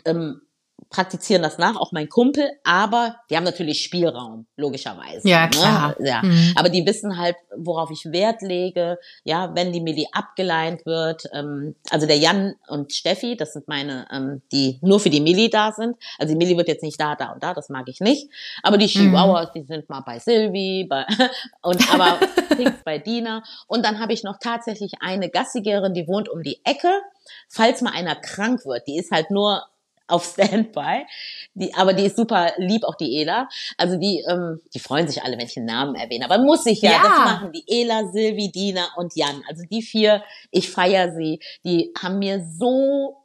ähm, 0.05 0.41
praktizieren 0.89 1.41
das 1.41 1.57
nach, 1.57 1.75
auch 1.75 1.91
mein 1.91 2.09
Kumpel, 2.09 2.49
aber 2.63 3.17
die 3.29 3.35
haben 3.35 3.43
natürlich 3.43 3.81
Spielraum, 3.81 4.47
logischerweise. 4.55 5.27
Ja, 5.27 5.43
ne? 5.43 5.49
klar. 5.49 5.95
Ne? 5.99 6.07
Ja. 6.07 6.21
Mhm. 6.23 6.53
Aber 6.55 6.69
die 6.69 6.85
wissen 6.85 7.17
halt, 7.17 7.35
worauf 7.55 7.91
ich 7.91 8.11
Wert 8.11 8.41
lege, 8.41 8.97
ja, 9.23 9.53
wenn 9.55 9.73
die 9.73 9.81
Millie 9.81 10.07
abgeleint 10.11 10.85
wird. 10.85 11.29
Ähm, 11.33 11.75
also 11.89 12.07
der 12.07 12.17
Jan 12.17 12.55
und 12.67 12.93
Steffi, 12.93 13.35
das 13.35 13.53
sind 13.53 13.67
meine, 13.67 14.07
ähm, 14.11 14.41
die 14.51 14.79
nur 14.81 14.99
für 14.99 15.09
die 15.09 15.21
Millie 15.21 15.49
da 15.49 15.71
sind. 15.71 15.97
Also 16.17 16.33
die 16.33 16.37
Millie 16.37 16.57
wird 16.57 16.67
jetzt 16.67 16.83
nicht 16.83 16.99
da, 16.99 17.15
da 17.15 17.33
und 17.33 17.43
da, 17.43 17.53
das 17.53 17.69
mag 17.69 17.87
ich 17.87 17.99
nicht. 17.99 18.29
Aber 18.63 18.77
die 18.77 18.87
Chihuahuas, 18.87 19.47
mhm. 19.47 19.59
die 19.59 19.65
sind 19.65 19.89
mal 19.89 20.01
bei 20.01 20.19
Sylvie, 20.19 20.85
bei, 20.85 21.05
und 21.61 21.93
aber 21.93 22.19
bei 22.85 22.97
Dina. 22.97 23.43
Und 23.67 23.85
dann 23.85 23.99
habe 23.99 24.13
ich 24.13 24.23
noch 24.23 24.37
tatsächlich 24.39 24.93
eine 25.01 25.29
Gassigerin, 25.29 25.93
die 25.93 26.07
wohnt 26.07 26.29
um 26.29 26.43
die 26.43 26.59
Ecke. 26.63 27.01
Falls 27.49 27.81
mal 27.81 27.93
einer 27.93 28.15
krank 28.15 28.65
wird, 28.65 28.87
die 28.87 28.97
ist 28.97 29.11
halt 29.11 29.31
nur 29.31 29.63
auf 30.07 30.25
Standby. 30.25 31.05
Die, 31.53 31.73
aber 31.73 31.93
die 31.93 32.05
ist 32.05 32.17
super 32.17 32.53
lieb, 32.57 32.83
auch 32.83 32.95
die 32.95 33.21
Ela. 33.21 33.49
Also 33.77 33.97
die, 33.97 34.23
ähm, 34.29 34.61
die 34.73 34.79
freuen 34.79 35.07
sich 35.07 35.23
alle, 35.23 35.37
wenn 35.37 35.45
ich 35.45 35.53
den 35.53 35.65
Namen 35.65 35.95
erwähne. 35.95 36.25
Aber 36.25 36.37
muss 36.43 36.65
ich 36.65 36.81
ja, 36.81 36.91
ja. 36.91 37.01
das 37.03 37.17
machen. 37.19 37.51
Die 37.51 37.63
Ela, 37.67 38.07
Silvi, 38.11 38.51
Dina 38.51 38.87
und 38.95 39.15
Jan. 39.15 39.43
Also 39.47 39.63
die 39.69 39.81
vier, 39.81 40.23
ich 40.51 40.69
feiere 40.69 41.13
sie. 41.13 41.39
Die 41.63 41.91
haben 42.01 42.19
mir 42.19 42.45
so 42.57 43.17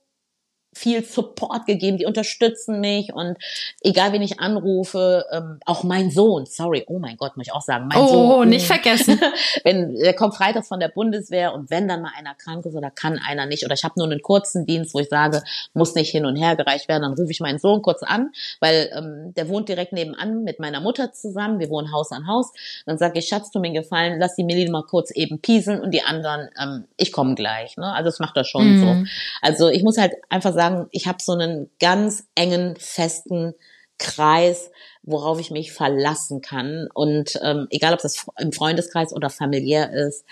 viel 0.72 1.04
Support 1.04 1.66
gegeben, 1.66 1.98
die 1.98 2.06
unterstützen 2.06 2.80
mich 2.80 3.12
und 3.12 3.36
egal 3.82 4.12
wen 4.12 4.22
ich 4.22 4.40
anrufe, 4.40 5.26
ähm, 5.30 5.60
auch 5.66 5.82
mein 5.82 6.10
Sohn, 6.10 6.46
sorry, 6.46 6.84
oh 6.86 6.98
mein 6.98 7.16
Gott, 7.16 7.36
muss 7.36 7.46
ich 7.46 7.52
auch 7.52 7.60
sagen, 7.62 7.88
mein 7.88 7.98
oh, 7.98 8.08
Sohn. 8.08 8.30
Oh, 8.30 8.44
nicht 8.44 8.66
vergessen. 8.66 9.20
wenn 9.64 9.94
der 9.94 10.14
kommt 10.14 10.34
Freitag 10.34 10.66
von 10.66 10.80
der 10.80 10.88
Bundeswehr 10.88 11.52
und 11.52 11.70
wenn 11.70 11.88
dann 11.88 12.02
mal 12.02 12.12
einer 12.16 12.34
krank 12.34 12.64
ist 12.64 12.74
oder 12.74 12.90
kann 12.90 13.18
einer 13.18 13.46
nicht 13.46 13.64
oder 13.64 13.74
ich 13.74 13.84
habe 13.84 13.94
nur 13.96 14.06
einen 14.06 14.22
kurzen 14.22 14.64
Dienst, 14.64 14.94
wo 14.94 15.00
ich 15.00 15.08
sage, 15.08 15.42
muss 15.74 15.94
nicht 15.94 16.10
hin 16.10 16.24
und 16.24 16.36
her 16.36 16.56
gereicht 16.56 16.88
werden, 16.88 17.02
dann 17.02 17.14
rufe 17.14 17.30
ich 17.30 17.40
meinen 17.40 17.58
Sohn 17.58 17.82
kurz 17.82 18.02
an, 18.02 18.30
weil 18.60 18.90
ähm, 18.96 19.34
der 19.34 19.48
wohnt 19.48 19.68
direkt 19.68 19.92
nebenan 19.92 20.42
mit 20.42 20.58
meiner 20.58 20.80
Mutter 20.80 21.12
zusammen, 21.12 21.58
wir 21.58 21.68
wohnen 21.68 21.92
Haus 21.92 22.12
an 22.12 22.26
Haus. 22.26 22.52
Dann 22.86 22.96
sage 22.96 23.18
ich, 23.18 23.28
Schatz, 23.28 23.50
tu 23.50 23.60
mir 23.60 23.72
gefallen, 23.72 24.18
lass 24.18 24.36
die 24.36 24.44
Millie 24.44 24.70
mal 24.70 24.84
kurz 24.84 25.10
eben 25.10 25.40
pieseln 25.40 25.80
und 25.80 25.92
die 25.92 26.02
anderen, 26.02 26.48
ähm, 26.60 26.84
ich 26.96 27.12
komme 27.12 27.34
gleich. 27.34 27.76
Ne? 27.76 27.92
Also 27.92 28.08
das 28.08 28.20
macht 28.20 28.36
er 28.36 28.44
schon 28.44 28.76
mm. 28.76 28.80
so. 28.80 29.10
Also 29.42 29.68
ich 29.68 29.82
muss 29.82 29.98
halt 29.98 30.14
einfach 30.28 30.52
sagen, 30.52 30.61
sagen, 30.62 30.86
ich 30.90 31.06
habe 31.06 31.18
so 31.20 31.32
einen 31.32 31.70
ganz 31.80 32.24
engen, 32.34 32.76
festen 32.76 33.54
Kreis, 33.98 34.70
worauf 35.02 35.40
ich 35.40 35.50
mich 35.50 35.72
verlassen 35.72 36.40
kann. 36.40 36.88
Und 36.94 37.38
ähm, 37.42 37.66
egal, 37.70 37.94
ob 37.94 38.00
das 38.00 38.26
im 38.38 38.52
Freundeskreis 38.52 39.12
oder 39.12 39.30
familiär 39.30 39.92
ist, 39.92 40.24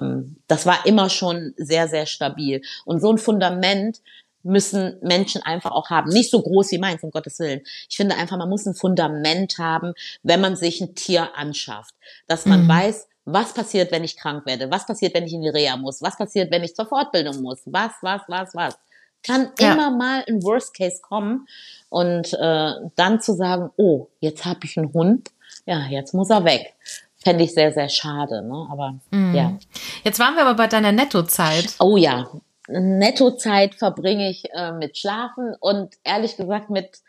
ähm, 0.00 0.36
das 0.48 0.66
war 0.66 0.86
immer 0.86 1.08
schon 1.08 1.54
sehr, 1.56 1.88
sehr 1.88 2.06
stabil. 2.06 2.62
Und 2.84 3.00
so 3.00 3.12
ein 3.12 3.18
Fundament 3.18 4.00
müssen 4.42 4.96
Menschen 5.02 5.42
einfach 5.42 5.72
auch 5.72 5.90
haben. 5.90 6.10
Nicht 6.10 6.30
so 6.30 6.40
groß 6.40 6.70
wie 6.70 6.78
meins, 6.78 7.02
um 7.02 7.10
Gottes 7.10 7.38
Willen. 7.40 7.62
Ich 7.88 7.96
finde 7.96 8.16
einfach, 8.16 8.36
man 8.36 8.48
muss 8.48 8.66
ein 8.66 8.74
Fundament 8.74 9.58
haben, 9.58 9.92
wenn 10.22 10.40
man 10.40 10.54
sich 10.56 10.80
ein 10.80 10.94
Tier 10.94 11.36
anschafft. 11.36 11.94
Dass 12.28 12.46
man 12.46 12.64
mhm. 12.64 12.68
weiß, 12.68 13.08
was 13.24 13.54
passiert, 13.54 13.90
wenn 13.90 14.04
ich 14.04 14.16
krank 14.16 14.46
werde? 14.46 14.70
Was 14.70 14.86
passiert, 14.86 15.14
wenn 15.14 15.26
ich 15.26 15.32
in 15.32 15.42
die 15.42 15.48
Reha 15.48 15.76
muss? 15.76 16.00
Was 16.00 16.16
passiert, 16.16 16.52
wenn 16.52 16.62
ich 16.62 16.76
zur 16.76 16.86
Fortbildung 16.86 17.42
muss? 17.42 17.60
Was, 17.66 17.92
was, 18.02 18.22
was, 18.28 18.54
was? 18.54 18.78
Kann 19.26 19.50
ja. 19.58 19.72
immer 19.72 19.90
mal 19.90 20.24
ein 20.28 20.42
Worst 20.42 20.74
Case 20.76 21.00
kommen 21.02 21.46
und 21.88 22.32
äh, 22.34 22.72
dann 22.94 23.20
zu 23.20 23.34
sagen, 23.34 23.70
oh, 23.76 24.08
jetzt 24.20 24.44
habe 24.44 24.60
ich 24.64 24.76
einen 24.76 24.92
Hund, 24.92 25.30
ja, 25.66 25.86
jetzt 25.86 26.14
muss 26.14 26.30
er 26.30 26.44
weg. 26.44 26.74
Fände 27.16 27.44
ich 27.44 27.54
sehr, 27.54 27.72
sehr 27.72 27.88
schade, 27.88 28.42
ne? 28.42 28.68
Aber 28.70 29.00
mm. 29.10 29.34
ja. 29.34 29.58
Jetzt 30.04 30.20
waren 30.20 30.36
wir 30.36 30.42
aber 30.42 30.54
bei 30.54 30.68
deiner 30.68 30.92
Nettozeit. 30.92 31.74
Oh 31.80 31.96
ja, 31.96 32.30
Nettozeit 32.68 33.74
verbringe 33.74 34.30
ich 34.30 34.44
äh, 34.52 34.72
mit 34.72 34.96
Schlafen 34.96 35.54
und 35.60 35.94
ehrlich 36.04 36.36
gesagt 36.36 36.70
mit 36.70 37.00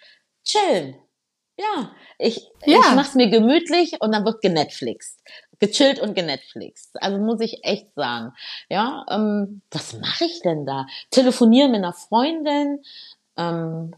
Chillen. 0.43 0.95
Ja, 1.59 1.91
ich, 2.19 2.49
ja. 2.65 2.79
ich 2.79 2.95
mach's 2.95 3.15
mir 3.15 3.29
gemütlich 3.29 3.99
und 3.99 4.11
dann 4.11 4.25
wird 4.25 4.41
genetflixt 4.41 5.19
gechillt 5.59 5.99
und 5.99 6.15
genetflixt. 6.15 7.01
Also 7.01 7.17
muss 7.17 7.39
ich 7.41 7.63
echt 7.63 7.93
sagen. 7.95 8.33
Ja, 8.69 9.05
ähm, 9.09 9.61
was 9.71 9.93
mache 9.93 10.25
ich 10.25 10.41
denn 10.41 10.65
da? 10.65 10.87
Telefonieren 11.09 11.71
mit 11.71 11.79
einer 11.79 11.93
Freundin. 11.93 12.83
Ähm, 13.37 13.93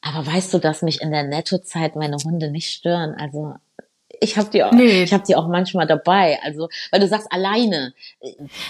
aber 0.00 0.26
weißt 0.26 0.54
du, 0.54 0.58
dass 0.58 0.82
mich 0.82 1.00
in 1.00 1.10
der 1.10 1.24
Nettozeit 1.24 1.96
meine 1.96 2.16
Hunde 2.16 2.50
nicht 2.50 2.70
stören? 2.70 3.14
Also 3.18 3.54
ich 4.20 4.38
habe 4.38 4.48
die 4.50 4.62
auch, 4.62 4.72
nee. 4.72 5.02
ich 5.02 5.12
habe 5.12 5.24
die 5.26 5.36
auch 5.36 5.48
manchmal 5.48 5.86
dabei. 5.86 6.38
Also, 6.42 6.68
weil 6.90 7.00
du 7.00 7.08
sagst 7.08 7.30
alleine. 7.30 7.92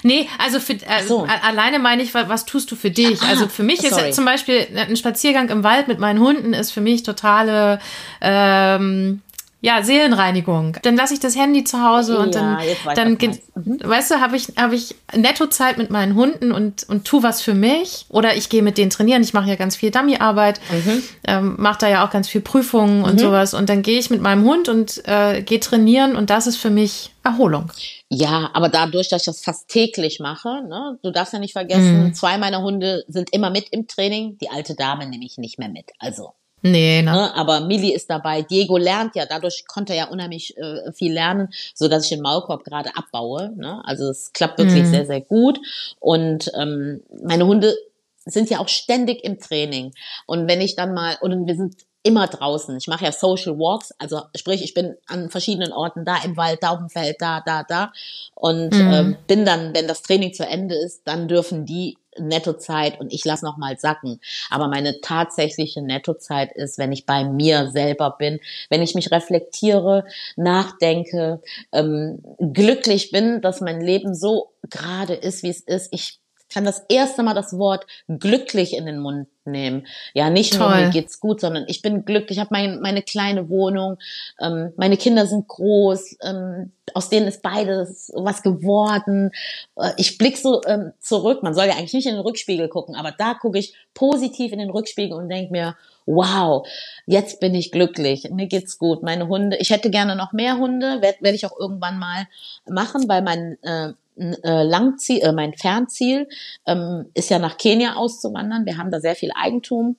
Nee, 0.03 0.29
also 0.39 0.61
für 0.61 0.75
äh, 0.75 1.03
so. 1.07 1.25
alleine 1.25 1.79
meine 1.79 2.03
ich, 2.03 2.15
was, 2.15 2.29
was 2.29 2.47
tust 2.47 2.71
du 2.71 2.77
für 2.77 2.91
dich? 2.91 3.21
Ah, 3.23 3.29
also 3.29 3.49
für 3.49 3.63
mich 3.63 3.81
sorry. 3.81 4.09
ist 4.09 4.17
zum 4.17 4.25
Beispiel 4.25 4.67
ein 4.75 4.97
Spaziergang 4.97 5.49
im 5.51 5.63
Wald 5.63 5.89
mit 5.89 5.99
meinen 5.99 6.21
Hunden 6.21 6.53
ist 6.53 6.73
für 6.73 6.81
mich 6.81 7.03
totale 7.03 7.79
ähm, 8.21 9.23
ja, 9.67 9.83
Seelenreinigung. 9.83 10.77
Dann 10.83 10.95
lasse 10.95 11.13
ich 11.13 11.19
das 11.19 11.35
Handy 11.35 11.65
zu 11.65 11.83
Hause 11.83 12.21
und 12.21 12.37
ja, 12.37 12.61
dann, 12.95 13.19
dann 13.19 13.39
mhm. 13.57 13.81
weißt 13.83 14.13
du, 14.13 14.21
habe 14.21 14.37
ich, 14.37 14.53
habe 14.57 14.77
ich 14.77 14.95
Nettozeit 15.13 15.77
mit 15.77 15.91
meinen 15.91 16.15
Hunden 16.15 16.53
und, 16.53 16.89
und 16.89 17.05
tu 17.05 17.25
was 17.25 17.43
für 17.43 17.53
mich. 17.53 18.07
Oder 18.09 18.37
ich 18.37 18.49
gehe 18.49 18.63
mit 18.63 18.79
denen 18.79 18.91
trainieren. 18.91 19.25
Ich 19.25 19.35
mache 19.35 19.49
ja 19.49 19.57
ganz 19.57 19.75
viel 19.75 19.91
Dummy-Arbeit, 19.91 20.61
mhm. 20.71 21.03
ähm, 21.27 21.57
mache 21.59 21.81
da 21.81 21.89
ja 21.89 22.07
auch 22.07 22.11
ganz 22.11 22.29
viel 22.29 22.43
Prüfungen 22.43 23.03
und 23.03 23.15
mhm. 23.15 23.19
sowas. 23.19 23.55
Und 23.55 23.69
dann 23.69 23.83
gehe 23.83 23.99
ich 23.99 24.09
mit 24.09 24.23
meinem 24.23 24.45
Hund 24.45 24.69
und 24.69 25.03
äh, 25.05 25.43
gehe 25.43 25.59
trainieren 25.59 26.15
und 26.15 26.31
das 26.31 26.47
ist 26.47 26.59
für 26.59 26.71
mich 26.71 27.11
Erholung. 27.25 27.73
Ja, 28.09 28.51
aber 28.53 28.69
dadurch, 28.69 29.09
dass 29.09 29.23
ich 29.23 29.27
das 29.27 29.41
fast 29.41 29.67
täglich 29.67 30.21
mache, 30.21 30.63
ne, 30.69 30.97
du 31.03 31.11
darfst 31.11 31.33
ja 31.33 31.41
nicht 31.41 31.55
vergessen, 31.55 32.05
mhm. 32.05 32.15
zwei 32.15 32.39
meiner 32.39 32.63
Hunde 32.63 33.05
sind 33.09 33.33
immer 33.33 33.51
mit 33.51 33.71
im 33.73 33.89
Training, 33.89 34.39
die 34.39 34.49
alte 34.49 34.77
Dame 34.77 35.09
nehme 35.09 35.25
ich 35.25 35.39
nicht 35.39 35.59
mehr 35.59 35.69
mit. 35.69 35.91
Also 35.99 36.35
Nee, 36.63 37.03
ne? 37.03 37.13
ne? 37.13 37.35
Aber 37.35 37.61
Millie 37.61 37.95
ist 37.95 38.11
dabei. 38.11 38.43
Diego 38.43 38.77
lernt 38.77 39.15
ja, 39.15 39.27
dadurch 39.27 39.65
konnte 39.67 39.93
er 39.93 39.99
ja 39.99 40.09
unheimlich 40.09 40.57
äh, 40.57 40.93
viel 40.93 41.13
lernen, 41.13 41.49
so 41.75 41.89
dass 41.89 42.05
ich 42.05 42.11
den 42.11 42.23
Maulkorb 42.23 42.65
gerade 42.65 42.91
abbaue. 42.97 43.53
Ne? 43.57 43.83
Also 43.85 44.09
es 44.09 44.33
klappt 44.33 44.59
wirklich 44.59 44.85
mhm. 44.85 44.91
sehr, 44.91 45.07
sehr 45.07 45.21
gut. 45.21 45.61
Und 46.01 46.51
ähm, 46.59 47.03
meine 47.23 47.47
Hunde 47.47 47.77
sind 48.25 48.51
ja 48.51 48.59
auch 48.59 48.69
ständig 48.69 49.23
im 49.23 49.39
Training. 49.39 49.93
Und 50.27 50.49
wenn 50.49 50.61
ich 50.61 50.75
dann 50.75 50.95
mal, 50.95 51.17
und 51.21 51.47
wir 51.47 51.55
sind 51.55 51.77
immer 52.07 52.29
draußen. 52.29 52.77
Ich 52.77 52.87
mache 52.87 53.05
ja 53.05 53.11
Social 53.11 53.59
Walks, 53.59 53.93
also 53.99 54.23
sprich, 54.37 54.63
ich 54.63 54.75
bin 54.75 54.95
an 55.09 55.29
verschiedenen 55.29 55.73
Orten 55.73 56.05
da 56.05 56.19
im 56.25 56.37
Wald, 56.37 56.63
da 56.63 56.71
auf 56.71 56.79
dem 56.79 56.89
Feld, 56.89 57.17
da, 57.19 57.43
da, 57.45 57.65
da. 57.65 57.93
Und 58.37 58.73
mhm. 58.73 58.93
ähm, 58.93 59.17
bin 59.27 59.45
dann, 59.45 59.75
wenn 59.75 59.89
das 59.89 60.03
Training 60.03 60.33
zu 60.33 60.47
Ende 60.47 60.77
ist, 60.77 61.03
dann 61.05 61.27
dürfen 61.27 61.67
die 61.67 61.99
Nettozeit 62.19 63.01
und 63.01 63.13
ich 63.13 63.25
lasse 63.25 63.45
noch 63.45 63.57
mal 63.57 63.79
sacken. 63.79 64.21
Aber 64.51 64.69
meine 64.69 65.01
tatsächliche 65.01 65.83
Nettozeit 65.83 66.53
ist, 66.53 66.79
wenn 66.79 66.93
ich 66.93 67.07
bei 67.07 67.25
mir 67.25 67.71
selber 67.71 68.17
bin, 68.19 68.41
wenn 68.71 68.83
ich 68.83 68.95
mich 68.95 69.11
reflektiere, 69.11 70.05
nachdenke, 70.37 71.41
ähm, 71.73 72.23
glücklich 72.53 73.11
bin, 73.11 73.41
dass 73.41 73.61
mein 73.61 73.81
Leben 73.81 74.15
so 74.15 74.53
gerade 74.69 75.15
ist, 75.15 75.43
wie 75.43 75.51
es 75.51 75.61
ist. 75.61 75.93
Ich 75.93 76.21
kann 76.53 76.65
das 76.65 76.85
erste 76.89 77.23
Mal 77.23 77.35
das 77.35 77.59
Wort 77.59 77.87
glücklich 78.09 78.77
in 78.77 78.87
den 78.87 78.99
Mund 78.99 79.29
nehmen. 79.45 79.87
Ja, 80.15 80.31
nicht 80.31 80.55
Toll. 80.55 80.69
nur 80.69 80.77
mir 80.77 80.91
geht's 80.91 81.21
gut, 81.21 81.41
sondern 81.41 81.65
ich 81.69 81.83
bin 81.83 82.05
glücklich, 82.05 82.39
ich 82.39 82.41
habe 82.41 82.51
mein, 82.53 82.81
meine 82.81 83.03
kleine 83.03 83.49
Wohnung, 83.49 83.99
ähm, 84.41 84.73
meine 84.77 84.97
Kinder 84.97 85.27
sind 85.27 85.49
groß, 85.49 86.17
ähm, 86.23 86.73
aus 86.95 87.09
denen 87.09 87.27
ist 87.27 87.43
beides 87.43 88.13
was 88.15 88.43
geworden. 88.43 89.31
Äh, 89.77 89.93
ich 89.97 90.19
blick 90.19 90.37
so 90.37 90.63
ähm, 90.67 90.93
zurück, 91.01 91.43
man 91.43 91.55
soll 91.55 91.67
ja 91.67 91.73
eigentlich 91.73 91.95
nicht 91.95 92.07
in 92.07 92.15
den 92.15 92.23
Rückspiegel 92.23 92.69
gucken, 92.69 92.95
aber 92.95 93.13
da 93.13 93.35
gucke 93.35 93.59
ich 93.59 93.75
positiv 93.95 94.53
in 94.53 94.59
den 94.59 94.71
Rückspiegel 94.71 95.17
und 95.17 95.29
denke 95.29 95.53
mir, 95.53 95.77
wow, 96.07 96.67
jetzt 97.07 97.41
bin 97.41 97.55
ich 97.55 97.73
glücklich, 97.73 98.31
mir 98.31 98.47
geht's 98.47 98.79
gut, 98.79 99.03
meine 99.03 99.27
Hunde, 99.29 99.57
ich 99.57 99.71
hätte 99.71 99.91
gerne 99.91 100.15
noch 100.15 100.33
mehr 100.33 100.57
Hunde, 100.59 101.03
werde 101.03 101.19
werd 101.21 101.35
ich 101.35 101.47
auch 101.47 101.59
irgendwann 101.59 101.99
mal 101.99 102.27
machen, 102.69 103.09
weil 103.09 103.23
mein 103.23 103.59
äh, 103.63 103.93
Langziel, 104.17 105.21
äh, 105.21 105.33
mein 105.33 105.55
Fernziel 105.55 106.29
ähm, 106.67 107.11
ist 107.15 107.31
ja 107.31 107.39
nach 107.39 107.59
Kenia 107.59 107.95
auszuwandern. 107.95 108.65
Wir 108.65 108.79
haben 108.79 108.91
da 108.91 109.01
sehr 109.01 109.15
viel 109.15 109.31
Eigentum. 109.35 109.97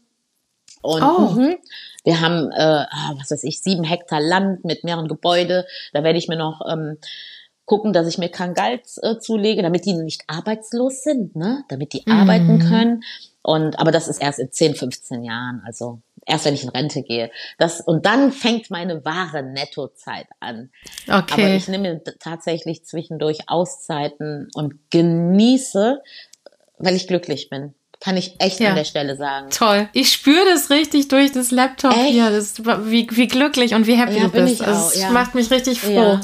Und 0.82 1.04
oh. 1.04 1.32
mh, 1.36 1.56
wir 2.04 2.22
haben, 2.22 2.52
äh, 2.52 2.86
ah, 2.90 3.14
was 3.18 3.32
weiß 3.32 3.44
ich, 3.44 3.62
sieben 3.62 3.84
Hektar 3.84 4.22
Land 4.22 4.66
mit 4.66 4.84
mehreren 4.84 5.08
Gebäude. 5.08 5.66
Da 5.94 6.04
werde 6.04 6.18
ich 6.18 6.28
mir 6.28 6.38
noch 6.38 6.62
ähm, 6.68 6.98
gucken, 7.66 7.94
dass 7.94 8.08
ich 8.08 8.18
mir 8.18 8.30
Kangals 8.30 8.98
äh, 9.04 9.20
zulege, 9.20 9.62
damit 9.62 9.86
die 9.86 9.94
nicht 9.94 10.24
arbeitslos 10.28 11.04
sind, 11.04 11.36
ne? 11.36 11.64
damit 11.68 11.94
die 11.94 12.04
mm. 12.06 12.12
arbeiten 12.12 12.60
können. 12.60 13.04
Und 13.42 13.80
aber 13.80 13.92
das 13.92 14.08
ist 14.08 14.22
erst 14.22 14.40
in 14.40 14.52
10, 14.52 14.76
15 14.76 15.24
Jahren, 15.24 15.62
also 15.66 16.00
erst 16.28 16.46
wenn 16.46 16.54
ich 16.54 16.64
in 16.64 16.70
Rente 16.70 17.02
gehe. 17.02 17.32
Das 17.58 17.82
und 17.82 18.06
dann 18.06 18.32
fängt 18.32 18.70
meine 18.70 19.04
wahre 19.04 19.42
Nettozeit 19.42 20.28
an. 20.40 20.70
Okay. 21.08 21.34
Aber 21.34 21.50
ich 21.56 21.68
nehme 21.68 22.04
tatsächlich 22.20 22.86
zwischendurch 22.86 23.40
Auszeiten 23.48 24.50
und 24.54 24.76
genieße, 24.92 26.04
weil 26.78 26.96
ich 26.96 27.08
glücklich 27.08 27.50
bin. 27.50 27.74
Kann 28.00 28.16
ich 28.16 28.36
echt 28.40 28.60
ja. 28.60 28.70
an 28.70 28.76
der 28.76 28.84
Stelle 28.84 29.16
sagen. 29.16 29.50
Toll. 29.50 29.90
Ich 29.94 30.14
spüre 30.14 30.46
das 30.54 30.70
richtig 30.70 31.08
durch 31.08 31.32
das 31.32 31.50
Laptop 31.50 31.94
echt? 31.94 32.12
hier. 32.12 32.30
Das, 32.30 32.64
wie, 32.64 33.08
wie 33.10 33.28
glücklich 33.28 33.74
und 33.74 33.88
wie 33.88 33.96
happy 33.96 34.18
ja, 34.18 34.26
du 34.26 34.30
bist. 34.30 34.62
Also, 34.62 34.90
es 34.94 35.02
ja. 35.02 35.10
macht 35.10 35.34
mich 35.34 35.50
richtig 35.50 35.80
froh. 35.82 35.90
Ja. 35.90 36.22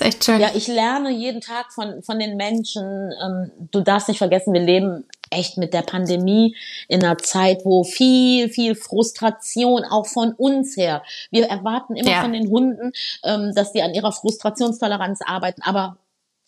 Ist 0.00 0.06
echt 0.06 0.24
schön. 0.24 0.40
Ja, 0.40 0.50
ich 0.54 0.68
lerne 0.68 1.10
jeden 1.10 1.40
Tag 1.40 1.72
von, 1.72 2.02
von 2.02 2.18
den 2.18 2.36
Menschen. 2.36 3.12
Ähm, 3.22 3.50
du 3.70 3.80
darfst 3.80 4.08
nicht 4.08 4.18
vergessen, 4.18 4.52
wir 4.52 4.60
leben 4.60 5.04
echt 5.30 5.58
mit 5.58 5.74
der 5.74 5.82
Pandemie 5.82 6.54
in 6.88 7.02
einer 7.02 7.18
Zeit, 7.18 7.64
wo 7.64 7.82
viel, 7.82 8.48
viel 8.48 8.74
Frustration 8.74 9.84
auch 9.84 10.06
von 10.06 10.32
uns 10.32 10.76
her. 10.76 11.02
Wir 11.30 11.46
erwarten 11.46 11.96
immer 11.96 12.10
ja. 12.10 12.22
von 12.22 12.32
den 12.32 12.48
Hunden, 12.48 12.92
ähm, 13.24 13.52
dass 13.54 13.72
die 13.72 13.82
an 13.82 13.94
ihrer 13.94 14.12
Frustrationstoleranz 14.12 15.20
arbeiten, 15.26 15.62
aber 15.62 15.96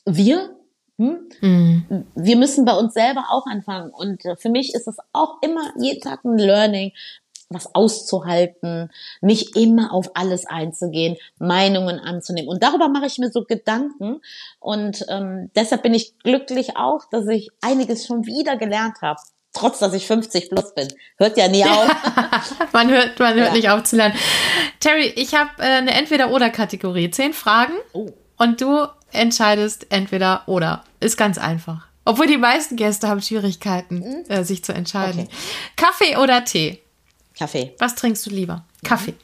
wir, 0.05 0.51
hm? 0.99 1.28
Mhm. 1.40 2.07
Wir 2.14 2.36
müssen 2.36 2.64
bei 2.64 2.74
uns 2.74 2.92
selber 2.94 3.26
auch 3.30 3.46
anfangen. 3.46 3.90
Und 3.90 4.24
äh, 4.24 4.36
für 4.36 4.49
mich 4.49 4.74
ist 4.74 4.88
es 4.88 4.96
auch 5.12 5.36
immer 5.42 5.72
jeden 5.78 6.01
Tag 6.01 6.24
ein 6.24 6.38
Learning, 6.38 6.92
was 7.51 7.74
auszuhalten, 7.74 8.90
nicht 9.20 9.57
immer 9.57 9.92
auf 9.92 10.11
alles 10.14 10.46
einzugehen, 10.46 11.16
Meinungen 11.38 11.99
anzunehmen. 11.99 12.49
Und 12.49 12.62
darüber 12.62 12.88
mache 12.88 13.07
ich 13.07 13.18
mir 13.18 13.30
so 13.30 13.44
Gedanken. 13.44 14.20
Und 14.61 15.05
ähm, 15.09 15.51
deshalb 15.55 15.82
bin 15.82 15.94
ich 15.94 16.18
glücklich 16.18 16.76
auch, 16.76 17.05
dass 17.11 17.26
ich 17.28 17.49
einiges 17.61 18.07
schon 18.07 18.26
wieder 18.26 18.57
gelernt 18.57 19.01
habe. 19.03 19.20
Trotz, 19.55 19.78
dass 19.78 19.94
ich 19.94 20.07
50 20.07 20.51
plus 20.51 20.74
bin. 20.74 20.88
Hört 21.16 21.36
ja 21.36 21.49
nie 21.49 21.64
auf. 21.64 21.90
man 22.72 22.90
hört, 22.90 23.18
man 23.18 23.34
hört 23.34 23.49
ja. 23.49 23.55
nicht 23.55 23.70
auf 23.70 23.82
zu 23.84 23.96
lernen. 23.96 24.14
Terry, 24.78 25.12
ich 25.16 25.34
habe 25.34 25.51
äh, 25.59 25.78
eine 25.78 25.92
Entweder-Oder-Kategorie. 25.92 27.11
Zehn 27.11 27.32
Fragen. 27.32 27.72
Oh. 27.92 28.11
Und 28.36 28.61
du 28.61 28.86
entscheidest 29.11 29.86
entweder 29.90 30.42
oder. 30.46 30.84
Ist 31.01 31.16
ganz 31.16 31.38
einfach. 31.38 31.88
Obwohl 32.05 32.26
die 32.26 32.36
meisten 32.36 32.76
Gäste 32.76 33.09
haben 33.09 33.20
Schwierigkeiten, 33.20 33.96
mhm. 33.96 34.24
äh, 34.30 34.44
sich 34.44 34.62
zu 34.64 34.72
entscheiden. 34.72 35.22
Okay. 35.22 35.30
Kaffee 35.76 36.16
oder 36.18 36.44
Tee? 36.44 36.80
Kaffee. 37.39 37.74
Was 37.78 37.95
trinkst 37.95 38.26
du 38.26 38.30
lieber? 38.30 38.64
Kaffee. 38.82 39.14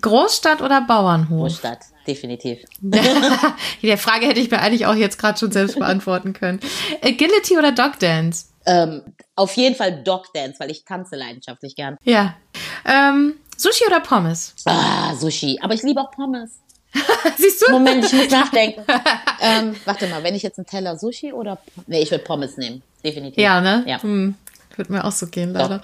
Großstadt 0.00 0.62
oder 0.62 0.82
Bauernhof? 0.82 1.48
Großstadt, 1.48 1.80
definitiv. 2.06 2.60
Die 3.82 3.96
Frage 3.96 4.26
hätte 4.26 4.40
ich 4.40 4.50
mir 4.50 4.60
eigentlich 4.60 4.86
auch 4.86 4.94
jetzt 4.94 5.18
gerade 5.18 5.38
schon 5.38 5.52
selbst 5.52 5.78
beantworten 5.78 6.32
können. 6.32 6.60
Agility 7.02 7.58
oder 7.58 7.72
Dog 7.72 7.98
Dance? 7.98 8.46
Ähm, 8.66 9.02
auf 9.34 9.56
jeden 9.56 9.74
Fall 9.74 10.02
Dog 10.02 10.32
Dance, 10.34 10.60
weil 10.60 10.70
ich 10.70 10.84
tanze 10.84 11.16
leidenschaftlich 11.16 11.76
gern. 11.76 11.96
Ja. 12.04 12.36
Ähm, 12.84 13.34
Sushi 13.56 13.84
oder 13.86 14.00
Pommes? 14.00 14.54
Ah, 14.64 15.14
Sushi. 15.14 15.58
Aber 15.62 15.74
ich 15.74 15.82
liebe 15.82 16.00
auch 16.00 16.10
Pommes. 16.10 16.60
Siehst 17.36 17.66
du? 17.66 17.72
Moment, 17.72 18.04
ich 18.04 18.12
muss 18.12 18.30
nachdenken. 18.30 18.82
ähm, 19.40 19.76
warte 19.84 20.06
mal, 20.08 20.22
wenn 20.22 20.34
ich 20.34 20.42
jetzt 20.42 20.58
einen 20.58 20.66
Teller 20.66 20.98
Sushi 20.98 21.32
oder. 21.32 21.58
Nee, 21.86 22.00
ich 22.02 22.10
würde 22.10 22.24
Pommes 22.24 22.56
nehmen. 22.56 22.82
Definitiv. 23.04 23.38
Ja, 23.42 23.60
ne? 23.60 23.84
Ja. 23.86 24.02
Hm. 24.02 24.34
Wird 24.76 24.90
mir 24.90 25.04
auch 25.04 25.12
so 25.12 25.26
gehen, 25.26 25.52
leider. 25.52 25.80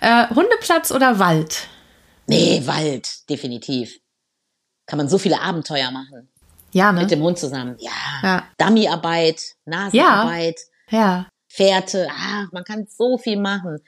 Äh, 0.00 0.28
Hundeplatz 0.28 0.92
oder 0.92 1.18
Wald? 1.18 1.68
Nee, 2.26 2.62
Wald, 2.66 3.28
definitiv. 3.28 3.98
Kann 4.86 4.98
man 4.98 5.08
so 5.08 5.18
viele 5.18 5.40
Abenteuer 5.40 5.90
machen. 5.90 6.28
Ja, 6.72 6.92
ne? 6.92 7.02
Mit 7.02 7.10
dem 7.10 7.22
Hund 7.22 7.38
zusammen. 7.38 7.76
Ja. 7.78 7.90
ja. 8.22 8.44
Dummyarbeit, 8.58 9.42
Nasenarbeit. 9.64 10.60
Ja. 10.90 10.98
ja. 10.98 11.26
Fährte, 11.48 12.08
ah, 12.10 12.48
man 12.50 12.64
kann 12.64 12.88
so 12.88 13.16
viel 13.16 13.38
machen. 13.38 13.78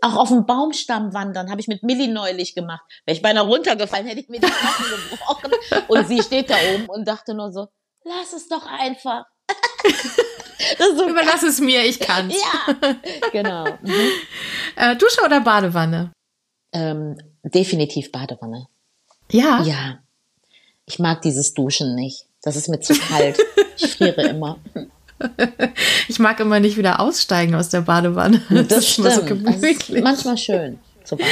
Auch 0.00 0.16
auf 0.16 0.28
dem 0.30 0.46
Baumstamm 0.46 1.12
wandern 1.12 1.50
habe 1.50 1.60
ich 1.60 1.68
mit 1.68 1.82
Millie 1.82 2.10
neulich 2.10 2.54
gemacht. 2.54 2.80
Wäre 3.04 3.14
ich 3.14 3.20
beinahe 3.20 3.44
runtergefallen, 3.44 4.06
hätte 4.06 4.20
ich 4.20 4.30
mir 4.30 4.40
die 4.40 4.46
Knochen 4.46 4.86
gebrochen. 5.10 5.52
Und 5.88 6.08
sie 6.08 6.22
steht 6.22 6.48
da 6.48 6.54
oben 6.74 6.86
und 6.86 7.06
dachte 7.06 7.34
nur 7.34 7.52
so, 7.52 7.68
lass 8.04 8.32
es 8.32 8.48
doch 8.48 8.66
einfach. 8.66 9.26
So 10.96 11.08
Überlass 11.08 11.42
es 11.42 11.60
mir, 11.60 11.84
ich 11.84 12.00
kann's. 12.00 12.34
Ja, 12.34 12.96
genau. 13.32 13.64
Mhm. 13.82 14.10
Äh, 14.76 14.96
Dusche 14.96 15.20
oder 15.24 15.40
Badewanne? 15.40 16.12
Ähm, 16.72 17.18
definitiv 17.42 18.10
Badewanne. 18.12 18.66
Ja. 19.30 19.62
Ja. 19.62 19.98
Ich 20.86 20.98
mag 20.98 21.22
dieses 21.22 21.54
Duschen 21.54 21.94
nicht. 21.94 22.26
Das 22.42 22.56
ist 22.56 22.68
mir 22.68 22.80
zu 22.80 22.94
kalt. 22.94 23.38
ich 23.76 23.94
friere 23.96 24.22
immer. 24.28 24.58
Ich 26.08 26.18
mag 26.18 26.40
immer 26.40 26.60
nicht 26.60 26.78
wieder 26.78 26.98
aussteigen 26.98 27.54
aus 27.54 27.68
der 27.68 27.82
Badewanne. 27.82 28.40
Das, 28.48 28.68
das 28.68 28.78
ist 28.78 28.92
stimmt. 28.92 29.12
so 29.12 29.22
gemütlich. 29.26 30.02
manchmal 30.02 30.38
schön 30.38 30.78
zu 31.04 31.16
baden. 31.16 31.30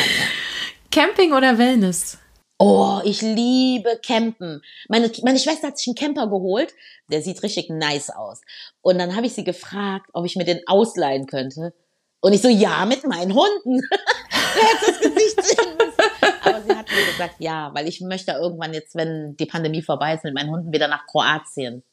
Camping 0.90 1.32
oder 1.32 1.57
Wellness? 1.57 2.18
Oh, 2.59 3.01
ich 3.05 3.23
liebe 3.23 4.01
Campen. 4.05 4.63
Meine, 4.89 5.11
meine 5.23 5.39
Schwester 5.39 5.69
hat 5.69 5.79
sich 5.79 5.87
einen 5.87 5.95
Camper 5.95 6.27
geholt. 6.27 6.75
Der 7.09 7.23
sieht 7.23 7.43
richtig 7.45 7.71
nice 7.71 8.11
aus. 8.11 8.41
Und 8.83 8.99
dann 8.99 9.15
habe 9.15 9.27
ich 9.27 9.35
sie 9.35 9.45
gefragt, 9.45 10.11
ob 10.13 10.27
ich 10.27 10.35
mir 10.35 10.45
den 10.45 10.61
ausleihen 10.67 11.27
könnte. 11.27 11.73
Und 12.21 12.33
ich 12.33 12.43
so, 12.43 12.49
ja, 12.49 12.85
mit 12.85 13.07
meinen 13.07 13.33
Hunden. 13.33 13.81
Wer 14.55 14.63
hätte 14.63 14.87
das 14.87 15.01
Gesicht 15.01 15.43
sehen 15.45 15.77
müssen? 15.79 16.35
Aber 16.43 16.63
sie 16.63 16.77
hat 16.77 16.91
mir 16.91 17.13
gesagt, 17.13 17.37
ja, 17.39 17.71
weil 17.75 17.87
ich 17.87 18.01
möchte 18.01 18.33
irgendwann 18.33 18.75
jetzt, 18.75 18.97
wenn 18.97 19.37
die 19.37 19.47
Pandemie 19.47 19.83
vorbei 19.83 20.15
ist, 20.15 20.25
mit 20.25 20.35
meinen 20.35 20.51
Hunden 20.51 20.73
wieder 20.73 20.89
nach 20.89 21.07
Kroatien. 21.07 21.85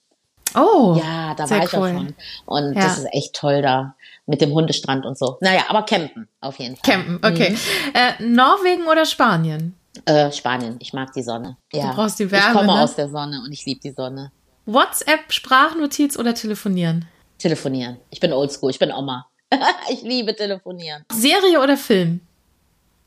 Oh. 0.55 0.95
Ja, 0.97 1.35
da 1.35 1.47
war 1.47 1.63
ich 1.63 1.73
cool. 1.73 1.79
auch 1.79 1.93
schon. 1.93 2.15
Und 2.45 2.73
ja. 2.73 2.81
das 2.81 2.97
ist 2.99 3.07
echt 3.11 3.35
toll 3.35 3.61
da. 3.61 3.95
Mit 4.25 4.41
dem 4.41 4.51
Hundestrand 4.51 5.05
und 5.05 5.15
so. 5.15 5.37
Naja, 5.41 5.65
aber 5.67 5.83
campen, 5.83 6.27
auf 6.41 6.57
jeden 6.57 6.75
Fall. 6.75 6.95
Campen, 6.95 7.17
okay. 7.17 7.51
Mhm. 7.51 7.57
Äh, 7.93 8.23
Norwegen 8.23 8.87
oder 8.87 9.05
Spanien? 9.05 9.75
Äh, 10.05 10.31
Spanien. 10.31 10.75
Ich 10.79 10.93
mag 10.93 11.13
die 11.13 11.23
Sonne. 11.23 11.57
Ja. 11.73 11.89
Du 11.89 11.95
brauchst 11.95 12.19
die 12.19 12.29
Wärme. 12.29 12.47
Ich 12.47 12.53
komme 12.53 12.73
ne? 12.73 12.81
aus 12.81 12.95
der 12.95 13.09
Sonne 13.09 13.41
und 13.43 13.51
ich 13.51 13.65
liebe 13.65 13.79
die 13.79 13.91
Sonne. 13.91 14.31
WhatsApp, 14.65 15.31
Sprachnotiz 15.31 16.17
oder 16.17 16.33
telefonieren? 16.33 17.07
Telefonieren. 17.37 17.97
Ich 18.09 18.19
bin 18.19 18.33
oldschool. 18.33 18.71
Ich 18.71 18.79
bin 18.79 18.91
Oma. 18.91 19.27
ich 19.89 20.01
liebe 20.01 20.35
telefonieren. 20.35 21.05
Serie 21.11 21.61
oder 21.61 21.77
Film? 21.77 22.21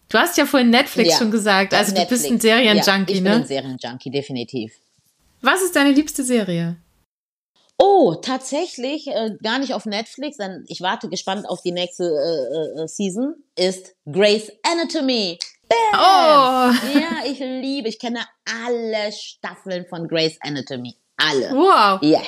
Du 0.09 0.19
hast 0.19 0.39
ja 0.39 0.47
vorhin 0.47 0.71
Netflix 0.71 1.11
ja, 1.11 1.19
schon 1.19 1.31
gesagt. 1.31 1.75
Also 1.75 1.93
Netflix. 1.93 2.09
du 2.09 2.15
bist 2.15 2.33
ein 2.33 2.41
Serienjunkie, 2.41 2.87
ja, 2.87 2.97
ich 2.97 3.07
ne? 3.07 3.13
Ich 3.13 3.23
bin 3.23 3.33
ein 3.33 3.47
Serienjunkie, 3.47 4.11
definitiv. 4.11 4.73
Was 5.43 5.63
ist 5.63 5.77
deine 5.77 5.93
liebste 5.93 6.25
Serie? 6.25 6.77
Oh, 7.81 8.15
tatsächlich, 8.15 9.07
äh, 9.07 9.37
gar 9.41 9.61
nicht 9.61 9.73
auf 9.73 9.87
Netflix, 9.87 10.37
denn 10.39 10.65
ich 10.67 10.81
warte 10.81 11.09
gespannt 11.09 11.49
auf 11.49 11.63
die 11.63 11.71
nächste 11.71 12.05
äh, 12.05 12.83
äh, 12.83 12.89
Season, 12.89 13.37
ist 13.55 13.95
Grey's 14.11 14.51
Anatomy. 14.65 15.39
Bam! 15.69 16.01
Oh! 16.01 16.99
Ja, 16.99 17.31
ich 17.31 17.39
liebe, 17.39 17.89
ich 17.89 17.99
kenne 17.99 18.21
alle 18.67 19.13
Staffeln 19.13 19.87
von 19.87 20.09
Grey's 20.09 20.39
Anatomy. 20.41 20.95
Alle. 21.17 21.51
Wow. 21.51 22.03
Ja. 22.03 22.23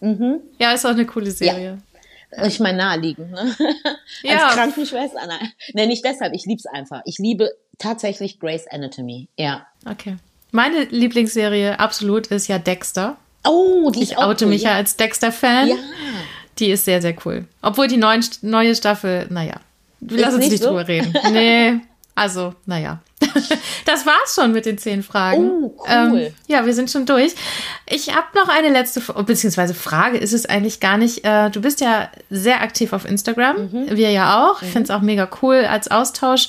Mhm. 0.00 0.40
Ja, 0.58 0.72
ist 0.72 0.84
auch 0.84 0.90
eine 0.90 1.06
coole 1.06 1.30
Serie. 1.30 1.78
Ja. 2.32 2.44
Ich 2.46 2.60
meine, 2.60 2.78
naheliegend, 2.78 3.30
ne? 3.32 3.56
Ja. 4.22 4.46
Als 4.46 4.54
Krankenschwester. 4.54 5.26
Nein, 5.26 5.52
nee, 5.72 5.86
nicht 5.86 6.04
deshalb. 6.04 6.34
Ich 6.34 6.44
liebe 6.46 6.58
es 6.58 6.66
einfach. 6.66 7.02
Ich 7.04 7.18
liebe 7.18 7.50
tatsächlich 7.78 8.38
Grey's 8.38 8.66
Anatomy. 8.68 9.28
Ja. 9.36 9.66
Okay. 9.88 10.16
Meine 10.52 10.84
Lieblingsserie 10.84 11.78
absolut 11.78 12.28
ist 12.28 12.48
ja 12.48 12.58
Dexter. 12.58 13.16
Oh, 13.44 13.90
die 13.90 14.02
ich 14.02 14.12
ist 14.12 14.18
auch 14.18 14.28
oute 14.28 14.44
cool, 14.44 14.50
mich 14.50 14.62
ja 14.62 14.74
als 14.74 14.96
Dexter-Fan. 14.96 15.68
Ja. 15.68 15.76
Die 16.58 16.70
ist 16.70 16.84
sehr, 16.84 17.00
sehr 17.00 17.14
cool. 17.24 17.46
Obwohl 17.62 17.88
die 17.88 17.96
neuen, 17.96 18.24
neue 18.42 18.74
Staffel, 18.74 19.26
naja, 19.30 19.54
lass 20.00 20.34
uns 20.34 20.44
nicht, 20.44 20.52
nicht 20.52 20.62
so? 20.62 20.68
drüber 20.68 20.86
reden. 20.86 21.14
Nee, 21.32 21.80
also, 22.20 22.52
naja. 22.66 23.00
das 23.86 24.04
war's 24.04 24.34
schon 24.34 24.52
mit 24.52 24.66
den 24.66 24.76
zehn 24.76 25.02
Fragen. 25.02 25.50
Oh, 25.50 25.74
cool. 25.78 25.86
Ähm, 25.88 26.34
ja, 26.48 26.66
wir 26.66 26.74
sind 26.74 26.90
schon 26.90 27.06
durch. 27.06 27.34
Ich 27.88 28.14
habe 28.14 28.26
noch 28.34 28.48
eine 28.50 28.68
letzte, 28.68 29.00
beziehungsweise 29.22 29.72
Frage 29.72 30.18
ist 30.18 30.34
es 30.34 30.44
eigentlich 30.44 30.80
gar 30.80 30.98
nicht. 30.98 31.24
Äh, 31.24 31.48
du 31.48 31.62
bist 31.62 31.80
ja 31.80 32.10
sehr 32.28 32.60
aktiv 32.60 32.92
auf 32.92 33.06
Instagram, 33.06 33.70
mhm. 33.72 33.96
wir 33.96 34.10
ja 34.10 34.44
auch. 34.44 34.60
Ich 34.60 34.68
mhm. 34.68 34.72
finde 34.72 34.84
es 34.84 34.90
auch 34.90 35.00
mega 35.00 35.30
cool 35.40 35.64
als 35.64 35.90
Austausch. 35.90 36.48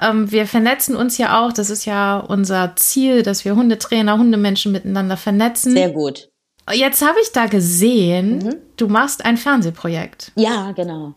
Ähm, 0.00 0.32
wir 0.32 0.46
vernetzen 0.46 0.96
uns 0.96 1.18
ja 1.18 1.38
auch. 1.38 1.52
Das 1.52 1.68
ist 1.68 1.84
ja 1.84 2.16
unser 2.16 2.72
Ziel, 2.76 3.22
dass 3.22 3.44
wir 3.44 3.56
Hundetrainer, 3.56 4.16
Hundemenschen 4.16 4.72
miteinander 4.72 5.18
vernetzen. 5.18 5.72
Sehr 5.72 5.90
gut. 5.90 6.30
Jetzt 6.72 7.02
habe 7.06 7.18
ich 7.22 7.30
da 7.32 7.44
gesehen, 7.44 8.38
mhm. 8.38 8.56
du 8.78 8.88
machst 8.88 9.22
ein 9.22 9.36
Fernsehprojekt. 9.36 10.32
Ja, 10.36 10.72
genau. 10.72 11.12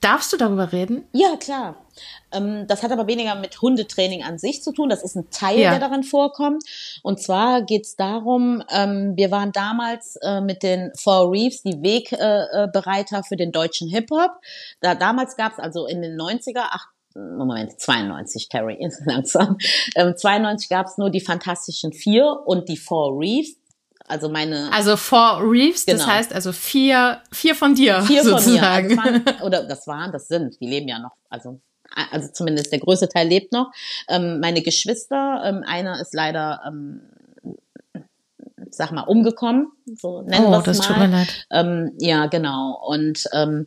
Darfst 0.00 0.32
du 0.32 0.36
darüber 0.36 0.70
reden? 0.70 1.02
Ja, 1.10 1.34
klar. 1.40 1.81
Ähm, 2.32 2.66
das 2.66 2.82
hat 2.82 2.92
aber 2.92 3.06
weniger 3.06 3.34
mit 3.34 3.60
Hundetraining 3.60 4.22
an 4.22 4.38
sich 4.38 4.62
zu 4.62 4.72
tun. 4.72 4.88
Das 4.88 5.02
ist 5.02 5.16
ein 5.16 5.30
Teil, 5.30 5.58
ja. 5.58 5.70
der 5.70 5.80
darin 5.80 6.02
vorkommt. 6.02 6.62
Und 7.02 7.20
zwar 7.20 7.62
geht 7.62 7.84
es 7.84 7.96
darum, 7.96 8.62
ähm, 8.70 9.12
wir 9.16 9.30
waren 9.30 9.52
damals 9.52 10.16
äh, 10.22 10.40
mit 10.40 10.62
den 10.62 10.92
Four 10.96 11.32
Reefs 11.32 11.62
die 11.62 11.82
Wegbereiter 11.82 13.18
äh, 13.18 13.22
für 13.22 13.36
den 13.36 13.52
deutschen 13.52 13.88
Hip-Hop. 13.88 14.32
Da, 14.80 14.94
damals 14.94 15.36
gab 15.36 15.52
es 15.52 15.58
also 15.58 15.86
in 15.86 16.02
den 16.02 16.18
90er, 16.18 16.62
ach, 16.70 16.86
Moment, 17.14 17.78
92, 17.78 18.48
Terry, 18.48 18.78
langsam. 19.04 19.58
Ähm, 19.94 20.14
92 20.16 20.68
gab 20.68 20.86
es 20.86 20.98
nur 20.98 21.10
die 21.10 21.20
Fantastischen 21.20 21.92
Vier 21.92 22.40
und 22.46 22.68
die 22.68 22.76
Four 22.76 23.18
Reefs. 23.18 23.56
Also 24.08 24.28
meine. 24.28 24.70
Also 24.72 24.96
Four 24.96 25.40
Reefs, 25.42 25.86
genau. 25.86 25.98
das 25.98 26.06
heißt 26.06 26.32
also 26.32 26.52
vier, 26.52 27.22
vier 27.30 27.54
von 27.54 27.74
dir. 27.74 28.02
Vier 28.02 28.24
sozusagen. 28.24 28.90
von 28.90 29.04
mir. 29.04 29.14
Also 29.14 29.26
waren, 29.26 29.42
oder 29.42 29.62
das 29.64 29.86
waren, 29.86 30.12
das 30.12 30.28
sind, 30.28 30.60
die 30.60 30.66
leben 30.66 30.88
ja 30.88 30.98
noch. 30.98 31.12
Also 31.28 31.60
also 32.10 32.28
zumindest 32.32 32.72
der 32.72 32.80
größte 32.80 33.08
Teil 33.08 33.28
lebt 33.28 33.52
noch. 33.52 33.70
Ähm, 34.08 34.40
meine 34.40 34.62
Geschwister, 34.62 35.42
ähm, 35.44 35.64
einer 35.66 36.00
ist 36.00 36.14
leider, 36.14 36.60
ähm, 36.66 37.02
sag 38.70 38.92
mal, 38.92 39.02
umgekommen, 39.02 39.68
so 40.00 40.22
nennen 40.22 40.46
oh, 40.46 40.60
das 40.62 40.78
mal. 40.78 40.86
Tut 40.86 40.98
mir 40.98 41.08
leid. 41.08 41.46
Ähm, 41.50 41.92
ja, 41.98 42.26
genau. 42.26 42.82
Und 42.86 43.24
ähm, 43.32 43.66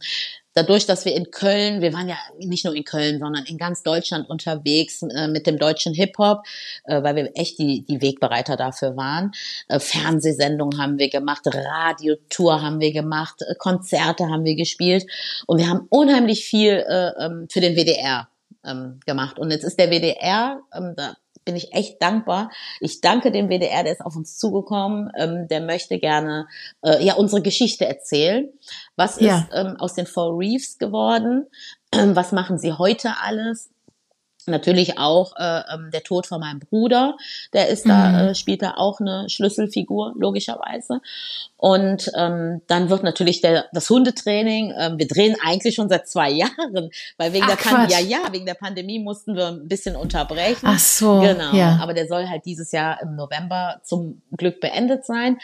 dadurch, 0.56 0.86
dass 0.88 1.06
wir 1.06 1.14
in 1.14 1.30
Köln, 1.30 1.82
wir 1.82 1.94
waren 1.94 2.08
ja 2.10 2.18
nicht 2.40 2.66
nur 2.66 2.74
in 2.74 2.84
Köln, 2.84 3.20
sondern 3.20 3.46
in 3.46 3.58
ganz 3.58 3.84
Deutschland 3.84 4.30
unterwegs 4.30 5.04
äh, 5.04 5.28
mit 5.28 5.46
dem 5.46 5.60
deutschen 5.60 5.94
Hip-Hop, 5.94 6.44
äh, 6.86 7.04
weil 7.04 7.16
wir 7.16 7.32
echt 7.36 7.60
die, 7.60 7.86
die 7.86 8.02
Wegbereiter 8.02 8.56
dafür 8.56 8.96
waren. 8.96 9.32
Äh, 9.68 9.80
Fernsehsendungen 9.80 10.82
haben 10.82 10.98
wir 10.98 11.10
gemacht, 11.10 11.42
Radiotour 11.46 12.62
haben 12.62 12.80
wir 12.80 12.94
gemacht, 12.94 13.42
äh, 13.42 13.56
Konzerte 13.56 14.30
haben 14.30 14.46
wir 14.46 14.56
gespielt 14.56 15.06
und 15.46 15.60
wir 15.60 15.68
haben 15.68 15.86
unheimlich 15.90 16.46
viel 16.46 16.84
äh, 16.88 17.12
ähm, 17.20 17.48
für 17.52 17.60
den 17.60 17.76
WDR 17.76 18.30
ähm, 18.66 19.00
gemacht. 19.06 19.38
Und 19.38 19.52
jetzt 19.52 19.64
ist 19.64 19.78
der 19.78 19.92
WDR, 19.92 20.62
ähm, 20.74 20.94
da 20.96 21.16
bin 21.46 21.56
ich 21.56 21.74
echt 21.74 22.02
dankbar. 22.02 22.50
Ich 22.80 23.02
danke 23.02 23.32
dem 23.32 23.50
WDR, 23.50 23.84
der 23.84 23.94
ist 23.94 24.06
auf 24.06 24.16
uns 24.16 24.38
zugekommen, 24.38 25.12
ähm, 25.18 25.48
der 25.48 25.62
möchte 25.62 26.00
gerne 26.00 26.48
äh, 26.82 27.04
ja 27.04 27.14
unsere 27.14 27.42
Geschichte 27.42 27.86
erzählen. 27.86 28.50
Was 28.96 29.20
ja. 29.20 29.38
ist 29.38 29.46
ähm, 29.54 29.76
aus 29.80 29.94
den 29.94 30.08
Four 30.08 30.38
Reefs 30.38 30.78
geworden? 30.78 31.46
Ähm, 31.92 32.16
was 32.16 32.32
machen 32.32 32.58
sie 32.58 32.74
heute 32.74 33.14
alles? 33.22 33.70
Natürlich 34.48 35.00
auch 35.00 35.34
äh, 35.38 35.62
ähm, 35.74 35.90
der 35.92 36.04
Tod 36.04 36.28
von 36.28 36.40
meinem 36.40 36.60
Bruder, 36.60 37.18
der 37.54 37.70
ist 37.70 37.88
da, 37.88 38.10
mhm. 38.10 38.16
äh, 38.16 38.36
spielt 38.36 38.62
da 38.62 38.76
auch 38.78 39.00
eine 39.00 39.30
Schlüsselfigur, 39.30 40.14
logischerweise. 40.18 41.02
Und 41.58 42.12
ähm, 42.16 42.62
dann 42.68 42.90
wird 42.90 43.02
natürlich 43.02 43.42
der, 43.42 43.66
das 43.74 43.90
Hundetraining, 43.90 44.74
ähm, 44.78 45.00
wir 45.00 45.08
drehen 45.08 45.36
eigentlich 45.44 45.74
schon 45.74 45.90
seit 45.90 46.08
zwei 46.08 46.30
Jahren, 46.36 46.92
weil 47.18 47.34
wegen 47.34 47.46
Ach, 47.46 47.56
der 47.56 47.56
Pandemie, 47.56 47.92
ja, 47.92 48.20
ja, 48.20 48.34
wegen 48.34 48.46
der 48.46 48.54
Pandemie 48.54 49.00
mussten 49.00 49.36
wir 49.36 49.48
ein 49.48 49.68
bisschen 49.68 49.96
unterbrechen. 49.96 50.64
Ach 50.64 50.78
so. 50.78 51.22
Genau. 51.22 51.56
Ja. 51.56 51.80
Aber 51.82 51.96
der 51.96 52.08
soll 52.08 52.28
halt 52.28 52.46
dieses 52.46 52.72
Jahr 52.72 53.02
im 53.02 53.16
November 53.16 53.82
zum 53.84 54.22
Glück 54.38 54.60
beendet 54.60 55.06
sein. 55.06 55.40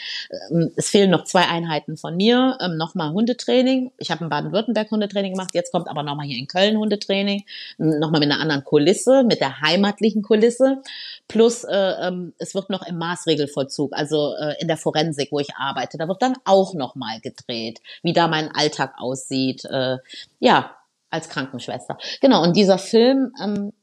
Ähm, 0.51 0.71
es 0.75 0.89
fehlen 0.89 1.09
noch 1.09 1.23
zwei 1.23 1.47
Einheiten 1.47 1.97
von 1.97 2.15
mir, 2.15 2.57
ähm, 2.61 2.77
nochmal 2.77 3.11
Hundetraining. 3.13 3.91
Ich 3.97 4.11
habe 4.11 4.23
in 4.23 4.29
Baden-Württemberg 4.29 4.91
Hundetraining 4.91 5.33
gemacht, 5.33 5.51
jetzt 5.53 5.71
kommt 5.71 5.87
aber 5.87 6.03
nochmal 6.03 6.27
hier 6.27 6.37
in 6.37 6.47
Köln 6.47 6.77
Hundetraining, 6.77 7.45
nochmal 7.77 8.19
mit 8.19 8.31
einer 8.31 8.41
anderen 8.41 8.63
Kulisse, 8.91 9.23
mit 9.23 9.39
der 9.39 9.61
heimatlichen 9.61 10.21
Kulisse. 10.21 10.81
Plus 11.27 11.63
äh, 11.63 11.75
ähm, 11.75 12.33
es 12.37 12.53
wird 12.55 12.69
noch 12.69 12.85
im 12.85 12.97
Maßregelvollzug, 12.97 13.93
also 13.93 14.35
äh, 14.35 14.55
in 14.59 14.67
der 14.67 14.77
Forensik, 14.77 15.31
wo 15.31 15.39
ich 15.39 15.55
arbeite 15.55 15.97
da 15.97 16.07
wird 16.07 16.21
dann 16.21 16.35
auch 16.45 16.73
nochmal 16.73 17.19
gedreht, 17.21 17.79
wie 18.03 18.13
da 18.13 18.27
mein 18.27 18.49
Alltag 18.53 18.95
aussieht. 18.97 19.63
Äh, 19.65 19.97
ja, 20.39 20.75
als 21.09 21.29
Krankenschwester. 21.29 21.97
Genau, 22.21 22.41
und 22.43 22.55
dieser 22.55 22.77
Film, 22.77 23.33
ähm, 23.41 23.73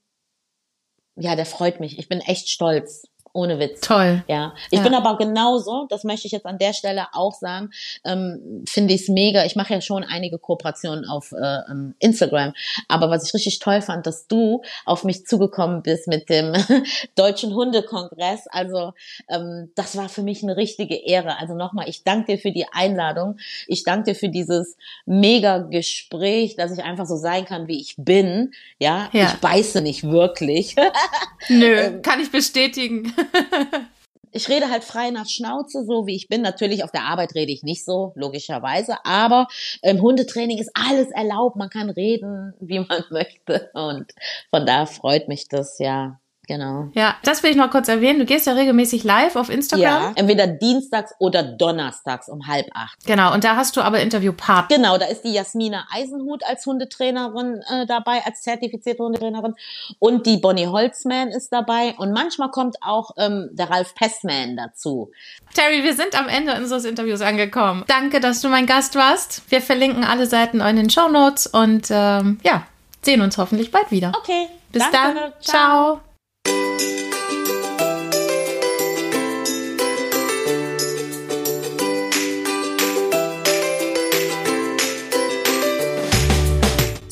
ja, 1.16 1.36
der 1.36 1.46
freut 1.46 1.80
mich. 1.80 1.98
Ich 1.98 2.08
bin 2.08 2.20
echt 2.20 2.48
stolz. 2.48 3.08
Ohne 3.38 3.60
Witz. 3.60 3.82
Toll. 3.82 4.24
Ja. 4.26 4.52
Ich 4.72 4.78
ja. 4.78 4.82
bin 4.82 4.94
aber 4.94 5.16
genauso, 5.16 5.86
das 5.88 6.02
möchte 6.02 6.26
ich 6.26 6.32
jetzt 6.32 6.44
an 6.44 6.58
der 6.58 6.72
Stelle 6.72 7.06
auch 7.12 7.34
sagen, 7.34 7.70
ähm, 8.04 8.64
finde 8.66 8.94
ich 8.94 9.02
es 9.02 9.08
mega. 9.08 9.44
Ich 9.44 9.54
mache 9.54 9.74
ja 9.74 9.80
schon 9.80 10.02
einige 10.02 10.38
Kooperationen 10.38 11.04
auf 11.04 11.30
äh, 11.30 11.60
ähm, 11.70 11.94
Instagram. 12.00 12.52
Aber 12.88 13.10
was 13.10 13.28
ich 13.28 13.34
richtig 13.34 13.60
toll 13.60 13.80
fand, 13.80 14.08
dass 14.08 14.26
du 14.26 14.62
auf 14.84 15.04
mich 15.04 15.24
zugekommen 15.24 15.82
bist 15.82 16.08
mit 16.08 16.28
dem 16.28 16.52
Deutschen 17.14 17.54
Hundekongress. 17.54 18.48
Also 18.48 18.94
ähm, 19.28 19.70
das 19.76 19.96
war 19.96 20.08
für 20.08 20.22
mich 20.22 20.42
eine 20.42 20.56
richtige 20.56 20.96
Ehre. 20.96 21.38
Also 21.38 21.54
nochmal, 21.54 21.88
ich 21.88 22.02
danke 22.02 22.32
dir 22.32 22.38
für 22.40 22.50
die 22.50 22.66
Einladung. 22.72 23.38
Ich 23.68 23.84
danke 23.84 24.10
dir 24.10 24.14
für 24.16 24.30
dieses 24.30 24.76
mega 25.06 25.58
Gespräch, 25.58 26.56
dass 26.56 26.76
ich 26.76 26.82
einfach 26.82 27.06
so 27.06 27.14
sein 27.14 27.44
kann, 27.44 27.68
wie 27.68 27.80
ich 27.80 27.94
bin. 27.98 28.50
Ja, 28.80 29.08
ja. 29.12 29.26
ich 29.26 29.34
beiße 29.34 29.80
nicht 29.80 30.02
wirklich. 30.02 30.74
Nö, 31.48 31.66
ähm, 31.66 32.02
kann 32.02 32.20
ich 32.20 32.32
bestätigen. 32.32 33.14
ich 34.32 34.48
rede 34.48 34.70
halt 34.70 34.84
frei 34.84 35.10
nach 35.10 35.28
Schnauze, 35.28 35.84
so 35.84 36.06
wie 36.06 36.16
ich 36.16 36.28
bin. 36.28 36.42
Natürlich 36.42 36.84
auf 36.84 36.90
der 36.90 37.04
Arbeit 37.04 37.34
rede 37.34 37.52
ich 37.52 37.62
nicht 37.62 37.84
so, 37.84 38.12
logischerweise. 38.14 38.96
Aber 39.04 39.48
im 39.82 40.00
Hundetraining 40.00 40.58
ist 40.58 40.70
alles 40.74 41.10
erlaubt. 41.10 41.56
Man 41.56 41.70
kann 41.70 41.90
reden, 41.90 42.54
wie 42.60 42.80
man 42.80 43.04
möchte. 43.10 43.70
Und 43.74 44.12
von 44.50 44.66
da 44.66 44.86
freut 44.86 45.28
mich 45.28 45.48
das 45.48 45.78
ja 45.78 46.20
Genau. 46.48 46.88
Ja, 46.94 47.14
das 47.24 47.42
will 47.42 47.50
ich 47.50 47.56
noch 47.56 47.70
kurz 47.70 47.88
erwähnen. 47.88 48.18
Du 48.18 48.24
gehst 48.24 48.46
ja 48.46 48.54
regelmäßig 48.54 49.04
live 49.04 49.36
auf 49.36 49.50
Instagram. 49.50 49.82
Ja, 49.82 50.12
entweder 50.14 50.46
dienstags 50.46 51.12
oder 51.18 51.42
donnerstags 51.42 52.30
um 52.30 52.46
halb 52.46 52.66
acht. 52.72 53.04
Genau, 53.04 53.34
und 53.34 53.44
da 53.44 53.56
hast 53.56 53.76
du 53.76 53.82
aber 53.82 54.00
Interviewpartner. 54.00 54.74
Genau, 54.74 54.96
da 54.96 55.04
ist 55.04 55.24
die 55.24 55.34
Jasmina 55.34 55.86
Eisenhut 55.92 56.42
als 56.44 56.64
Hundetrainerin 56.64 57.60
äh, 57.70 57.84
dabei, 57.84 58.22
als 58.24 58.40
zertifizierte 58.40 59.02
Hundetrainerin. 59.02 59.56
Und 59.98 60.24
die 60.24 60.38
Bonnie 60.38 60.68
Holzman 60.68 61.28
ist 61.28 61.52
dabei. 61.52 61.94
Und 61.98 62.12
manchmal 62.12 62.50
kommt 62.50 62.76
auch 62.80 63.10
ähm, 63.18 63.50
der 63.52 63.68
Ralf 63.68 63.94
Pestman 63.94 64.56
dazu. 64.56 65.10
Terry, 65.52 65.84
wir 65.84 65.94
sind 65.94 66.18
am 66.18 66.28
Ende 66.28 66.54
unseres 66.54 66.86
Interviews 66.86 67.20
angekommen. 67.20 67.84
Danke, 67.88 68.20
dass 68.20 68.40
du 68.40 68.48
mein 68.48 68.64
Gast 68.64 68.94
warst. 68.94 69.42
Wir 69.50 69.60
verlinken 69.60 70.02
alle 70.02 70.24
Seiten 70.24 70.62
in 70.62 70.76
den 70.76 70.88
Show 70.88 71.08
Notes 71.08 71.46
und 71.46 71.88
ähm, 71.90 72.40
ja, 72.42 72.66
sehen 73.02 73.20
uns 73.20 73.36
hoffentlich 73.36 73.70
bald 73.70 73.90
wieder. 73.90 74.12
Okay. 74.16 74.46
Bis 74.72 74.82
danke. 74.90 75.20
dann. 75.20 75.32
Ciao. 75.42 75.42
Ciao. 75.42 76.00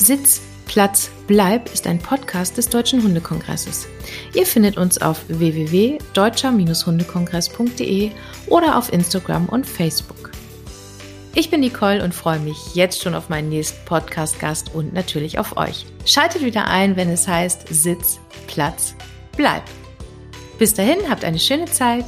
Sitz, 0.06 0.40
Platz, 0.66 1.10
Bleib 1.26 1.72
ist 1.72 1.88
ein 1.88 1.98
Podcast 1.98 2.56
des 2.56 2.68
Deutschen 2.68 3.02
Hundekongresses. 3.02 3.88
Ihr 4.34 4.46
findet 4.46 4.76
uns 4.76 5.02
auf 5.02 5.24
www.deutscher-hundekongress.de 5.26 8.12
oder 8.46 8.78
auf 8.78 8.92
Instagram 8.92 9.48
und 9.48 9.66
Facebook. 9.66 10.30
Ich 11.34 11.50
bin 11.50 11.58
Nicole 11.58 12.04
und 12.04 12.14
freue 12.14 12.38
mich 12.38 12.76
jetzt 12.76 13.02
schon 13.02 13.16
auf 13.16 13.30
meinen 13.30 13.48
nächsten 13.48 13.84
Podcast-Gast 13.84 14.76
und 14.76 14.92
natürlich 14.92 15.40
auf 15.40 15.56
euch. 15.56 15.86
Schaltet 16.04 16.44
wieder 16.44 16.68
ein, 16.68 16.94
wenn 16.94 17.10
es 17.10 17.26
heißt 17.26 17.66
Sitz, 17.68 18.20
Platz, 18.46 18.94
Bleib. 19.36 19.64
Bis 20.56 20.72
dahin, 20.72 20.98
habt 21.10 21.24
eine 21.24 21.40
schöne 21.40 21.66
Zeit. 21.66 22.04